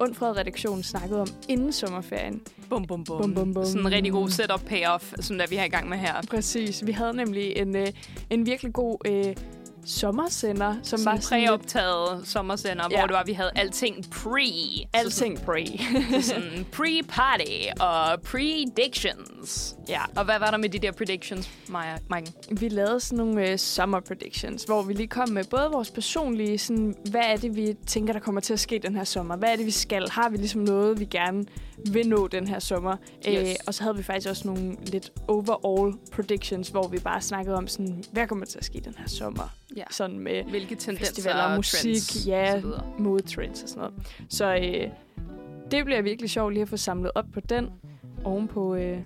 Undfred-redaktionen 0.00 0.82
snakkede 0.82 1.20
om 1.20 1.28
inden 1.48 1.72
sommerferien. 1.72 2.40
Bum, 2.68 2.86
bum, 2.86 3.04
bum. 3.04 3.18
Bum, 3.18 3.34
bum, 3.34 3.54
bum. 3.54 3.64
Sådan 3.64 3.80
en 3.80 3.92
rigtig 3.92 4.12
god 4.12 4.28
setup 4.28 4.60
payoff, 4.60 5.12
som 5.20 5.38
der 5.38 5.46
vi 5.46 5.56
har 5.56 5.64
i 5.64 5.68
gang 5.68 5.88
med 5.88 5.98
her. 5.98 6.14
Præcis. 6.30 6.86
Vi 6.86 6.92
havde 6.92 7.16
nemlig 7.16 7.56
en, 7.56 7.76
øh, 7.76 7.86
en 8.30 8.46
virkelig 8.46 8.72
god 8.72 8.96
øh, 9.06 9.36
sommersender, 9.86 10.74
som 10.82 10.98
Som 10.98 11.04
var 11.12 11.20
sådan 11.20 11.40
lidt- 11.40 11.48
præoptaget 11.50 12.28
sommersender, 12.28 12.84
Ja. 12.90 12.98
hvor 12.98 13.06
det 13.06 13.14
var, 13.14 13.22
vi 13.26 13.32
havde 13.32 13.50
alting 13.54 14.10
pre. 14.10 14.50
Alting 14.92 15.40
pre. 15.42 15.66
Så 16.20 16.28
sådan 16.28 16.66
pre-party 16.72 17.80
og 17.80 18.20
predictions. 18.22 19.76
ja. 19.88 20.00
Og 20.16 20.24
hvad 20.24 20.38
var 20.38 20.50
der 20.50 20.56
med 20.58 20.68
de 20.68 20.78
der 20.78 20.92
predictions, 20.92 21.50
Maja, 21.68 21.96
Maiken? 22.10 22.32
Vi 22.60 22.68
lavede 22.68 23.00
sådan 23.00 23.24
nogle 23.24 23.50
øh, 23.50 23.58
summer 23.58 24.00
predictions, 24.00 24.64
hvor 24.64 24.82
vi 24.82 24.92
lige 24.92 25.06
kom 25.08 25.28
med 25.28 25.44
både 25.44 25.68
vores 25.72 25.90
personlige, 25.90 26.58
sådan, 26.58 26.94
hvad 27.10 27.22
er 27.24 27.36
det, 27.36 27.56
vi 27.56 27.74
tænker, 27.86 28.12
der 28.12 28.20
kommer 28.20 28.40
til 28.40 28.52
at 28.52 28.60
ske 28.60 28.78
den 28.78 28.96
her 28.96 29.04
sommer? 29.04 29.36
Hvad 29.36 29.48
er 29.48 29.56
det, 29.56 29.66
vi 29.66 29.70
skal? 29.70 30.08
Har 30.10 30.28
vi 30.28 30.36
ligesom 30.36 30.60
noget, 30.60 31.00
vi 31.00 31.04
gerne 31.04 31.44
vil 31.92 32.08
nå 32.08 32.26
den 32.26 32.48
her 32.48 32.58
sommer? 32.58 32.96
Yes. 33.28 33.48
Øh, 33.48 33.54
og 33.66 33.74
så 33.74 33.82
havde 33.82 33.96
vi 33.96 34.02
faktisk 34.02 34.28
også 34.28 34.48
nogle 34.48 34.76
lidt 34.86 35.12
overall 35.28 35.94
predictions, 36.12 36.68
hvor 36.68 36.88
vi 36.88 36.98
bare 36.98 37.20
snakkede 37.20 37.56
om, 37.56 37.66
sådan, 37.66 38.04
hvad 38.12 38.26
kommer 38.26 38.46
til 38.46 38.58
at 38.58 38.64
ske 38.64 38.80
den 38.84 38.94
her 38.98 39.06
sommer? 39.08 39.54
Ja. 39.76 39.84
Sådan 39.90 40.18
med 40.18 40.44
Hvilke 40.44 40.74
tendenser 40.74 41.06
festivaler, 41.06 41.56
musik, 41.56 41.80
trends, 41.82 42.26
ja, 42.26 42.62
modetrends 42.98 43.62
og 43.62 43.68
sådan 43.68 43.80
noget. 43.80 43.94
Så 44.28 44.54
øh, 44.54 44.88
det 45.70 45.84
bliver 45.84 46.02
virkelig 46.02 46.30
sjovt 46.30 46.52
lige 46.52 46.62
at 46.62 46.68
få 46.68 46.76
samlet 46.76 47.12
op 47.14 47.24
på 47.34 47.40
den, 47.40 47.68
ovenpå 48.24 48.74
øh, 48.74 48.98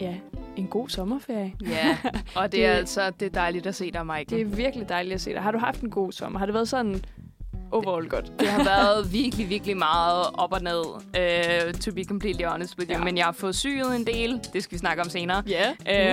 ja, 0.00 0.14
en 0.56 0.66
god 0.66 0.88
sommerferie. 0.88 1.54
Ja, 1.66 1.98
og 2.36 2.42
det 2.52 2.64
er 2.66 2.70
Det- 2.72 2.78
altså 2.78 3.10
det 3.20 3.26
er 3.26 3.30
dejligt 3.30 3.66
at 3.66 3.74
se 3.74 3.90
dig, 3.90 4.06
Maiken. 4.06 4.36
Det 4.36 4.40
er 4.42 4.46
virkelig 4.56 4.88
dejligt 4.88 5.14
at 5.14 5.20
se 5.20 5.32
dig. 5.32 5.42
Har 5.42 5.50
du 5.50 5.58
haft 5.58 5.80
en 5.80 5.90
god 5.90 6.12
sommer? 6.12 6.38
Har 6.38 6.46
det 6.46 6.54
været 6.54 6.68
sådan 6.68 7.04
overall 7.72 8.08
godt? 8.08 8.32
Det 8.40 8.48
har 8.48 8.64
været 8.64 9.12
virkelig, 9.12 9.48
virkelig 9.48 9.76
meget 9.76 10.26
op 10.34 10.52
og 10.52 10.62
ned, 10.62 10.84
uh, 10.86 11.72
to 11.80 11.92
be 11.92 12.04
completely 12.04 12.44
honest 12.44 12.78
with 12.78 12.90
you. 12.90 12.98
Ja. 12.98 13.04
Men 13.04 13.16
jeg 13.16 13.24
har 13.24 13.32
fået 13.32 13.56
syet 13.56 13.96
en 13.96 14.06
del. 14.06 14.40
Det 14.52 14.62
skal 14.62 14.74
vi 14.74 14.78
snakke 14.78 15.02
om 15.02 15.08
senere. 15.08 15.42
Ja. 15.48 15.70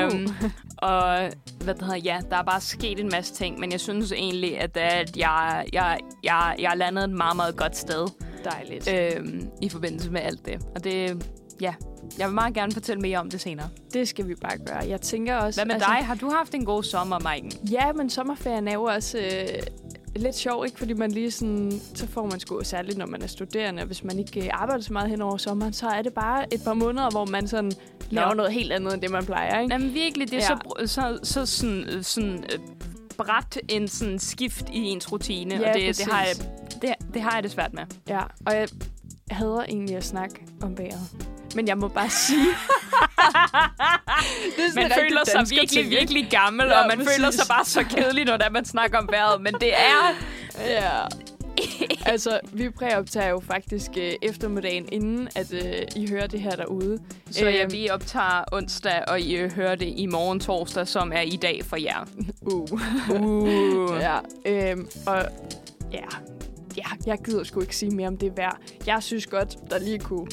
Uh. 0.07 0.13
Øhm, 0.13 0.27
og 0.77 1.29
hvad 1.63 1.73
det 1.73 1.83
hedder, 1.83 1.97
ja, 1.97 2.19
der 2.29 2.37
er 2.37 2.43
bare 2.43 2.61
sket 2.61 2.99
en 2.99 3.09
masse 3.11 3.33
ting, 3.33 3.59
men 3.59 3.71
jeg 3.71 3.79
synes 3.79 4.11
egentlig, 4.11 4.59
at, 4.59 4.77
at 4.77 5.17
jeg, 5.17 5.65
jeg, 5.73 5.97
jeg, 6.23 6.55
jeg 6.59 6.73
landet 6.75 7.03
et 7.03 7.09
meget, 7.09 7.35
meget 7.35 7.55
godt 7.55 7.77
sted 7.77 8.07
Dejligt. 8.43 8.89
øhm, 8.93 9.49
i 9.61 9.69
forbindelse 9.69 10.11
med 10.11 10.21
alt 10.21 10.45
det. 10.45 10.61
Og 10.75 10.83
det, 10.83 11.25
ja, 11.61 11.73
jeg 12.17 12.27
vil 12.27 12.35
meget 12.35 12.53
gerne 12.53 12.71
fortælle 12.71 13.01
mere 13.01 13.17
om 13.17 13.29
det 13.29 13.41
senere. 13.41 13.69
Det 13.93 14.07
skal 14.07 14.27
vi 14.27 14.35
bare 14.35 14.57
gøre. 14.57 14.77
Jeg 14.89 15.01
tænker 15.01 15.35
også... 15.35 15.59
Hvad 15.59 15.73
med 15.73 15.79
dig? 15.79 16.05
Har 16.05 16.15
du 16.15 16.29
haft 16.29 16.53
en 16.53 16.65
god 16.65 16.83
sommer, 16.83 17.19
Maiken? 17.19 17.51
Ja, 17.71 17.91
men 17.93 18.09
sommerferien 18.09 18.67
er 18.67 18.73
jo 18.73 18.83
også 18.83 19.17
øh, 19.17 19.63
lidt 20.19 20.35
sjov, 20.35 20.65
ikke? 20.65 20.77
Fordi 20.77 20.93
man 20.93 21.11
lige 21.11 21.31
sådan... 21.31 21.71
Så 21.95 22.07
får 22.07 22.25
man 22.25 22.39
sgu 22.39 22.63
særligt, 22.63 22.97
når 22.97 23.05
man 23.05 23.21
er 23.21 23.27
studerende. 23.27 23.85
Hvis 23.85 24.03
man 24.03 24.19
ikke 24.19 24.39
øh, 24.43 24.49
arbejder 24.53 24.83
så 24.83 24.93
meget 24.93 25.09
hen 25.09 25.21
over 25.21 25.37
sommeren, 25.37 25.73
så 25.73 25.87
er 25.87 26.01
det 26.01 26.13
bare 26.13 26.53
et 26.53 26.61
par 26.63 26.73
måneder, 26.73 27.09
hvor 27.09 27.25
man 27.25 27.47
sådan 27.47 27.71
laver 28.09 28.33
noget 28.33 28.51
helt 28.51 28.71
andet, 28.71 28.93
end 28.93 29.01
det 29.01 29.11
man 29.11 29.25
plejer, 29.25 29.59
ikke? 29.59 29.73
Jamen 29.73 29.93
virkelig, 29.93 30.31
det 30.31 30.37
er 30.43 30.55
Ja. 30.79 30.85
så, 30.85 30.93
så, 30.93 31.19
så 31.23 31.45
sådan, 31.45 31.83
øh, 31.89 32.03
sådan 32.03 32.43
øh, 32.53 32.59
bræt 33.17 33.59
en 33.69 33.87
sådan 33.87 34.19
skift 34.19 34.69
i 34.73 34.79
ens 34.83 35.11
rutine, 35.11 35.55
Ja, 35.55 35.69
og 35.69 35.75
det, 35.75 35.97
det, 35.97 36.05
har 36.05 36.23
jeg, 36.25 36.35
det, 36.81 36.93
det 37.13 37.21
har 37.21 37.33
jeg 37.33 37.43
det 37.43 37.51
svært 37.51 37.73
med. 37.73 37.83
Ja, 38.09 38.21
og 38.45 38.55
jeg 38.55 38.67
hader 39.31 39.63
egentlig 39.63 39.95
at 39.95 40.03
snakke 40.03 40.35
om 40.61 40.77
vejret. 40.77 41.09
Men 41.55 41.67
jeg 41.67 41.77
må 41.77 41.87
bare 41.87 42.09
sige... 42.09 42.39
det 44.57 44.65
er 44.65 44.75
Man 44.75 44.91
føler 44.99 45.25
sig 45.25 45.45
virkelig, 45.49 45.83
ikke? 45.83 45.89
virkelig 45.97 46.27
gammel, 46.31 46.65
Ja, 46.67 46.81
og 46.81 46.87
man 46.87 46.97
præcis. 46.97 47.15
føler 47.15 47.31
sig 47.31 47.45
bare 47.49 47.65
så 47.65 47.83
kedelig, 47.83 48.25
når 48.25 48.37
det 48.37 48.45
er, 48.45 48.49
man 48.49 48.65
snakker 48.65 48.97
om 48.97 49.09
vejret. 49.11 49.41
Men 49.41 49.53
det 49.53 49.73
er... 49.73 50.15
Ja. 50.59 50.99
altså, 52.05 52.39
vi 52.53 52.69
præoptager 52.69 53.29
jo 53.29 53.39
faktisk 53.39 53.91
øh, 53.97 54.11
eftermiddagen, 54.21 54.85
inden 54.91 55.27
at 55.35 55.53
øh, 55.53 55.81
I 55.95 56.09
hører 56.09 56.27
det 56.27 56.41
her 56.41 56.51
derude. 56.55 56.99
Så 57.31 57.45
ja, 57.49 57.63
Øhm. 57.63 57.71
vi 57.71 57.89
optager 57.89 58.43
onsdag, 58.51 59.03
og 59.07 59.21
I 59.21 59.35
øh, 59.35 59.51
hører 59.51 59.75
det 59.75 59.93
i 59.97 60.05
morgen 60.05 60.39
torsdag, 60.39 60.87
som 60.87 61.11
er 61.15 61.21
i 61.21 61.35
dag 61.41 61.61
for 61.65 61.75
jer. 61.77 62.05
Uh. 62.41 62.71
Uh. 63.21 63.99
ja, 64.07 64.17
øhm, 64.45 64.87
og 65.07 65.25
ja, 65.91 66.05
ja, 66.77 66.83
jeg 67.05 67.17
gider 67.25 67.43
sgu 67.43 67.61
ikke 67.61 67.75
sige 67.75 67.91
mere 67.95 68.07
om 68.07 68.17
det 68.17 68.37
vejr. 68.37 68.57
Jeg 68.87 69.03
synes 69.03 69.25
godt, 69.27 69.55
der 69.69 69.79
lige 69.79 69.99
kunne 69.99 70.27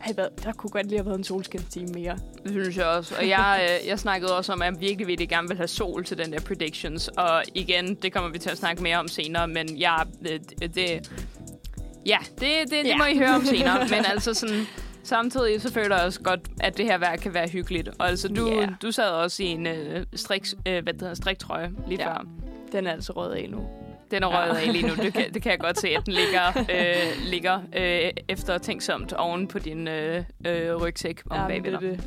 have 0.00 0.16
været, 0.16 0.44
der 0.44 0.52
kunne 0.52 0.70
godt 0.70 0.86
lige 0.86 0.98
have 0.98 1.06
været 1.06 1.18
en 1.18 1.24
solskinstime 1.24 1.88
mere. 1.94 2.18
Det 2.44 2.50
synes 2.52 2.76
jeg 2.76 2.86
også. 2.86 3.14
Og 3.18 3.28
jeg, 3.28 3.60
øh, 3.82 3.88
jeg 3.88 3.98
snakkede 3.98 4.36
også 4.36 4.52
om, 4.52 4.62
at 4.62 4.72
jeg 4.72 4.80
virkelig, 4.80 5.06
virkelig 5.06 5.28
gerne 5.28 5.48
vil 5.48 5.56
have 5.56 5.68
sol 5.68 6.04
til 6.04 6.18
den 6.18 6.32
der 6.32 6.40
predictions. 6.40 7.08
Og 7.08 7.42
igen, 7.54 7.94
det 7.94 8.12
kommer 8.12 8.30
vi 8.30 8.38
til 8.38 8.50
at 8.50 8.58
snakke 8.58 8.82
mere 8.82 8.96
om 8.98 9.08
senere, 9.08 9.48
men 9.48 9.80
jeg, 9.80 10.04
det, 10.22 10.74
det, 10.74 11.10
ja, 12.06 12.18
det, 12.30 12.40
det, 12.40 12.70
det 12.70 12.84
Ja. 12.86 12.96
må 12.96 13.04
I 13.04 13.18
høre 13.18 13.34
om 13.34 13.44
senere. 13.54 13.78
Men 13.90 14.04
altså 14.12 14.34
sådan, 14.34 14.64
samtidig 15.02 15.62
så 15.62 15.72
føler 15.72 15.96
jeg 15.96 16.04
også 16.06 16.20
godt, 16.20 16.40
at 16.60 16.76
det 16.76 16.84
her 16.84 16.98
vejr 16.98 17.16
kan 17.16 17.34
være 17.34 17.48
hyggeligt. 17.48 17.88
Og 17.98 18.08
altså, 18.08 18.28
du, 18.28 18.48
Ja. 18.60 18.68
du 18.82 18.90
sad 18.90 19.10
også 19.10 19.42
i 19.42 19.46
en 19.46 19.66
øh, 19.66 20.06
strik, 20.14 20.44
øh, 20.68 20.82
hvad 20.82 20.92
det 20.92 21.02
hedder, 21.02 21.14
striktrøje 21.14 21.70
lige 21.88 22.02
Ja. 22.02 22.08
før. 22.12 22.24
Den 22.72 22.86
er 22.86 22.92
altså 22.92 23.12
rød 23.12 23.32
af 23.32 23.48
nu. 23.50 23.58
Den 24.10 24.22
er 24.22 24.26
røget 24.26 24.56
af 24.56 24.72
lige 24.72 24.86
nu. 24.86 24.94
Det 24.94 25.12
kan, 25.14 25.34
det 25.34 25.42
kan 25.42 25.50
jeg 25.52 25.60
godt 25.60 25.78
se, 25.78 25.88
at 25.88 26.06
den 26.06 26.14
ligger, 26.14 26.48
øh, 26.58 27.30
ligger 27.30 27.60
øh, 27.76 28.10
eftertænksomt 28.28 29.12
oven 29.12 29.48
på 29.48 29.58
din 29.58 29.88
øh, 29.88 30.24
øh, 30.46 30.76
rygsæk 30.76 31.22
om 31.30 31.36
Ja, 31.36 31.46
bagved 31.48 31.72
dig. 31.72 31.80
det. 31.80 32.00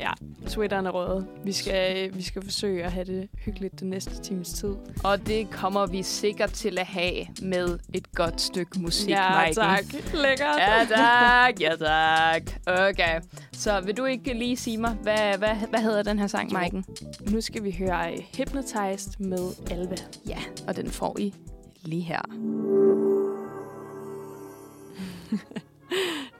Ja, 0.00 0.10
sweateren 0.46 0.86
er 0.86 0.90
rød. 0.90 1.24
Vi 1.44 1.52
skal, 1.52 2.14
vi 2.14 2.22
skal 2.22 2.42
forsøge 2.44 2.84
at 2.84 2.92
have 2.92 3.04
det 3.04 3.28
hyggeligt 3.44 3.80
den 3.80 3.90
næste 3.90 4.22
times 4.22 4.48
tid. 4.48 4.74
Og 5.04 5.26
det 5.26 5.50
kommer 5.50 5.86
vi 5.86 6.02
sikkert 6.02 6.52
til 6.52 6.78
at 6.78 6.86
have 6.86 7.26
med 7.42 7.78
et 7.94 8.12
godt 8.12 8.40
stykke 8.40 8.80
musik, 8.80 9.10
ja, 9.10 9.30
Maiken. 9.30 9.54
tak. 9.54 9.84
Lækkert. 10.14 10.56
Ja, 10.58 10.86
tak. 10.88 11.60
Ja, 11.60 11.76
tak. 11.76 12.42
Okay. 12.66 13.20
Så 13.52 13.80
vil 13.80 13.96
du 13.96 14.04
ikke 14.04 14.34
lige 14.34 14.56
sige 14.56 14.78
mig, 14.78 14.90
hvad, 15.02 15.38
hvad, 15.38 15.54
hvad 15.70 15.80
hedder 15.80 16.02
den 16.02 16.18
her 16.18 16.26
sang. 16.26 16.52
Maiken? 16.52 16.84
Nu 17.30 17.40
skal 17.40 17.64
vi 17.64 17.70
høre 17.78 18.12
øh, 18.12 18.18
Hypnotized 18.36 19.12
med 19.18 19.48
Alva. 19.70 19.96
Ja, 20.28 20.38
og 20.68 20.76
den 20.76 20.90
får 20.90 21.16
I 21.18 21.34
lige 21.82 22.02
her. 22.02 22.20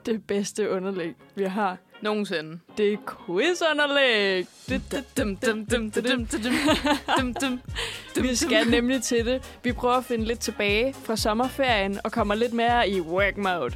Det 0.05 0.27
bedste 0.27 0.69
underlæg, 0.71 1.13
vi 1.35 1.43
har. 1.43 1.77
Nogensinde. 2.05 2.59
Det 2.77 2.93
er 2.93 2.97
quizunderlæg. 3.25 4.47
Vi 8.21 8.35
skal 8.35 8.67
nemlig 8.67 9.03
til 9.03 9.25
det. 9.25 9.57
Vi 9.63 9.71
prøver 9.71 9.95
at 9.95 10.05
finde 10.05 10.25
lidt 10.25 10.39
tilbage 10.39 10.93
fra 11.03 11.15
sommerferien 11.15 11.99
og 12.03 12.11
kommer 12.11 12.35
lidt 12.35 12.53
mere 12.53 12.89
i 12.89 13.01
work 13.01 13.37
mode. 13.37 13.75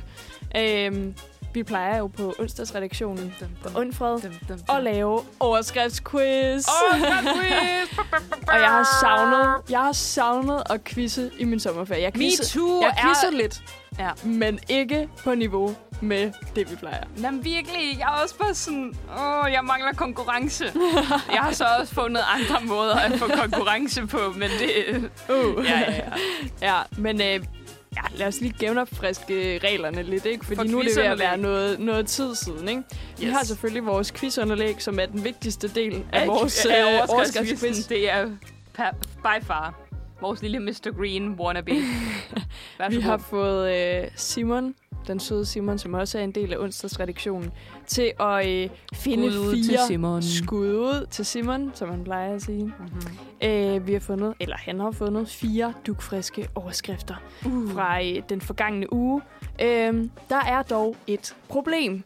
Øhm, 0.57 1.15
vi 1.53 1.63
plejer 1.63 1.97
jo 1.97 2.07
på 2.07 2.35
onsdagsredaktionen 2.39 3.35
på 3.63 3.79
Undfred 3.79 4.19
at 4.69 4.83
lave 4.83 5.21
overskriftsquiz. 5.39 6.67
Og 8.51 8.59
jeg 8.59 8.69
har 8.69 8.99
savnet, 9.01 9.55
jeg 9.69 9.79
har 9.79 9.91
savnet 9.91 10.63
at 10.69 10.83
quizze 10.83 11.31
i 11.39 11.43
min 11.43 11.59
sommerferie. 11.59 12.01
Jeg 12.01 12.13
quizze, 12.13 12.59
Me 12.59 12.61
too! 12.61 12.81
Jeg 12.81 12.95
quizze 13.03 13.37
lidt. 13.37 13.61
Ja. 13.99 14.09
men 14.23 14.59
ikke 14.69 15.09
på 15.23 15.35
niveau 15.35 15.75
med 16.01 16.31
det, 16.55 16.71
vi 16.71 16.75
plejer. 16.75 17.03
Jamen 17.21 17.45
virkelig, 17.45 17.97
jeg 17.99 18.05
er 18.17 18.21
også 18.23 18.35
bare 18.37 18.53
sådan, 18.53 18.93
åh, 19.19 19.51
jeg 19.51 19.63
mangler 19.63 19.93
konkurrence. 19.93 20.65
jeg 21.33 21.39
har 21.41 21.51
så 21.51 21.65
også 21.79 21.93
fundet 21.93 22.21
andre 22.35 22.65
måder 22.67 22.95
at 22.95 23.19
få 23.19 23.27
konkurrence 23.27 24.07
på, 24.07 24.17
men 24.35 24.49
det... 24.59 25.09
Uh. 25.29 25.65
Ja, 25.65 25.79
ja, 25.79 25.93
ja. 25.95 26.01
Ja, 26.75 26.81
men 26.97 27.21
øh, 27.21 27.27
ja, 27.95 28.01
lad 28.15 28.27
os 28.27 28.41
lige 28.41 28.53
genopfriske 28.59 29.59
reglerne 29.63 30.03
lidt, 30.03 30.25
ikke? 30.25 30.45
Fordi 30.45 30.55
For 30.55 30.63
nu 30.63 30.79
er 30.79 30.83
det 30.83 30.95
ved 30.97 31.03
at 31.03 31.19
være 31.19 31.37
noget, 31.37 31.79
noget 31.79 32.07
tid 32.07 32.35
siden, 32.35 32.69
ikke? 32.69 32.83
Vi 33.19 33.25
Yes. 33.25 33.33
har 33.33 33.43
selvfølgelig 33.43 33.85
vores 33.85 34.11
quizunderlæg, 34.11 34.81
som 34.81 34.99
er 34.99 35.05
den 35.05 35.23
vigtigste 35.23 35.67
del 35.67 36.05
af 36.13 36.27
vores 36.27 36.65
af 36.65 36.93
øh, 36.93 37.09
overskriftsquiz. 37.09 37.87
Det 37.87 38.11
er 38.11 38.25
by 39.23 39.45
far 39.45 39.73
vores 40.21 40.41
lille 40.41 40.59
Mr. 40.59 40.97
Green 40.97 41.33
wannabe. 41.33 41.71
Vi 42.89 42.99
har 42.99 43.17
fået 43.17 43.75
øh, 44.03 44.07
Simon, 44.15 44.75
den 45.07 45.19
søde 45.19 45.45
Simon, 45.45 45.77
som 45.77 45.93
også 45.93 46.19
er 46.19 46.23
en 46.23 46.31
del 46.31 46.53
af 46.53 46.57
onsdagsredaktionen, 46.57 47.51
til 47.87 48.11
at 48.19 48.47
øh, 48.47 48.69
finde 48.93 49.31
Skud 49.31 49.39
ud 49.47 49.55
til 49.55 49.65
fire 49.69 49.87
Simon. 49.87 50.21
skud 50.21 50.67
ud 50.75 51.05
til 51.11 51.25
Simon, 51.25 51.71
som 51.73 51.89
han 51.89 52.03
plejer 52.03 52.35
at 52.35 52.41
sige. 52.41 52.63
Mm-hmm. 52.63 53.49
Øh, 53.49 53.87
vi 53.87 53.93
har 53.93 53.99
fundet, 53.99 54.33
eller 54.39 54.55
han 54.57 54.79
har 54.79 54.91
fundet, 54.91 55.29
fire 55.29 55.73
dugfriske 55.87 56.47
overskrifter 56.55 57.15
Uh. 57.45 57.71
fra 57.71 58.03
øh, 58.03 58.21
den 58.29 58.41
forgangne 58.41 58.93
uge. 58.93 59.21
Øh, 59.61 59.67
der 60.29 60.41
er 60.47 60.61
dog 60.69 60.95
et 61.07 61.35
problem. 61.49 62.03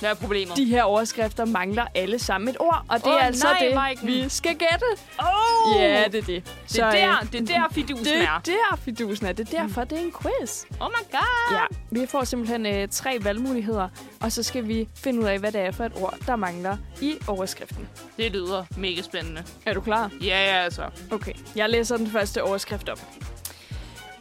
Hvad 0.00 0.10
er 0.10 0.14
problemet? 0.14 0.56
De 0.56 0.64
her 0.64 0.82
overskrifter 0.82 1.44
mangler 1.44 1.86
alle 1.94 2.18
sammen 2.18 2.48
et 2.48 2.56
ord, 2.60 2.84
og 2.88 2.98
det 2.98 3.06
Åh, 3.06 3.12
er 3.12 3.18
altså 3.18 3.46
nej, 3.46 3.58
det, 3.66 3.74
Maiken. 3.74 4.06
vi 4.06 4.28
skal 4.28 4.54
gætte. 4.56 4.84
Oh! 5.18 5.82
Ja, 5.82 6.04
det 6.04 6.14
er 6.14 6.22
det. 6.22 6.26
Det 6.72 6.78
er 6.78 6.90
der, 6.90 7.16
det 7.32 7.40
er 7.40 7.44
der 7.44 7.64
fidusen 7.72 8.04
det 8.04 8.16
er. 8.16 8.28
er 8.30 8.38
der, 8.44 8.76
fidusen 8.76 9.26
er. 9.26 9.32
Det 9.32 9.54
er 9.54 9.60
derfor, 9.62 9.84
det 9.84 9.98
er 9.98 10.02
en 10.02 10.12
quiz. 10.22 10.64
Oh 10.80 10.88
my 10.88 11.10
god! 11.12 11.56
Ja, 11.56 11.64
vi 11.90 12.06
får 12.06 12.24
simpelthen 12.24 12.66
øh, 12.66 12.88
tre 12.88 13.18
valgmuligheder, 13.22 13.88
og 14.20 14.32
så 14.32 14.42
skal 14.42 14.68
vi 14.68 14.88
finde 14.94 15.20
ud 15.20 15.24
af, 15.24 15.38
hvad 15.38 15.52
det 15.52 15.60
er 15.60 15.70
for 15.70 15.84
et 15.84 15.92
ord, 15.96 16.14
der 16.26 16.36
mangler 16.36 16.76
i 17.00 17.14
overskriften. 17.26 17.88
Det 18.16 18.32
lyder 18.32 18.64
mega 18.76 19.02
spændende. 19.02 19.44
Er 19.66 19.74
du 19.74 19.80
klar? 19.80 20.10
Ja, 20.20 20.26
ja, 20.26 20.64
altså. 20.64 20.82
Okay, 21.10 21.32
jeg 21.56 21.68
læser 21.68 21.96
den 21.96 22.10
første 22.10 22.42
overskrift 22.42 22.88
op. 22.88 23.00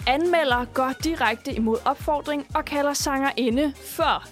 Anmelder 0.07 0.65
går 0.73 0.93
direkte 1.03 1.53
imod 1.53 1.77
opfordring 1.85 2.47
og 2.55 2.65
kalder 2.65 2.93
sangerinde 2.93 3.73
for. 3.85 4.23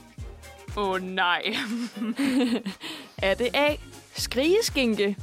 Åh 0.78 0.90
oh, 0.90 1.02
nej. 1.02 1.44
Er 3.18 3.34
det 3.34 3.50
A. 3.54 3.76
Skrigeskinke? 4.16 5.18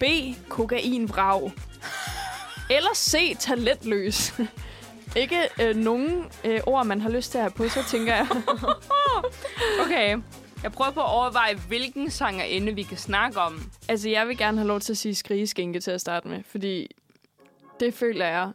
B. 0.00 0.04
Kokainvrag? 0.48 1.52
Eller 2.70 2.94
C. 2.94 3.36
Talentløs? 3.38 4.34
Ikke 5.16 5.48
øh, 5.62 5.76
nogen 5.76 6.24
øh, 6.44 6.60
ord, 6.66 6.86
man 6.86 7.00
har 7.00 7.10
lyst 7.10 7.30
til 7.30 7.38
at 7.38 7.42
have 7.42 7.50
på, 7.50 7.68
så 7.68 7.84
tænker 7.90 8.14
jeg. 8.14 8.26
Okay. 9.84 10.18
Jeg 10.62 10.72
prøver 10.72 10.90
på 10.90 11.00
at 11.00 11.10
overveje, 11.10 11.54
hvilken 11.68 12.10
sangerinde 12.10 12.74
vi 12.74 12.82
kan 12.82 12.96
snakke 12.96 13.40
om. 13.40 13.70
altså, 13.88 14.08
jeg 14.08 14.28
vil 14.28 14.38
gerne 14.38 14.58
have 14.58 14.68
lov 14.68 14.80
til 14.80 14.92
at 14.92 14.96
sige 14.96 15.14
skrigeskinke 15.14 15.80
til 15.80 15.90
at 15.90 16.00
starte 16.00 16.28
med, 16.28 16.42
fordi 16.46 16.88
det 17.80 17.94
føler 17.94 18.26
jeg 18.26 18.50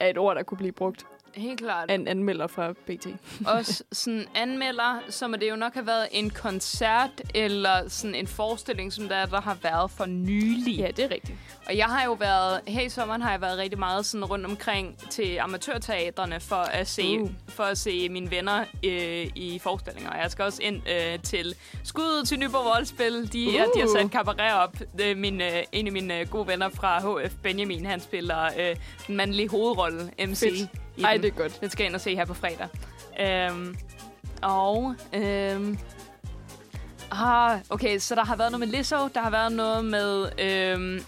er 0.00 0.10
et 0.10 0.18
ord, 0.18 0.36
der 0.36 0.42
kunne 0.42 0.58
blive 0.58 0.72
brugt 0.72 1.06
Helt 1.34 1.60
klart. 1.60 1.90
en 1.90 2.08
anmelder 2.08 2.46
fra 2.46 2.72
BT. 2.72 3.06
Også 3.56 3.84
sådan 3.92 4.24
anmelder, 4.34 4.98
så 5.08 5.28
må 5.28 5.36
det 5.36 5.50
jo 5.50 5.56
nok 5.56 5.74
have 5.74 5.86
været 5.86 6.08
en 6.12 6.30
koncert 6.30 7.10
eller 7.34 7.88
sådan 7.88 8.14
en 8.14 8.26
forestilling, 8.26 8.92
som 8.92 9.08
der, 9.08 9.26
der 9.26 9.40
har 9.40 9.58
været 9.62 9.90
for 9.90 10.06
nylig. 10.06 10.76
Ja, 10.76 10.86
det 10.96 11.04
er 11.04 11.10
rigtigt. 11.10 11.38
Og 11.66 11.76
jeg 11.76 11.86
har 11.86 12.04
jo 12.04 12.12
været, 12.12 12.60
her 12.66 12.80
i 12.82 12.88
sommeren 12.88 13.22
har 13.22 13.30
jeg 13.30 13.40
været 13.40 13.58
rigtig 13.58 13.78
meget 13.78 14.06
sådan 14.06 14.24
rundt 14.24 14.46
omkring 14.46 14.98
til 15.10 15.36
amatørteatrene 15.38 16.40
for 16.40 16.56
at 16.56 16.88
se, 16.88 17.18
Uh. 17.20 17.30
for 17.48 17.62
at 17.62 17.78
se 17.78 18.08
mine 18.08 18.30
venner 18.30 18.64
øh, 18.84 19.26
i 19.34 19.58
forestillinger. 19.62 20.16
Jeg 20.16 20.30
skal 20.30 20.44
også 20.44 20.62
ind 20.62 20.82
øh, 20.88 21.18
til 21.22 21.54
skuddet 21.84 22.28
til 22.28 22.38
Nyborg 22.38 22.64
Voldspil. 22.64 23.32
De, 23.32 23.46
uh. 23.46 23.52
de 23.52 23.60
har 23.80 23.86
Uh. 23.86 23.92
sat 23.96 24.10
cabaret 24.12 24.54
op. 24.54 24.76
Er 25.00 25.14
min, 25.14 25.40
øh, 25.40 25.62
en 25.72 25.86
af 25.86 25.92
mine 25.92 26.20
øh, 26.20 26.28
gode 26.28 26.46
venner 26.46 26.68
fra 26.68 26.98
HF, 27.26 27.32
Benjamin, 27.42 27.86
han 27.86 28.00
spiller 28.00 28.44
øh, 28.58 28.76
den 29.06 29.16
mandlige 29.16 29.48
hovedrolle, 29.48 30.10
MC. 30.28 30.38
Fedt. 30.40 30.70
I 31.00 31.02
Ej, 31.02 31.12
den. 31.12 31.22
det 31.22 31.28
er 31.28 31.34
godt. 31.42 31.60
Den 31.60 31.70
skal 31.70 31.82
jeg 31.84 31.88
ind 31.88 31.94
og 31.94 32.00
se 32.00 32.14
her 32.16 32.24
på 32.24 32.34
fredag. 32.34 32.68
Øhm, 33.20 33.76
og... 34.42 34.94
Øhm, 35.12 35.78
ah, 37.12 37.58
okay, 37.70 37.98
så 37.98 38.14
der 38.14 38.24
har 38.24 38.36
været 38.36 38.52
noget 38.52 38.68
med 38.68 38.76
Lizzo. 38.76 39.08
Der 39.14 39.20
har 39.20 39.30
været 39.30 39.52
noget 39.52 39.84
med... 39.84 40.28
Øhm, 40.38 41.04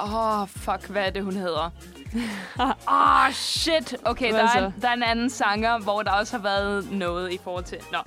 Åh, 0.00 0.40
oh, 0.40 0.48
fuck, 0.48 0.88
hvad 0.88 1.06
er 1.06 1.10
det, 1.10 1.24
hun 1.24 1.32
hedder? 1.32 1.70
Åh, 2.60 2.70
oh, 3.26 3.32
shit. 3.32 3.96
Okay, 4.04 4.30
Hvad 4.30 4.40
der 4.40 4.48
så? 4.52 4.58
er, 4.58 4.72
der 4.80 4.88
er 4.88 4.92
en 4.92 5.02
anden 5.02 5.30
sanger, 5.30 5.78
hvor 5.78 6.02
der 6.02 6.10
også 6.10 6.36
har 6.36 6.42
været 6.42 6.92
noget 6.92 7.32
i 7.32 7.38
forhold 7.44 7.64
til... 7.64 7.78
Nå, 7.92 7.98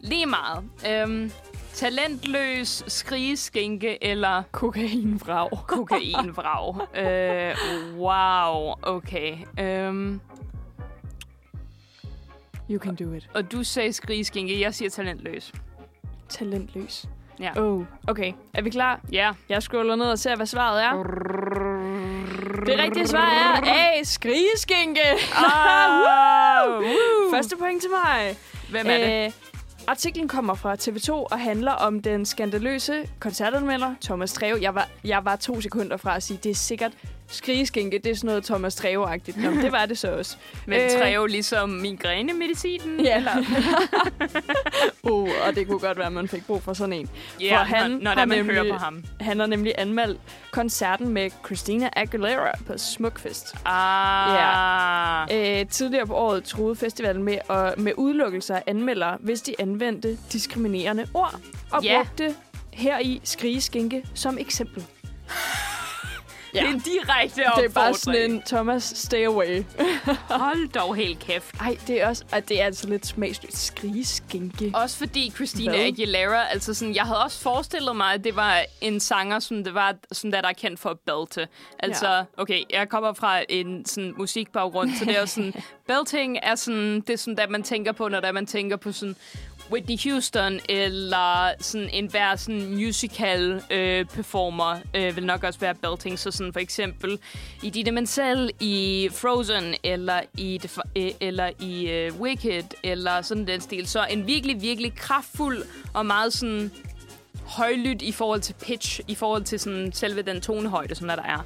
lige 0.00 0.26
meget. 0.26 0.64
Øhm, 0.88 1.32
talentløs, 1.74 2.84
skrigeskinke 2.86 4.04
eller 4.04 4.42
Kokainvrag. 4.52 5.50
kokainvrag. 5.66 6.76
øh, 7.02 7.98
wow, 7.98 8.74
okay. 8.82 9.36
Øhm, 9.58 10.20
You 12.70 12.78
can 12.78 12.94
do 12.94 13.12
it. 13.12 13.28
og 13.34 13.52
du 13.52 13.62
sagde 13.64 13.92
skrigeskinke, 13.92 14.60
jeg 14.60 14.74
siger 14.74 14.90
talentløs. 14.90 15.52
Talentløs. 16.28 17.04
Ja. 17.40 17.60
Oh, 17.62 17.84
okay. 18.08 18.32
Er 18.54 18.62
vi 18.62 18.70
klar? 18.70 19.00
Ja. 19.12 19.32
Jeg 19.48 19.62
scroller 19.62 19.96
ned 19.96 20.06
og 20.06 20.18
ser, 20.18 20.36
hvad 20.36 20.46
svaret 20.46 20.82
er. 20.82 20.92
Det 22.66 22.78
rigtige 22.78 23.06
svar 23.08 23.26
er 23.30 23.72
A. 23.98 24.02
Skrigeskinke. 24.02 25.00
Ah, 25.36 26.82
Første 27.34 27.56
point 27.56 27.80
til 27.82 27.90
mig. 27.90 28.36
Hvem 28.70 28.86
er 28.88 28.98
det? 28.98 29.26
Øh, 29.26 29.32
Artiklen 29.86 30.28
kommer 30.28 30.54
fra 30.54 30.74
TV2 30.74 31.10
og 31.12 31.40
handler 31.40 31.72
om 31.72 32.02
den 32.02 32.26
skandaløse 32.26 33.08
koncertanmelder 33.20 33.94
Thomas 34.02 34.32
Treve. 34.32 34.58
Jeg 34.62 34.74
var, 34.74 34.88
jeg 35.04 35.24
var 35.24 35.36
to 35.36 35.60
sekunder 35.60 35.96
fra 35.96 36.16
at 36.16 36.22
sige, 36.22 36.38
det 36.42 36.50
er 36.50 36.54
sikkert 36.54 36.92
skrigeskinke. 37.30 37.98
Det 38.04 38.10
er 38.10 38.14
sådan 38.14 38.28
noget 38.28 38.44
Thomas 38.44 38.74
Treve-agtigt. 38.74 39.36
Nå, 39.42 39.50
det 39.50 39.72
var 39.72 39.86
det 39.86 39.98
så 39.98 40.12
også. 40.12 40.36
Men 40.66 40.80
øh, 40.80 40.90
Treo 40.90 41.26
ligesom 41.26 41.68
migrænemedicinen? 41.70 43.00
Ja. 43.04 43.16
Eller? 43.16 43.32
Uh, 45.02 45.28
og 45.48 45.54
det 45.54 45.66
kunne 45.66 45.78
godt 45.78 45.98
være, 45.98 46.06
at 46.06 46.12
man 46.12 46.28
fik 46.28 46.46
brug 46.46 46.62
for 46.62 46.72
sådan 46.72 46.92
en. 46.92 47.10
Ja, 47.40 47.58
For 47.58 47.64
han 47.64 47.90
når, 47.90 47.98
når 47.98 48.14
der 48.14 48.24
man 48.24 48.38
nemlig- 48.38 48.56
hører 48.56 48.72
på 48.72 48.78
ham. 48.78 49.04
Han 49.20 49.38
har 49.40 49.46
nemlig 49.46 49.74
anmeldt 49.78 50.20
koncerten 50.50 51.08
med 51.08 51.30
Christina 51.46 51.90
Aguilera 51.96 52.52
på 52.66 52.72
Smukfest. 52.78 53.54
Ah. 53.64 55.28
Øh, 55.60 55.66
tidligere 55.66 56.06
på 56.06 56.14
året 56.14 56.44
troede 56.44 56.76
festivalen 56.76 57.22
med, 57.22 57.38
og, 57.48 57.74
med 57.76 57.92
udelukkelse 57.96 58.54
af 58.54 58.62
anmeldere, 58.66 59.16
hvis 59.20 59.42
de 59.42 59.54
anvendte 59.58 60.18
diskriminerende 60.32 61.06
ord, 61.14 61.34
og 61.72 61.82
Ja. 61.84 61.96
brugte 62.02 62.34
her 62.72 62.98
i 62.98 63.20
skrigeskinke 63.24 64.02
som 64.14 64.38
eksempel. 64.38 64.84
Det 66.52 66.60
er 66.60 66.66
en 66.68 66.78
direkte 66.80 67.36
Det 67.36 67.44
er 67.46 67.50
opfordring. 67.50 67.74
bare 67.74 67.94
sådan 67.94 68.30
en 68.30 68.42
Thomas, 68.46 68.82
stay 68.96 69.26
away. 69.26 69.62
Hold 70.44 70.68
dog 70.68 70.94
helt 70.96 71.18
kæft. 71.18 71.54
Ej, 71.60 71.76
det 71.86 72.02
er 72.02 72.08
også, 72.08 72.24
og 72.32 72.48
det 72.48 72.60
er 72.60 72.64
altså 72.64 72.88
lidt 72.88 73.06
smagsløst. 73.06 73.66
Skrigeskinke. 73.66 74.70
Også 74.74 74.96
fordi 74.98 75.30
Christina 75.34 75.70
Hvad? 75.70 75.80
Aguilera, 75.80 76.48
altså 76.48 76.74
sådan, 76.74 76.94
jeg 76.94 77.02
havde 77.04 77.18
også 77.24 77.40
forestillet 77.42 77.96
mig, 77.96 78.14
at 78.14 78.24
det 78.24 78.36
var 78.36 78.62
en 78.80 79.00
sanger, 79.00 79.38
som 79.38 79.64
det 79.64 79.74
var, 79.74 79.94
sådan 80.12 80.32
der, 80.32 80.40
der 80.40 80.48
er 80.48 80.52
kendt 80.52 80.80
for 80.80 80.90
at 80.90 80.98
belte. 80.98 81.48
Altså, 81.78 82.06
Ja. 82.08 82.16
ja. 82.16 82.24
okay, 82.36 82.62
jeg 82.70 82.88
kommer 82.88 83.12
fra 83.12 83.40
en 83.48 83.84
sådan 83.86 84.14
musikbaggrund, 84.18 84.90
så 84.98 85.04
det 85.04 85.18
er 85.18 85.26
sådan, 85.26 85.54
belting 85.88 86.38
er 86.42 86.54
sådan, 86.54 87.00
det 87.00 87.10
er 87.10 87.16
sådan, 87.16 87.36
der 87.36 87.48
man 87.48 87.62
tænker 87.62 87.92
på, 87.92 88.08
når 88.08 88.20
der 88.20 88.32
man 88.32 88.46
tænker 88.46 88.76
på 88.76 88.92
sådan 88.92 89.16
Whitney 89.72 89.96
Houston, 90.04 90.60
eller 90.68 91.52
sådan 91.60 91.88
en 91.92 92.06
hver 92.06 92.36
sådan 92.36 92.74
musical 92.74 93.62
øh, 93.70 94.04
performer, 94.04 94.78
øh, 94.94 95.16
vil 95.16 95.26
nok 95.26 95.44
også 95.44 95.60
være 95.60 95.74
belting. 95.74 96.18
Så 96.18 96.30
sådan 96.30 96.52
for 96.52 96.60
eksempel 96.60 97.18
i 97.62 97.70
Dina 97.70 97.90
Menzel 97.90 98.50
i 98.60 99.08
Frozen, 99.12 99.74
eller 99.82 100.20
i, 100.36 100.60
Def- 100.64 100.90
øh, 100.96 101.10
eller 101.20 101.50
i 101.60 101.90
øh, 101.90 102.20
Wicked, 102.20 102.64
eller 102.82 103.22
sådan 103.22 103.46
den 103.46 103.60
stil. 103.60 103.88
Så 103.88 104.06
en 104.10 104.26
virkelig, 104.26 104.62
virkelig 104.62 104.94
kraftfuld 104.94 105.62
og 105.94 106.06
meget 106.06 106.32
sådan 106.32 106.70
højlydt 107.46 108.02
i 108.02 108.12
forhold 108.12 108.40
til 108.40 108.54
pitch, 108.62 109.00
i 109.08 109.14
forhold 109.14 109.44
til 109.44 109.60
sådan 109.60 109.92
selve 109.92 110.22
den 110.22 110.40
tonehøjde, 110.40 110.94
som 110.94 111.08
der 111.08 111.16
er. 111.16 111.44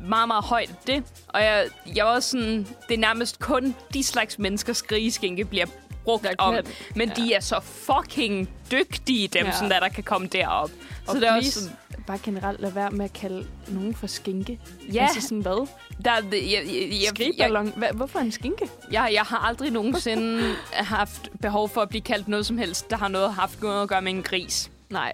Meget, 0.00 0.28
meget 0.28 0.44
højt 0.44 0.74
det. 0.86 1.04
Og 1.28 1.42
jeg, 1.42 1.66
jeg 1.96 2.04
var 2.04 2.10
også 2.14 2.30
sådan, 2.30 2.66
det 2.88 2.94
er 2.94 2.98
nærmest 2.98 3.38
kun 3.38 3.74
de 3.94 4.04
slags 4.04 4.38
mennesker, 4.38 4.72
skrigeskinke 4.72 5.44
bliver 5.44 5.66
brugt 6.06 6.24
Der 6.24 6.34
om. 6.38 6.54
kan- 6.54 6.64
Men 6.96 7.08
de 7.16 7.34
er 7.34 7.40
så 7.40 7.60
fucking 7.60 8.48
dygtige, 8.72 9.28
dem, 9.28 9.42
Ja. 9.42 9.46
ja. 9.48 9.52
sådan, 9.52 9.70
der, 9.70 9.80
der 9.80 9.88
kan 9.88 10.04
komme 10.04 10.26
derop. 10.26 10.70
Og 11.06 11.12
Så 11.14 11.20
det 11.20 11.28
er 11.28 11.36
også 11.36 11.50
sådan, 11.52 11.76
bare 12.06 12.18
generelt 12.22 12.60
lade 12.60 12.74
være 12.74 12.90
med 12.90 13.04
at 13.04 13.12
kalde 13.12 13.46
nogen 13.68 13.94
for 13.94 14.06
skinke. 14.06 14.60
ja, 14.92 15.02
Altså 15.02 15.20
sådan 15.20 15.40
hvad? 15.40 15.66
der, 16.04 16.10
er 16.10 16.16
jeg, 16.32 16.42
jeg, 16.42 16.88
jeg, 16.90 17.08
Skrigballon. 17.08 17.72
Hva, 17.76 17.90
hvorfor 17.94 18.18
en 18.18 18.32
skinke? 18.32 18.68
jeg, 18.92 19.10
jeg 19.12 19.22
har 19.22 19.38
aldrig 19.38 19.70
nogensinde 19.70 20.54
haft 20.72 21.28
behov 21.42 21.68
for 21.68 21.80
at 21.80 21.88
blive 21.88 22.02
kaldt 22.02 22.28
noget 22.28 22.46
som 22.46 22.58
helst, 22.58 22.90
der 22.90 22.96
har 22.96 23.08
noget 23.08 23.34
haft 23.34 23.62
noget 23.62 23.82
at 23.82 23.88
gøre 23.88 24.02
med 24.02 24.12
en 24.12 24.22
gris. 24.22 24.70
Nej. 24.90 25.12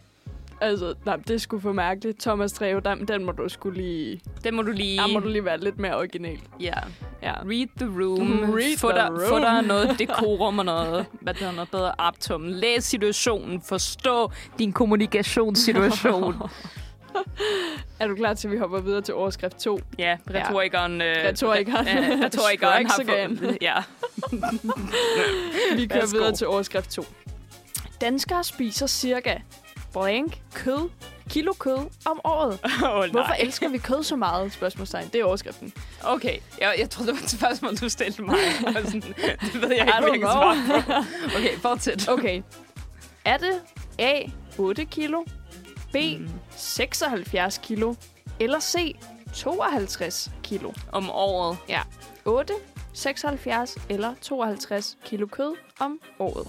Altså, 0.62 0.94
nej, 1.04 1.16
det 1.16 1.30
er 1.30 1.38
sgu 1.38 1.58
for 1.60 1.72
mærkeligt. 1.72 2.20
Thomas 2.20 2.52
Treve, 2.52 2.80
den, 2.80 3.08
den 3.08 3.24
må 3.24 3.32
du 3.32 3.48
skulle 3.48 3.82
lige... 3.82 4.20
Det 4.44 4.54
må 4.54 4.62
du 4.62 4.72
lige... 4.72 4.98
Der 4.98 5.06
må 5.06 5.20
du 5.20 5.28
lige 5.28 5.44
være 5.44 5.60
lidt 5.60 5.78
mere 5.78 5.96
original. 5.96 6.38
Ja. 6.60 6.74
Ja. 7.22 7.32
Read 7.32 7.68
the 7.78 7.86
room. 7.86 8.50
Read 8.54 8.78
få, 8.78 8.88
the 8.90 8.98
der, 8.98 9.28
få 9.28 9.34
room. 9.34 9.42
der 9.42 9.60
noget 9.60 9.94
dekorum 9.98 10.58
og 10.58 10.64
noget, 10.64 11.06
hvad 11.20 11.34
der 11.34 11.48
er 11.48 11.52
noget 11.52 11.70
bedre 11.70 11.92
aptum. 11.98 12.44
Læs 12.46 12.84
situationen. 12.84 13.62
Forstå 13.62 14.32
din 14.58 14.72
kommunikationssituation. 14.72 16.34
Er 18.00 18.06
du 18.06 18.14
klar 18.14 18.34
til, 18.34 18.48
at 18.48 18.52
vi 18.52 18.58
hopper 18.58 18.80
videre 18.80 19.00
til 19.00 19.14
overskrift 19.14 19.56
2? 19.56 19.80
ja, 19.98 20.16
retorikeren... 20.30 21.00
Øh, 21.00 21.16
Retorikeren. 21.16 21.86
Ja, 21.86 22.24
retorikeren 22.24 22.86
har 22.86 23.02
fået... 23.06 23.58
Ja. 23.60 23.74
Vi 25.76 25.86
kører 25.86 26.12
videre 26.12 26.32
til 26.32 26.46
overskrift 26.46 26.90
2. 26.90 27.04
Danskere 28.00 28.44
spiser 28.44 28.86
cirka 28.86 29.34
blank 29.92 30.40
kød, 30.54 30.90
kilo 31.30 31.52
kød 31.52 31.78
om 32.06 32.20
året. 32.24 32.58
Oh, 32.84 33.10
Hvorfor 33.10 33.32
elsker 33.38 33.68
vi 33.68 33.78
kød 33.78 34.02
så 34.02 34.16
meget? 34.16 34.52
Spørgsmålstegn. 34.52 35.08
Det 35.12 35.20
er 35.20 35.24
overskriften. 35.24 35.72
Okay, 36.04 36.36
jeg, 36.60 36.74
jeg 36.78 36.90
troede, 36.90 37.12
det 37.12 37.18
var 37.20 37.24
et 37.24 37.30
spørgsmål, 37.30 37.76
du 37.76 37.88
stillede 37.88 38.22
mig. 38.22 38.36
Sådan, 38.84 39.00
det 39.02 39.60
ved 39.62 39.68
jeg 39.68 39.80
ikke, 39.80 39.92
hvad 40.00 40.10
jeg 40.10 40.20
kan 40.20 40.28
svare 40.28 40.56
på. 40.66 40.92
Okay, 41.36 41.56
fortsæt. 41.58 42.08
Okay. 42.18 42.42
Er 43.24 43.36
det 43.36 43.60
A. 43.98 44.20
8 44.58 44.84
kilo, 44.84 45.22
B. 45.92 45.96
Mm. 46.18 46.28
76 46.56 47.58
kilo, 47.62 47.94
eller 48.40 48.60
C. 48.60 48.96
52 49.34 50.30
kilo? 50.42 50.72
Om 50.92 51.10
året. 51.10 51.58
8, 52.24 52.54
76 52.92 53.76
eller 53.88 54.14
52 54.20 54.98
kilo 55.04 55.26
kød 55.26 55.54
om 55.80 56.00
året. 56.18 56.48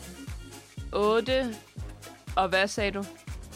8. 0.93 1.55
Og 2.35 2.47
hvad 2.49 2.67
sagde 2.67 2.91
du? 2.91 3.03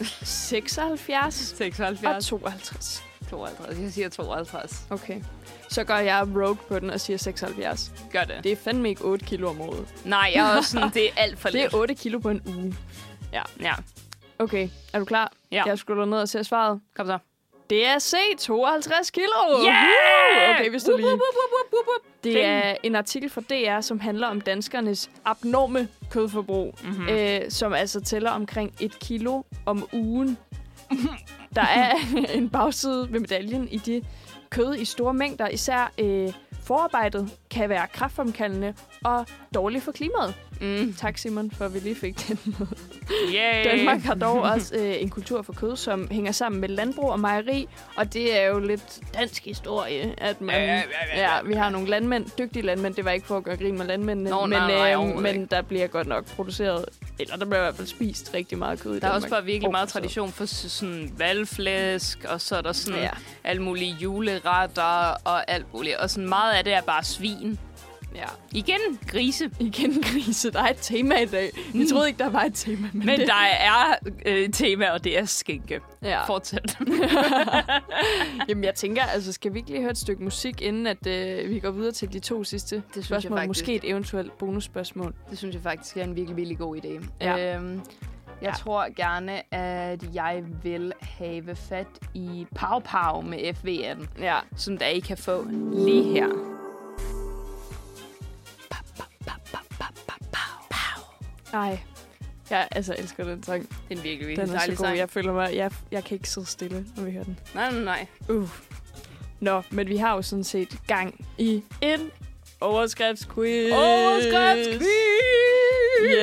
76 0.05 1.51
og 1.51 1.57
76. 1.57 2.25
52. 2.27 3.03
52. 3.29 3.79
Jeg 3.79 3.91
siger 3.93 4.09
52. 4.09 4.85
Okay. 4.89 5.21
Så 5.69 5.83
går 5.83 5.95
jeg 5.95 6.21
rogue 6.35 6.57
på 6.67 6.79
den 6.79 6.89
og 6.89 6.99
siger 7.01 7.17
76. 7.17 7.91
Gør 8.11 8.23
det. 8.23 8.35
Det 8.43 8.51
er 8.51 8.55
fandme 8.55 8.89
ikke 8.89 9.03
8 9.05 9.25
kilo 9.25 9.49
om 9.49 9.61
året. 9.61 9.87
Nej, 10.05 10.31
jeg 10.35 10.51
er 10.53 10.57
også 10.57 10.71
sådan, 10.71 10.89
det 10.93 11.05
er 11.05 11.11
alt 11.17 11.39
for 11.39 11.49
Det 11.49 11.61
lidt. 11.61 11.73
er 11.73 11.77
8 11.77 11.95
kilo 11.95 12.19
på 12.19 12.29
en 12.29 12.41
uge. 12.45 12.75
Ja, 13.33 13.73
Okay, 14.39 14.69
er 14.93 14.99
du 14.99 15.05
klar? 15.05 15.31
Ja. 15.51 15.63
Jeg 15.65 15.77
scroller 15.77 16.05
ned 16.05 16.17
og 16.17 16.29
ser 16.29 16.43
svaret. 16.43 16.79
kom 16.95 17.05
så. 17.07 17.17
Det 17.69 17.87
er 17.87 17.99
C, 17.99 18.15
52 18.39 19.11
kilo! 19.11 19.25
Yeah! 19.63 20.59
Okay, 20.59 20.69
hvis 20.69 20.83
du 20.83 20.91
lige... 20.97 21.05
wup, 21.07 21.19
wup, 21.19 21.73
wup, 21.73 21.73
wup. 21.87 22.13
Det 22.23 22.45
er 22.45 22.75
en 22.83 22.95
artikel 22.95 23.29
fra 23.29 23.41
DR, 23.41 23.81
som 23.81 23.99
handler 23.99 24.27
om 24.27 24.41
danskernes 24.41 25.09
abnorme 25.25 25.87
kødforbrug, 26.11 26.75
Mhm. 26.83 26.93
mm. 27.01 27.07
øh, 27.09 27.41
som 27.49 27.73
altså 27.73 28.01
tæller 28.01 28.31
omkring 28.31 28.73
et 28.79 28.99
kilo 28.99 29.41
om 29.65 29.87
ugen. 29.93 30.37
Der 31.55 31.61
er 31.61 31.93
en 32.33 32.49
bagside 32.49 33.07
ved 33.11 33.19
medaljen 33.19 33.67
i 33.71 33.77
de 33.77 34.01
kød 34.49 34.75
i 34.75 34.85
store 34.85 35.13
mængder. 35.13 35.47
Især 35.47 35.91
øh, 35.97 36.33
forarbejdet 36.63 37.29
kan 37.51 37.69
være 37.69 37.87
kraftfremkaldende 37.93 38.73
og 39.03 39.25
dårligt 39.53 39.83
for 39.83 39.91
klimaet. 39.91 40.33
Mm. 40.61 40.93
Tak 40.93 41.17
Simon, 41.17 41.51
for 41.51 41.65
at 41.65 41.73
vi 41.73 41.79
lige 41.79 41.95
fik 41.95 42.27
den 42.27 42.39
med. 42.59 42.67
Yay. 43.33 43.63
Danmark 43.71 44.01
har 44.01 44.13
dog 44.13 44.41
også 44.41 44.75
øh, 44.75 45.01
en 45.01 45.09
kultur 45.09 45.41
for 45.41 45.53
kød, 45.53 45.75
som 45.75 46.07
hænger 46.11 46.31
sammen 46.31 46.61
med 46.61 46.69
landbrug 46.69 47.11
og 47.11 47.19
mejeri, 47.19 47.67
og 47.95 48.13
det 48.13 48.39
er 48.41 48.47
jo 48.47 48.59
lidt 48.59 48.99
dansk 49.13 49.45
historie, 49.45 50.13
at 50.17 50.41
man... 50.41 50.55
Ja, 50.55 50.65
ja, 50.65 50.73
ja, 50.75 50.81
ja. 51.21 51.35
ja, 51.35 51.41
vi 51.45 51.53
har 51.53 51.69
nogle 51.69 51.87
landmænd, 51.87 52.25
dygtige 52.37 52.63
landmænd, 52.65 52.95
det 52.95 53.05
var 53.05 53.11
ikke 53.11 53.27
for 53.27 53.37
at 53.37 53.43
gøre 53.43 53.57
grin 53.57 53.77
med 53.77 53.85
landmændene, 53.85 54.29
Nå, 54.29 54.41
men, 54.41 54.49
nej, 54.49 54.93
nej, 54.95 55.09
øh, 55.09 55.21
men 55.21 55.35
ikke. 55.35 55.45
der 55.51 55.61
bliver 55.61 55.87
godt 55.87 56.07
nok 56.07 56.25
produceret, 56.25 56.85
eller 57.19 57.35
der 57.37 57.45
bliver 57.45 57.57
i 57.59 57.63
hvert 57.63 57.75
fald 57.75 57.87
spist 57.87 58.31
rigtig 58.33 58.57
meget 58.57 58.79
kød 58.79 58.95
i 58.95 58.99
Der 58.99 59.07
er 59.07 59.11
Danmark. 59.11 59.23
også 59.23 59.29
bare 59.29 59.45
virkelig 59.45 59.71
meget 59.71 59.89
tradition 59.89 60.31
for 60.31 60.45
sådan 60.45 61.13
valgflæsk, 61.17 62.25
og 62.29 62.41
så 62.41 62.55
er 62.55 62.61
der 62.61 62.71
sådan 62.71 62.99
ja. 63.01 63.09
alle 63.43 63.61
mulige 63.61 63.95
juleretter 64.01 65.15
og 65.23 65.51
alt 65.51 65.73
muligt. 65.73 65.95
Og 65.95 66.09
sådan 66.09 66.29
meget 66.29 66.53
af 66.53 66.63
det 66.63 66.73
er 66.73 66.81
bare 66.81 67.03
svin. 67.03 67.59
Ja. 68.15 68.25
Igen, 68.51 68.79
grise. 69.07 69.49
Igen 69.59 70.01
grise, 70.03 70.51
der 70.51 70.63
er 70.63 70.69
et 70.69 70.77
tema 70.81 71.15
i 71.15 71.25
dag. 71.25 71.49
Jeg 71.55 71.81
Mm. 71.81 71.87
troede 71.91 72.07
ikke, 72.07 72.17
der 72.19 72.29
var 72.29 72.41
et 72.43 72.53
tema, 72.53 72.87
men, 72.93 73.05
Men 73.05 73.19
det, 73.19 73.27
der 73.27 73.33
er 73.59 73.95
øh, 74.25 74.35
et 74.37 74.53
tema, 74.53 74.89
og 74.91 75.03
det 75.03 75.17
er 75.17 75.25
skinke. 75.25 75.79
ja. 76.03 76.23
Fortsæt. 76.25 76.77
Jamen, 78.49 78.63
jeg 78.63 78.75
tænker, 78.75 79.03
altså, 79.03 79.31
skal 79.33 79.53
vi 79.53 79.57
ikke 79.59 79.69
lige 79.69 79.81
høre 79.81 79.91
et 79.91 79.97
stykke 79.97 80.23
musik, 80.23 80.61
inden 80.61 80.87
at 80.87 81.07
øh, 81.07 81.49
vi 81.49 81.59
går 81.59 81.71
videre 81.71 81.91
til 81.91 82.13
de 82.13 82.19
to 82.19 82.43
sidste 82.43 82.75
Det 82.75 82.83
synes 82.91 83.05
spørgsmål? 83.05 83.37
jeg 83.39 83.47
faktisk. 83.47 83.61
Måske 83.61 83.75
et 83.75 83.89
eventuelt 83.89 84.37
bonusspørgsmål. 84.37 85.13
Det 85.29 85.37
synes 85.37 85.53
jeg 85.55 85.63
faktisk 85.63 85.97
er 85.97 86.03
en 86.03 86.15
virkelig, 86.15 86.37
virkelig 86.37 86.57
god 86.57 86.77
idé. 86.77 87.05
Ja. 87.21 87.55
Øhm, 87.55 87.73
jeg 87.75 87.81
Ja. 88.41 88.51
tror 88.51 88.87
gerne, 88.95 89.53
at 89.53 90.15
jeg 90.15 90.43
vil 90.63 90.91
have 91.01 91.55
fat 91.55 91.87
i 92.13 92.47
Pow 92.55 92.79
Pow 92.79 93.21
med 93.21 93.37
FV'en, 93.39 94.23
Ja. 94.23 94.35
som 94.55 94.77
der 94.77 94.85
I 94.87 94.99
kan 94.99 95.17
få 95.17 95.47
lige 95.73 96.03
her. 96.03 96.27
Ej. 101.53 101.79
Jeg 102.49 102.67
altså 102.71 102.95
elsker 102.97 103.23
den 103.23 103.43
sang. 103.43 103.61
Det 103.69 103.75
er 103.89 103.97
en 103.97 104.03
virkelig, 104.03 104.27
virkelig 104.27 104.37
Den 104.37 104.43
er 104.43 104.47
så 104.47 104.53
dejlig 104.57 104.77
god. 104.77 104.85
sang. 104.85 104.97
Jeg 104.97 105.09
føler 105.09 105.33
mig... 105.33 105.55
Jeg, 105.55 105.71
jeg 105.91 106.03
kan 106.03 106.15
ikke 106.15 106.29
sidde 106.29 106.47
stille, 106.47 106.85
når 106.95 107.03
vi 107.03 107.11
hører 107.11 107.23
den. 107.23 107.39
Nej, 107.55 107.71
nej, 107.71 107.83
nej. 107.83 108.07
Uh. 108.29 108.49
Nå, 109.39 109.61
men 109.69 109.87
vi 109.87 109.97
har 109.97 110.15
jo 110.15 110.21
sådan 110.21 110.43
set 110.43 110.77
gang 110.87 111.25
i 111.37 111.63
en 111.81 112.11
overskriftsquiz. 112.61 113.71
Overskriftsquiz! 113.73 114.87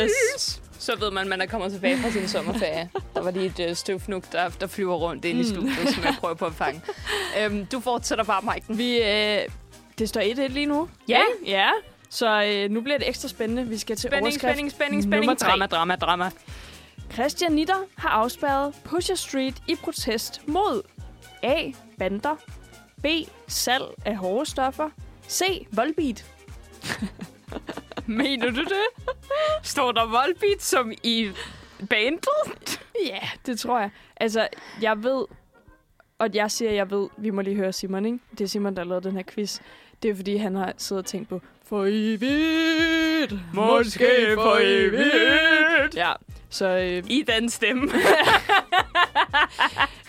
Yes. 0.02 0.62
Så 0.78 0.96
ved 1.00 1.10
man, 1.10 1.22
at 1.22 1.28
man 1.28 1.40
er 1.40 1.46
kommet 1.46 1.72
tilbage 1.72 1.98
fra 1.98 2.10
sin 2.10 2.28
sommerferie. 2.28 2.90
Der 3.14 3.20
var 3.22 3.30
lige 3.30 3.46
et 3.64 3.70
uh, 3.70 3.76
støvfnuk, 3.76 4.32
der, 4.32 4.48
der 4.48 4.66
flyver 4.66 4.94
rundt 4.96 5.24
ind 5.24 5.38
i 5.38 5.42
Mm. 5.42 5.48
studiet, 5.48 5.94
som 5.94 6.04
jeg 6.04 6.14
prøver 6.20 6.34
på 6.34 6.46
at 6.46 6.54
fange. 6.54 6.80
Um, 7.46 7.66
du 7.66 7.80
fortsætter 7.80 8.24
bare, 8.24 8.42
Maiken. 8.42 8.78
Vi, 8.78 8.96
øh, 9.02 9.38
det 9.98 10.08
står 10.08 10.20
1-1 10.20 10.46
lige 10.52 10.66
nu. 10.66 10.88
Ja. 11.08 11.20
Ja. 11.46 11.70
Så 12.14 12.42
øh, 12.44 12.70
nu 12.70 12.80
bliver 12.80 12.98
det 12.98 13.08
ekstra 13.08 13.28
spændende. 13.28 13.66
Vi 13.68 13.78
skal 13.78 13.96
til 13.96 14.08
Spænding, 14.08 14.24
overskrift 14.24 14.54
spænding, 14.54 14.72
spænding, 14.72 15.02
nummer 15.04 15.22
spænding. 15.22 15.38
tre. 15.38 15.48
Drama, 15.48 15.66
drama, 15.66 15.96
drama. 15.96 16.30
Christian 17.12 17.52
Nitter 17.52 17.76
har 17.96 18.08
afspærret 18.08 18.74
Pusher 18.84 19.14
Street 19.14 19.62
i 19.68 19.74
protest 19.74 20.48
mod 20.48 20.82
A. 21.42 21.70
Bander 21.98 22.36
B. 23.02 23.06
Salg 23.48 23.84
af 24.04 24.16
hårde 24.16 24.46
stoffer 24.50 24.90
C. 25.28 25.66
Voldbeat 25.72 26.24
Mener 28.06 28.50
du 28.50 28.64
det? 28.64 28.86
Står 29.62 29.92
der 29.92 30.06
Volbeat 30.06 30.62
som 30.62 30.92
i 31.02 31.30
bandet? 31.90 32.80
Ja, 33.06 33.18
det 33.46 33.60
tror 33.60 33.78
jeg. 33.80 33.90
Altså, 34.16 34.48
jeg 34.82 35.02
ved, 35.02 35.24
og 36.18 36.34
jeg 36.34 36.50
siger, 36.50 36.70
jeg 36.70 36.90
ved, 36.90 37.08
vi 37.16 37.30
må 37.30 37.40
lige 37.40 37.56
høre 37.56 37.72
Simon, 37.72 38.06
ikke? 38.06 38.18
Det 38.30 38.40
er 38.40 38.48
Simon, 38.48 38.74
der 38.76 38.82
har 38.82 38.88
lavet 38.88 39.04
den 39.04 39.16
her 39.16 39.22
quiz. 39.22 39.60
Det 40.02 40.10
er, 40.10 40.14
fordi 40.14 40.36
han 40.36 40.54
har 40.54 40.72
siddet 40.76 41.04
og 41.04 41.06
tænkt 41.06 41.28
på, 41.28 41.40
for 41.68 41.84
evigt, 41.88 43.34
Måske 43.54 44.32
for 44.34 44.56
evigt. 44.60 45.96
Ja, 45.96 46.12
så 46.50 46.66
øh, 46.68 47.02
I 47.10 47.22
den 47.22 47.50
stemme. 47.50 47.90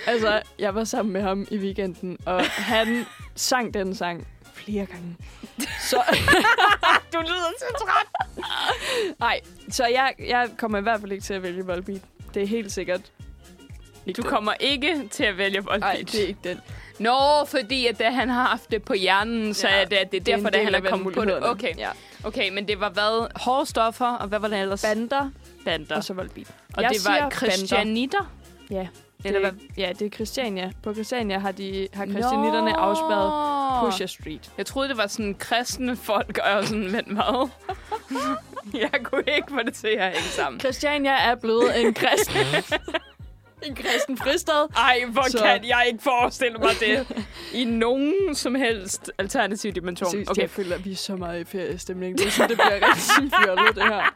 altså, 0.08 0.42
jeg 0.60 0.76
var 0.76 0.84
sammen 0.84 1.14
med 1.14 1.22
ham 1.22 1.48
i 1.52 1.58
weekenden, 1.58 2.18
og 2.26 2.46
han 2.46 3.06
sang 3.36 3.74
den 3.74 3.96
sang 3.96 4.28
flere 4.54 4.86
gange. 4.86 5.16
Så, 5.82 6.02
du 7.14 7.20
lyder 7.20 7.52
så 7.60 7.86
træt. 7.86 8.08
nej, 9.20 9.40
så 9.70 9.86
jeg, 9.86 10.14
jeg 10.20 10.50
kommer 10.58 10.78
i 10.78 10.82
hvert 10.82 11.00
fald 11.00 11.12
ikke 11.12 11.24
til 11.24 11.34
at 11.34 11.44
vælge 11.44 11.66
Volbeat. 11.66 12.02
Det 12.34 12.44
er 12.44 12.48
helt 12.48 12.72
sikkert. 12.72 13.02
Ikke 14.06 14.18
Du 14.18 14.22
den. 14.22 14.30
kommer 14.30 14.54
ikke 14.60 15.08
til 15.12 15.24
at 15.24 15.38
vælge 15.38 15.60
Nej, 15.60 15.66
Volbeat. 15.72 16.12
det 16.12 16.24
er 16.24 16.28
ikke 16.28 16.40
den. 16.44 16.62
Nå, 17.00 17.46
fordi 17.48 17.88
at 17.88 17.98
det, 17.98 18.06
han 18.06 18.30
har 18.30 18.44
haft 18.48 18.72
det 18.72 18.84
på 18.84 18.94
hjernen, 18.94 19.54
så 19.54 19.68
Ja, 19.68 19.82
er 19.82 19.86
det, 19.86 20.12
det 20.12 20.18
er 20.20 20.24
derfor, 20.36 20.50
det, 20.50 20.54
del 20.54 20.66
han 20.76 20.86
er 20.86 20.90
kommet 20.90 21.14
på 21.14 21.26
det. 21.26 21.50
Okay. 21.50 21.78
Ja. 21.78 21.90
okay, 22.24 22.50
men 22.50 22.68
det 22.68 22.80
var 22.80 22.90
hvad? 22.90 23.28
Hårde 23.42 23.66
stoffer, 23.66 24.14
og 24.16 24.28
hvad 24.28 24.40
var 24.40 24.48
det 24.48 24.60
ellers? 24.60 24.82
Bander 24.82 25.30
Bander. 25.66 25.96
og 25.96 26.04
så 26.04 26.14
Volbeat. 26.14 26.48
Og 26.78 26.84
Jeg 26.84 26.90
det 26.90 27.00
var 27.08 27.30
Christianitter? 27.30 28.32
Ja. 28.70 28.88
Eller 29.26 29.40
hvad? 29.40 29.52
Ja, 29.78 29.92
det 30.00 30.06
er 30.06 30.10
Christiania. 30.10 30.72
På 30.84 30.94
Christiania 30.94 31.40
har, 31.40 31.52
de, 31.52 31.88
har 31.94 32.06
Christianitterne 32.06 32.72
Nå. 32.72 32.78
afspærret 32.78 33.32
Pusher 33.86 34.08
Street. 34.08 34.52
Jeg 34.58 34.66
troede, 34.66 34.90
det 34.90 34.98
var 34.98 35.08
sådan 35.08 35.36
kristne 35.36 35.96
folk, 35.96 36.40
og 36.44 36.50
jeg 36.50 36.56
var 36.58 36.64
sådan, 36.66 36.92
men 36.92 37.04
hvad? 37.06 37.50
jeg 38.82 38.90
kunne 39.04 39.24
ikke 39.36 39.48
få 39.50 39.60
det 39.66 39.74
til 39.74 39.88
at 39.88 40.04
hænge 40.12 40.30
sammen. 40.30 40.60
Christiania 40.60 41.12
er 41.12 41.36
blevet 41.36 41.82
en 41.82 41.94
kristen. 41.94 42.36
en 43.68 43.76
kristen 43.76 44.18
fristad. 44.18 44.68
Ej, 44.78 45.04
hvor 45.08 45.24
Så- 45.24 45.32
så... 45.38 45.44
kan 45.44 45.66
jeg 45.68 45.84
ikke 45.88 46.04
forestille 46.04 46.58
mig 46.58 46.72
det 46.80 47.08
i 47.62 47.64
nogen 47.66 48.14
som 48.36 48.56
helst 48.56 49.12
alternativ 49.18 49.72
dimension. 49.72 50.12
Seriøst, 50.12 50.32
Okay, 50.32 50.42
Jeg 50.42 50.50
føler, 50.50 50.76
at 50.76 50.86
vi 50.86 50.92
er 50.92 50.96
så 50.96 51.16
meget 51.16 51.42
i 51.42 51.44
feriestemning. 51.46 52.18
Det 52.18 52.26
er 52.28 52.32
sådan, 52.32 52.50
det 52.50 52.58
bliver 52.58 52.74
rigtig 52.90 53.32
fjollet, 53.44 53.76
det 53.76 53.84
her. 53.84 54.14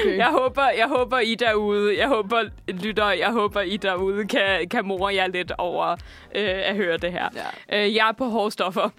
Okay. 0.00 0.16
Jeg 0.16 0.26
håber, 0.30 0.68
jeg 0.70 0.88
håber, 0.88 1.18
I 1.18 1.34
derude, 1.34 1.98
jeg 1.98 2.08
håber, 2.08 2.42
lytter, 2.68 3.10
jeg 3.10 3.30
håber, 3.30 3.60
I 3.60 3.76
derude 3.76 4.28
kan, 4.28 4.68
kan 4.68 4.84
more 4.84 5.14
jer 5.14 5.26
lidt 5.26 5.52
over 5.58 5.90
øh, 6.34 6.48
at 6.64 6.76
høre 6.76 6.96
det 6.96 7.12
her. 7.12 7.28
Ja. 7.70 7.84
Øh, 7.84 7.94
jeg 7.94 8.08
er 8.08 8.12
på 8.12 8.24
hårde 8.24 8.50
stoffer. 8.50 8.88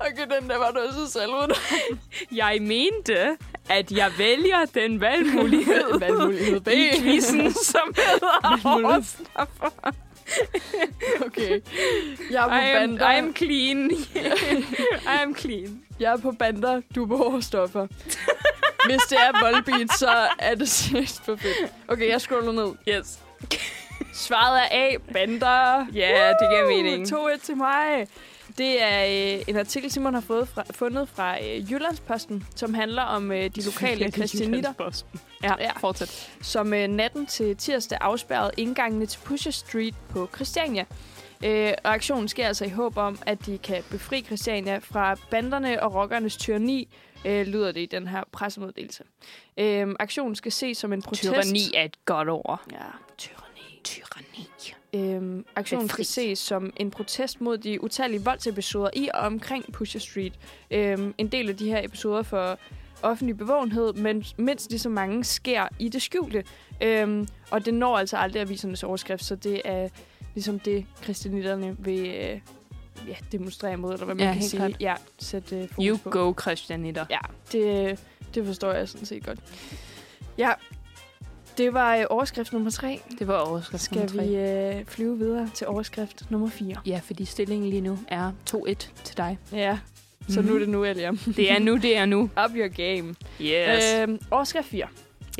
Okay, 0.00 0.36
den 0.40 0.50
der 0.50 0.58
var 0.58 0.70
du 0.70 0.78
også 0.80 1.12
selv. 1.12 1.30
Jeg 2.42 2.58
mente, 2.60 3.36
at 3.70 3.92
jeg 3.92 4.12
vælger 4.18 4.64
den 4.74 5.00
valgmulighed, 5.00 5.84
Valgmulighed 6.00 6.60
B. 6.60 6.68
i 6.68 6.88
quizzen, 7.02 7.52
som 7.52 7.94
hedder. 8.06 9.00
Okay. 11.26 11.60
Jeg 12.30 12.44
er 12.44 12.48
på 12.48 12.54
I 12.54 12.70
am, 12.82 12.90
bander. 12.90 13.10
I 13.10 13.18
am 13.18 13.34
clean. 13.36 13.90
I 13.90 15.22
am 15.22 15.34
clean. 15.36 15.82
Jeg 16.00 16.12
er 16.12 16.16
på 16.16 16.32
bander, 16.32 16.80
du 16.94 17.02
er 17.04 17.08
på 17.08 17.16
hårstoffer. 17.16 17.86
Hvis 18.86 19.00
det 19.10 19.18
er 19.18 19.44
voldbeat, 19.44 19.98
så 19.98 20.28
er 20.38 20.54
det 20.54 20.68
seriøst 20.68 21.24
for 21.24 21.36
fedt. 21.36 21.72
Okay, 21.88 22.08
jeg 22.08 22.20
scroller 22.20 22.52
ned. 22.52 22.74
Yes. 22.88 23.18
Svaret 24.14 24.60
er 24.60 24.68
A, 24.72 24.96
bander. 25.12 25.86
Ja, 25.94 26.28
det 26.28 26.48
giver 26.50 26.68
mening. 26.68 27.06
2-1 27.12 27.40
til 27.42 27.56
mig. 27.56 28.06
Det 28.58 28.82
er 28.82 29.34
øh, 29.36 29.42
en 29.48 29.56
artikel, 29.56 29.90
Simon 29.90 30.14
har 30.14 30.20
fået 30.20 30.48
fra, 30.48 30.62
fundet 30.70 31.08
fra 31.08 31.44
øh, 31.44 31.72
Jyllandsposten, 31.72 32.46
som 32.56 32.74
handler 32.74 33.02
om 33.02 33.32
øh, 33.32 33.50
de 33.54 33.64
lokale 33.64 34.10
kristianitter, 34.16 35.02
Ja, 35.42 35.54
Ja. 35.58 35.70
fortsæt. 35.78 36.30
som 36.42 36.74
øh, 36.74 36.88
natten 36.88 37.26
til 37.26 37.56
tirsdag 37.56 37.98
afspærrede 38.00 38.50
indgangene 38.56 39.06
til 39.06 39.18
Pusher 39.24 39.52
Street 39.52 39.94
på 40.10 40.28
Christiania. 40.34 40.84
Øh, 41.44 41.72
og 41.84 41.94
aktionen 41.94 42.28
sker 42.28 42.46
altså 42.46 42.64
i 42.64 42.68
håb 42.68 42.96
om, 42.96 43.18
at 43.26 43.46
de 43.46 43.58
kan 43.58 43.82
befri 43.90 44.22
Christiania 44.22 44.78
fra 44.78 45.16
banderne 45.30 45.82
og 45.82 45.94
rockernes 45.94 46.36
tyranni, 46.36 46.88
øh, 47.24 47.46
lyder 47.46 47.72
det 47.72 47.80
i 47.80 47.86
den 47.86 48.08
her 48.08 48.22
pressemeddelelse. 48.32 49.04
Øh, 49.58 49.88
aktionen 50.00 50.34
skal 50.36 50.52
ses 50.52 50.78
som 50.78 50.92
en 50.92 51.02
protest. 51.02 51.32
Tyranni 51.32 51.60
er 51.74 51.82
et 51.84 52.04
godt 52.04 52.28
ord. 52.28 52.60
Ja, 52.72 52.76
tyranni. 53.18 53.80
Tyranni. 53.84 54.48
Øhm, 54.96 55.44
aktionen 55.56 55.88
skal 55.88 56.04
ses 56.04 56.38
som 56.38 56.72
en 56.76 56.90
protest 56.90 57.40
mod 57.40 57.58
de 57.58 57.84
utallige 57.84 58.24
voldsepisoder 58.24 58.90
i 58.94 59.08
og 59.14 59.20
omkring 59.20 59.72
Pusher 59.72 60.00
Street. 60.00 60.32
Øhm, 60.70 61.14
en 61.18 61.28
del 61.28 61.48
af 61.48 61.56
de 61.56 61.66
her 61.68 61.84
episoder 61.84 62.22
for 62.22 62.58
offentlig 63.02 63.36
bevågenhed, 63.36 63.92
men 63.92 64.24
mindst 64.38 64.70
lige 64.70 64.80
så 64.80 64.88
mange 64.88 65.24
sker 65.24 65.68
i 65.78 65.88
det 65.88 66.02
skjulte. 66.02 66.44
Øhm, 66.82 67.28
og 67.50 67.66
det 67.66 67.74
når 67.74 67.96
altså 67.98 68.16
aldrig 68.16 68.42
avisernes 68.42 68.82
overskrift, 68.82 69.24
så 69.24 69.34
det 69.34 69.62
er 69.64 69.88
ligesom 70.34 70.58
det, 70.58 70.86
kristianitterne 71.02 71.76
vil 71.78 71.98
øh, 72.06 72.40
ja, 73.08 73.14
demonstrere 73.32 73.72
imod, 73.72 73.92
eller 73.92 74.04
hvad 74.04 74.14
man 74.14 74.26
Ja, 74.26 74.32
kan 74.32 74.42
sige. 74.42 74.58
klart. 74.60 74.80
Ja, 74.80 74.94
sætte 75.18 75.56
øh, 75.56 75.68
fokus 75.68 75.84
You 75.86 75.96
på. 75.96 76.10
go, 76.10 76.34
Christianitter. 76.40 77.06
Ja, 77.10 77.18
det, 77.52 77.98
det 78.34 78.46
forstår 78.46 78.72
jeg 78.72 78.88
sådan 78.88 79.06
set 79.06 79.26
godt. 79.26 79.38
Ja, 80.38 80.52
det 81.58 81.74
var 81.74 81.96
øh, 81.96 82.04
overskrift 82.10 82.52
nummer 82.52 82.70
tre. 82.70 83.00
Det 83.18 83.28
var 83.28 83.34
overskrift 83.38 83.82
Skal 83.84 84.12
vi 84.12 84.36
øh, 84.36 84.84
flyve 84.86 85.18
videre 85.18 85.50
til 85.54 85.66
overskrift 85.66 86.30
nummer 86.30 86.48
4? 86.50 86.76
Ja, 86.86 87.00
fordi 87.04 87.24
stillingen 87.24 87.70
lige 87.70 87.80
nu 87.80 87.98
er 88.08 88.32
2-1 88.50 88.74
til 89.04 89.16
dig. 89.16 89.38
Ja, 89.52 89.78
så 90.28 90.40
Mhm. 90.40 90.48
nu 90.50 90.54
er 90.54 90.58
det 90.58 90.68
nu, 90.68 90.84
Eliam. 90.84 91.16
Det 91.36 91.50
er 91.52 91.58
nu, 91.58 91.76
det 91.76 91.96
er 91.96 92.04
nu. 92.06 92.22
Up 92.22 92.50
your 92.56 92.68
game. 92.68 93.14
Yes. 93.40 93.84
Øhm, 94.00 94.18
overskrift 94.30 94.68
4. 94.68 94.86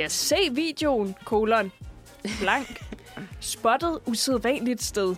yes. 0.01 0.13
Se 0.13 0.37
videoen, 0.53 1.15
kolon, 1.25 1.73
blank, 2.41 2.85
spottet 3.41 3.99
usædvanligt 4.07 4.83
sted. 4.83 5.15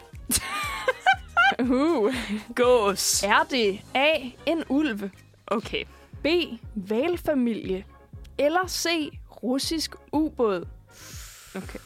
uh. 1.70 2.14
Gås. 2.55 3.22
Er 3.22 3.46
det 3.51 3.80
A, 3.94 4.14
en 4.46 4.64
ulv, 4.68 5.11
Okay. 5.46 5.84
B, 6.22 6.26
valfamilie, 6.74 7.84
eller 8.38 8.66
C, 8.68 8.88
russisk 9.42 9.94
ubåd? 10.12 10.66
Okay. 11.57 11.78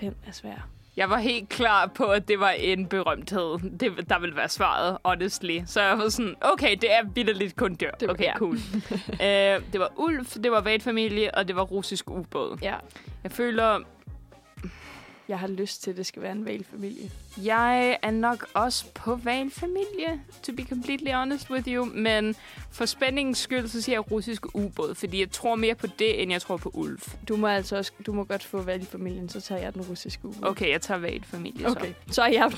Den 0.00 0.14
er 0.26 0.32
svær. 0.32 0.68
Jeg 0.96 1.10
var 1.10 1.18
helt 1.18 1.48
klar 1.48 1.86
på, 1.86 2.04
at 2.04 2.28
det 2.28 2.40
var 2.40 2.50
en 2.50 2.86
berømthed. 2.86 3.58
Det, 3.80 4.08
der 4.08 4.18
ville 4.18 4.36
være 4.36 4.48
svaret, 4.48 4.98
honestly. 5.04 5.58
Så 5.66 5.82
jeg 5.82 5.98
var 5.98 6.08
sådan, 6.08 6.34
okay, 6.40 6.76
det 6.80 6.92
er 6.92 7.02
vildt 7.14 7.56
kun 7.56 7.74
dør. 7.74 7.90
Det- 7.90 8.10
Okay, 8.10 8.24
ja. 8.24 8.36
cool. 8.38 8.54
uh, 8.54 9.18
det 9.72 9.80
var 9.80 9.88
ulv, 9.96 10.26
det 10.42 10.52
var 10.52 10.60
valfamilie, 10.60 11.34
og 11.34 11.48
det 11.48 11.56
var 11.56 11.62
russisk 11.62 12.10
ubåd. 12.10 12.58
Ja, 12.62 12.74
Jeg 13.24 13.32
føler, 13.32 13.78
jeg 15.32 15.40
har 15.40 15.48
lyst 15.48 15.82
til, 15.82 15.90
at 15.90 15.96
det 15.96 16.06
skal 16.06 16.22
være 16.22 16.32
en 16.32 16.44
valfamilie. 16.44 17.10
jeg 17.44 17.98
er 18.02 18.10
nok 18.10 18.46
også 18.54 18.84
på 18.94 19.14
valfamilie, 19.24 20.20
to 20.42 20.52
be 20.52 20.62
completely 20.68 21.10
honest 21.12 21.50
with 21.50 21.68
you. 21.68 21.84
Men 21.84 22.34
for 22.70 22.84
spændingens 22.86 23.38
skyld, 23.38 23.68
så 23.68 23.82
siger 23.82 23.96
jeg 23.96 24.10
russisk 24.12 24.54
ubåd, 24.54 24.94
fordi 24.94 25.20
jeg 25.20 25.30
tror 25.30 25.54
mere 25.54 25.74
på 25.74 25.86
det, 25.98 26.22
end 26.22 26.32
jeg 26.32 26.42
tror 26.42 26.56
på 26.56 26.70
ulv. 26.74 26.98
Du 27.28 27.36
må 27.36 27.46
altså 27.46 27.76
også, 27.76 27.92
du 28.06 28.12
må 28.12 28.24
godt 28.24 28.44
få 28.44 28.62
valgfamilien, 28.62 29.28
så 29.28 29.40
tager 29.40 29.60
jeg 29.60 29.74
den 29.74 29.82
russiske 29.82 30.24
ubåd. 30.24 30.48
Okay, 30.48 30.70
jeg 30.70 30.80
tager 30.80 31.00
valfamilie 31.00 31.60
så. 31.66 31.70
Okay, 31.70 31.92
så 32.10 32.22
er 32.22 32.26
jeg 32.26 32.50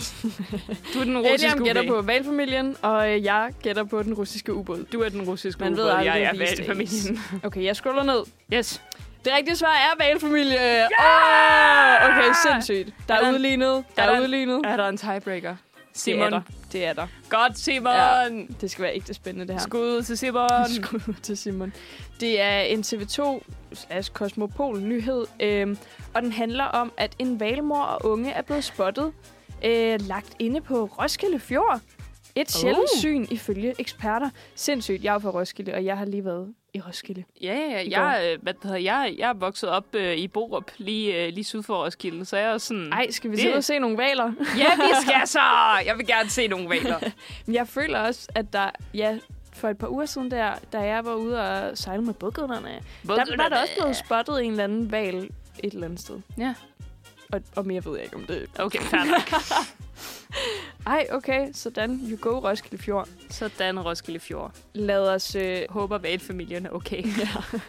Du 0.94 1.00
er 1.00 1.04
den 1.04 1.18
russiske 1.18 1.46
Eliam 1.46 1.64
gætter 1.64 1.82
ubåd. 1.82 2.02
på 2.02 2.06
valfamilien, 2.06 2.76
og 2.82 3.10
øh, 3.12 3.24
jeg 3.24 3.52
gætter 3.62 3.84
på 3.84 4.02
den 4.02 4.14
russiske 4.14 4.54
ubåd. 4.54 4.84
Du 4.92 5.00
er 5.00 5.08
den 5.08 5.22
russiske 5.22 5.64
ubåd, 5.72 5.86
jeg 6.04 6.22
er 6.22 6.38
valfamilien. 6.38 7.18
Okay, 7.42 7.64
jeg 7.64 7.76
scroller 7.76 8.02
ned. 8.02 8.20
Yes. 8.54 8.82
Det 9.24 9.32
rigtige 9.36 9.56
svar 9.56 9.74
er 9.74 10.04
valfamilie. 10.04 10.58
Yeah! 10.58 12.08
Oh, 12.10 12.18
okay, 12.18 12.32
sindssygt. 12.50 12.94
Der 13.08 13.14
Er 13.14 13.18
er 13.18 13.24
der- 13.24 13.32
udlignet. 13.32 13.84
Der 13.96 14.02
er 14.02 14.06
er 14.08 14.14
der- 14.14 14.22
udlignet. 14.22 14.60
Er 14.64 14.76
der 14.76 14.88
en 14.88 14.96
tiebreaker? 14.96 15.50
Det 15.50 15.94
er 15.94 15.98
Simon. 15.98 16.32
der. 16.32 16.40
Det 16.72 16.84
er 16.84 16.92
der. 16.92 17.06
Godt, 17.30 17.58
Simon. 17.58 17.92
Ja. 17.92 18.20
Ja. 18.22 18.28
Det 18.60 18.70
skal 18.70 18.82
være 18.82 18.94
ægte 18.94 19.14
spændende, 19.14 19.46
det 19.46 19.54
her. 19.54 19.60
Skud 19.60 20.02
til 20.02 20.18
Simon. 20.18 20.48
Skud 20.82 21.14
til 21.22 21.36
Simon. 21.36 21.72
Det 22.20 22.40
er 22.40 22.58
en 22.60 22.80
TV2 22.82 23.42
slash 23.72 24.10
Cosmopol 24.12 24.80
nyhed, 24.80 25.26
øhm, 25.40 25.78
og 26.14 26.22
den 26.22 26.32
handler 26.32 26.64
om, 26.64 26.92
at 26.96 27.12
en 27.18 27.40
valmor 27.40 27.82
og 27.82 28.06
unge 28.10 28.30
er 28.32 28.42
blevet 28.42 28.64
spottet 28.64 29.12
øh, 29.64 30.00
lagt 30.00 30.32
inde 30.38 30.60
på 30.60 30.84
Roskilde 30.84 31.38
Fjord. 31.38 31.80
Et 32.34 32.50
sjældent 32.50 32.88
Oh. 32.94 32.98
syn 33.00 33.26
ifølge 33.30 33.74
eksperter. 33.78 34.30
Sindssygt, 34.54 35.04
jeg 35.04 35.14
er 35.14 35.18
fra 35.18 35.30
Roskilde, 35.30 35.74
og 35.74 35.84
jeg 35.84 35.98
har 35.98 36.04
lige 36.04 36.24
været 36.24 36.54
i 36.74 36.80
Roskilde. 36.80 37.24
Ja, 37.42 37.54
ja, 37.54 37.80
I 37.80 37.90
jeg, 37.90 38.30
øh, 38.32 38.42
hvad 38.42 38.54
hedder, 38.62 38.76
jeg, 38.76 39.14
jeg 39.18 39.28
er 39.28 39.34
vokset 39.34 39.68
op 39.70 39.84
øh, 39.94 40.16
i 40.16 40.28
Borup, 40.28 40.70
lige, 40.78 41.24
øh, 41.26 41.32
lige 41.32 41.44
syd 41.44 41.62
for 41.62 41.84
Roskilde, 41.84 42.24
så 42.24 42.36
jeg 42.36 42.50
er 42.50 42.58
sådan... 42.58 42.92
Ej, 42.92 43.10
skal 43.10 43.30
vi 43.30 43.36
Det- 43.36 43.42
sidde 43.42 43.56
og 43.56 43.64
se 43.64 43.78
nogle 43.78 43.98
valer? 43.98 44.24
Ja, 44.58 44.74
vi 44.76 44.90
skal 45.02 45.26
så! 45.28 45.40
Jeg 45.86 45.94
vil 45.98 46.06
gerne 46.06 46.30
se 46.30 46.46
nogle 46.48 46.68
valer. 46.68 46.98
Men 47.46 47.54
jeg 47.54 47.68
føler 47.68 48.00
også, 48.00 48.28
at 48.34 48.52
der, 48.52 48.70
ja, 48.94 49.18
for 49.52 49.68
et 49.68 49.78
par 49.78 49.88
uger 49.88 50.06
siden 50.06 50.30
der, 50.30 50.52
da 50.72 50.78
jeg 50.80 51.04
var 51.04 51.14
ude 51.14 51.40
og 51.40 51.78
sejle 51.78 52.02
med 52.02 52.14
bådgutterne, 52.14 52.80
der 53.06 53.36
var 53.36 53.48
der 53.48 53.60
også 53.60 53.72
blevet 53.80 53.96
spottet 53.96 54.44
en 54.44 54.50
eller 54.50 54.64
anden 54.64 54.92
val 54.92 55.30
et 55.62 55.72
eller 55.74 55.84
andet 55.86 56.00
sted. 56.00 56.20
Ja. 56.38 56.54
Og, 57.32 57.40
og 57.56 57.66
mere 57.66 57.84
ved 57.84 57.92
jeg 57.94 58.04
ikke 58.04 58.16
om 58.16 58.24
det. 58.26 58.46
Okay, 58.58 58.78
fair 58.80 59.04
nok. 59.04 59.40
Ej, 60.86 61.06
okay, 61.12 61.48
sådan. 61.54 62.00
You 62.10 62.16
go, 62.16 62.30
Roskilde 62.48 62.82
Fjord. 62.84 63.08
Sådan 63.30 63.80
Roskilde 63.80 64.20
Fjord. 64.20 64.52
Lad 64.74 65.08
os... 65.08 65.34
Øh... 65.34 65.60
Håber, 65.70 65.98
at 66.04 66.20
familien 66.22 66.66
er 66.66 66.70
okay. 66.70 67.02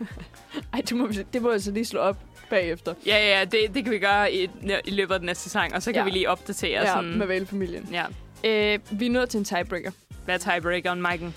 Ej, 0.74 0.82
du 0.90 0.96
må, 0.96 1.10
det 1.34 1.42
må 1.42 1.52
jeg 1.52 1.62
så 1.62 1.72
lige 1.72 1.86
slå 1.86 2.00
op 2.00 2.18
bagefter. 2.50 2.94
Ja, 3.06 3.38
ja, 3.40 3.46
det, 3.46 3.60
det 3.74 3.84
kan 3.84 3.94
vi 3.94 4.00
gøre 4.00 4.34
i, 4.34 4.50
i 4.86 4.92
løbet 4.92 5.14
af 5.14 5.20
den 5.20 5.26
næste 5.26 5.50
sang, 5.50 5.74
og 5.76 5.82
så 5.84 5.92
kan 5.92 6.00
Ja. 6.00 6.04
vi 6.04 6.10
lige 6.12 6.30
opdatere 6.30 6.82
Ja, 6.82 6.94
sådan... 6.94 7.18
med 7.18 7.28
valfamilien. 7.28 7.90
Ja. 7.92 8.06
Øh, 8.44 8.80
vi 9.00 9.06
er 9.06 9.10
nået 9.12 9.30
til 9.30 9.38
en 9.38 9.46
tiebreaker. 9.46 9.92
Hvad 10.26 10.36
er 10.36 10.40
tiebreakeren, 10.52 11.06
Mike'en? 11.06 11.32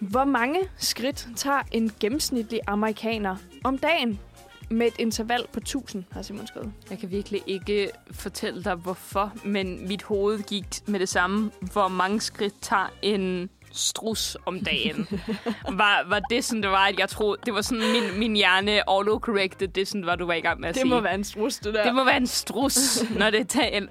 Hvor 0.00 0.24
mange 0.24 0.60
skridt 0.78 1.28
tager 1.36 1.62
en 1.72 1.92
gennemsnitlig 2.00 2.60
amerikaner 2.66 3.36
om 3.64 3.78
dagen? 3.78 4.20
Med 4.68 4.86
et 4.86 4.94
interval 4.98 5.46
på 5.52 5.60
1000, 5.60 6.04
har 6.12 6.22
Simon 6.22 6.46
skrevet. 6.46 6.72
Jeg 6.90 6.98
kan 6.98 7.10
virkelig 7.10 7.42
ikke 7.46 7.90
fortælle 8.10 8.64
dig, 8.64 8.74
hvorfor, 8.74 9.32
men 9.44 9.88
mit 9.88 10.02
hoved 10.02 10.42
gik 10.42 10.66
med 10.86 11.00
det 11.00 11.08
samme. 11.08 11.50
Hvor 11.72 11.88
mange 11.88 12.20
skridt 12.20 12.54
tager 12.60 12.92
en 13.02 13.50
strus 13.72 14.36
om 14.46 14.60
dagen? 14.60 15.08
var, 15.80 16.08
var 16.08 16.20
det 16.30 16.44
sådan, 16.44 16.62
det 16.62 16.70
var, 16.70 16.86
at 16.86 16.98
jeg 16.98 17.08
troede... 17.08 17.38
Det 17.46 17.54
var 17.54 17.60
sådan, 17.60 17.84
min, 17.92 18.18
min 18.18 18.36
hjerne 18.36 18.88
autocorrected, 18.90 19.68
det 19.68 19.88
sådan, 19.88 20.02
hvad 20.02 20.16
du 20.16 20.26
var 20.26 20.34
i 20.34 20.40
gang 20.40 20.60
med 20.60 20.68
at 20.68 20.74
Det 20.74 20.80
sige. 20.80 20.90
må 20.90 21.00
være 21.00 21.14
en 21.14 21.24
strus, 21.24 21.56
det 21.56 21.74
der. 21.74 21.84
det 21.84 21.94
må 21.94 22.04
være 22.04 22.16
en 22.16 22.26
strus, 22.26 23.02
når 23.18 23.30
det 23.30 23.48
tager 23.48 23.68
en... 23.68 23.88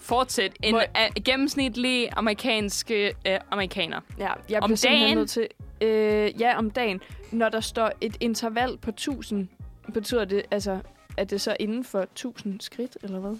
Fortsæt. 0.00 0.52
En 0.62 0.74
uh, 0.74 0.80
gennemsnitlig 1.24 2.08
amerikanske 2.16 3.12
uh, 3.28 3.34
amerikaner. 3.50 4.00
Ja, 4.18 4.30
jeg 4.48 4.62
Om 4.62 4.76
dagen? 4.76 5.16
nødt 5.16 5.30
til... 5.30 5.48
Øh, 5.80 6.40
ja, 6.40 6.58
om 6.58 6.70
dagen. 6.70 7.00
Når 7.30 7.48
der 7.48 7.60
står 7.60 7.90
et 8.00 8.16
interval 8.20 8.78
på 8.82 8.90
1000, 8.90 9.48
betyder 9.92 10.24
det, 10.24 10.42
altså, 10.50 10.78
at 11.16 11.30
det 11.30 11.40
så 11.40 11.56
inden 11.60 11.84
for 11.84 12.00
1000 12.00 12.60
skridt, 12.60 12.96
eller 13.02 13.18
hvad? 13.18 13.36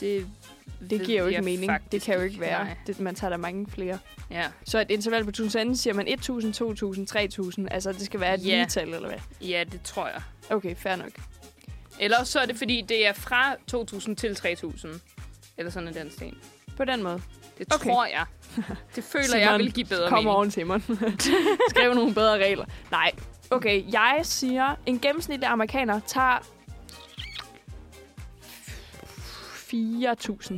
Det, 0.00 0.26
Det 0.90 1.02
giver 1.06 1.22
jo 1.22 1.26
ikke 1.28 1.42
mening. 1.42 1.72
Det 1.92 2.02
kan 2.02 2.14
jo 2.14 2.20
ikke 2.20 2.40
være. 2.40 2.64
Nej. 2.64 2.76
Det, 2.86 3.00
man 3.00 3.14
tager 3.14 3.28
der 3.28 3.36
mange 3.36 3.66
flere. 3.70 3.98
Ja. 4.30 4.46
Så 4.64 4.80
et 4.80 4.90
interval 4.90 5.24
på 5.24 5.28
1000, 5.30 5.50
så 5.50 5.58
enten 5.58 5.76
siger 5.76 5.94
man 5.94 6.08
1000, 6.08 6.52
2000, 6.54 7.06
3000. 7.06 7.68
Altså, 7.70 7.92
det 7.92 8.00
skal 8.02 8.20
være 8.20 8.34
et 8.34 8.46
Ja. 8.46 8.54
lige 8.56 8.66
tal, 8.66 8.94
eller 8.94 9.08
hvad? 9.08 9.18
ja, 9.48 9.64
det 9.72 9.80
tror 9.84 10.06
jeg. 10.08 10.22
Okay, 10.50 10.76
fair 10.76 10.96
nok. 10.96 11.10
Eller 12.00 12.24
så 12.24 12.40
er 12.40 12.46
det, 12.46 12.56
fordi 12.56 12.80
det 12.88 13.06
er 13.06 13.12
fra 13.12 13.54
2.000 13.54 14.14
til 14.14 14.32
3.000. 14.34 14.88
Eller 15.58 15.70
sådan 15.72 15.88
en 15.88 15.94
den 15.94 16.10
sten. 16.10 16.38
På 16.76 16.84
den 16.84 17.02
måde. 17.02 17.22
Det 17.58 17.74
Okay. 17.74 17.90
tror 17.90 18.06
jeg. 18.06 18.24
Det 18.96 19.04
føler 19.04 19.24
Simon, 19.24 19.40
jeg 19.40 19.58
vil 19.58 19.72
give 19.72 19.86
bedre 19.86 20.08
Kom 20.08 20.16
mening. 20.18 20.30
oven, 20.36 20.50
Simon. 20.50 20.82
Skriv 21.70 21.94
nogle 21.94 22.14
bedre 22.14 22.38
regler. 22.44 22.64
Nej, 22.90 23.10
Okay, 23.52 23.92
jeg 23.92 24.20
siger, 24.22 24.74
en 24.86 24.98
gennemsnitlig 24.98 25.48
amerikaner 25.48 26.00
tager 26.06 26.38
4.000 29.72 30.54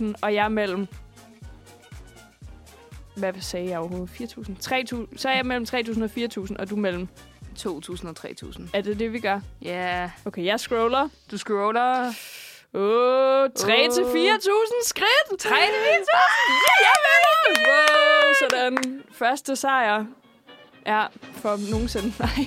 3.000, 0.00 0.12
og 0.22 0.34
jeg 0.34 0.44
er 0.44 0.48
mellem... 0.48 0.86
Hvad 3.16 3.32
sagde 3.40 3.68
jeg 3.68 3.78
overhovedet? 3.78 4.10
4.000? 4.10 4.22
3.000? 5.12 5.16
Så 5.16 5.28
er 5.28 5.34
jeg 5.34 5.46
mellem 5.46 5.66
3.000 5.68 6.02
og 6.02 6.10
4.000, 6.16 6.56
og 6.58 6.70
du 6.70 6.74
er 6.74 6.80
mellem... 6.80 7.08
2.000 7.58 8.08
og 8.08 8.14
3.000. 8.18 8.62
Er 8.74 8.80
det 8.80 8.98
det, 8.98 9.12
vi 9.12 9.20
gør? 9.20 9.40
Ja, 9.62 9.68
yeah. 9.68 10.10
Okay, 10.24 10.44
jeg 10.44 10.60
scroller. 10.60 11.08
du 11.30 11.38
scroller. 11.38 12.12
Åh, 12.76 13.48
3 13.56 13.88
til 13.92 14.02
4.000 14.02 14.84
skridt! 14.84 15.40
3 15.40 15.48
til 15.48 15.72
4.000! 15.72 16.06
Jeg 16.86 16.96
vinder! 17.06 17.68
Wow, 17.68 18.32
sådan. 18.40 19.02
Første 19.12 19.56
sejr 19.56 20.04
er 20.86 21.08
for 21.32 21.70
nogensinde. 21.70 22.12
Nej. 22.18 22.46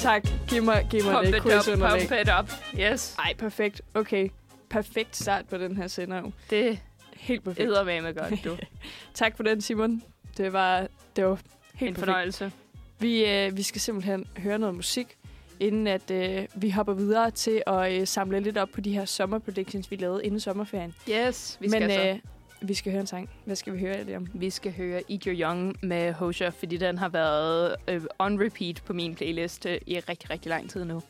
tak. 0.00 0.22
Giv 0.48 0.62
mig, 0.62 0.86
giv 0.90 1.04
mig 1.04 1.12
Pump 1.14 1.26
det 1.26 1.34
it 1.34 1.72
up, 1.72 1.78
pump 1.78 2.12
it 2.12 2.30
up. 2.40 2.52
Yes. 2.80 3.16
Ej, 3.18 3.34
perfekt. 3.38 3.82
Okay. 3.94 4.28
Perfekt 4.70 5.16
start 5.16 5.48
på 5.48 5.58
den 5.58 5.76
her 5.76 5.86
sender. 5.86 6.22
Det 6.50 6.78
Helt 7.16 7.44
perfekt. 7.44 7.68
med 7.68 8.02
med 8.02 8.14
godt, 8.14 8.44
du. 8.44 8.56
Tak 9.14 9.36
for 9.36 9.42
den, 9.42 9.60
Simon. 9.60 10.02
Det 10.36 10.52
var, 10.52 10.86
det 11.16 11.26
var 11.26 11.38
helt 11.74 11.88
en 11.88 11.94
perfekt. 11.94 11.98
fornøjelse. 11.98 12.52
Vi, 12.98 13.24
øh, 13.24 13.56
vi 13.56 13.62
skal 13.62 13.80
simpelthen 13.80 14.26
høre 14.36 14.58
noget 14.58 14.74
musik, 14.74 15.17
inden 15.60 15.86
at 15.86 16.10
øh, 16.10 16.46
vi 16.54 16.70
hopper 16.70 16.92
videre 16.92 17.30
til 17.30 17.62
at 17.66 18.00
øh, 18.00 18.06
samle 18.06 18.40
lidt 18.40 18.58
op 18.58 18.68
på 18.68 18.80
de 18.80 18.92
her 18.92 19.04
sommer 19.04 19.38
predictions, 19.38 19.90
vi 19.90 19.96
lavede 19.96 20.24
inden 20.24 20.40
sommerferien. 20.40 20.94
Yes, 21.10 21.58
vi 21.60 21.68
skal 21.68 21.80
Men 21.80 21.90
så. 21.90 22.08
øh, 22.08 22.18
vi 22.62 22.74
skal 22.74 22.92
høre 22.92 23.00
en 23.00 23.06
sang. 23.06 23.30
Hvad 23.44 23.56
skal 23.56 23.72
vi 23.72 23.78
høre, 23.78 24.00
Eliam? 24.00 24.28
Vi 24.34 24.50
skal 24.50 24.72
høre 24.72 25.02
Eat 25.10 25.24
Your 25.24 25.34
Young 25.34 25.76
med 25.82 26.12
Hosha, 26.12 26.48
fordi 26.48 26.76
den 26.76 26.98
har 26.98 27.08
været 27.08 27.76
øh, 27.88 28.02
on 28.18 28.40
repeat 28.44 28.82
på 28.86 28.92
min 28.92 29.14
playlist 29.14 29.66
øh, 29.66 29.78
i 29.86 29.98
rigtig, 30.00 30.30
rigtig 30.30 30.50
lang 30.50 30.70
tid 30.70 30.84
nu. 30.84 31.02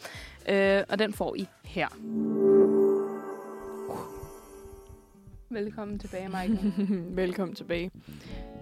Øh, 0.49 0.83
og 0.89 0.99
den 0.99 1.13
får 1.13 1.35
I 1.35 1.47
her. 1.65 1.89
Velkommen 5.51 5.99
tilbage, 5.99 6.29
Michael. 6.29 6.73
Velkommen 7.17 7.55
tilbage. 7.55 7.91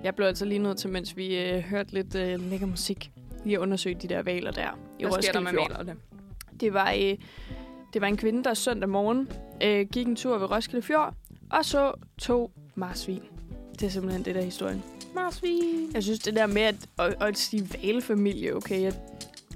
Jeg 0.04 0.14
blev 0.14 0.26
altså 0.26 0.44
lige 0.44 0.58
nødt 0.58 0.78
til, 0.78 0.90
mens 0.90 1.16
vi 1.16 1.38
øh, 1.38 1.60
hørte 1.62 1.94
lidt 1.94 2.14
øh, 2.14 2.50
lækker 2.50 2.66
musik, 2.66 3.10
lige 3.46 3.56
at 3.56 3.60
undersøge 3.62 3.96
de 4.02 4.08
der 4.08 4.22
valer 4.22 4.50
der 4.50 4.78
i 4.98 5.02
Hvad 5.04 5.22
sker 5.22 5.32
der 5.32 5.40
med 5.40 5.50
Fjord. 5.50 5.68
malerne? 5.70 5.94
Det 6.60 6.74
var, 6.74 6.92
øh, 6.92 7.16
det 7.92 8.00
var 8.00 8.06
en 8.06 8.16
kvinde, 8.16 8.44
der 8.44 8.54
søndag 8.54 8.88
morgen 8.88 9.28
øh, 9.62 9.86
gik 9.92 10.06
en 10.06 10.16
tur 10.16 10.38
ved 10.38 10.50
Roskilde 10.50 10.82
Fjord 10.82 11.14
og 11.50 11.64
så 11.64 11.92
to 12.18 12.50
marsvin. 12.74 13.22
Det 13.80 13.86
er 13.86 13.90
simpelthen 13.90 14.24
det 14.24 14.34
der 14.34 14.40
er 14.40 14.44
historien. 14.44 14.82
Marsvin. 15.14 15.90
Jeg 15.94 16.02
synes, 16.02 16.18
det 16.18 16.34
der 16.36 16.46
med 16.46 16.62
at, 16.62 16.74
at, 16.98 17.14
at 17.22 17.38
sige 17.38 17.68
valfamilie, 17.82 18.56
okay, 18.56 18.82
jeg, 18.82 18.92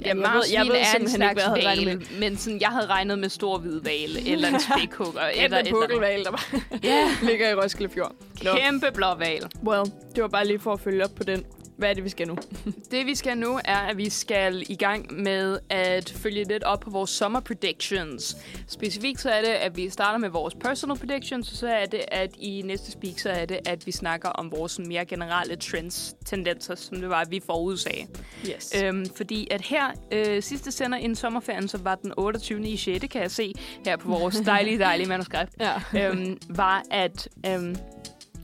Ja, 0.02 0.08
jeg 0.08 0.16
ved- 0.16 0.22
marsvin 0.22 0.54
jeg 0.54 0.66
ved 0.66 0.74
er 0.74 0.78
en 0.80 0.84
simpelthen 0.86 1.22
ikke, 1.22 1.32
hvad 1.34 1.42
slags 1.44 1.64
jeg 1.64 1.70
havde 1.70 1.84
regnet 1.86 2.10
vale, 2.10 2.20
men 2.20 2.36
sådan, 2.36 2.60
jeg 2.60 2.68
havde 2.68 2.86
regnet 2.86 3.18
med 3.18 3.28
stor 3.28 3.58
hvid 3.58 3.80
vale, 3.80 4.20
eller 4.32 4.48
en 4.48 4.60
spækhugger, 4.60 5.20
eller 5.34 5.58
en 5.58 5.66
pukkelval, 5.70 6.24
der 6.24 6.30
bare 6.30 6.60
Ja, 6.82 7.08
ligger 7.30 7.48
i 7.50 7.54
Roskilde 7.54 7.92
Fjord. 7.92 8.12
Nå. 8.44 8.50
kæmpe 8.56 8.86
blå 8.94 9.14
val. 9.14 9.42
Well, 9.64 9.92
det 10.14 10.22
var 10.22 10.28
bare 10.28 10.46
lige 10.46 10.58
for 10.58 10.72
at 10.72 10.80
følge 10.80 11.04
op 11.04 11.10
på 11.16 11.22
den. 11.24 11.44
Hvad 11.80 11.90
er 11.90 11.94
det, 11.94 12.04
vi 12.04 12.08
skal 12.08 12.28
nu? 12.28 12.36
Det 12.90 13.06
vi 13.06 13.14
skal 13.14 13.38
nu 13.38 13.60
er, 13.64 13.76
at 13.76 13.96
vi 13.96 14.10
skal 14.10 14.64
i 14.68 14.76
gang 14.76 15.22
med 15.22 15.58
at 15.68 16.10
følge 16.16 16.44
lidt 16.44 16.64
op 16.64 16.80
på 16.80 16.90
vores 16.90 17.10
sommer 17.10 17.40
predictions. 17.40 18.36
Specifikt 18.66 19.20
så 19.20 19.30
er 19.30 19.40
det, 19.40 19.48
at 19.48 19.76
vi 19.76 19.90
starter 19.90 20.18
med 20.18 20.28
vores 20.28 20.54
personal 20.54 20.98
predictions, 20.98 21.50
og 21.50 21.56
så 21.56 21.68
er 21.68 21.86
det, 21.86 22.00
at 22.08 22.30
i 22.38 22.62
næste 22.62 22.90
speak, 22.92 23.18
så 23.18 23.30
er 23.30 23.46
det, 23.46 23.58
at 23.66 23.86
vi 23.86 23.92
snakker 23.92 24.28
om 24.28 24.52
vores 24.52 24.78
mere 24.78 25.04
generelle 25.04 25.56
trends, 25.56 26.14
tendenser, 26.26 26.74
som 26.74 27.00
det 27.00 27.08
var, 27.08 27.20
at 27.20 27.30
vi 27.30 27.40
forudsagde. 27.46 28.06
Yes. 28.48 28.82
Øhm, 28.84 29.06
fordi 29.16 29.48
at 29.50 29.60
her, 29.60 29.84
øh, 30.12 30.42
sidste 30.42 30.72
sender 30.72 30.98
inden 30.98 31.16
sommerferien, 31.16 31.68
så 31.68 31.78
var 31.78 31.94
den 31.94 32.12
28. 32.16 32.68
i 32.68 32.76
6. 32.76 33.06
kan 33.10 33.22
jeg 33.22 33.30
se, 33.30 33.52
her 33.84 33.96
på 33.96 34.08
vores 34.08 34.36
dejlige, 34.46 34.78
dejlige 34.78 35.08
manuskript, 35.08 35.52
ja. 35.60 36.08
øhm, 36.08 36.38
var, 36.48 36.82
at 36.90 37.28
øhm, 37.46 37.76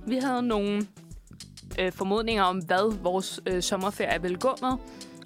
vi 0.06 0.16
havde 0.16 0.42
nogle 0.42 0.86
øh, 1.78 1.92
formodninger 1.92 2.42
om, 2.42 2.58
hvad 2.58 2.96
vores 3.02 3.40
øh, 3.46 3.62
sommerferie 3.62 4.22
ville 4.22 4.36
gå 4.38 4.56
med. 4.62 4.72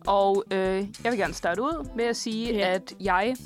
Og 0.06 0.44
øh, 0.50 0.86
jeg 1.04 1.12
vil 1.12 1.18
gerne 1.18 1.34
starte 1.34 1.62
ud 1.62 1.88
med 1.96 2.04
at 2.04 2.16
sige, 2.16 2.54
Ja. 2.54 2.74
at 2.74 2.94
jeg 3.00 3.36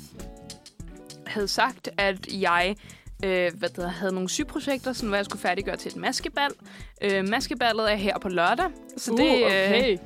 havde 1.27 1.47
sagt, 1.47 1.89
at 1.97 2.27
jeg 2.41 2.75
øh, 3.25 3.51
hvad 3.55 3.69
hedder, 3.75 3.89
havde 3.89 4.13
nogle 4.13 4.29
sygeprojekter, 4.29 4.93
som 4.93 5.13
jeg 5.13 5.25
skulle 5.25 5.41
færdiggøre 5.41 5.75
til 5.77 5.89
et 5.91 5.95
maskebal. 5.97 6.51
Øh, 7.01 7.27
maskeballet 7.29 7.91
er 7.91 7.95
her 7.95 8.19
på 8.19 8.29
lørdag, 8.29 8.65
så 8.97 9.11
Uh, 9.11 9.17
det, 9.19 9.35
øh, 9.35 9.45
okay. 9.45 9.97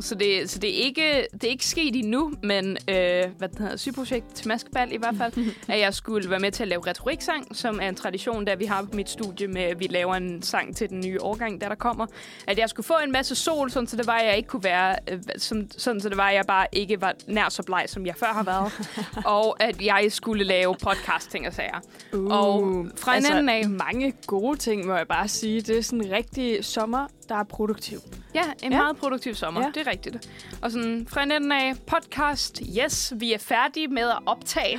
Så 0.00 0.14
det, 0.14 0.50
så 0.50 0.58
det, 0.58 0.70
er 0.80 0.84
ikke, 0.84 1.26
det 1.32 1.44
er 1.44 1.48
ikke 1.48 1.66
sket 1.66 1.96
endnu, 1.96 2.32
men 2.42 2.70
øh, 2.88 3.24
hvad 3.38 3.48
det 3.48 3.58
hedder, 3.58 3.76
sygeprojekt 3.76 4.34
til 4.34 4.48
maskebal 4.48 4.92
i 4.92 4.96
hvert 4.96 5.14
fald, 5.18 5.32
at 5.68 5.80
jeg 5.80 5.94
skulle 5.94 6.30
være 6.30 6.38
med 6.40 6.52
til 6.52 6.62
at 6.62 6.68
lave 6.68 6.86
retoriksang, 6.86 7.56
som 7.56 7.78
er 7.82 7.88
en 7.88 7.94
tradition, 7.94 8.46
der 8.46 8.56
vi 8.56 8.64
har 8.64 8.82
på 8.82 8.88
mit 8.92 9.10
studie 9.10 9.46
med, 9.48 9.62
at 9.62 9.80
vi 9.80 9.86
laver 9.90 10.14
en 10.14 10.42
sang 10.42 10.76
til 10.76 10.88
den 10.88 11.00
nye 11.00 11.20
årgang, 11.22 11.60
der 11.60 11.68
der 11.68 11.74
kommer. 11.74 12.06
At 12.46 12.58
jeg 12.58 12.68
skulle 12.68 12.86
få 12.86 12.94
en 13.04 13.12
masse 13.12 13.34
sol, 13.34 13.70
sådan 13.70 13.86
så 13.86 13.96
det 13.96 14.06
var, 14.06 14.12
at 14.16 14.26
jeg 14.26 14.36
ikke 14.36 14.48
kunne 14.48 14.64
være, 14.64 14.96
øh, 15.10 15.18
som, 15.36 15.70
sådan 15.70 16.00
så 16.00 16.08
det 16.08 16.16
var, 16.16 16.28
at 16.28 16.34
jeg 16.34 16.44
bare 16.48 16.66
ikke 16.72 17.00
var 17.00 17.14
nær 17.26 17.48
så 17.48 17.62
bleg, 17.62 17.84
som 17.88 18.06
jeg 18.06 18.14
før 18.16 18.26
har 18.26 18.42
været. 18.42 18.72
og 19.36 19.62
at 19.62 19.82
jeg 19.82 20.06
skulle 20.12 20.44
lave 20.44 20.74
podcast, 20.82 21.30
ting 21.30 21.46
og 21.46 21.52
sager. 21.52 21.80
Uh, 22.12 22.24
Og 22.24 22.86
fra 22.96 23.16
en 23.16 23.26
anden 23.26 23.48
af- 23.48 23.68
mange 23.68 24.12
gode 24.26 24.56
ting, 24.58 24.86
må 24.86 24.94
jeg 24.96 25.08
bare 25.08 25.28
sige. 25.28 25.60
Det 25.60 25.78
er 25.78 25.82
sådan 25.82 26.04
en 26.04 26.10
rigtig 26.12 26.64
sommer, 26.64 27.06
der 27.28 27.34
er 27.34 27.44
produktiv. 27.44 27.98
Ja, 28.34 28.42
en 28.62 28.72
Ja. 28.72 28.78
meget 28.78 28.96
produktiv 28.96 29.34
sommer. 29.34 29.60
Ja. 29.60 29.66
Det 29.74 29.86
er 29.86 29.90
rigtigt. 29.90 30.30
Og 30.62 30.70
sådan 30.70 31.06
fra 31.10 31.22
en 31.22 31.52
af 31.52 31.74
podcast, 31.86 32.62
yes, 32.84 33.12
vi 33.16 33.32
er 33.32 33.38
færdige 33.38 33.88
med 33.88 34.02
at 34.02 34.18
optage. 34.26 34.78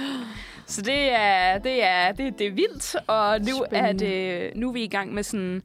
Så 0.65 0.81
det 0.81 1.11
er, 1.13 1.57
det 1.57 1.83
er, 1.83 2.11
det, 2.11 2.39
det 2.39 2.47
er 2.47 2.51
vildt, 2.51 2.95
og 3.07 3.39
nu 3.41 3.61
er, 3.61 3.65
Spændende. 3.69 4.05
det, 4.05 4.55
nu 4.55 4.69
er 4.69 4.73
vi 4.73 4.83
i 4.83 4.87
gang 4.87 5.13
med 5.13 5.23
sådan 5.23 5.61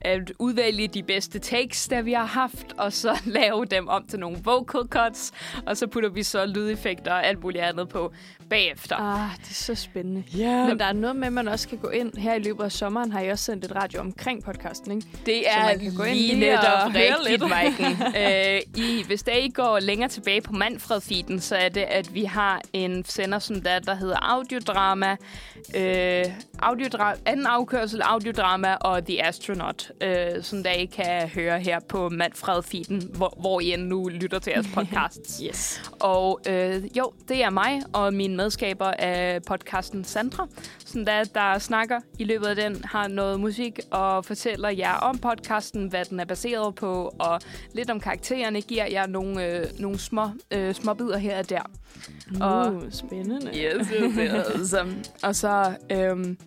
at 0.00 0.32
udvælge 0.38 0.88
de 0.88 1.02
bedste 1.02 1.38
takes, 1.38 1.88
der 1.88 2.02
vi 2.02 2.12
har 2.12 2.24
haft, 2.24 2.66
og 2.76 2.92
så 2.92 3.18
lave 3.40 3.64
dem 3.64 3.88
om 3.88 4.06
til 4.06 4.18
nogle 4.18 4.38
vocal 4.44 4.80
cuts, 4.88 5.32
og 5.66 5.76
så 5.76 5.86
putter 5.86 6.08
vi 6.08 6.22
så 6.22 6.46
lydeffekter 6.46 7.12
og 7.12 7.26
alt 7.26 7.42
muligt 7.42 7.64
andet 7.64 7.88
på 7.88 8.12
bagefter. 8.50 8.96
Ah, 8.96 9.30
det 9.40 9.50
er 9.50 9.54
så 9.54 9.74
spændende. 9.74 10.24
Ja. 10.36 10.66
Men 10.66 10.78
der 10.78 10.84
er 10.84 10.92
noget 10.92 11.16
med, 11.16 11.26
at 11.26 11.32
man 11.32 11.48
også 11.48 11.68
kan 11.68 11.78
gå 11.78 11.88
ind. 11.88 12.16
Her 12.16 12.34
i 12.34 12.38
løbet 12.38 12.64
af 12.64 12.72
sommeren 12.72 13.12
har 13.12 13.20
jeg 13.20 13.32
også 13.32 13.44
sendt 13.44 13.64
et 13.64 13.74
radio 13.76 14.00
omkring 14.00 14.44
podcasten, 14.44 14.90
ikke? 14.92 15.06
Det 15.26 15.42
Så 15.52 15.58
er 15.60 15.64
man 15.64 15.78
kan 15.78 15.94
gå 15.94 16.02
ind 16.02 16.14
lige 16.16 16.34
lige 16.34 16.58
og 16.58 16.62
netop 16.62 16.92
høre 16.92 17.16
rigtigt, 17.16 17.30
lidt. 17.30 17.50
Maiken. 17.54 17.86
øh, 18.16 18.84
I, 18.84 19.04
hvis 19.06 19.22
der 19.22 19.32
ikke 19.32 19.54
går 19.54 19.78
længere 19.80 20.08
tilbage 20.08 20.40
på 20.40 20.52
Manfred-feeden, 20.52 21.40
så 21.40 21.56
er 21.56 21.68
det, 21.68 21.80
at 21.80 22.14
vi 22.14 22.24
har 22.24 22.60
en 22.72 23.04
sender, 23.04 23.38
som 23.38 23.60
der, 23.60 23.78
der 23.78 23.94
hedder 23.94 24.16
Audiodrama, 24.34 25.16
øh, 25.76 26.24
audiodra- 26.62 27.18
anden 27.26 27.46
afkørsel, 27.46 28.00
Audiodrama 28.02 28.74
og 28.74 29.04
The 29.06 29.26
Astronaut, 29.26 29.90
øh, 30.02 30.42
som 30.42 30.62
der 30.62 30.70
I 30.70 30.84
kan 30.84 31.28
høre 31.28 31.60
her 31.60 31.80
på 31.88 32.08
Manfred-feeden, 32.08 33.10
hvor, 33.16 33.34
hvor 33.40 33.60
I 33.60 33.72
end 33.72 33.82
nu 33.82 34.08
lytter 34.08 34.38
til 34.38 34.52
jeres 34.56 34.66
podcasts. 34.74 35.42
Yes. 35.48 35.82
Og 36.00 36.40
øh, 36.48 36.96
jo, 36.98 37.12
det 37.28 37.42
er 37.44 37.50
mig 37.50 37.82
og 37.92 38.14
min 38.14 38.36
medskaber 38.36 38.86
af 38.98 39.42
podcasten 39.46 40.04
Sandra, 40.04 40.46
som 40.88 41.04
der, 41.04 41.24
der 41.24 41.58
snakker 41.58 42.00
i 42.18 42.24
løbet 42.24 42.46
af 42.46 42.56
den, 42.56 42.84
har 42.84 43.08
noget 43.08 43.40
musik 43.40 43.80
og 43.90 44.24
fortæller 44.24 44.68
jer 44.68 44.92
om 44.94 45.18
podcasten, 45.18 45.86
hvad 45.88 46.04
den 46.04 46.20
er 46.20 46.24
baseret 46.24 46.74
på, 46.74 47.14
og 47.18 47.40
lidt 47.74 47.90
om 47.90 48.00
karaktererne, 48.00 48.60
giver 48.60 48.86
jer 48.86 49.06
nogle, 49.06 49.46
øh, 49.46 49.66
nogle 49.78 49.98
små, 49.98 50.28
øh, 50.50 50.74
små 50.74 50.94
bidder 50.94 51.18
her 51.18 51.38
og 51.38 51.50
der. 51.50 51.62
Og- 52.40 52.74
Uh, 52.74 52.82
spændende. 52.90 53.46
Yes, 53.46 53.88
yes, 53.88 54.14
yes. 54.18 54.74
og 55.22 55.36
så, 55.36 55.76
øhm, 55.92 56.38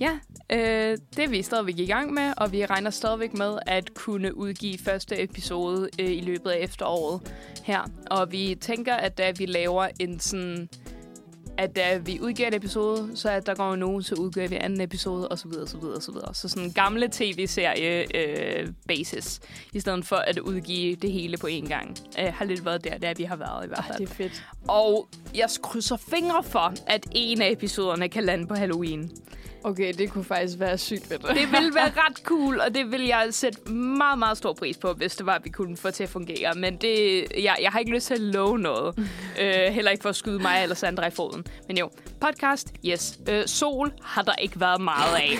ja, 0.00 0.10
øh, 0.52 0.98
det 1.16 1.24
er 1.24 1.28
vi 1.28 1.42
stadigvæk 1.42 1.78
i 1.78 1.86
gang 1.86 2.12
med, 2.12 2.32
og 2.36 2.52
vi 2.52 2.66
regner 2.66 2.90
stadigvæk 2.90 3.34
med 3.34 3.58
at 3.66 3.94
kunne 3.94 4.36
udgive 4.36 4.78
første 4.78 5.22
episode 5.22 5.88
øh, 6.00 6.10
i 6.10 6.20
løbet 6.20 6.50
af 6.50 6.58
efteråret 6.60 7.32
her. 7.64 7.90
Og 8.10 8.32
vi 8.32 8.56
tænker, 8.60 8.94
at 8.94 9.18
da 9.18 9.32
vi 9.38 9.46
laver 9.46 9.88
en 10.00 10.20
sådan 10.20 10.68
at 11.60 11.76
da 11.76 11.96
vi 11.96 12.18
udgiver 12.20 12.48
et 12.48 12.54
episode, 12.54 13.10
så 13.14 13.30
at 13.30 13.46
der 13.46 13.54
går 13.54 13.74
en 13.74 13.82
uge, 13.82 14.02
så 14.02 14.14
udgiver 14.14 14.48
vi 14.48 14.56
anden 14.56 14.80
episode, 14.80 15.28
og 15.28 15.38
så 15.38 15.48
videre, 15.48 15.66
så 15.66 15.78
videre, 15.78 16.00
så 16.00 16.12
videre. 16.12 16.34
Så 16.34 16.48
sådan 16.48 16.64
en 16.64 16.72
gamle 16.72 17.08
tv-serie 17.12 18.16
øh, 18.16 18.68
basis, 18.88 19.40
i 19.72 19.80
stedet 19.80 20.04
for 20.04 20.16
at 20.16 20.38
udgive 20.38 20.96
det 20.96 21.12
hele 21.12 21.36
på 21.36 21.46
én 21.46 21.68
gang. 21.68 21.96
Øh, 22.18 22.32
har 22.34 22.44
lidt 22.44 22.64
været 22.64 22.84
der, 22.84 22.98
der 22.98 23.14
vi 23.16 23.24
har 23.24 23.36
været 23.36 23.64
i 23.64 23.68
hvert 23.68 23.84
fald. 23.86 23.98
det 23.98 24.10
er 24.10 24.14
fedt. 24.14 24.44
Og 24.68 25.08
jeg 25.34 25.48
krydser 25.62 25.96
fingre 25.96 26.42
for, 26.42 26.74
at 26.86 27.06
en 27.12 27.42
af 27.42 27.50
episoderne 27.50 28.08
kan 28.08 28.24
lande 28.24 28.46
på 28.46 28.54
Halloween. 28.54 29.10
Okay, 29.64 29.92
det 29.98 30.10
kunne 30.10 30.24
faktisk 30.24 30.58
være 30.58 30.78
sygt 30.78 31.06
fedt. 31.06 31.22
Det 31.22 31.52
ville 31.52 31.74
være 31.80 31.92
ret 31.96 32.16
cool, 32.24 32.60
og 32.60 32.74
det 32.74 32.92
vil 32.92 33.06
jeg 33.06 33.26
sætte 33.30 33.72
meget, 33.72 34.18
meget 34.18 34.38
stor 34.38 34.52
pris 34.52 34.76
på, 34.78 34.92
hvis 34.92 35.16
det 35.16 35.26
var, 35.26 35.34
at 35.34 35.44
vi 35.44 35.50
kunne 35.50 35.76
få 35.76 35.90
til 35.90 36.02
at 36.02 36.08
fungere. 36.08 36.54
Men 36.54 36.76
det, 36.76 37.24
jeg, 37.42 37.56
jeg 37.62 37.70
har 37.70 37.78
ikke 37.78 37.92
lyst 37.92 38.06
til 38.06 38.14
at 38.14 38.20
love 38.20 38.58
noget. 38.58 38.98
øh, 39.42 39.54
heller 39.72 39.90
ikke 39.90 40.02
for 40.02 40.08
at 40.08 40.16
skyde 40.16 40.38
mig 40.38 40.62
eller 40.62 40.74
Sandra 40.74 41.06
i 41.06 41.10
foden. 41.10 41.44
Men 41.68 41.78
jo, 41.78 41.90
podcast, 42.20 42.72
yes. 42.86 43.18
Øh, 43.28 43.46
sol 43.46 43.92
har 44.02 44.22
der 44.22 44.34
ikke 44.34 44.60
været 44.60 44.80
meget 44.80 45.16
af. 45.16 45.32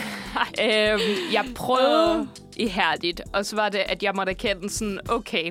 øhm, 0.93 1.33
jeg 1.33 1.45
prøvede 1.55 2.29
ihærdigt, 2.57 3.21
og 3.33 3.47
så 3.47 3.57
var 3.57 3.69
det, 3.69 3.79
at 3.79 4.03
jeg 4.03 4.13
måtte 4.15 4.31
erkende 4.31 4.71
sådan, 4.71 4.99
okay, 5.09 5.51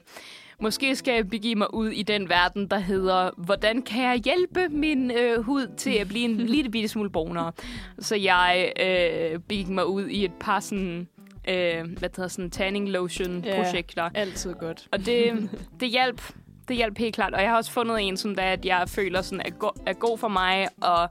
måske 0.62 0.96
skal 0.96 1.14
jeg 1.14 1.30
begive 1.30 1.56
mig 1.56 1.74
ud 1.74 1.90
i 1.90 2.04
den 2.04 2.30
verden, 2.30 2.68
der 2.68 2.80
hedder, 2.80 3.30
hvordan 3.38 3.82
kan 3.82 4.04
jeg 4.04 4.18
hjælpe 4.18 4.70
min 4.70 5.12
øh, 5.12 5.42
hud 5.42 5.68
til 5.78 5.92
at 5.92 6.08
blive 6.08 6.26
en 6.26 6.38
lille 6.56 6.72
bitte 6.72 6.88
smule 6.88 7.10
brunere? 7.10 7.52
Så 8.00 8.16
jeg 8.16 8.72
øh, 8.80 9.40
begik 9.40 9.68
mig 9.68 9.86
ud 9.86 10.08
i 10.08 10.26
et 10.26 10.34
par 10.40 10.60
sådan, 10.60 11.08
øh, 11.50 11.98
hvad 11.98 12.10
hedder, 12.16 12.28
sådan 12.28 12.52
tanning 12.52 12.90
lotion 12.90 13.42
projekter. 13.56 14.10
Altid 14.14 14.54
godt. 14.54 14.88
Og 14.92 15.06
det, 15.06 15.50
det 15.80 15.90
hjalp. 15.90 16.22
Det 16.70 16.78
hjalp 16.78 16.98
helt 16.98 17.16
klart. 17.16 17.34
Og 17.34 17.42
jeg 17.42 17.50
har 17.50 17.58
også 17.58 17.72
fundet 17.72 17.98
en, 18.02 18.18
som 18.18 18.36
der, 18.36 18.44
at 18.44 18.66
jeg 18.66 18.84
føler 18.88 19.22
sådan, 19.22 19.42
er, 19.46 19.50
go- 19.50 19.82
er 19.86 19.94
god 19.94 20.18
for 20.18 20.28
mig, 20.28 20.68
og 20.82 21.10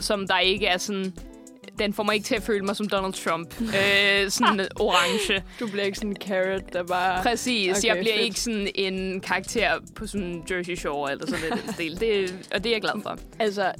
som 0.00 0.26
der 0.26 0.38
ikke 0.38 0.66
er 0.66 0.78
sådan... 0.78 1.14
Den 1.78 1.92
får 1.94 2.02
mig 2.02 2.14
ikke 2.14 2.24
til 2.24 2.34
at 2.34 2.42
føle 2.42 2.64
mig 2.64 2.76
som 2.76 2.88
Donald 2.88 3.12
Trump. 3.12 3.54
øh, 3.60 4.30
sådan 4.30 4.68
orange. 4.80 5.44
Du 5.60 5.66
bliver 5.68 5.84
ikke 5.84 5.98
sådan 5.98 6.10
en 6.10 6.16
carrot, 6.16 6.72
der 6.72 6.82
bare... 6.82 7.22
Præcis. 7.22 7.78
Okay, 7.78 7.88
jeg 7.88 7.96
bliver 7.96 8.14
fedt. 8.14 8.24
ikke 8.24 8.40
sådan 8.40 8.68
en 8.74 9.20
karakter 9.20 9.70
på 9.94 10.06
sådan 10.06 10.42
Jersey 10.50 10.76
Shore 10.76 11.10
eller 11.12 11.26
sådan 11.26 11.40
lidt 11.50 11.64
den 11.64 11.72
stil. 11.74 12.00
Det, 12.00 12.48
og 12.54 12.64
det 12.64 12.70
er 12.70 12.74
jeg 12.74 12.80
glad 12.80 13.02
for. 13.02 13.18
Altså, 13.38 13.72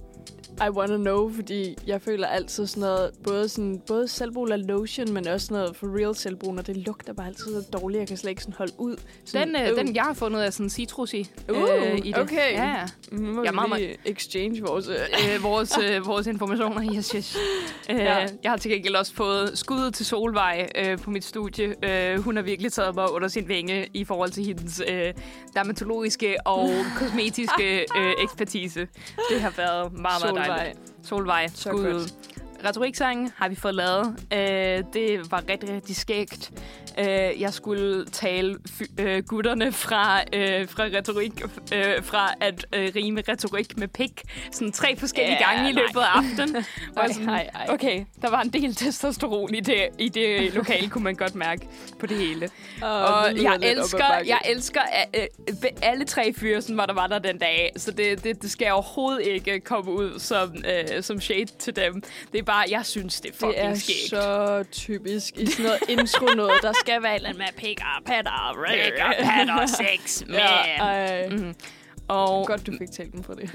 I 0.66 0.70
wanna 0.70 0.97
know, 0.97 1.32
fordi 1.35 1.77
jeg 1.87 2.03
føler 2.03 2.27
altid 2.27 2.66
sådan 2.66 2.81
noget, 2.81 3.11
både, 3.24 3.49
sådan, 3.49 3.82
både 3.87 4.09
selvbrug 4.09 4.49
og 4.51 4.59
lotion, 4.59 5.12
men 5.12 5.28
også 5.28 5.47
sådan 5.47 5.61
noget 5.61 5.77
for 5.77 5.99
real 5.99 6.15
selvbrug, 6.16 6.59
og 6.59 6.66
det 6.66 6.77
lugter 6.77 7.12
bare 7.12 7.27
altid 7.27 7.45
så 7.62 7.69
dårligt, 7.73 8.01
jeg 8.01 8.09
kan 8.09 8.16
slet 8.16 8.31
ikke 8.31 8.43
sådan 8.43 8.55
holde 8.59 8.73
ud. 8.78 8.97
Sådan, 9.24 9.49
Den, 9.55 9.57
øh, 9.62 9.77
den 9.77 9.95
jeg 9.95 10.03
har 10.03 10.15
fundet 10.15 10.47
er 10.47 10.51
sådan 10.51 10.70
citrusy 10.70 11.15
Uh, 11.51 11.57
øh, 11.62 11.99
i 11.99 12.01
det. 12.12 12.19
okay. 12.19 12.53
Ja, 12.53 12.65
ja. 12.65 12.85
Mm, 13.12 13.19
må 13.23 13.45
jeg 13.45 13.55
meget, 13.55 13.81
lige 13.81 13.97
exchange 14.05 14.62
vores... 14.62 14.89
Øh, 14.89 15.35
øh, 15.35 15.43
vores, 15.43 15.78
øh, 15.78 16.07
vores 16.07 16.27
informationer. 16.27 16.95
Yes, 16.97 17.09
yes. 17.11 17.37
Øh, 17.91 17.97
Ja. 17.99 18.16
Jeg 18.43 18.51
har 18.51 18.57
til 18.57 18.70
gengæld 18.70 18.95
også 18.95 19.15
fået 19.15 19.59
skuddet 19.59 19.95
til 19.95 20.07
Solvej 20.07 20.69
øh, 20.78 20.99
på 20.99 21.11
mit 21.11 21.24
studie. 21.24 21.74
Øh, 21.82 22.19
hun 22.19 22.37
har 22.37 22.43
virkelig 22.43 22.73
taget 22.73 22.95
mig 22.95 23.12
under 23.12 23.28
sin 23.28 23.49
vinge 23.49 23.89
i 23.95 24.05
forhold 24.05 24.31
til 24.31 24.45
hendes 24.45 24.82
øh, 24.89 25.12
dermatologiske 25.55 26.37
og 26.47 26.70
kosmetiske 26.99 27.81
øh, 27.97 28.12
ekspertise. 28.24 28.81
Det 29.31 29.41
har 29.41 29.53
været 29.57 29.93
meget, 29.93 30.35
meget 30.35 30.49
Solvej. 30.51 30.64
dejligt. 30.64 30.93
Solvej, 31.02 31.48
Så 31.55 31.70
godt. 31.72 32.39
Retoriksangen 32.65 33.32
har 33.37 33.49
vi 33.49 33.55
fået 33.55 33.74
lavet. 33.74 34.27
Øh, 34.32 34.85
det 34.93 35.31
var 35.31 35.43
rigtig, 35.51 35.70
rigtig 35.70 35.97
skægt. 35.97 36.53
Øh, 36.99 37.41
jeg 37.41 37.53
skulle 37.53 38.05
tale 38.05 38.57
øh, 38.99 39.23
gutterne 39.23 39.73
fra, 39.73 40.20
øh, 40.32 40.69
fra 40.69 40.82
retorik, 40.82 41.43
øh, 41.74 42.03
fra 42.03 42.35
at 42.41 42.66
øh, 42.74 42.93
rime 42.97 43.23
retorik 43.28 43.78
med 43.78 43.89
pik, 43.89 44.23
sådan 44.53 44.73
tre 44.73 44.97
forskellige 44.97 45.37
Ja, 45.41 45.53
gange 45.53 45.70
i 45.70 45.73
løbet 45.73 46.01
af 46.01 46.16
aftenen. 46.19 46.55
Jeg 46.57 46.65
Ej, 46.97 47.12
sådan, 47.12 47.28
ej, 47.28 47.51
ej. 47.55 47.66
Okay, 47.69 48.05
der 48.23 48.31
var 48.31 48.43
en 48.43 48.49
del 48.49 48.74
testosteron 48.74 49.55
i 49.55 49.61
det, 49.61 49.89
i 49.99 50.09
det 50.09 50.55
lokale, 50.55 50.89
kunne 50.89 51.05
man 51.05 51.15
godt 51.15 51.35
mærke 51.35 51.69
på 51.99 52.07
det 52.07 52.16
hele. 52.16 52.49
Og 52.82 53.31
det 53.31 53.43
jeg 53.43 53.59
elsker, 53.62 54.05
jeg 54.27 54.39
elsker 54.45 54.81
øh, 55.16 55.27
alle 55.82 56.05
tre 56.05 56.32
fyre, 56.32 56.62
sådan, 56.62 56.74
hvor 56.74 56.87
der 56.87 56.95
var 56.95 57.07
der 57.07 57.19
den 57.19 57.39
dag. 57.39 57.73
Så 57.77 57.91
det, 57.91 58.24
det, 58.24 58.43
det 58.43 58.51
skal 58.51 58.73
overhovedet 58.73 59.27
ikke 59.27 59.61
komme 59.61 59.93
ud 59.93 60.19
som, 60.19 60.55
øh, 60.57 61.03
som 61.03 61.20
shade 61.20 61.47
til 61.59 61.77
dem. 61.77 62.03
Det 62.32 62.39
er 62.39 62.43
bare, 62.52 62.64
jeg 62.70 62.86
synes, 62.86 63.20
det 63.20 63.31
er 63.31 63.35
fucking 63.35 63.55
Det 63.55 63.64
er 63.64 63.74
skægt. 63.74 64.10
så 64.10 64.64
typisk 64.72 65.36
i 65.39 65.47
sådan 65.47 65.64
noget 65.64 65.81
intro 66.01 66.27
noget. 66.27 66.52
Der 66.62 66.72
skal 66.72 67.02
være 67.02 67.12
et 67.12 67.16
eller 67.16 67.28
andet 67.28 67.39
med 67.56 67.62
pik 67.62 67.81
og 67.81 68.05
patter. 68.05 68.59
Pik 68.68 68.93
og 69.05 69.14
patter, 69.24 69.66
sex, 69.66 70.22
man. 70.27 70.36
Ja. 70.36 71.28
Mhm. 71.28 71.55
Og, 72.09 72.47
Godt, 72.47 72.66
du 72.66 72.72
fik 72.78 72.90
talt 72.90 73.12
den 73.12 73.24
for 73.24 73.32
det. 73.35 73.51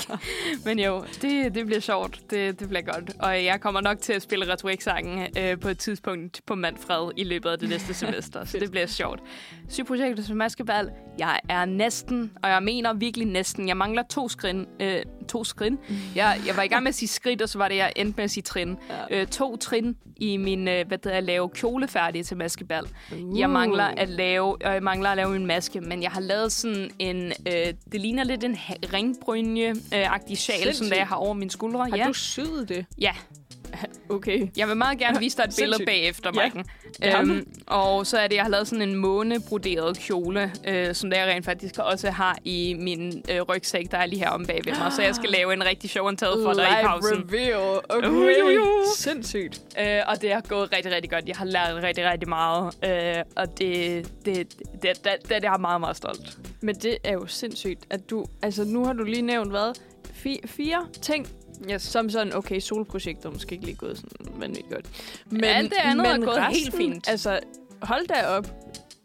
men 0.66 0.78
jo, 0.78 1.04
det, 1.22 1.54
det 1.54 1.66
bliver 1.66 1.80
sjovt. 1.80 2.20
Det, 2.30 2.60
det 2.60 2.68
bliver 2.68 2.82
godt. 2.82 3.10
Og 3.18 3.44
jeg 3.44 3.60
kommer 3.60 3.80
nok 3.80 4.00
til 4.00 4.12
at 4.12 4.22
spille 4.22 4.52
retoriksangen 4.52 5.26
øh, 5.38 5.60
på 5.60 5.68
et 5.68 5.78
tidspunkt 5.78 6.40
på 6.46 6.54
Manfred 6.54 7.10
i 7.16 7.24
løbet 7.24 7.50
af 7.50 7.58
det 7.58 7.68
næste 7.68 7.94
semester. 8.04 8.44
så 8.44 8.58
det 8.58 8.70
bliver 8.70 8.86
sjovt. 8.86 9.20
Sygeprojektet 9.68 10.26
som 10.26 10.36
maskebal. 10.36 10.90
Jeg 11.18 11.40
er 11.48 11.64
næsten, 11.64 12.32
og 12.42 12.50
jeg 12.50 12.62
mener 12.62 12.92
virkelig 12.94 13.26
næsten. 13.26 13.68
Jeg 13.68 13.76
mangler 13.76 14.02
to 14.02 14.28
skrin. 14.28 14.66
Øh, 14.80 15.02
to 15.26 15.44
skrin. 15.44 15.78
Jeg, 16.14 16.40
jeg 16.46 16.56
var 16.56 16.62
i 16.62 16.68
gang 16.68 16.82
med 16.82 16.88
at 16.88 16.94
sige 16.94 17.08
skridt, 17.08 17.42
og 17.42 17.48
så 17.48 17.58
var 17.58 17.68
det, 17.68 17.76
jeg 17.76 17.92
endte 17.96 18.16
med 18.16 18.24
at 18.24 18.30
sige 18.30 18.42
trin. 18.42 18.76
Ja. 19.10 19.20
Øh, 19.20 19.26
to 19.26 19.56
trin 19.56 19.96
i 20.16 20.36
min, 20.36 20.68
øh, 20.68 20.86
hvad 20.86 20.98
det 20.98 21.12
er, 21.12 21.16
at 21.16 21.24
lave 21.24 21.48
kjole 21.48 21.88
færdig 21.88 22.26
til 22.26 22.36
maskebal. 22.36 22.84
Jeg 23.36 23.50
mangler 23.50 23.84
at 23.84 24.08
lave, 24.08 24.66
og 24.66 24.74
jeg 24.74 24.82
mangler 24.82 25.10
at 25.10 25.16
lave 25.16 25.36
en 25.36 25.46
maske, 25.46 25.80
men 25.80 26.02
jeg 26.02 26.10
har 26.10 26.20
lavet 26.20 26.52
sådan 26.52 26.90
en, 26.98 27.26
øh, 27.26 27.74
det 27.92 28.00
ligner 28.00 28.24
lidt 28.24 28.44
en 28.44 28.56
ringbrynje-agtig 28.92 30.36
sjal, 30.36 30.74
som 30.74 30.86
der 30.86 30.96
jeg 30.96 31.06
har 31.06 31.16
over 31.16 31.34
mine 31.34 31.50
skuldre. 31.50 31.78
Har 31.90 31.96
ja. 31.96 32.04
du 32.06 32.12
syet 32.12 32.68
det? 32.68 32.86
ja, 32.98 33.12
Okay. 34.08 34.48
jeg 34.56 34.68
vil 34.68 34.76
meget 34.76 34.98
gerne 34.98 35.18
vise 35.18 35.36
dig 35.36 35.44
et 35.44 35.54
billede 35.60 35.84
bagefter, 35.86 36.30
Ja. 36.34 36.40
Maiken. 36.40 36.64
Øhm, 37.30 37.46
og 37.66 38.06
så 38.06 38.18
er 38.18 38.26
det, 38.28 38.36
jeg 38.36 38.42
har 38.44 38.50
lavet 38.50 38.68
sådan 38.68 38.88
en 38.88 38.94
månebroderet 38.94 39.98
kjole, 39.98 40.52
øh, 40.68 40.94
som 40.94 41.10
der 41.10 41.16
jeg 41.24 41.34
rent 41.34 41.44
faktisk 41.44 41.78
også 41.78 42.10
har 42.10 42.38
i 42.44 42.76
min 42.78 43.22
øh, 43.30 43.42
rygsæk, 43.42 43.90
der 43.90 43.98
er 43.98 44.06
lige 44.06 44.18
her 44.18 44.28
om 44.30 44.46
bag 44.46 44.60
ved 44.64 44.72
mig. 44.82 44.92
Så 44.92 45.02
jeg 45.02 45.14
skal 45.14 45.30
lave 45.30 45.52
en 45.52 45.64
rigtig 45.64 46.00
and 46.08 46.16
tell 46.18 46.30
for 46.44 46.52
dig 46.52 46.62
i 46.82 46.84
pausen. 46.86 47.24
reveal. 47.28 47.80
Okay. 47.88 48.08
Uh, 48.42 48.54
jo. 48.54 48.66
Sindssygt. 48.96 49.62
Øh, 49.80 50.00
og 50.06 50.22
det 50.22 50.32
har 50.32 50.40
gået 50.40 50.72
rigtig, 50.72 50.92
rigtig 50.92 51.10
godt. 51.10 51.28
Jeg 51.28 51.36
har 51.36 51.44
lært 51.44 51.82
rigtig, 51.82 52.10
rigtig 52.10 52.28
meget. 52.28 52.74
Øh, 52.84 53.22
og 53.36 53.58
det, 53.58 54.06
det, 54.24 54.36
det, 54.36 54.60
det, 54.82 54.82
det, 54.82 55.10
det 55.28 55.32
er 55.44 55.50
jeg 55.50 55.60
meget, 55.60 55.80
meget 55.80 55.96
stolt. 55.96 56.38
Men 56.60 56.74
det 56.74 56.98
er 57.04 57.12
jo 57.12 57.26
sindssygt, 57.26 57.80
at 57.90 58.10
du... 58.10 58.24
Altså, 58.42 58.64
nu 58.64 58.84
har 58.84 58.92
du 58.92 59.04
lige 59.04 59.22
nævnt, 59.22 59.50
hvad? 59.50 59.72
Fi- 60.26 60.46
fire 60.46 60.86
ting, 61.02 61.28
Yes. 61.70 61.82
som 61.82 62.10
sådan, 62.10 62.34
okay, 62.34 62.60
solprojektet 62.60 63.32
måske 63.32 63.52
ikke 63.52 63.64
lige 63.64 63.76
gået 63.76 63.96
sådan 63.96 64.40
vanvittigt 64.40 64.70
godt. 64.70 64.86
Men, 65.30 65.44
Alt 65.44 65.70
det 65.70 65.78
andet 65.78 66.06
er 66.06 66.18
gået 66.18 66.46
helt 66.50 66.74
fint. 66.74 67.08
Altså, 67.08 67.40
hold 67.82 68.06
da 68.06 68.26
op. 68.26 68.46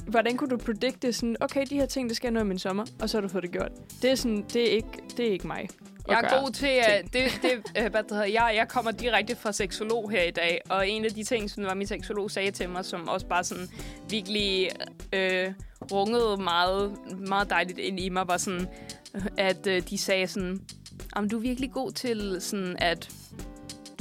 Hvordan 0.08 0.38
kunne 0.38 0.50
du 0.50 0.58
predikte 0.58 1.14
sådan, 1.14 1.36
okay, 1.40 1.66
de 1.70 1.76
her 1.76 1.86
ting, 1.86 2.10
det 2.10 2.18
skal 2.18 2.36
i 2.36 2.44
min 2.44 2.60
sommer, 2.60 2.86
og 3.02 3.10
så 3.10 3.18
har 3.18 3.22
du 3.22 3.28
fået 3.28 3.44
det 3.44 3.52
gjort. 3.52 3.72
Det 4.02 4.12
er 4.12 4.16
sådan, 4.16 4.46
det 4.54 4.70
er 4.70 4.76
ikke, 4.76 4.88
det 5.18 5.28
er 5.28 5.32
ikke 5.32 5.48
mig. 5.48 5.70
Jeg 6.08 6.22
er 6.24 6.42
god 6.42 6.52
til 6.52 6.68
at... 6.68 7.04
Det, 7.14 7.40
det, 7.42 7.52
øh, 7.78 7.92
hvad 7.92 8.04
det 8.04 8.12
hedder, 8.12 8.26
jeg, 8.26 8.54
jeg 8.56 8.68
kommer 8.68 8.92
direkte 8.92 9.36
fra 9.36 9.52
seksolog 9.52 10.12
her 10.12 10.24
i 10.24 10.32
dag, 10.32 10.62
og 10.70 10.90
en 10.90 11.06
af 11.06 11.12
de 11.12 11.24
ting, 11.24 11.50
som 11.50 11.64
var 11.64 11.74
min 11.74 11.88
seksolog 11.88 12.32
sagde 12.32 12.52
til 12.52 12.70
mig, 12.70 12.86
som 12.86 13.08
også 13.08 13.26
bare 13.26 13.44
sådan 13.44 13.68
virkelig 14.10 14.70
øh, 15.14 15.54
rungede 15.92 16.38
meget, 16.44 16.98
meget 17.28 17.50
dejligt 17.50 17.80
ind 17.80 18.00
i 18.00 18.10
mig, 18.10 18.28
var 18.28 18.38
sådan, 18.38 18.68
øh, 19.16 19.26
at 19.38 19.68
øh, 19.68 19.82
de 19.90 19.98
sagde 19.98 20.28
sådan, 20.28 20.62
om 21.16 21.30
du 21.30 21.38
er 21.38 21.42
virkelig 21.42 21.72
god 21.72 21.92
til 21.92 22.38
sådan 22.40 22.76
at 22.80 23.12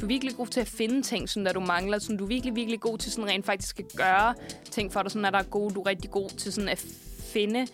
du 0.01 0.05
er 0.05 0.07
virkelig 0.07 0.35
god 0.35 0.47
til 0.47 0.59
at 0.59 0.67
finde 0.67 1.01
ting, 1.01 1.29
sådan, 1.29 1.45
der 1.45 1.53
du 1.53 1.59
mangler. 1.59 1.99
Sådan, 1.99 2.17
du 2.17 2.23
er 2.23 2.27
virkelig, 2.27 2.55
virkelig 2.55 2.79
god 2.79 2.97
til 2.97 3.11
sådan 3.11 3.29
rent 3.29 3.45
faktisk 3.45 3.79
at 3.79 3.85
gøre 3.95 4.33
ting 4.71 4.93
for 4.93 5.01
dig, 5.01 5.11
sådan, 5.11 5.25
at 5.25 5.33
der 5.33 5.39
er 5.39 5.43
gode. 5.43 5.73
Du 5.73 5.81
er 5.81 5.85
rigtig 5.85 6.11
god 6.11 6.29
til 6.29 6.53
sådan 6.53 6.69
at 6.69 6.85
finde 7.33 7.67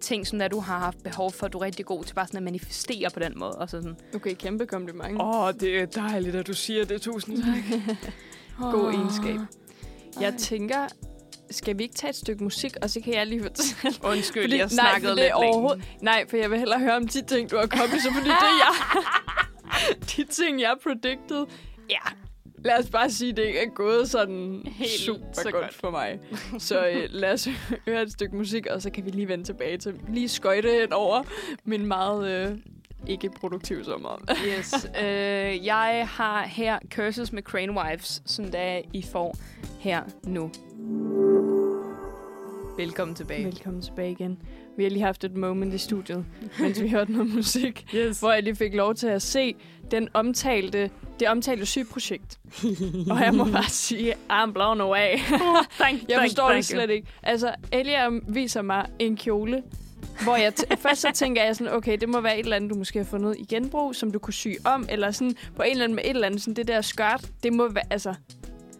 ting, 0.00 0.26
som 0.26 0.38
der 0.38 0.48
du 0.48 0.60
har 0.60 0.78
haft 0.78 1.02
behov 1.02 1.32
for. 1.32 1.48
Du 1.48 1.58
er 1.58 1.62
rigtig 1.62 1.86
god 1.86 2.04
til 2.04 2.14
bare 2.14 2.26
sådan 2.26 2.38
at 2.38 2.42
manifestere 2.42 3.10
på 3.10 3.20
den 3.20 3.32
måde. 3.36 3.52
Og 3.52 3.70
så 3.70 3.76
sådan, 3.82 3.96
Okay, 4.14 4.34
kæmpe 4.34 4.66
kompliment. 4.66 5.20
Åh, 5.20 5.40
oh, 5.40 5.52
det 5.60 5.78
er 5.78 5.86
dejligt, 5.86 6.34
at 6.34 6.46
du 6.46 6.54
siger 6.54 6.84
det. 6.84 7.02
Tusind 7.02 7.42
tak. 7.42 7.80
God 8.72 8.94
egenskab. 8.94 9.40
Jeg 10.20 10.34
tænker, 10.38 10.88
skal 11.50 11.78
vi 11.78 11.82
ikke 11.82 11.94
tage 11.94 12.08
et 12.10 12.16
stykke 12.16 12.44
musik, 12.44 12.76
og 12.82 12.90
så 12.90 13.00
kan 13.00 13.14
jeg 13.14 13.26
lige 13.26 13.42
fortælle... 13.42 13.96
Undskyld, 14.04 14.42
Fordi- 14.42 14.56
jeg 14.56 14.64
nej, 14.64 14.68
snakkede 14.68 15.02
for 15.02 15.14
det 15.14 15.16
lidt 15.16 15.30
er 15.30 15.34
overhovedet- 15.34 15.84
Nej, 16.00 16.24
for 16.30 16.36
jeg 16.36 16.50
vil 16.50 16.58
hellere 16.58 16.78
høre 16.80 16.96
om 16.96 17.08
de 17.08 17.22
ting, 17.22 17.50
du 17.50 17.56
har 17.56 17.66
kommet, 17.66 18.02
så 18.02 18.12
fordi 18.12 18.28
det 18.28 18.32
er 18.34 18.64
jeg... 18.64 19.02
de 20.16 20.24
ting, 20.24 20.60
jeg 20.60 20.74
predicted, 20.82 21.46
ja, 21.90 21.98
lad 22.64 22.78
os 22.78 22.90
bare 22.90 23.10
sige, 23.10 23.32
det 23.32 23.44
ikke 23.46 23.58
er 23.60 23.68
gået 23.74 24.10
sådan 24.10 24.62
Helt 24.66 24.90
super 24.90 25.24
så 25.32 25.42
godt, 25.42 25.54
godt. 25.54 25.74
for 25.74 25.90
mig. 25.90 26.18
Så 26.58 26.86
øh, 26.86 27.06
lad 27.10 27.32
os 27.32 27.48
høre 27.88 28.02
et 28.02 28.12
stykke 28.12 28.36
musik, 28.36 28.66
og 28.66 28.82
så 28.82 28.90
kan 28.90 29.04
vi 29.04 29.10
lige 29.10 29.28
vende 29.28 29.44
tilbage 29.44 29.78
til 29.78 29.94
lige 30.08 30.28
skøjte 30.28 30.68
hen 30.80 30.92
over 30.92 31.22
min 31.64 31.86
meget 31.86 32.28
øh, 32.50 32.56
ikke 33.06 33.30
produktiv 33.40 33.84
sommer. 33.84 34.22
Yes. 34.58 34.74
øh, 35.02 35.66
jeg 35.66 36.08
har 36.10 36.46
her 36.46 36.78
Curses 36.94 37.32
med 37.32 37.42
Crane 37.42 37.72
Wives, 37.72 38.22
som 38.26 38.50
der 38.50 38.80
I 38.92 39.02
får 39.12 39.36
her 39.80 40.02
nu. 40.26 40.50
Velkommen 42.76 43.14
tilbage. 43.14 43.44
Velkommen 43.44 43.82
tilbage 43.82 44.10
igen. 44.10 44.38
Vi 44.76 44.82
har 44.82 44.90
lige 44.90 45.02
haft 45.02 45.24
et 45.24 45.36
moment 45.36 45.74
i 45.74 45.78
studiet, 45.78 46.24
mens 46.60 46.82
vi 46.82 46.88
hørte 46.88 47.12
noget 47.12 47.34
musik, 47.34 47.86
Yes. 47.94 48.20
hvor 48.20 48.32
jeg 48.32 48.42
lige 48.42 48.54
fik 48.56 48.74
lov 48.74 48.94
til 48.94 49.06
at 49.06 49.22
se 49.22 49.54
den 49.90 50.08
omtalte, 50.14 50.90
det 51.20 51.28
omtalte 51.28 51.66
sygeprojekt. 51.66 52.38
og 53.10 53.20
jeg 53.20 53.34
må 53.34 53.44
bare 53.44 53.68
sige, 53.68 54.14
I'm 54.32 54.52
blown 54.52 54.80
away. 54.80 55.16
Thank, 55.80 56.08
Jeg 56.08 56.20
forstår 56.20 56.42
thank 56.48 56.56
det 56.56 56.64
slet 56.64 56.90
ikke. 56.90 57.06
Altså, 57.22 57.54
Elia 57.72 58.08
viser 58.28 58.62
mig 58.62 58.86
en 58.98 59.16
kjole, 59.16 59.62
hvor 60.24 60.36
jeg 60.36 60.52
først 60.78 61.00
så 61.00 61.08
tænker 61.14 61.44
jeg 61.44 61.56
sådan, 61.56 61.72
okay, 61.72 61.96
det 62.00 62.08
må 62.08 62.20
være 62.20 62.38
et 62.38 62.44
eller 62.44 62.56
andet, 62.56 62.70
du 62.70 62.74
måske 62.74 62.98
har 62.98 63.06
fundet 63.06 63.36
i 63.38 63.44
genbrug, 63.44 63.94
som 63.94 64.10
du 64.10 64.18
kunne 64.18 64.34
sy 64.34 64.48
om, 64.64 64.86
eller 64.90 65.10
sådan 65.10 65.34
på 65.56 65.62
en 65.62 65.70
eller 65.70 65.84
anden 65.84 65.96
med 65.96 66.04
et 66.04 66.10
eller 66.10 66.26
andet, 66.26 66.40
sådan 66.40 66.54
det 66.54 66.68
der 66.68 66.80
skørt, 66.80 67.30
det 67.42 67.52
må 67.52 67.68
være, 67.68 67.84
altså, 67.90 68.14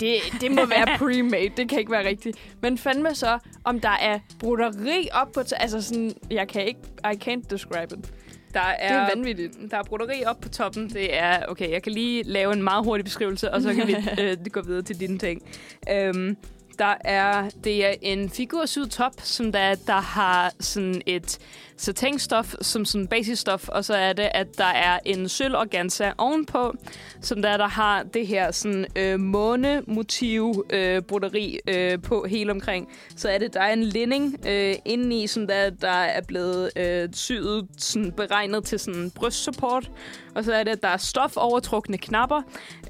det, 0.01 0.17
det 0.41 0.51
må 0.51 0.67
være 0.67 0.87
pre-made, 1.01 1.53
det 1.57 1.69
kan 1.69 1.79
ikke 1.79 1.93
være 1.93 2.09
rigtigt. 2.09 2.39
Men 2.61 2.79
fandme 2.79 3.15
så, 3.15 3.39
om 3.65 3.81
der 3.81 3.97
er 4.01 4.19
broderi 4.39 5.09
op 5.13 5.33
på, 5.33 5.41
altså 5.57 5.83
sådan, 5.83 6.13
jeg 6.31 6.49
kan 6.49 6.67
ikke, 6.67 6.81
I 7.05 7.31
can't 7.31 7.51
describe 7.51 7.97
it. 7.99 8.13
Der 8.55 8.61
er, 8.61 8.89
Det 8.89 9.13
er 9.13 9.17
vanvittigt. 9.17 9.53
Der 9.71 9.77
er 9.77 9.83
broderi 9.83 10.25
op 10.25 10.41
på 10.41 10.49
toppen. 10.49 10.91
Det 10.91 11.17
er, 11.17 11.47
okay, 11.49 11.71
jeg 11.71 11.83
kan 11.83 11.93
lige 11.93 12.23
lave 12.23 12.53
en 12.53 12.63
meget 12.63 12.85
hurtig 12.85 13.05
beskrivelse, 13.05 13.51
og 13.53 13.63
så 13.63 13.75
kan 13.75 13.87
vi 13.87 13.97
øh, 14.23 14.37
gå 14.53 14.63
videre 14.63 14.83
til 14.83 15.01
dine 15.01 15.19
ting. 15.19 15.43
Øhm, 15.91 16.37
der 16.79 16.95
er, 17.01 17.51
det 17.65 17.87
er 17.87 17.95
en 18.03 18.31
figursyd 18.31 18.87
top, 18.87 19.13
som 19.19 19.53
der, 19.53 19.75
der 19.75 20.01
har 20.01 20.53
sådan 20.61 21.03
et 21.07 21.39
satinstof 21.77 22.55
som 22.61 22.85
sådan 22.85 23.07
basisstof, 23.07 23.69
og 23.69 23.85
så 23.85 23.95
er 23.95 24.13
det, 24.13 24.29
at 24.35 24.59
der 24.59 24.65
er 24.65 24.99
en 25.05 25.29
sølvorganza 25.29 26.13
ovenpå, 26.19 26.75
som 27.21 27.43
der, 27.43 27.57
der 27.57 27.69
har 27.69 28.03
det 28.03 28.27
her 28.27 28.51
sådan 28.51 28.87
øh, 28.97 29.21
månemotiv 29.21 30.67
øh, 30.71 31.03
broderi 31.03 31.59
øh, 31.69 32.03
på 32.03 32.27
helt 32.29 32.51
omkring. 32.51 32.89
Så 33.17 33.29
er 33.29 33.39
det, 33.39 33.55
der 33.55 33.61
er 33.61 33.73
en 33.73 33.85
linding 33.85 34.37
øh, 34.47 34.75
indeni, 34.85 35.27
som 35.27 35.47
der, 35.47 35.71
der 35.71 35.89
er 35.89 36.21
blevet 36.21 36.71
øh, 36.77 37.09
syet, 37.13 37.67
sådan 37.79 38.13
beregnet 38.13 38.65
til 38.65 38.79
sådan 38.79 39.11
brystsupport, 39.11 39.91
og 40.35 40.45
så 40.45 40.53
er 40.53 40.65
det, 40.65 40.71
at 40.71 40.83
der 40.83 40.89
er 40.89 40.97
stofovertrukne 40.97 41.99
knapper 41.99 42.43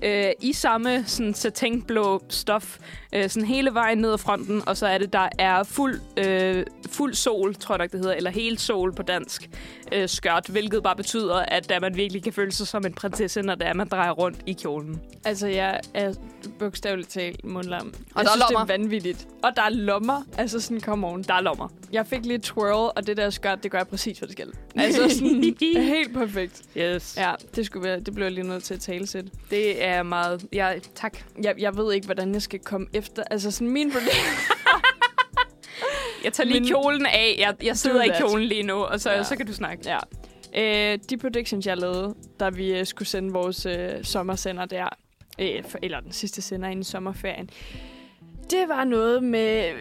øh, 0.02 0.30
i 0.40 0.52
samme 0.52 1.04
sådan 1.06 1.34
satinblå 1.34 2.22
stof, 2.28 2.78
øh, 3.12 3.28
sådan 3.28 3.48
hele 3.48 3.74
vejen 3.74 3.98
ned 3.98 4.12
ad 4.12 4.18
fronten, 4.18 4.62
og 4.68 4.76
så 4.76 4.86
er 4.86 4.98
det, 4.98 5.12
der 5.12 5.28
er 5.38 5.62
fuld, 5.62 6.00
øh, 6.16 6.66
fuld 6.90 7.14
sol, 7.14 7.54
tror 7.54 7.74
jeg 7.74 7.78
nok 7.78 7.92
det 7.92 8.00
hedder, 8.00 8.14
eller 8.14 8.30
helt 8.30 8.60
sol 8.60 8.73
på 8.96 9.02
dansk 9.02 9.50
øh, 9.92 10.08
skørt, 10.08 10.46
hvilket 10.46 10.82
bare 10.82 10.96
betyder, 10.96 11.34
at 11.36 11.68
der 11.68 11.80
man 11.80 11.96
virkelig 11.96 12.22
kan 12.22 12.32
føle 12.32 12.52
sig 12.52 12.66
som 12.66 12.86
en 12.86 12.92
prinsesse, 12.92 13.42
når 13.42 13.54
det 13.54 13.66
er, 13.66 13.74
man 13.74 13.88
drejer 13.88 14.10
rundt 14.10 14.38
i 14.46 14.52
kjolen. 14.52 15.00
Altså, 15.24 15.46
jeg 15.46 15.80
er 15.94 16.12
bogstaveligt 16.58 17.10
talt 17.10 17.44
mundlam. 17.44 17.86
Og 17.86 17.94
jeg 17.94 18.14
der 18.14 18.20
er 18.20 18.24
synes, 18.24 18.44
det 18.44 18.52
lommer. 18.54 18.74
er 18.74 18.78
vanvittigt. 18.78 19.26
Og 19.42 19.50
der 19.56 19.62
er 19.62 19.68
lommer. 19.70 20.22
Altså, 20.38 20.60
sådan, 20.60 20.80
come 20.80 21.06
on. 21.06 21.22
Der 21.22 21.34
er 21.34 21.40
lommer. 21.40 21.68
Jeg 21.92 22.06
fik 22.06 22.26
lidt 22.26 22.42
twirl, 22.42 22.92
og 22.96 23.06
det 23.06 23.16
der 23.16 23.30
skørt, 23.30 23.62
det 23.62 23.70
gør 23.70 23.78
jeg 23.78 23.88
præcis, 23.88 24.18
hvad 24.18 24.28
det 24.28 24.32
skal. 24.32 24.52
Altså, 24.76 25.08
sådan, 25.18 25.54
helt 25.82 26.14
perfekt. 26.14 26.62
Yes. 26.76 27.16
Ja, 27.16 27.32
det, 27.56 27.66
skulle 27.66 27.88
være, 27.88 28.00
det 28.00 28.14
blev 28.14 28.24
jeg 28.24 28.32
lige 28.32 28.48
nødt 28.48 28.64
til 28.64 28.74
at 28.74 28.80
tale 28.80 29.06
til. 29.06 29.30
Det 29.50 29.84
er 29.84 30.02
meget... 30.02 30.44
Ja, 30.52 30.72
tak. 30.94 31.18
Jeg, 31.42 31.54
jeg 31.58 31.76
ved 31.76 31.94
ikke, 31.94 32.06
hvordan 32.06 32.34
jeg 32.34 32.42
skal 32.42 32.60
komme 32.60 32.86
efter. 32.92 33.22
Altså, 33.30 33.50
sådan 33.50 33.68
min 33.68 33.92
problem... 33.92 34.08
Jeg 36.24 36.32
tager 36.32 36.46
lige 36.46 36.60
Men- 36.60 36.68
kjolen 36.68 37.06
af. 37.06 37.34
Jeg, 37.38 37.54
jeg 37.62 37.76
sidder 37.76 38.02
i 38.02 38.08
kjolen 38.18 38.46
lige 38.48 38.62
nu, 38.62 38.74
og 38.74 39.00
så, 39.00 39.10
Ja. 39.10 39.16
ja. 39.16 39.22
så 39.22 39.36
kan 39.36 39.46
du 39.46 39.52
snakke. 39.52 39.84
Ja. 39.90 39.98
Øh, 40.92 40.98
de 41.10 41.16
predictions, 41.16 41.66
jeg 41.66 41.76
lavede, 41.76 42.14
da 42.40 42.48
vi 42.48 42.78
øh, 42.78 42.86
skulle 42.86 43.08
sende 43.08 43.32
vores 43.32 43.66
øh, 43.66 43.90
sommersender 44.04 44.64
der, 44.64 44.88
øh, 45.38 45.64
for, 45.68 45.78
eller 45.82 46.00
den 46.00 46.12
sidste 46.12 46.42
sender 46.42 46.68
inden 46.68 46.84
sommerferien, 46.84 47.50
det 48.50 48.68
var 48.68 48.84
noget 48.84 49.22
med 49.22 49.68
øh, 49.72 49.80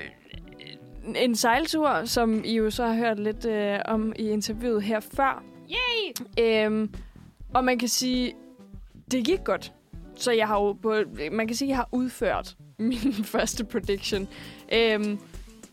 en 1.23 1.35
sejltur, 1.35 2.05
som 2.05 2.43
I 2.45 2.55
jo 2.55 2.69
så 2.71 2.85
har 2.85 2.93
hørt 2.95 3.19
lidt 3.19 3.45
øh, 3.45 3.79
om 3.85 4.13
i 4.15 4.29
interviewet 4.29 4.83
her 4.83 4.99
før. 4.99 5.43
Yay! 5.71 6.13
Øhm, 6.65 6.93
og 7.53 7.63
man 7.63 7.79
kan 7.79 7.87
sige, 7.87 8.33
det 9.11 9.25
gik 9.25 9.39
godt. 9.43 9.73
Så 10.15 10.31
jeg 10.31 10.47
har 10.47 10.55
jo, 10.61 10.73
på, 10.73 10.95
man 11.31 11.47
kan 11.47 11.55
sige, 11.55 11.69
jeg 11.69 11.77
har 11.77 11.89
udført 11.91 12.55
min 12.77 13.13
første 13.23 13.65
prediction. 13.65 14.27
Øhm, 14.73 15.19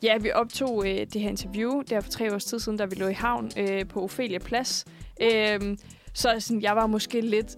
Ja, 0.03 0.19
vi 0.19 0.33
optog 0.33 0.89
øh, 0.89 1.07
det 1.13 1.21
her 1.21 1.29
interview 1.29 1.83
der 1.83 2.01
for 2.01 2.11
tre 2.11 2.35
års 2.35 2.45
tid 2.45 2.59
siden, 2.59 2.79
da 2.79 2.85
vi 2.85 2.95
lå 2.95 3.09
i 3.09 3.13
havn 3.13 3.51
øh, 3.57 3.87
på 3.87 4.03
Ophelia 4.03 4.39
Plads. 4.39 4.85
Øh, 5.23 5.77
så 6.15 6.37
sådan, 6.39 6.63
jeg 6.63 6.77
var 6.77 6.87
måske 6.87 7.21
lidt... 7.21 7.57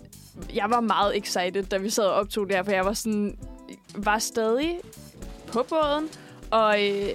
Jeg 0.55 0.71
var 0.71 0.81
meget 0.81 1.17
excited, 1.17 1.63
da 1.63 1.77
vi 1.77 1.91
sad 1.91 2.05
og 2.05 2.15
optog 2.15 2.47
det 2.47 2.57
her, 2.57 2.63
for 2.63 2.73
jeg 2.73 2.85
var 2.85 2.93
sådan... 2.93 3.39
Var 3.97 4.19
stadig 4.19 4.79
på 5.47 5.67
båden, 5.69 6.09
og... 6.51 6.85
Øh, 6.85 7.15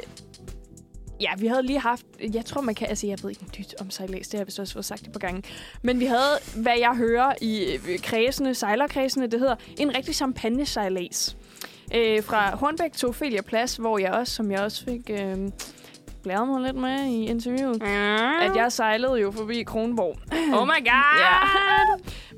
Ja, 1.21 1.29
vi 1.37 1.47
havde 1.47 1.63
lige 1.63 1.79
haft... 1.79 2.05
Jeg 2.33 2.45
tror, 2.45 2.61
man 2.61 2.75
kan... 2.75 2.87
Altså, 2.87 3.07
jeg 3.07 3.17
ved 3.23 3.29
ikke 3.29 3.45
nyt 3.59 3.75
om 3.79 3.89
sejlads. 3.89 4.27
Det 4.27 4.33
har 4.33 4.39
jeg 4.39 4.47
vist 4.47 4.59
også 4.59 4.73
fået 4.73 4.85
sagt 4.85 5.01
et 5.01 5.11
par 5.11 5.19
gange. 5.19 5.43
Men 5.81 5.99
vi 5.99 6.05
havde, 6.05 6.39
hvad 6.55 6.77
jeg 6.77 6.95
hører 6.95 7.33
i 7.41 7.63
øh, 7.73 7.99
kredsene, 7.99 8.55
sejlerkredsene, 8.55 9.27
det 9.27 9.39
hedder 9.39 9.55
en 9.77 9.95
rigtig 9.95 10.15
champagne-sejlads. 10.15 11.37
Øh, 11.95 12.23
fra 12.23 12.55
Hornbæk 12.55 12.93
til 12.93 13.07
Ophelia 13.07 13.41
Plads, 13.41 13.75
hvor 13.75 13.97
jeg 13.97 14.11
også, 14.11 14.33
som 14.35 14.51
jeg 14.51 14.59
også 14.59 14.85
fik 14.85 15.09
øh, 15.09 15.37
blæret 16.23 16.47
mig 16.47 16.61
lidt 16.61 16.75
med 16.75 17.05
i 17.05 17.25
interviewet, 17.25 17.83
at 18.41 18.55
jeg 18.55 18.71
sejlede 18.71 19.13
jo 19.15 19.31
forbi 19.31 19.63
Kronborg. 19.63 20.17
Oh 20.59 20.67
my 20.67 20.85
god! 20.91 21.19
Ja. 21.19 21.37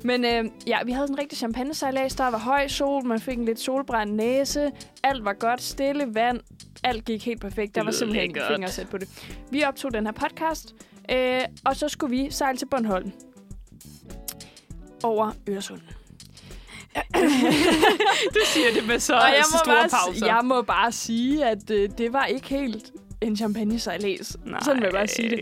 Men 0.04 0.24
øh, 0.24 0.44
ja, 0.66 0.78
vi 0.84 0.92
havde 0.92 1.06
sådan 1.06 1.14
en 1.14 1.18
rigtig 1.20 1.38
champagne-sejlads. 1.38 2.14
Der 2.14 2.30
var 2.30 2.38
høj 2.38 2.68
sol, 2.68 3.04
man 3.04 3.20
fik 3.20 3.38
en 3.38 3.44
lidt 3.44 3.60
solbrændt 3.60 4.14
næse. 4.14 4.70
Alt 5.02 5.24
var 5.24 5.32
godt, 5.32 5.62
stille 5.62 6.14
vand. 6.14 6.40
Alt 6.84 7.04
gik 7.04 7.26
helt 7.26 7.40
perfekt. 7.40 7.74
Der 7.74 7.84
var 7.84 7.90
simpelthen 7.90 8.28
ikke 8.28 8.42
fingersæt 8.50 8.88
på 8.88 8.98
det. 8.98 9.08
Vi 9.50 9.64
optog 9.64 9.94
den 9.94 10.06
her 10.06 10.12
podcast, 10.12 10.74
øh, 11.12 11.40
og 11.64 11.76
så 11.76 11.88
skulle 11.88 12.16
vi 12.16 12.30
sejle 12.30 12.58
til 12.58 12.66
Bornholm. 12.66 13.12
Over 15.02 15.30
Øresund. 15.48 15.80
Du 18.34 18.40
siger 18.44 18.66
det 18.74 18.86
med 18.86 18.98
så, 18.98 19.14
Og 19.14 19.20
jeg 19.20 19.44
så 19.44 19.54
må, 19.54 19.58
store 19.64 19.74
bare, 19.74 19.88
pauser. 19.88 20.26
jeg 20.26 20.40
må 20.44 20.62
bare 20.62 20.92
sige, 20.92 21.44
at 21.44 21.70
øh, 21.70 21.88
det 21.98 22.12
var 22.12 22.24
ikke 22.26 22.48
helt 22.48 22.92
en 23.20 23.36
champagne-sejlads. 23.36 24.36
Sådan 24.64 24.76
vil 24.76 24.84
jeg 24.84 24.92
bare 24.92 25.06
sige 25.08 25.30
det. 25.30 25.40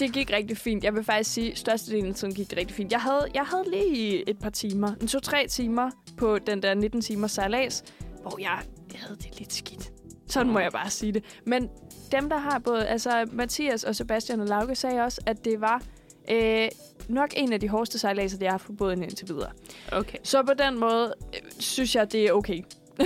Det 0.00 0.12
gik 0.12 0.30
rigtig 0.32 0.56
fint. 0.56 0.84
Jeg 0.84 0.94
vil 0.94 1.04
faktisk 1.04 1.32
sige, 1.32 1.50
at 1.52 1.58
størstedelen 1.58 2.08
af 2.08 2.14
tiden 2.14 2.34
gik 2.34 2.50
det 2.50 2.58
rigtig 2.58 2.76
fint. 2.76 2.92
Jeg 2.92 3.00
havde, 3.00 3.26
jeg 3.34 3.42
havde 3.42 3.64
lige 3.70 4.28
et 4.30 4.38
par 4.38 4.50
timer, 4.50 4.94
en 5.00 5.06
to-tre 5.08 5.46
timer 5.48 5.90
på 6.16 6.38
den 6.38 6.62
der 6.62 6.74
19 6.74 7.00
timers 7.00 7.32
sejlads, 7.32 7.84
hvor 8.22 8.38
jeg, 8.40 8.58
jeg 8.92 9.00
havde 9.00 9.16
det 9.16 9.38
lidt 9.38 9.52
skidt. 9.52 9.92
Sådan 10.26 10.52
må 10.52 10.58
jeg 10.58 10.72
bare 10.72 10.90
sige 10.90 11.12
det. 11.12 11.24
Men 11.46 11.68
dem, 12.12 12.28
der 12.28 12.38
har 12.38 12.58
både, 12.58 12.86
altså 12.86 13.26
Mathias 13.32 13.84
og 13.84 13.96
Sebastian 13.96 14.40
og 14.40 14.46
Lauke 14.46 14.74
sagde 14.74 15.00
også, 15.00 15.20
at 15.26 15.44
det 15.44 15.60
var 15.60 15.82
øh, 16.30 16.68
nok 17.08 17.30
en 17.36 17.52
af 17.52 17.60
de 17.60 17.68
hårdeste 17.68 17.98
sejladser, 17.98 18.38
jeg 18.40 18.48
har 18.48 18.52
haft 18.52 18.66
på 18.66 18.72
båden 18.72 19.02
indtil 19.02 19.28
videre. 19.28 19.50
Okay. 19.92 20.18
Så 20.22 20.42
på 20.42 20.54
den 20.54 20.78
måde 20.78 21.14
øh, 21.34 21.50
synes 21.58 21.94
jeg, 21.94 22.12
det 22.12 22.24
er 22.24 22.32
okay. 22.32 22.62
Ja, 22.98 23.04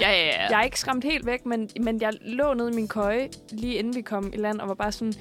ja, 0.00 0.10
ja. 0.10 0.26
ja. 0.26 0.46
Jeg 0.50 0.60
er 0.60 0.62
ikke 0.62 0.80
skræmt 0.80 1.04
helt 1.04 1.26
væk, 1.26 1.46
men, 1.46 1.70
men 1.80 2.00
jeg 2.00 2.12
lå 2.20 2.54
nede 2.54 2.70
i 2.70 2.74
min 2.74 2.88
køje, 2.88 3.28
lige 3.50 3.74
inden 3.74 3.94
vi 3.94 4.02
kom 4.02 4.32
i 4.34 4.36
land, 4.36 4.60
og 4.60 4.68
var 4.68 4.74
bare 4.74 4.92
sådan... 4.92 5.14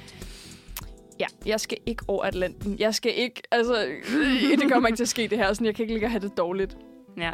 Ja, 1.20 1.26
jeg 1.46 1.60
skal 1.60 1.78
ikke 1.86 2.04
over 2.08 2.24
Atlanten. 2.24 2.76
Jeg 2.80 2.96
skal 2.96 3.12
ikke... 3.16 3.42
Altså, 3.52 3.86
øh, 3.86 4.60
det 4.60 4.72
kommer 4.72 4.88
ikke 4.88 4.98
til 4.98 5.04
at 5.04 5.10
ske, 5.10 5.28
det 5.28 5.38
her. 5.38 5.54
Sådan, 5.54 5.66
jeg 5.66 5.76
kan 5.76 5.84
ikke 5.84 5.94
ligge 5.94 6.08
og 6.08 6.12
have 6.12 6.22
det 6.22 6.38
dårligt. 6.38 6.78
ja. 7.18 7.32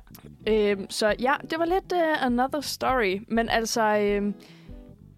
Øhm, 0.47 0.89
så 0.89 1.15
ja, 1.19 1.33
det 1.49 1.59
var 1.59 1.65
lidt 1.65 1.93
uh, 1.93 2.25
another 2.25 2.61
story. 2.61 3.19
Men 3.27 3.49
altså... 3.49 3.81
Øhm, 3.81 4.33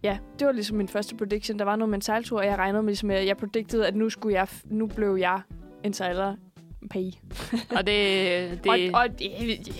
ja, 0.03 0.17
det 0.39 0.47
var 0.47 0.51
ligesom 0.53 0.77
min 0.77 0.88
første 0.88 1.15
prediction. 1.15 1.59
Der 1.59 1.65
var 1.65 1.76
noget 1.76 1.89
med 1.89 1.97
en 1.97 2.01
sejltur, 2.01 2.39
og 2.39 2.45
jeg 2.45 2.57
regnede 2.57 2.84
med, 2.84 2.89
ligesom, 2.89 3.11
at 3.11 3.26
jeg 3.26 3.38
predicted, 3.38 3.81
at 3.81 3.95
nu, 3.95 4.09
skulle 4.09 4.35
jeg, 4.35 4.47
nu 4.65 4.88
blev 4.88 5.15
jeg 5.19 5.41
en 5.84 5.93
sejler 5.93 6.35
pay. 6.89 7.11
Og 7.77 7.88
det... 7.88 8.59
det... 8.63 8.95
Og, 8.95 9.01
og 9.01 9.19
det, 9.19 9.31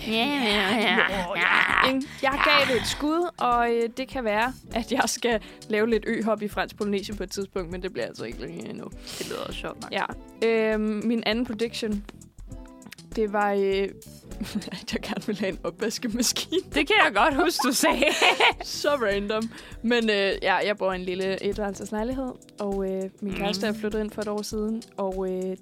Ja, 0.06 0.12
ja, 0.12 0.76
ja. 0.76 0.98
Ja. 1.36 2.00
Jeg 2.22 2.40
gav 2.44 2.74
det 2.74 2.80
et 2.80 2.86
skud, 2.86 3.30
og 3.38 3.70
øh, 3.74 3.88
det 3.96 4.08
kan 4.08 4.24
være, 4.24 4.52
at 4.74 4.92
jeg 4.92 5.02
skal 5.06 5.40
lave 5.68 5.90
lidt 5.90 6.04
øhop 6.06 6.42
i 6.42 6.48
fransk 6.48 6.76
Polynesien 6.76 7.16
på 7.16 7.22
et 7.22 7.30
tidspunkt, 7.30 7.70
men 7.70 7.82
det 7.82 7.92
bliver 7.92 8.06
altså 8.06 8.24
ikke 8.24 8.40
længe 8.40 8.70
endnu. 8.70 8.84
Det 9.18 9.28
lyder 9.28 9.40
også 9.40 9.58
sjovt 9.58 9.82
nok. 9.82 9.92
Ja. 9.92 10.04
Øhm, 10.48 11.02
min 11.04 11.22
anden 11.26 11.46
prediction, 11.46 12.04
det 13.16 13.32
var, 13.32 13.52
øh, 13.52 13.62
at 14.72 14.92
jeg 14.92 15.00
gerne 15.02 15.26
ville 15.26 15.40
have 15.40 15.52
en 15.52 15.58
opvaskemaskine. 15.64 16.60
Det 16.74 16.86
kan 16.86 16.96
jeg 17.04 17.12
godt 17.14 17.34
huske, 17.44 17.68
du 17.68 17.72
sagde. 17.72 18.04
Så 18.64 18.88
random. 18.88 19.50
Men 19.82 20.10
øh, 20.10 20.32
ja, 20.42 20.54
jeg 20.54 20.76
bor 20.78 20.92
i 20.92 20.96
en 20.96 21.02
lille 21.04 21.42
etværelses 21.44 21.90
lejlighed, 21.92 22.32
og 22.60 22.90
øh, 22.90 23.02
min 23.22 23.34
kæreste 23.34 23.66
er 23.66 23.72
flyttet 23.72 24.00
ind 24.00 24.10
for 24.10 24.22
et 24.22 24.28
år 24.28 24.42
siden, 24.42 24.82
og 24.96 25.26
øh, 25.30 25.56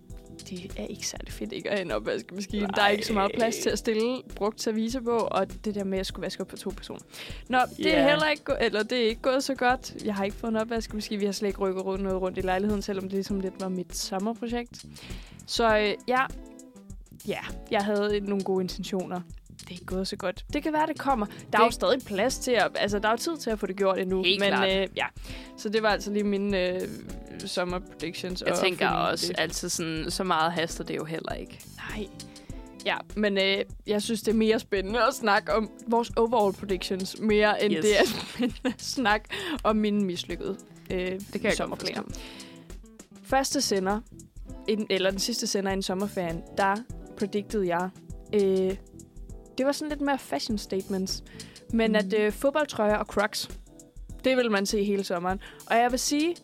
det 0.50 0.72
er 0.76 0.86
ikke 0.86 1.06
særlig 1.06 1.32
fedt 1.32 1.52
ikke 1.52 1.70
at 1.70 1.76
have 1.78 1.84
en 1.84 1.92
opvaskemaskine. 1.92 2.68
Der 2.76 2.82
er 2.82 2.88
ikke 2.88 3.06
så 3.06 3.12
meget 3.12 3.30
plads 3.34 3.56
til 3.56 3.70
at 3.70 3.78
stille 3.78 4.18
brugt 4.34 4.62
service 4.62 5.00
på, 5.00 5.10
og 5.30 5.46
det 5.64 5.74
der 5.74 5.84
med, 5.84 5.92
at 5.92 5.96
jeg 5.98 6.06
skulle 6.06 6.24
vaske 6.24 6.40
op 6.42 6.50
for 6.50 6.56
to 6.56 6.70
personer. 6.76 7.00
Nå, 7.48 7.58
det 7.76 7.86
er 7.94 8.00
Ja. 8.02 8.08
heller 8.10 8.28
ikke, 8.30 8.44
gå- 8.44 8.54
eller 8.60 8.82
det 8.82 8.98
er 9.04 9.08
ikke 9.08 9.22
gået 9.22 9.44
så 9.44 9.54
godt. 9.54 9.94
Jeg 10.04 10.14
har 10.14 10.24
ikke 10.24 10.36
fået 10.36 10.50
en 10.50 10.56
opvaskemaskine. 10.56 11.18
Vi 11.20 11.24
har 11.26 11.32
slet 11.32 11.48
ikke 11.48 11.60
rykket 11.60 11.84
rundt 11.84 12.04
noget 12.04 12.20
rundt 12.22 12.38
i 12.38 12.40
lejligheden, 12.40 12.82
selvom 12.82 13.04
det 13.04 13.12
ligesom 13.12 13.40
lidt 13.40 13.54
var 13.60 13.68
mit 13.68 13.96
sommerprojekt. 13.96 14.84
Så 15.46 15.78
øh, 15.78 15.94
ja, 16.08 16.20
ja, 17.26 17.38
jeg 17.70 17.84
havde 17.84 18.20
nogle 18.20 18.44
gode 18.44 18.62
intentioner. 18.62 19.20
Det 19.60 19.66
er 19.66 19.70
ikke 19.72 19.84
gået 19.84 20.08
så 20.08 20.16
godt. 20.16 20.44
Det 20.52 20.62
kan 20.62 20.72
være, 20.72 20.86
det 20.86 20.98
kommer. 20.98 21.26
Der 21.52 21.58
er 21.60 21.64
jo 21.64 21.70
stadig 21.70 22.02
plads 22.06 22.38
til 22.38 22.50
at... 22.50 22.68
Altså, 22.74 22.98
der 22.98 23.08
er 23.08 23.12
jo 23.12 23.16
tid 23.16 23.36
til 23.36 23.50
at 23.50 23.58
få 23.58 23.66
det 23.66 23.76
gjort 23.76 23.98
endnu. 23.98 24.22
Helt 24.22 24.40
men 24.40 24.48
klart. 24.48 24.68
øh, 24.82 24.88
ja, 24.96 25.06
så 25.56 25.68
det 25.68 25.82
var 25.82 25.88
altså 25.88 26.10
lige 26.10 26.24
mine 26.24 26.68
øh, 26.68 26.80
sommer 27.46 27.78
predictions. 27.78 28.42
Jeg 28.46 28.52
og 28.52 28.58
tænker 28.58 28.88
også, 28.88 29.26
det. 29.28 29.38
altid 29.40 29.68
sådan, 29.68 30.06
så 30.10 30.24
meget 30.24 30.52
haster 30.52 30.84
det 30.84 30.96
jo 30.96 31.04
heller 31.04 31.32
ikke. 31.32 31.60
Nej. 31.96 32.06
Ja, 32.86 32.96
men 33.16 33.38
øh, 33.38 33.58
jeg 33.86 34.02
synes, 34.02 34.22
det 34.22 34.32
er 34.32 34.36
mere 34.36 34.58
spændende 34.58 34.98
at 35.08 35.14
snakke 35.14 35.54
om 35.54 35.70
vores 35.86 36.10
overall 36.16 36.54
predictions, 36.56 37.16
mere 37.20 37.64
end 37.64 37.74
Yes. 37.74 37.84
det 37.84 37.98
er 38.00 38.04
spændende 38.06 38.60
at 38.74 38.82
snakke 38.98 39.28
om 39.64 39.76
mine 39.76 40.04
mislykkede 40.04 40.56
øh, 40.90 40.98
Det 40.98 41.20
kan 41.32 41.44
jeg 41.44 41.52
sommerplaner. 41.52 42.02
godt 42.02 42.20
Første 43.22 43.60
sender, 43.60 44.00
inden, 44.68 44.86
eller 44.90 45.10
den 45.10 45.20
sidste 45.20 45.46
sender 45.46 45.70
inden 45.70 45.82
sommerferien, 45.82 46.42
der 46.58 46.76
predicted 47.18 47.62
jeg, 47.62 47.90
øh, 48.34 48.76
det 49.58 49.66
var 49.66 49.72
sådan 49.72 49.88
lidt 49.88 50.00
mere 50.00 50.18
fashion 50.18 50.58
statements, 50.58 51.22
men 51.72 51.90
mm. 51.90 51.96
at 51.96 52.14
øh, 52.18 52.32
fodboldtrøjer 52.32 52.96
og 52.96 53.06
crocs, 53.06 53.48
det 54.24 54.36
vil 54.36 54.50
man 54.50 54.66
se 54.66 54.84
hele 54.84 55.04
sommeren. 55.04 55.40
Og 55.70 55.76
jeg 55.76 55.90
vil 55.90 55.98
sige, 55.98 56.36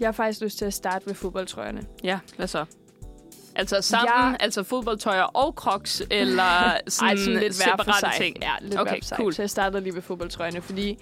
jeg 0.00 0.06
har 0.06 0.12
faktisk 0.12 0.40
lyst 0.40 0.58
til 0.58 0.64
at 0.64 0.74
starte 0.74 1.06
ved 1.06 1.14
fodboldtrøjerne. 1.14 1.82
Ja, 2.04 2.18
hvad 2.36 2.46
så? 2.46 2.64
Altså 3.54 3.80
sammen, 3.80 4.08
Ja. 4.08 4.36
altså 4.40 4.62
fodboldtøjer 4.62 5.22
og 5.22 5.52
crocs, 5.52 6.02
eller 6.10 6.42
sådan, 6.88 7.08
Ej, 7.08 7.16
sådan 7.16 7.40
lidt 7.40 7.54
separate 7.54 7.98
sig. 8.00 8.12
ting? 8.18 8.36
Ja, 8.42 8.52
lidt 8.60 8.80
Okay, 8.80 9.00
hver 9.08 9.16
cool. 9.16 9.32
Så 9.34 9.42
jeg 9.42 9.50
startede 9.50 9.82
lige 9.82 9.94
ved 9.94 10.02
fodboldtrøjerne, 10.02 10.62
fordi 10.62 10.98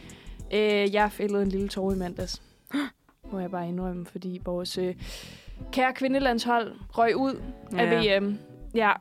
øh, 0.53 0.95
jeg 0.95 1.13
fældede 1.13 1.43
en 1.43 1.49
lille 1.49 1.69
tår 1.69 1.93
i 1.93 1.97
mandags. 1.97 2.43
Må 3.33 3.41
jeg 3.41 3.51
bare 3.51 3.69
indrømme, 3.69 4.07
fordi 4.07 4.41
vores 4.45 4.79
øh, 4.79 4.95
kære 5.73 5.93
kvindelandshold 5.95 6.73
røg 6.91 7.17
ud 7.17 7.41
ja. 7.73 7.79
af 7.79 8.21
VM. 8.23 8.39
Ja, 8.75 8.93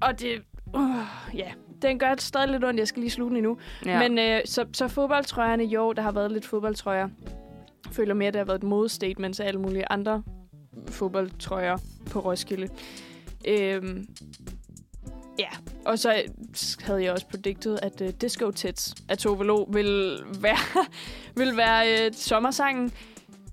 og 0.00 0.20
det... 0.20 0.42
Uh, 0.74 1.34
ja, 1.34 1.52
den 1.82 1.98
gør 1.98 2.14
stadig 2.18 2.48
lidt 2.48 2.64
ondt. 2.64 2.78
Jeg 2.80 2.88
skal 2.88 3.00
lige 3.00 3.10
slutte 3.10 3.36
endnu. 3.36 3.58
ja. 3.86 4.08
Men 4.08 4.18
øh, 4.18 4.40
så, 4.44 4.66
så 4.72 4.88
fodboldtrøjerne, 4.88 5.64
jo, 5.64 5.92
der 5.92 6.02
har 6.02 6.12
været 6.12 6.32
lidt 6.32 6.46
fodboldtrøjer. 6.46 7.08
Jeg 7.84 7.92
føler 7.92 8.14
mere, 8.14 8.28
at 8.28 8.34
det 8.34 8.40
har 8.40 8.44
været 8.44 8.58
et 8.58 8.62
modestatement 8.62 9.36
til 9.36 9.42
alle 9.42 9.60
mulige 9.60 9.84
andre 9.90 10.22
fodboldtrøjer 10.88 11.76
på 12.10 12.20
Roskilde. 12.20 12.68
Øhm, 13.48 14.06
ja, 15.38 15.48
og 15.84 15.98
så 15.98 16.22
havde 16.80 17.04
jeg 17.04 17.12
også 17.12 17.26
predicted, 17.26 17.78
at 17.82 18.00
uh, 18.00 18.08
Disco 18.08 18.50
Tits 18.50 18.94
af 19.08 19.18
Tove 19.18 19.44
Lo 19.44 19.62
vil 19.72 20.18
være, 20.40 20.84
vil 21.46 21.56
være 21.56 22.06
uh, 22.06 22.14
sommersangen. 22.16 22.92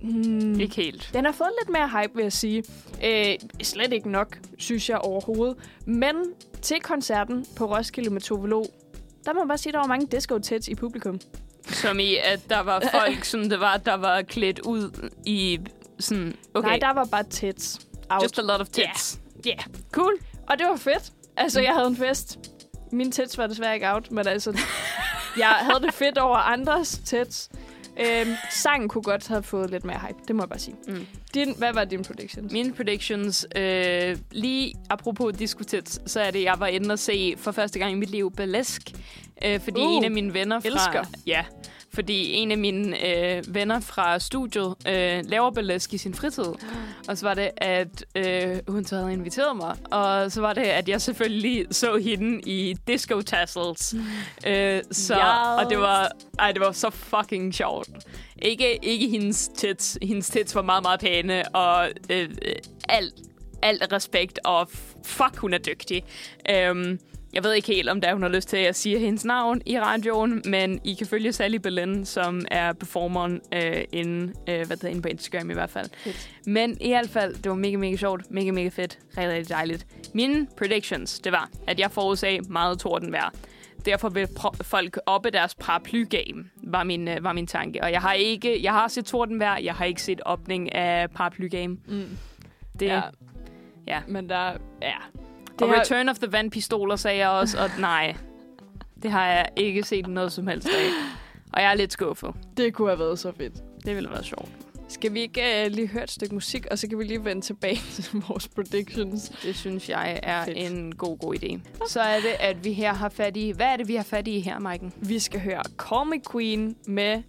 Hmm, 0.01 0.59
Ikke 0.59 0.75
helt. 0.75 1.09
den 1.13 1.25
har 1.25 1.31
fået 1.31 1.49
lidt 1.61 1.69
mere 1.69 1.89
hype, 1.89 2.15
vil 2.15 2.23
jeg 2.23 2.33
sige. 2.33 2.63
Øh, 3.05 3.35
slet 3.63 3.93
ikke 3.93 4.09
nok, 4.11 4.37
synes 4.57 4.89
jeg 4.89 4.97
overhovedet. 4.97 5.57
Men 5.85 6.15
til 6.61 6.79
koncerten 6.81 7.45
på 7.55 7.65
Roskilde 7.75 8.09
med 8.09 8.21
Tove 8.21 8.49
Lo, 8.49 8.63
der 9.25 9.33
må 9.33 9.39
man 9.39 9.47
bare 9.47 9.57
sige, 9.57 9.69
at 9.69 9.73
der 9.73 9.79
var 9.79 9.87
mange 9.87 10.07
disco 10.07 10.37
tits 10.39 10.67
i 10.67 10.75
publikum. 10.75 11.19
Som 11.67 11.99
i, 11.99 12.15
at 12.15 12.39
der 12.49 12.59
var 12.59 12.83
folk, 13.01 13.23
som 13.23 13.49
det 13.49 13.59
var, 13.59 13.77
der 13.77 13.93
var 13.93 14.21
klædt 14.21 14.59
ud 14.59 15.09
i 15.25 15.59
sådan... 15.99 16.35
Okay, 16.53 16.67
Nej, 16.69 16.77
der 16.77 16.93
var 16.93 17.05
bare 17.05 17.23
tits. 17.23 17.79
Out. 18.09 18.23
just 18.23 18.39
a 18.39 18.41
lot 18.41 18.61
of 18.61 18.67
tits. 18.67 19.19
Ja, 19.45 19.49
yeah. 19.49 19.59
cool. 19.91 20.13
Og 20.49 20.59
det 20.59 20.67
var 20.67 20.75
fedt. 20.75 21.11
Altså, 21.37 21.61
jeg 21.61 21.73
havde 21.73 21.87
en 21.87 21.95
fest. 21.95 22.39
Mine 22.91 23.11
tits 23.11 23.37
var 23.37 23.47
desværre 23.47 23.73
ikke 23.73 23.89
out, 23.93 24.11
men 24.11 24.27
altså, 24.27 24.59
jeg 25.37 25.47
havde 25.47 25.79
det 25.85 25.93
fedt 25.93 26.17
over 26.17 26.37
andres 26.37 27.01
tits. 27.05 27.49
Øhm, 27.99 28.33
sangen 28.51 28.89
kunne 28.89 29.01
godt 29.01 29.27
have 29.27 29.43
fået 29.43 29.71
lidt 29.71 29.85
mere 29.85 29.99
hype, 30.07 30.19
det 30.27 30.35
må 30.35 30.41
jeg 30.43 30.49
bare 30.49 30.59
sige. 30.59 30.75
Mm. 30.87 31.07
Din, 31.33 31.55
hvad 31.57 31.73
var 31.73 31.83
dine 31.85 32.03
predictions? 32.03 32.51
Mine 32.53 32.73
predictions, 32.73 33.47
øh, 33.55 34.17
lige 34.31 34.73
apropos 34.89 35.33
diskutets, 35.39 36.11
så 36.11 36.19
er 36.21 36.31
det, 36.31 36.43
jeg 36.43 36.55
var 36.59 36.67
inde 36.67 36.91
og 36.93 36.99
se 36.99 37.33
for 37.37 37.51
første 37.51 37.79
gang 37.79 37.91
i 37.91 37.95
mit 37.95 38.09
liv 38.09 38.31
Balesk. 38.31 38.81
Øh, 39.45 39.59
fordi 39.59 39.81
Uh, 39.81 39.91
en 39.93 40.03
af 40.03 40.11
mine 40.11 40.33
venner 40.33 40.59
fra... 40.59 40.67
elsker. 40.67 41.03
Ja, 41.27 41.43
fordi 41.93 42.31
en 42.31 42.51
af 42.51 42.57
mine 42.57 43.07
øh, 43.07 43.43
venner 43.47 43.79
fra 43.79 44.19
studiet 44.19 44.75
øh, 44.87 45.23
laver 45.25 45.51
Balesk 45.51 45.93
i 45.93 45.97
sin 45.97 46.13
fritid. 46.13 46.45
Og 47.07 47.17
så 47.17 47.25
var 47.27 47.33
det, 47.33 47.49
at 47.57 48.05
øh, 48.15 48.57
hun 48.67 48.85
så 48.85 48.95
havde 48.95 49.13
inviteret 49.13 49.55
mig. 49.55 49.77
Og 49.91 50.31
så 50.31 50.41
var 50.41 50.53
det, 50.53 50.61
at 50.61 50.89
jeg 50.89 51.01
selvfølgelig 51.01 51.65
så 51.71 51.97
hende 51.97 52.41
i 52.45 52.75
disco 52.87 53.21
tassels. 53.21 53.95
øh, 54.47 54.81
så, 54.91 55.15
og 55.59 55.69
det 55.69 55.79
var, 55.79 56.11
ej, 56.39 56.51
det 56.51 56.61
var 56.61 56.71
så 56.71 56.89
fucking 56.89 57.53
sjovt. 57.53 57.89
Ikke, 58.41 58.85
ikke 58.85 59.07
hendes 59.07 59.49
tits. 59.55 59.97
Hendes 60.01 60.29
tits 60.29 60.55
var 60.55 60.61
meget, 60.61 60.83
meget 60.83 60.99
pæne, 60.99 61.55
og 61.55 61.89
øh, 62.09 62.29
øh, 62.45 62.55
alt, 62.89 63.13
alt 63.61 63.93
respekt, 63.93 64.39
og 64.45 64.69
fuck, 65.05 65.37
hun 65.37 65.53
er 65.53 65.57
dygtig. 65.57 66.03
Øhm, 66.49 66.99
jeg 67.33 67.43
ved 67.43 67.53
ikke 67.53 67.67
helt, 67.67 67.89
om 67.89 68.01
der 68.01 68.13
hun 68.13 68.21
har 68.21 68.29
lyst 68.29 68.49
til 68.49 68.57
at 68.57 68.75
sige 68.75 68.99
hendes 68.99 69.25
navn 69.25 69.61
i 69.65 69.79
radioen, 69.79 70.41
men 70.45 70.81
I 70.83 70.93
kan 70.93 71.07
følge 71.07 71.33
Sally 71.33 71.55
Belen, 71.55 72.05
som 72.05 72.45
er 72.51 72.73
performeren 72.73 73.41
øh, 73.53 73.83
inde, 73.91 74.33
øh, 74.49 74.67
hvad 74.67 74.77
det 74.77 74.89
inde 74.89 75.01
på 75.01 75.07
Instagram 75.07 75.49
i 75.49 75.53
hvert 75.53 75.69
fald. 75.69 75.89
Fedt. 75.97 76.29
Men 76.45 76.77
i 76.81 76.89
hvert 76.89 77.09
fald, 77.09 77.35
det 77.35 77.49
var 77.49 77.55
mega, 77.55 77.77
mega 77.77 77.95
sjovt, 77.95 78.31
mega, 78.31 78.51
mega 78.51 78.69
fedt, 78.69 78.99
rigtig, 79.17 79.33
rigtig 79.33 79.49
dejligt. 79.49 79.87
Mine 80.13 80.47
predictions, 80.57 81.19
det 81.19 81.31
var, 81.31 81.49
at 81.67 81.79
jeg 81.79 81.91
forudsag 81.91 82.39
meget 82.49 82.79
tordenvejr. 82.79 83.29
Derfor 83.85 84.09
vil 84.09 84.27
folk 84.61 84.99
oppe 85.05 85.29
deres 85.29 85.55
paraply-game, 85.55 86.49
var 86.63 86.83
min, 86.83 87.07
øh, 87.07 87.23
var 87.23 87.33
min 87.33 87.47
tanke. 87.47 87.83
Og 87.83 87.91
jeg 87.91 88.01
har 88.01 88.13
ikke, 88.13 88.63
jeg 88.63 88.71
har 88.71 88.87
set 88.87 89.05
tordenvejr, 89.05 89.59
jeg 89.59 89.73
har 89.73 89.85
ikke 89.85 90.01
set 90.01 90.21
åbning 90.25 90.75
af 90.75 91.09
paraply-game. 91.09 91.77
Mm. 91.87 92.17
Det, 92.79 92.85
ja. 92.85 93.01
ja. 93.87 94.01
Men 94.07 94.29
der, 94.29 94.53
ja. 94.81 94.95
Og 95.61 95.69
har- 95.69 95.79
Return 95.79 96.09
of 96.09 96.17
the 96.19 96.31
Vandpistoler 96.31 96.95
sagde 96.95 97.17
jeg 97.17 97.29
også, 97.29 97.57
og 97.59 97.69
nej, 97.79 98.15
det 99.03 99.11
har 99.11 99.27
jeg 99.27 99.49
ikke 99.55 99.83
set 99.83 100.07
noget 100.07 100.31
som 100.31 100.47
helst 100.47 100.67
af. 100.67 100.89
Og 101.53 101.61
jeg 101.61 101.71
er 101.71 101.75
lidt 101.75 101.93
skuffet. 101.93 102.29
Det 102.57 102.73
kunne 102.73 102.89
have 102.89 102.99
været 102.99 103.19
så 103.19 103.31
fedt. 103.37 103.53
Det 103.85 103.95
ville 103.95 104.09
være 104.09 104.23
sjovt. 104.23 104.49
Skal 104.87 105.13
vi 105.13 105.19
ikke 105.21 105.41
uh, 105.65 105.71
lige 105.71 105.87
høre 105.87 106.03
et 106.03 106.11
stykke 106.11 106.33
musik, 106.33 106.65
og 106.71 106.79
så 106.79 106.87
kan 106.87 106.99
vi 106.99 107.03
lige 107.03 107.25
vende 107.25 107.41
tilbage 107.41 107.75
til 107.95 108.23
vores 108.27 108.47
predictions? 108.47 109.29
Det 109.43 109.55
synes 109.55 109.89
jeg 109.89 110.19
er 110.23 110.45
Fedt. 110.45 110.57
En 110.57 110.95
god, 110.95 111.17
god 111.17 111.35
idé. 111.35 111.59
Så 111.87 112.01
er 112.01 112.15
det, 112.15 112.33
at 112.39 112.63
vi 112.65 112.73
her 112.73 112.93
har 112.93 113.09
fat 113.09 113.37
i... 113.37 113.51
Hvad 113.51 113.65
er 113.65 113.77
det, 113.77 113.87
vi 113.87 113.95
har 113.95 114.03
fat 114.03 114.27
i 114.27 114.39
her, 114.39 114.59
Maiken? 114.59 114.93
Vi 115.01 115.19
skal 115.19 115.39
høre 115.39 116.05
Me 116.05 116.21
Queen 116.31 116.75
med 116.87 117.23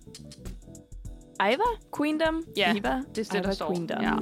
Iva 1.41 1.57
Queendom. 1.97 2.43
Ja, 2.57 2.75
Iva, 2.75 3.03
Det 3.15 3.29
er 3.29 3.33
det, 3.33 3.45
der 3.45 3.53
står. 3.53 3.67
Queendom. 3.75 4.03
Ja. 4.03 4.15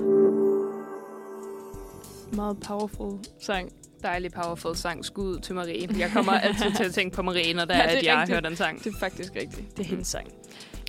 Meget 2.36 2.60
powerful 2.60 3.18
sang. 3.40 3.72
Dejlig, 4.02 4.32
powerful 4.32 4.76
sang. 4.76 5.04
Skud 5.04 5.38
til 5.38 5.54
Marie. 5.54 5.88
Jeg 5.98 6.10
kommer 6.12 6.32
altid 6.48 6.72
til 6.76 6.84
at 6.84 6.94
tænke 6.94 7.16
på 7.16 7.22
Marie, 7.22 7.54
når 7.54 7.64
der 7.64 7.76
Ja, 7.76 7.82
er 7.82 7.86
at 7.86 8.02
jeg 8.04 8.14
rigtigt. 8.16 8.30
hører 8.30 8.40
den 8.48 8.56
sang. 8.56 8.84
Det 8.84 8.94
er 8.94 8.98
faktisk 9.00 9.32
rigtigt. 9.36 9.76
Det 9.76 9.84
er 9.84 9.88
hendes 9.88 10.08
sang. 10.08 10.26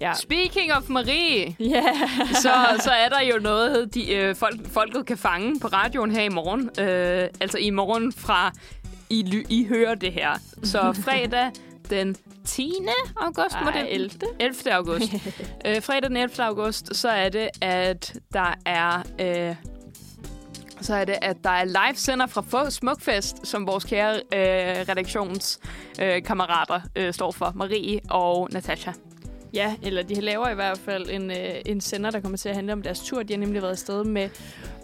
Ja. 0.01 0.13
Speaking 0.13 0.73
of 0.73 0.89
Marie. 0.89 1.55
Yeah. 1.61 2.09
så, 2.43 2.53
så 2.83 2.91
er 2.91 3.09
der 3.09 3.21
jo 3.33 3.39
noget, 3.39 3.93
de, 3.93 4.13
øh, 4.13 4.35
folk, 4.35 4.67
folket 4.67 5.05
kan 5.05 5.17
fange 5.17 5.59
på 5.59 5.67
radioen 5.67 6.11
her 6.11 6.21
i 6.21 6.29
morgen. 6.29 6.69
Øh, 6.79 7.27
altså 7.41 7.57
i 7.57 7.69
morgen 7.69 8.11
fra 8.13 8.51
I, 9.09 9.43
I 9.49 9.65
hører 9.69 9.95
det 9.95 10.13
her. 10.13 10.31
Så 10.63 10.93
fredag 11.05 11.51
den 11.89 12.15
10. 12.45 12.71
august 13.17 13.55
må 13.63 13.69
Ej, 13.69 13.81
det 13.81 13.93
11. 13.93 14.09
11. 14.39 14.73
august. 14.73 15.13
øh, 15.65 15.81
fredag 15.81 16.09
den 16.09 16.17
11. 16.17 16.43
august, 16.43 16.95
så 16.95 17.09
er 17.09 17.29
det, 17.29 17.49
at 17.61 18.13
der 18.33 18.53
er... 18.65 19.03
Øh, 19.19 19.55
så 20.81 20.95
er 20.95 21.05
det, 21.05 21.15
at 21.21 21.37
der 21.43 21.49
er 21.49 21.65
livesender 21.65 22.27
fra 22.27 22.41
Fo- 22.53 22.69
Smukfest, 22.69 23.47
som 23.47 23.67
vores 23.67 23.83
kære 23.83 24.15
øh, 24.15 24.85
redaktionskammerater 24.89 26.79
øh, 26.95 27.07
øh, 27.07 27.13
står 27.13 27.31
for. 27.31 27.51
Marie 27.55 27.99
og 28.09 28.49
Natasha. 28.51 28.91
Ja, 29.53 29.75
eller 29.83 30.03
de 30.03 30.21
laver 30.21 30.49
i 30.49 30.55
hvert 30.55 30.77
fald 30.77 31.09
en, 31.09 31.31
øh, 31.31 31.37
en 31.65 31.81
sender, 31.81 32.11
der 32.11 32.19
kommer 32.19 32.37
til 32.37 32.49
at 32.49 32.55
handle 32.55 32.73
om 32.73 32.81
deres 32.81 32.99
tur. 32.99 33.23
De 33.23 33.33
har 33.33 33.39
nemlig 33.39 33.61
været 33.61 33.71
afsted 33.71 34.03
med 34.03 34.29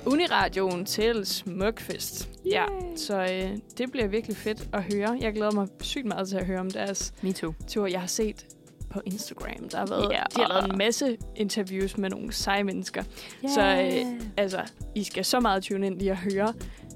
Uniradioen 0.05 0.85
til 0.85 1.25
Smukfest. 1.25 2.29
Ja, 2.45 2.63
så 2.95 3.17
øh, 3.21 3.57
det 3.77 3.91
bliver 3.91 4.07
virkelig 4.07 4.37
fedt 4.37 4.63
at 4.73 4.83
høre. 4.93 5.17
Jeg 5.21 5.33
glæder 5.33 5.51
mig 5.51 5.67
sygt 5.81 6.05
meget 6.05 6.29
til 6.29 6.37
at 6.37 6.45
høre 6.45 6.59
om 6.59 6.71
deres 6.71 7.13
Me 7.21 7.33
too. 7.33 7.53
tur. 7.67 7.87
Jeg 7.87 7.99
har 7.99 8.07
set 8.07 8.45
på 8.89 9.01
Instagram, 9.05 9.69
der 9.71 9.77
har 9.77 9.85
været, 9.85 10.11
Ja. 10.11 10.23
de 10.35 10.41
har 10.41 10.47
lavet 10.47 10.71
en 10.71 10.77
masse 10.77 11.17
interviews 11.35 11.97
med 11.97 12.09
nogle 12.09 12.31
seje 12.33 12.63
mennesker. 12.63 13.03
Så 13.55 13.61
øh, 13.61 14.21
altså, 14.37 14.59
I 14.95 15.03
skal 15.03 15.25
så 15.25 15.39
meget 15.39 15.63
tune 15.63 15.87
ind 15.87 15.99
lige 15.99 16.11
at 16.11 16.17
høre, 16.17 16.53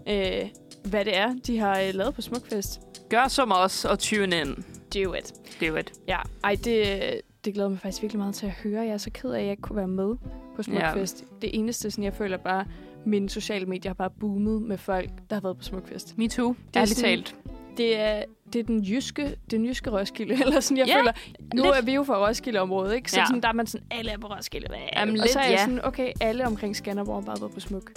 øh, 0.10 0.50
hvad 0.86 1.06
det 1.06 1.18
er, 1.18 1.34
de 1.48 1.60
har 1.60 1.80
øh, 1.80 1.94
lavet 1.94 2.16
på 2.16 2.22
Smukfest. 2.22 2.82
Gør 3.10 3.28
som 3.28 3.52
os 3.56 3.86
og 3.86 4.00
tune 4.00 4.40
in. 4.42 4.66
Do 4.96 5.14
it. 5.14 5.34
Do 5.62 5.76
it. 5.76 5.92
Ja, 6.08 6.18
ej, 6.44 6.58
det, 6.64 7.22
det 7.46 7.54
glæder 7.54 7.70
mig 7.70 7.80
faktisk 7.80 8.02
virkelig 8.02 8.20
meget 8.20 8.36
til 8.36 8.46
at 8.46 8.52
høre. 8.52 8.82
Jeg 8.82 8.94
er 8.94 8.98
så 8.98 9.10
ked 9.14 9.30
af, 9.32 9.38
at 9.40 9.44
jeg 9.44 9.52
ikke 9.52 9.62
kunne 9.62 9.76
være 9.76 9.88
med 9.88 10.16
på 10.56 10.64
Smukfest. 10.64 11.22
Ja. 11.32 11.36
Det 11.42 11.50
eneste, 11.60 11.92
sådan, 11.92 12.04
jeg 12.04 12.14
føler 12.14 12.38
bare, 12.38 12.66
mine 13.06 13.30
sociale 13.30 13.66
medier 13.66 13.90
har 13.90 13.94
bare 13.94 14.10
boomet 14.20 14.62
med 14.62 14.78
folk, 14.78 15.10
der 15.30 15.36
har 15.36 15.42
været 15.42 15.58
på 15.58 15.64
Smukfest. 15.64 16.18
Me 16.18 16.28
too. 16.28 16.50
er 16.50 16.80
Ærligt 16.80 16.98
sådan- 16.98 17.10
talt. 17.18 17.36
Det 17.78 18.00
er, 18.00 18.24
det 18.54 18.60
er 18.60 18.64
den 18.64 18.84
jyske, 18.84 19.36
den 19.52 19.66
jyske 19.66 19.90
Roskilde, 19.92 20.34
eller 20.46 20.60
sådan, 20.60 20.78
jeg 20.78 20.88
Ja, 20.88 20.98
føler. 21.00 21.12
Nu 21.56 21.64
lidt. 21.64 21.76
er 21.76 21.82
vi 21.82 21.94
jo 21.94 22.04
fra 22.04 22.28
Roskilde-området, 22.28 22.96
ikke? 22.96 23.12
Så 23.12 23.20
Ja. 23.20 23.26
sådan, 23.26 23.42
der 23.42 23.48
er 23.50 23.54
man 23.54 23.68
sådan, 23.68 23.88
alle 23.92 24.12
er 24.12 24.18
på 24.18 24.28
Roskilde. 24.28 24.68
Jamen, 24.96 25.20
og 25.22 25.28
så 25.30 25.40
er 25.40 25.44
lidt, 25.44 25.52
jeg 25.52 25.58
ja. 25.60 25.66
sådan, 25.66 25.86
okay, 25.86 26.12
alle 26.22 26.46
omkring 26.48 26.76
Skanderborg 26.76 27.16
har 27.16 27.22
bare 27.22 27.42
været 27.42 27.54
på 27.54 27.60
Smuk. 27.60 27.92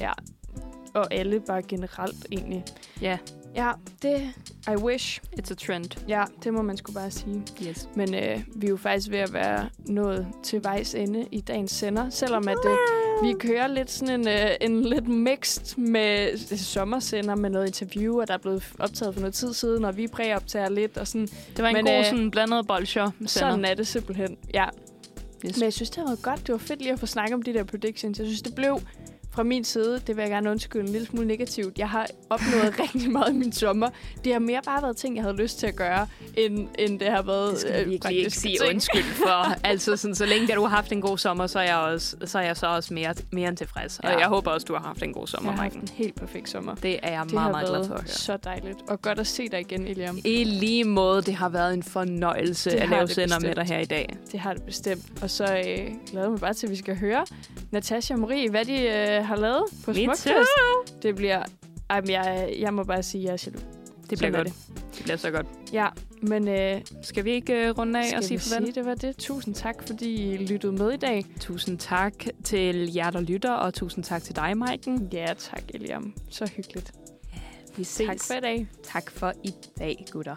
Ja. 0.00 0.10
Og 0.94 1.14
alle 1.14 1.40
bare 1.40 1.62
generelt, 1.62 2.26
egentlig. 2.32 2.64
Ja. 3.00 3.18
Ja, 3.56 3.70
det, 4.02 4.30
I 4.68 4.76
wish. 4.76 5.20
It's 5.38 5.50
a 5.52 5.54
trend. 5.54 6.08
Ja, 6.08 6.24
det 6.44 6.52
må 6.54 6.62
man 6.62 6.76
skulle 6.76 6.94
bare 6.94 7.10
sige. 7.10 7.42
Yes. 7.68 7.88
Men 7.94 8.14
øh, 8.14 8.40
vi 8.56 8.66
er 8.66 8.70
jo 8.70 8.76
faktisk 8.76 9.10
ved 9.10 9.18
at 9.18 9.32
være 9.32 9.68
nået 9.78 10.26
til 10.42 10.64
vejs 10.64 10.94
ende 10.94 11.26
i 11.30 11.40
dagens 11.40 11.70
sender, 11.70 12.10
selvom 12.10 12.48
at 12.48 12.58
øh, 12.66 12.76
vi 13.28 13.32
kører 13.38 13.66
lidt 13.66 13.90
sådan 13.90 14.20
en, 14.20 14.28
øh, 14.28 14.50
en 14.60 14.82
lidt 14.84 15.08
mixed 15.08 15.78
med 15.82 16.28
øh, 16.52 16.58
sommersender 16.58 17.34
med 17.34 17.50
noget 17.50 17.66
interview, 17.66 18.20
og 18.20 18.28
der 18.28 18.34
er 18.34 18.38
blevet 18.38 18.72
optaget 18.78 19.14
for 19.14 19.20
noget 19.20 19.34
tid 19.34 19.52
siden, 19.52 19.84
og 19.84 19.96
vi 19.96 20.06
præoptager 20.08 20.68
lidt, 20.68 20.96
og 20.98 21.06
sådan, 21.06 21.26
Det 21.26 21.62
var 21.62 21.68
en 21.68 21.74
Men, 21.74 21.84
god 21.84 21.98
øh, 21.98 22.04
sådan 22.04 22.30
blandet 22.30 22.66
bolcher. 22.66 23.10
sådan 23.26 23.64
er 23.64 23.74
det 23.74 23.86
simpelthen. 23.86 24.36
Ja. 24.54 24.66
Yes. 25.46 25.56
Men 25.56 25.64
jeg 25.64 25.72
synes, 25.72 25.90
det 25.90 26.04
været 26.04 26.22
godt. 26.22 26.46
Det 26.46 26.52
var 26.52 26.58
fedt 26.58 26.80
lige 26.80 26.92
at 26.92 27.00
få 27.00 27.06
snakket 27.06 27.34
om 27.34 27.42
de 27.42 27.52
der 27.54 27.64
predictions. 27.64 28.18
Jeg 28.18 28.26
synes, 28.26 28.42
det 28.42 28.54
blev 28.54 28.80
fra 29.32 29.42
min 29.42 29.64
side, 29.64 30.00
det 30.06 30.16
vil 30.16 30.22
jeg 30.22 30.30
gerne 30.30 30.50
undskylde 30.50 30.84
en 30.86 30.92
lille 30.92 31.06
smule 31.06 31.26
negativt. 31.26 31.78
Jeg 31.78 31.88
har 31.88 32.06
opnået 32.30 32.74
rigtig 32.82 33.10
meget 33.12 33.30
i 33.34 33.36
min 33.36 33.52
sommer. 33.52 33.88
Det 34.24 34.32
har 34.32 34.40
mere 34.40 34.60
bare 34.64 34.82
været 34.82 34.96
ting, 34.96 35.16
jeg 35.16 35.24
havde 35.24 35.36
lyst 35.36 35.58
til 35.58 35.66
at 35.66 35.76
gøre, 35.76 36.06
end, 36.36 36.68
end 36.78 37.00
det 37.00 37.08
har 37.08 37.22
været 37.22 37.50
Det 37.52 37.60
skal 37.60 37.84
øh, 37.84 37.90
virkelig 37.90 38.18
ikke 38.18 38.30
sige 38.30 38.58
ting. 38.58 38.74
undskyld 38.74 39.02
for. 39.04 39.54
altså, 39.70 39.96
sådan, 39.96 40.14
så 40.14 40.26
længe 40.26 40.54
du 40.54 40.60
har 40.62 40.68
haft 40.76 40.92
en 40.92 41.00
god 41.00 41.18
sommer, 41.18 41.46
så 41.46 41.58
er 41.58 41.62
jeg, 41.62 41.76
også, 41.76 42.16
så, 42.24 42.38
er 42.38 42.42
jeg 42.42 42.56
så 42.56 42.66
også 42.66 42.94
mere, 42.94 43.14
mere 43.30 43.48
end 43.48 43.56
tilfreds. 43.56 43.98
Og 43.98 44.10
Ja. 44.10 44.18
jeg 44.18 44.26
håber 44.28 44.50
også, 44.50 44.64
du 44.64 44.74
har 44.74 44.80
haft 44.82 45.02
en 45.02 45.12
god 45.12 45.22
Jeg 45.22 45.28
sommer, 45.28 45.52
har 45.52 45.62
haft 45.62 45.74
en 45.74 45.88
helt 45.94 46.14
perfekt 46.14 46.48
sommer. 46.50 46.74
Det 46.74 46.98
er 47.02 47.10
jeg 47.12 47.24
Det 47.24 47.32
meget, 47.32 47.50
meget 47.52 47.68
glad 47.68 47.84
for 47.84 47.94
høre. 47.94 48.06
så 48.06 48.36
dejligt. 48.36 48.78
Og 48.88 49.02
godt 49.02 49.18
at 49.18 49.26
se 49.26 49.48
dig 49.48 49.60
igen, 49.60 49.86
Eliam. 49.86 50.18
I 50.24 50.44
lige 50.44 50.84
måde, 50.84 51.22
det 51.22 51.34
har 51.34 51.48
været 51.48 51.74
en 51.74 51.82
fornøjelse 51.82 52.70
Det 52.70 52.76
at 52.76 52.88
har 52.88 52.94
lave 52.96 53.06
det 53.06 53.14
sender 53.14 53.38
med 53.40 53.48
bestemt. 53.48 53.56
dig 53.68 53.76
her 53.76 53.82
i 53.82 53.84
dag. 53.84 54.16
Det 54.32 54.40
har 54.40 54.54
det 54.54 54.62
bestemt. 54.62 55.02
Og 55.22 55.30
så 55.30 55.44
øh, 55.44 55.86
glæder 56.10 56.24
jeg 56.24 56.30
mig 56.30 56.40
bare 56.40 56.54
til, 56.54 56.66
at 56.66 56.70
vi 56.70 56.76
skal 56.76 56.96
høre 56.98 57.26
Natasha 57.70 58.14
og 58.14 58.20
Marie, 58.20 58.50
hvad 58.50 58.64
de 58.64 58.80
øh, 58.82 59.21
har 59.26 59.36
lavet 59.36 59.64
på 59.84 59.92
Smukfest. 59.94 61.02
Det 61.02 61.16
bliver... 61.16 61.42
Ej, 61.90 62.00
men 62.00 62.10
jeg, 62.10 62.54
jeg 62.58 62.74
må 62.74 62.84
bare 62.84 63.02
sige, 63.02 63.22
at 63.22 63.26
jeg 63.26 63.32
er 63.32 63.38
jaloux. 63.46 63.76
Det 64.10 64.18
bliver 64.18 64.32
er 64.32 64.36
godt. 64.36 64.54
Det 64.96 65.02
bliver 65.02 65.16
så 65.16 65.30
godt. 65.30 65.46
Ja, 65.72 65.88
men 66.22 66.48
øh, 66.48 66.80
Skal 67.02 67.24
vi 67.24 67.30
ikke 67.30 67.70
uh, 67.70 67.78
runde 67.78 67.98
af 67.98 68.06
skal 68.06 68.18
og 68.18 68.24
sige 68.24 68.38
farvel? 68.38 68.66
sige, 68.66 68.74
det 68.74 68.86
var 68.86 68.94
det. 68.94 69.16
Tusind 69.16 69.54
tak, 69.54 69.86
fordi 69.86 70.32
I 70.32 70.36
lyttede 70.36 70.72
med 70.72 70.92
i 70.92 70.96
dag. 70.96 71.26
Tusind 71.40 71.78
tak 71.78 72.12
til 72.44 72.92
jer, 72.94 73.10
der 73.10 73.20
lytter, 73.20 73.52
og 73.52 73.74
tusind 73.74 74.04
tak 74.04 74.22
til 74.22 74.36
dig, 74.36 74.56
Maiken. 74.56 75.08
Ja, 75.12 75.34
tak, 75.38 75.62
Eliam. 75.74 76.14
Så 76.30 76.50
hyggeligt. 76.56 76.92
Vi 77.76 77.84
ses. 77.84 78.06
Tak 78.06 78.18
for 78.26 78.34
i 78.34 78.40
dag. 78.40 78.66
tak 78.82 79.10
for 79.10 79.32
i 79.44 79.54
dag, 79.78 80.04
gutter. 80.10 80.34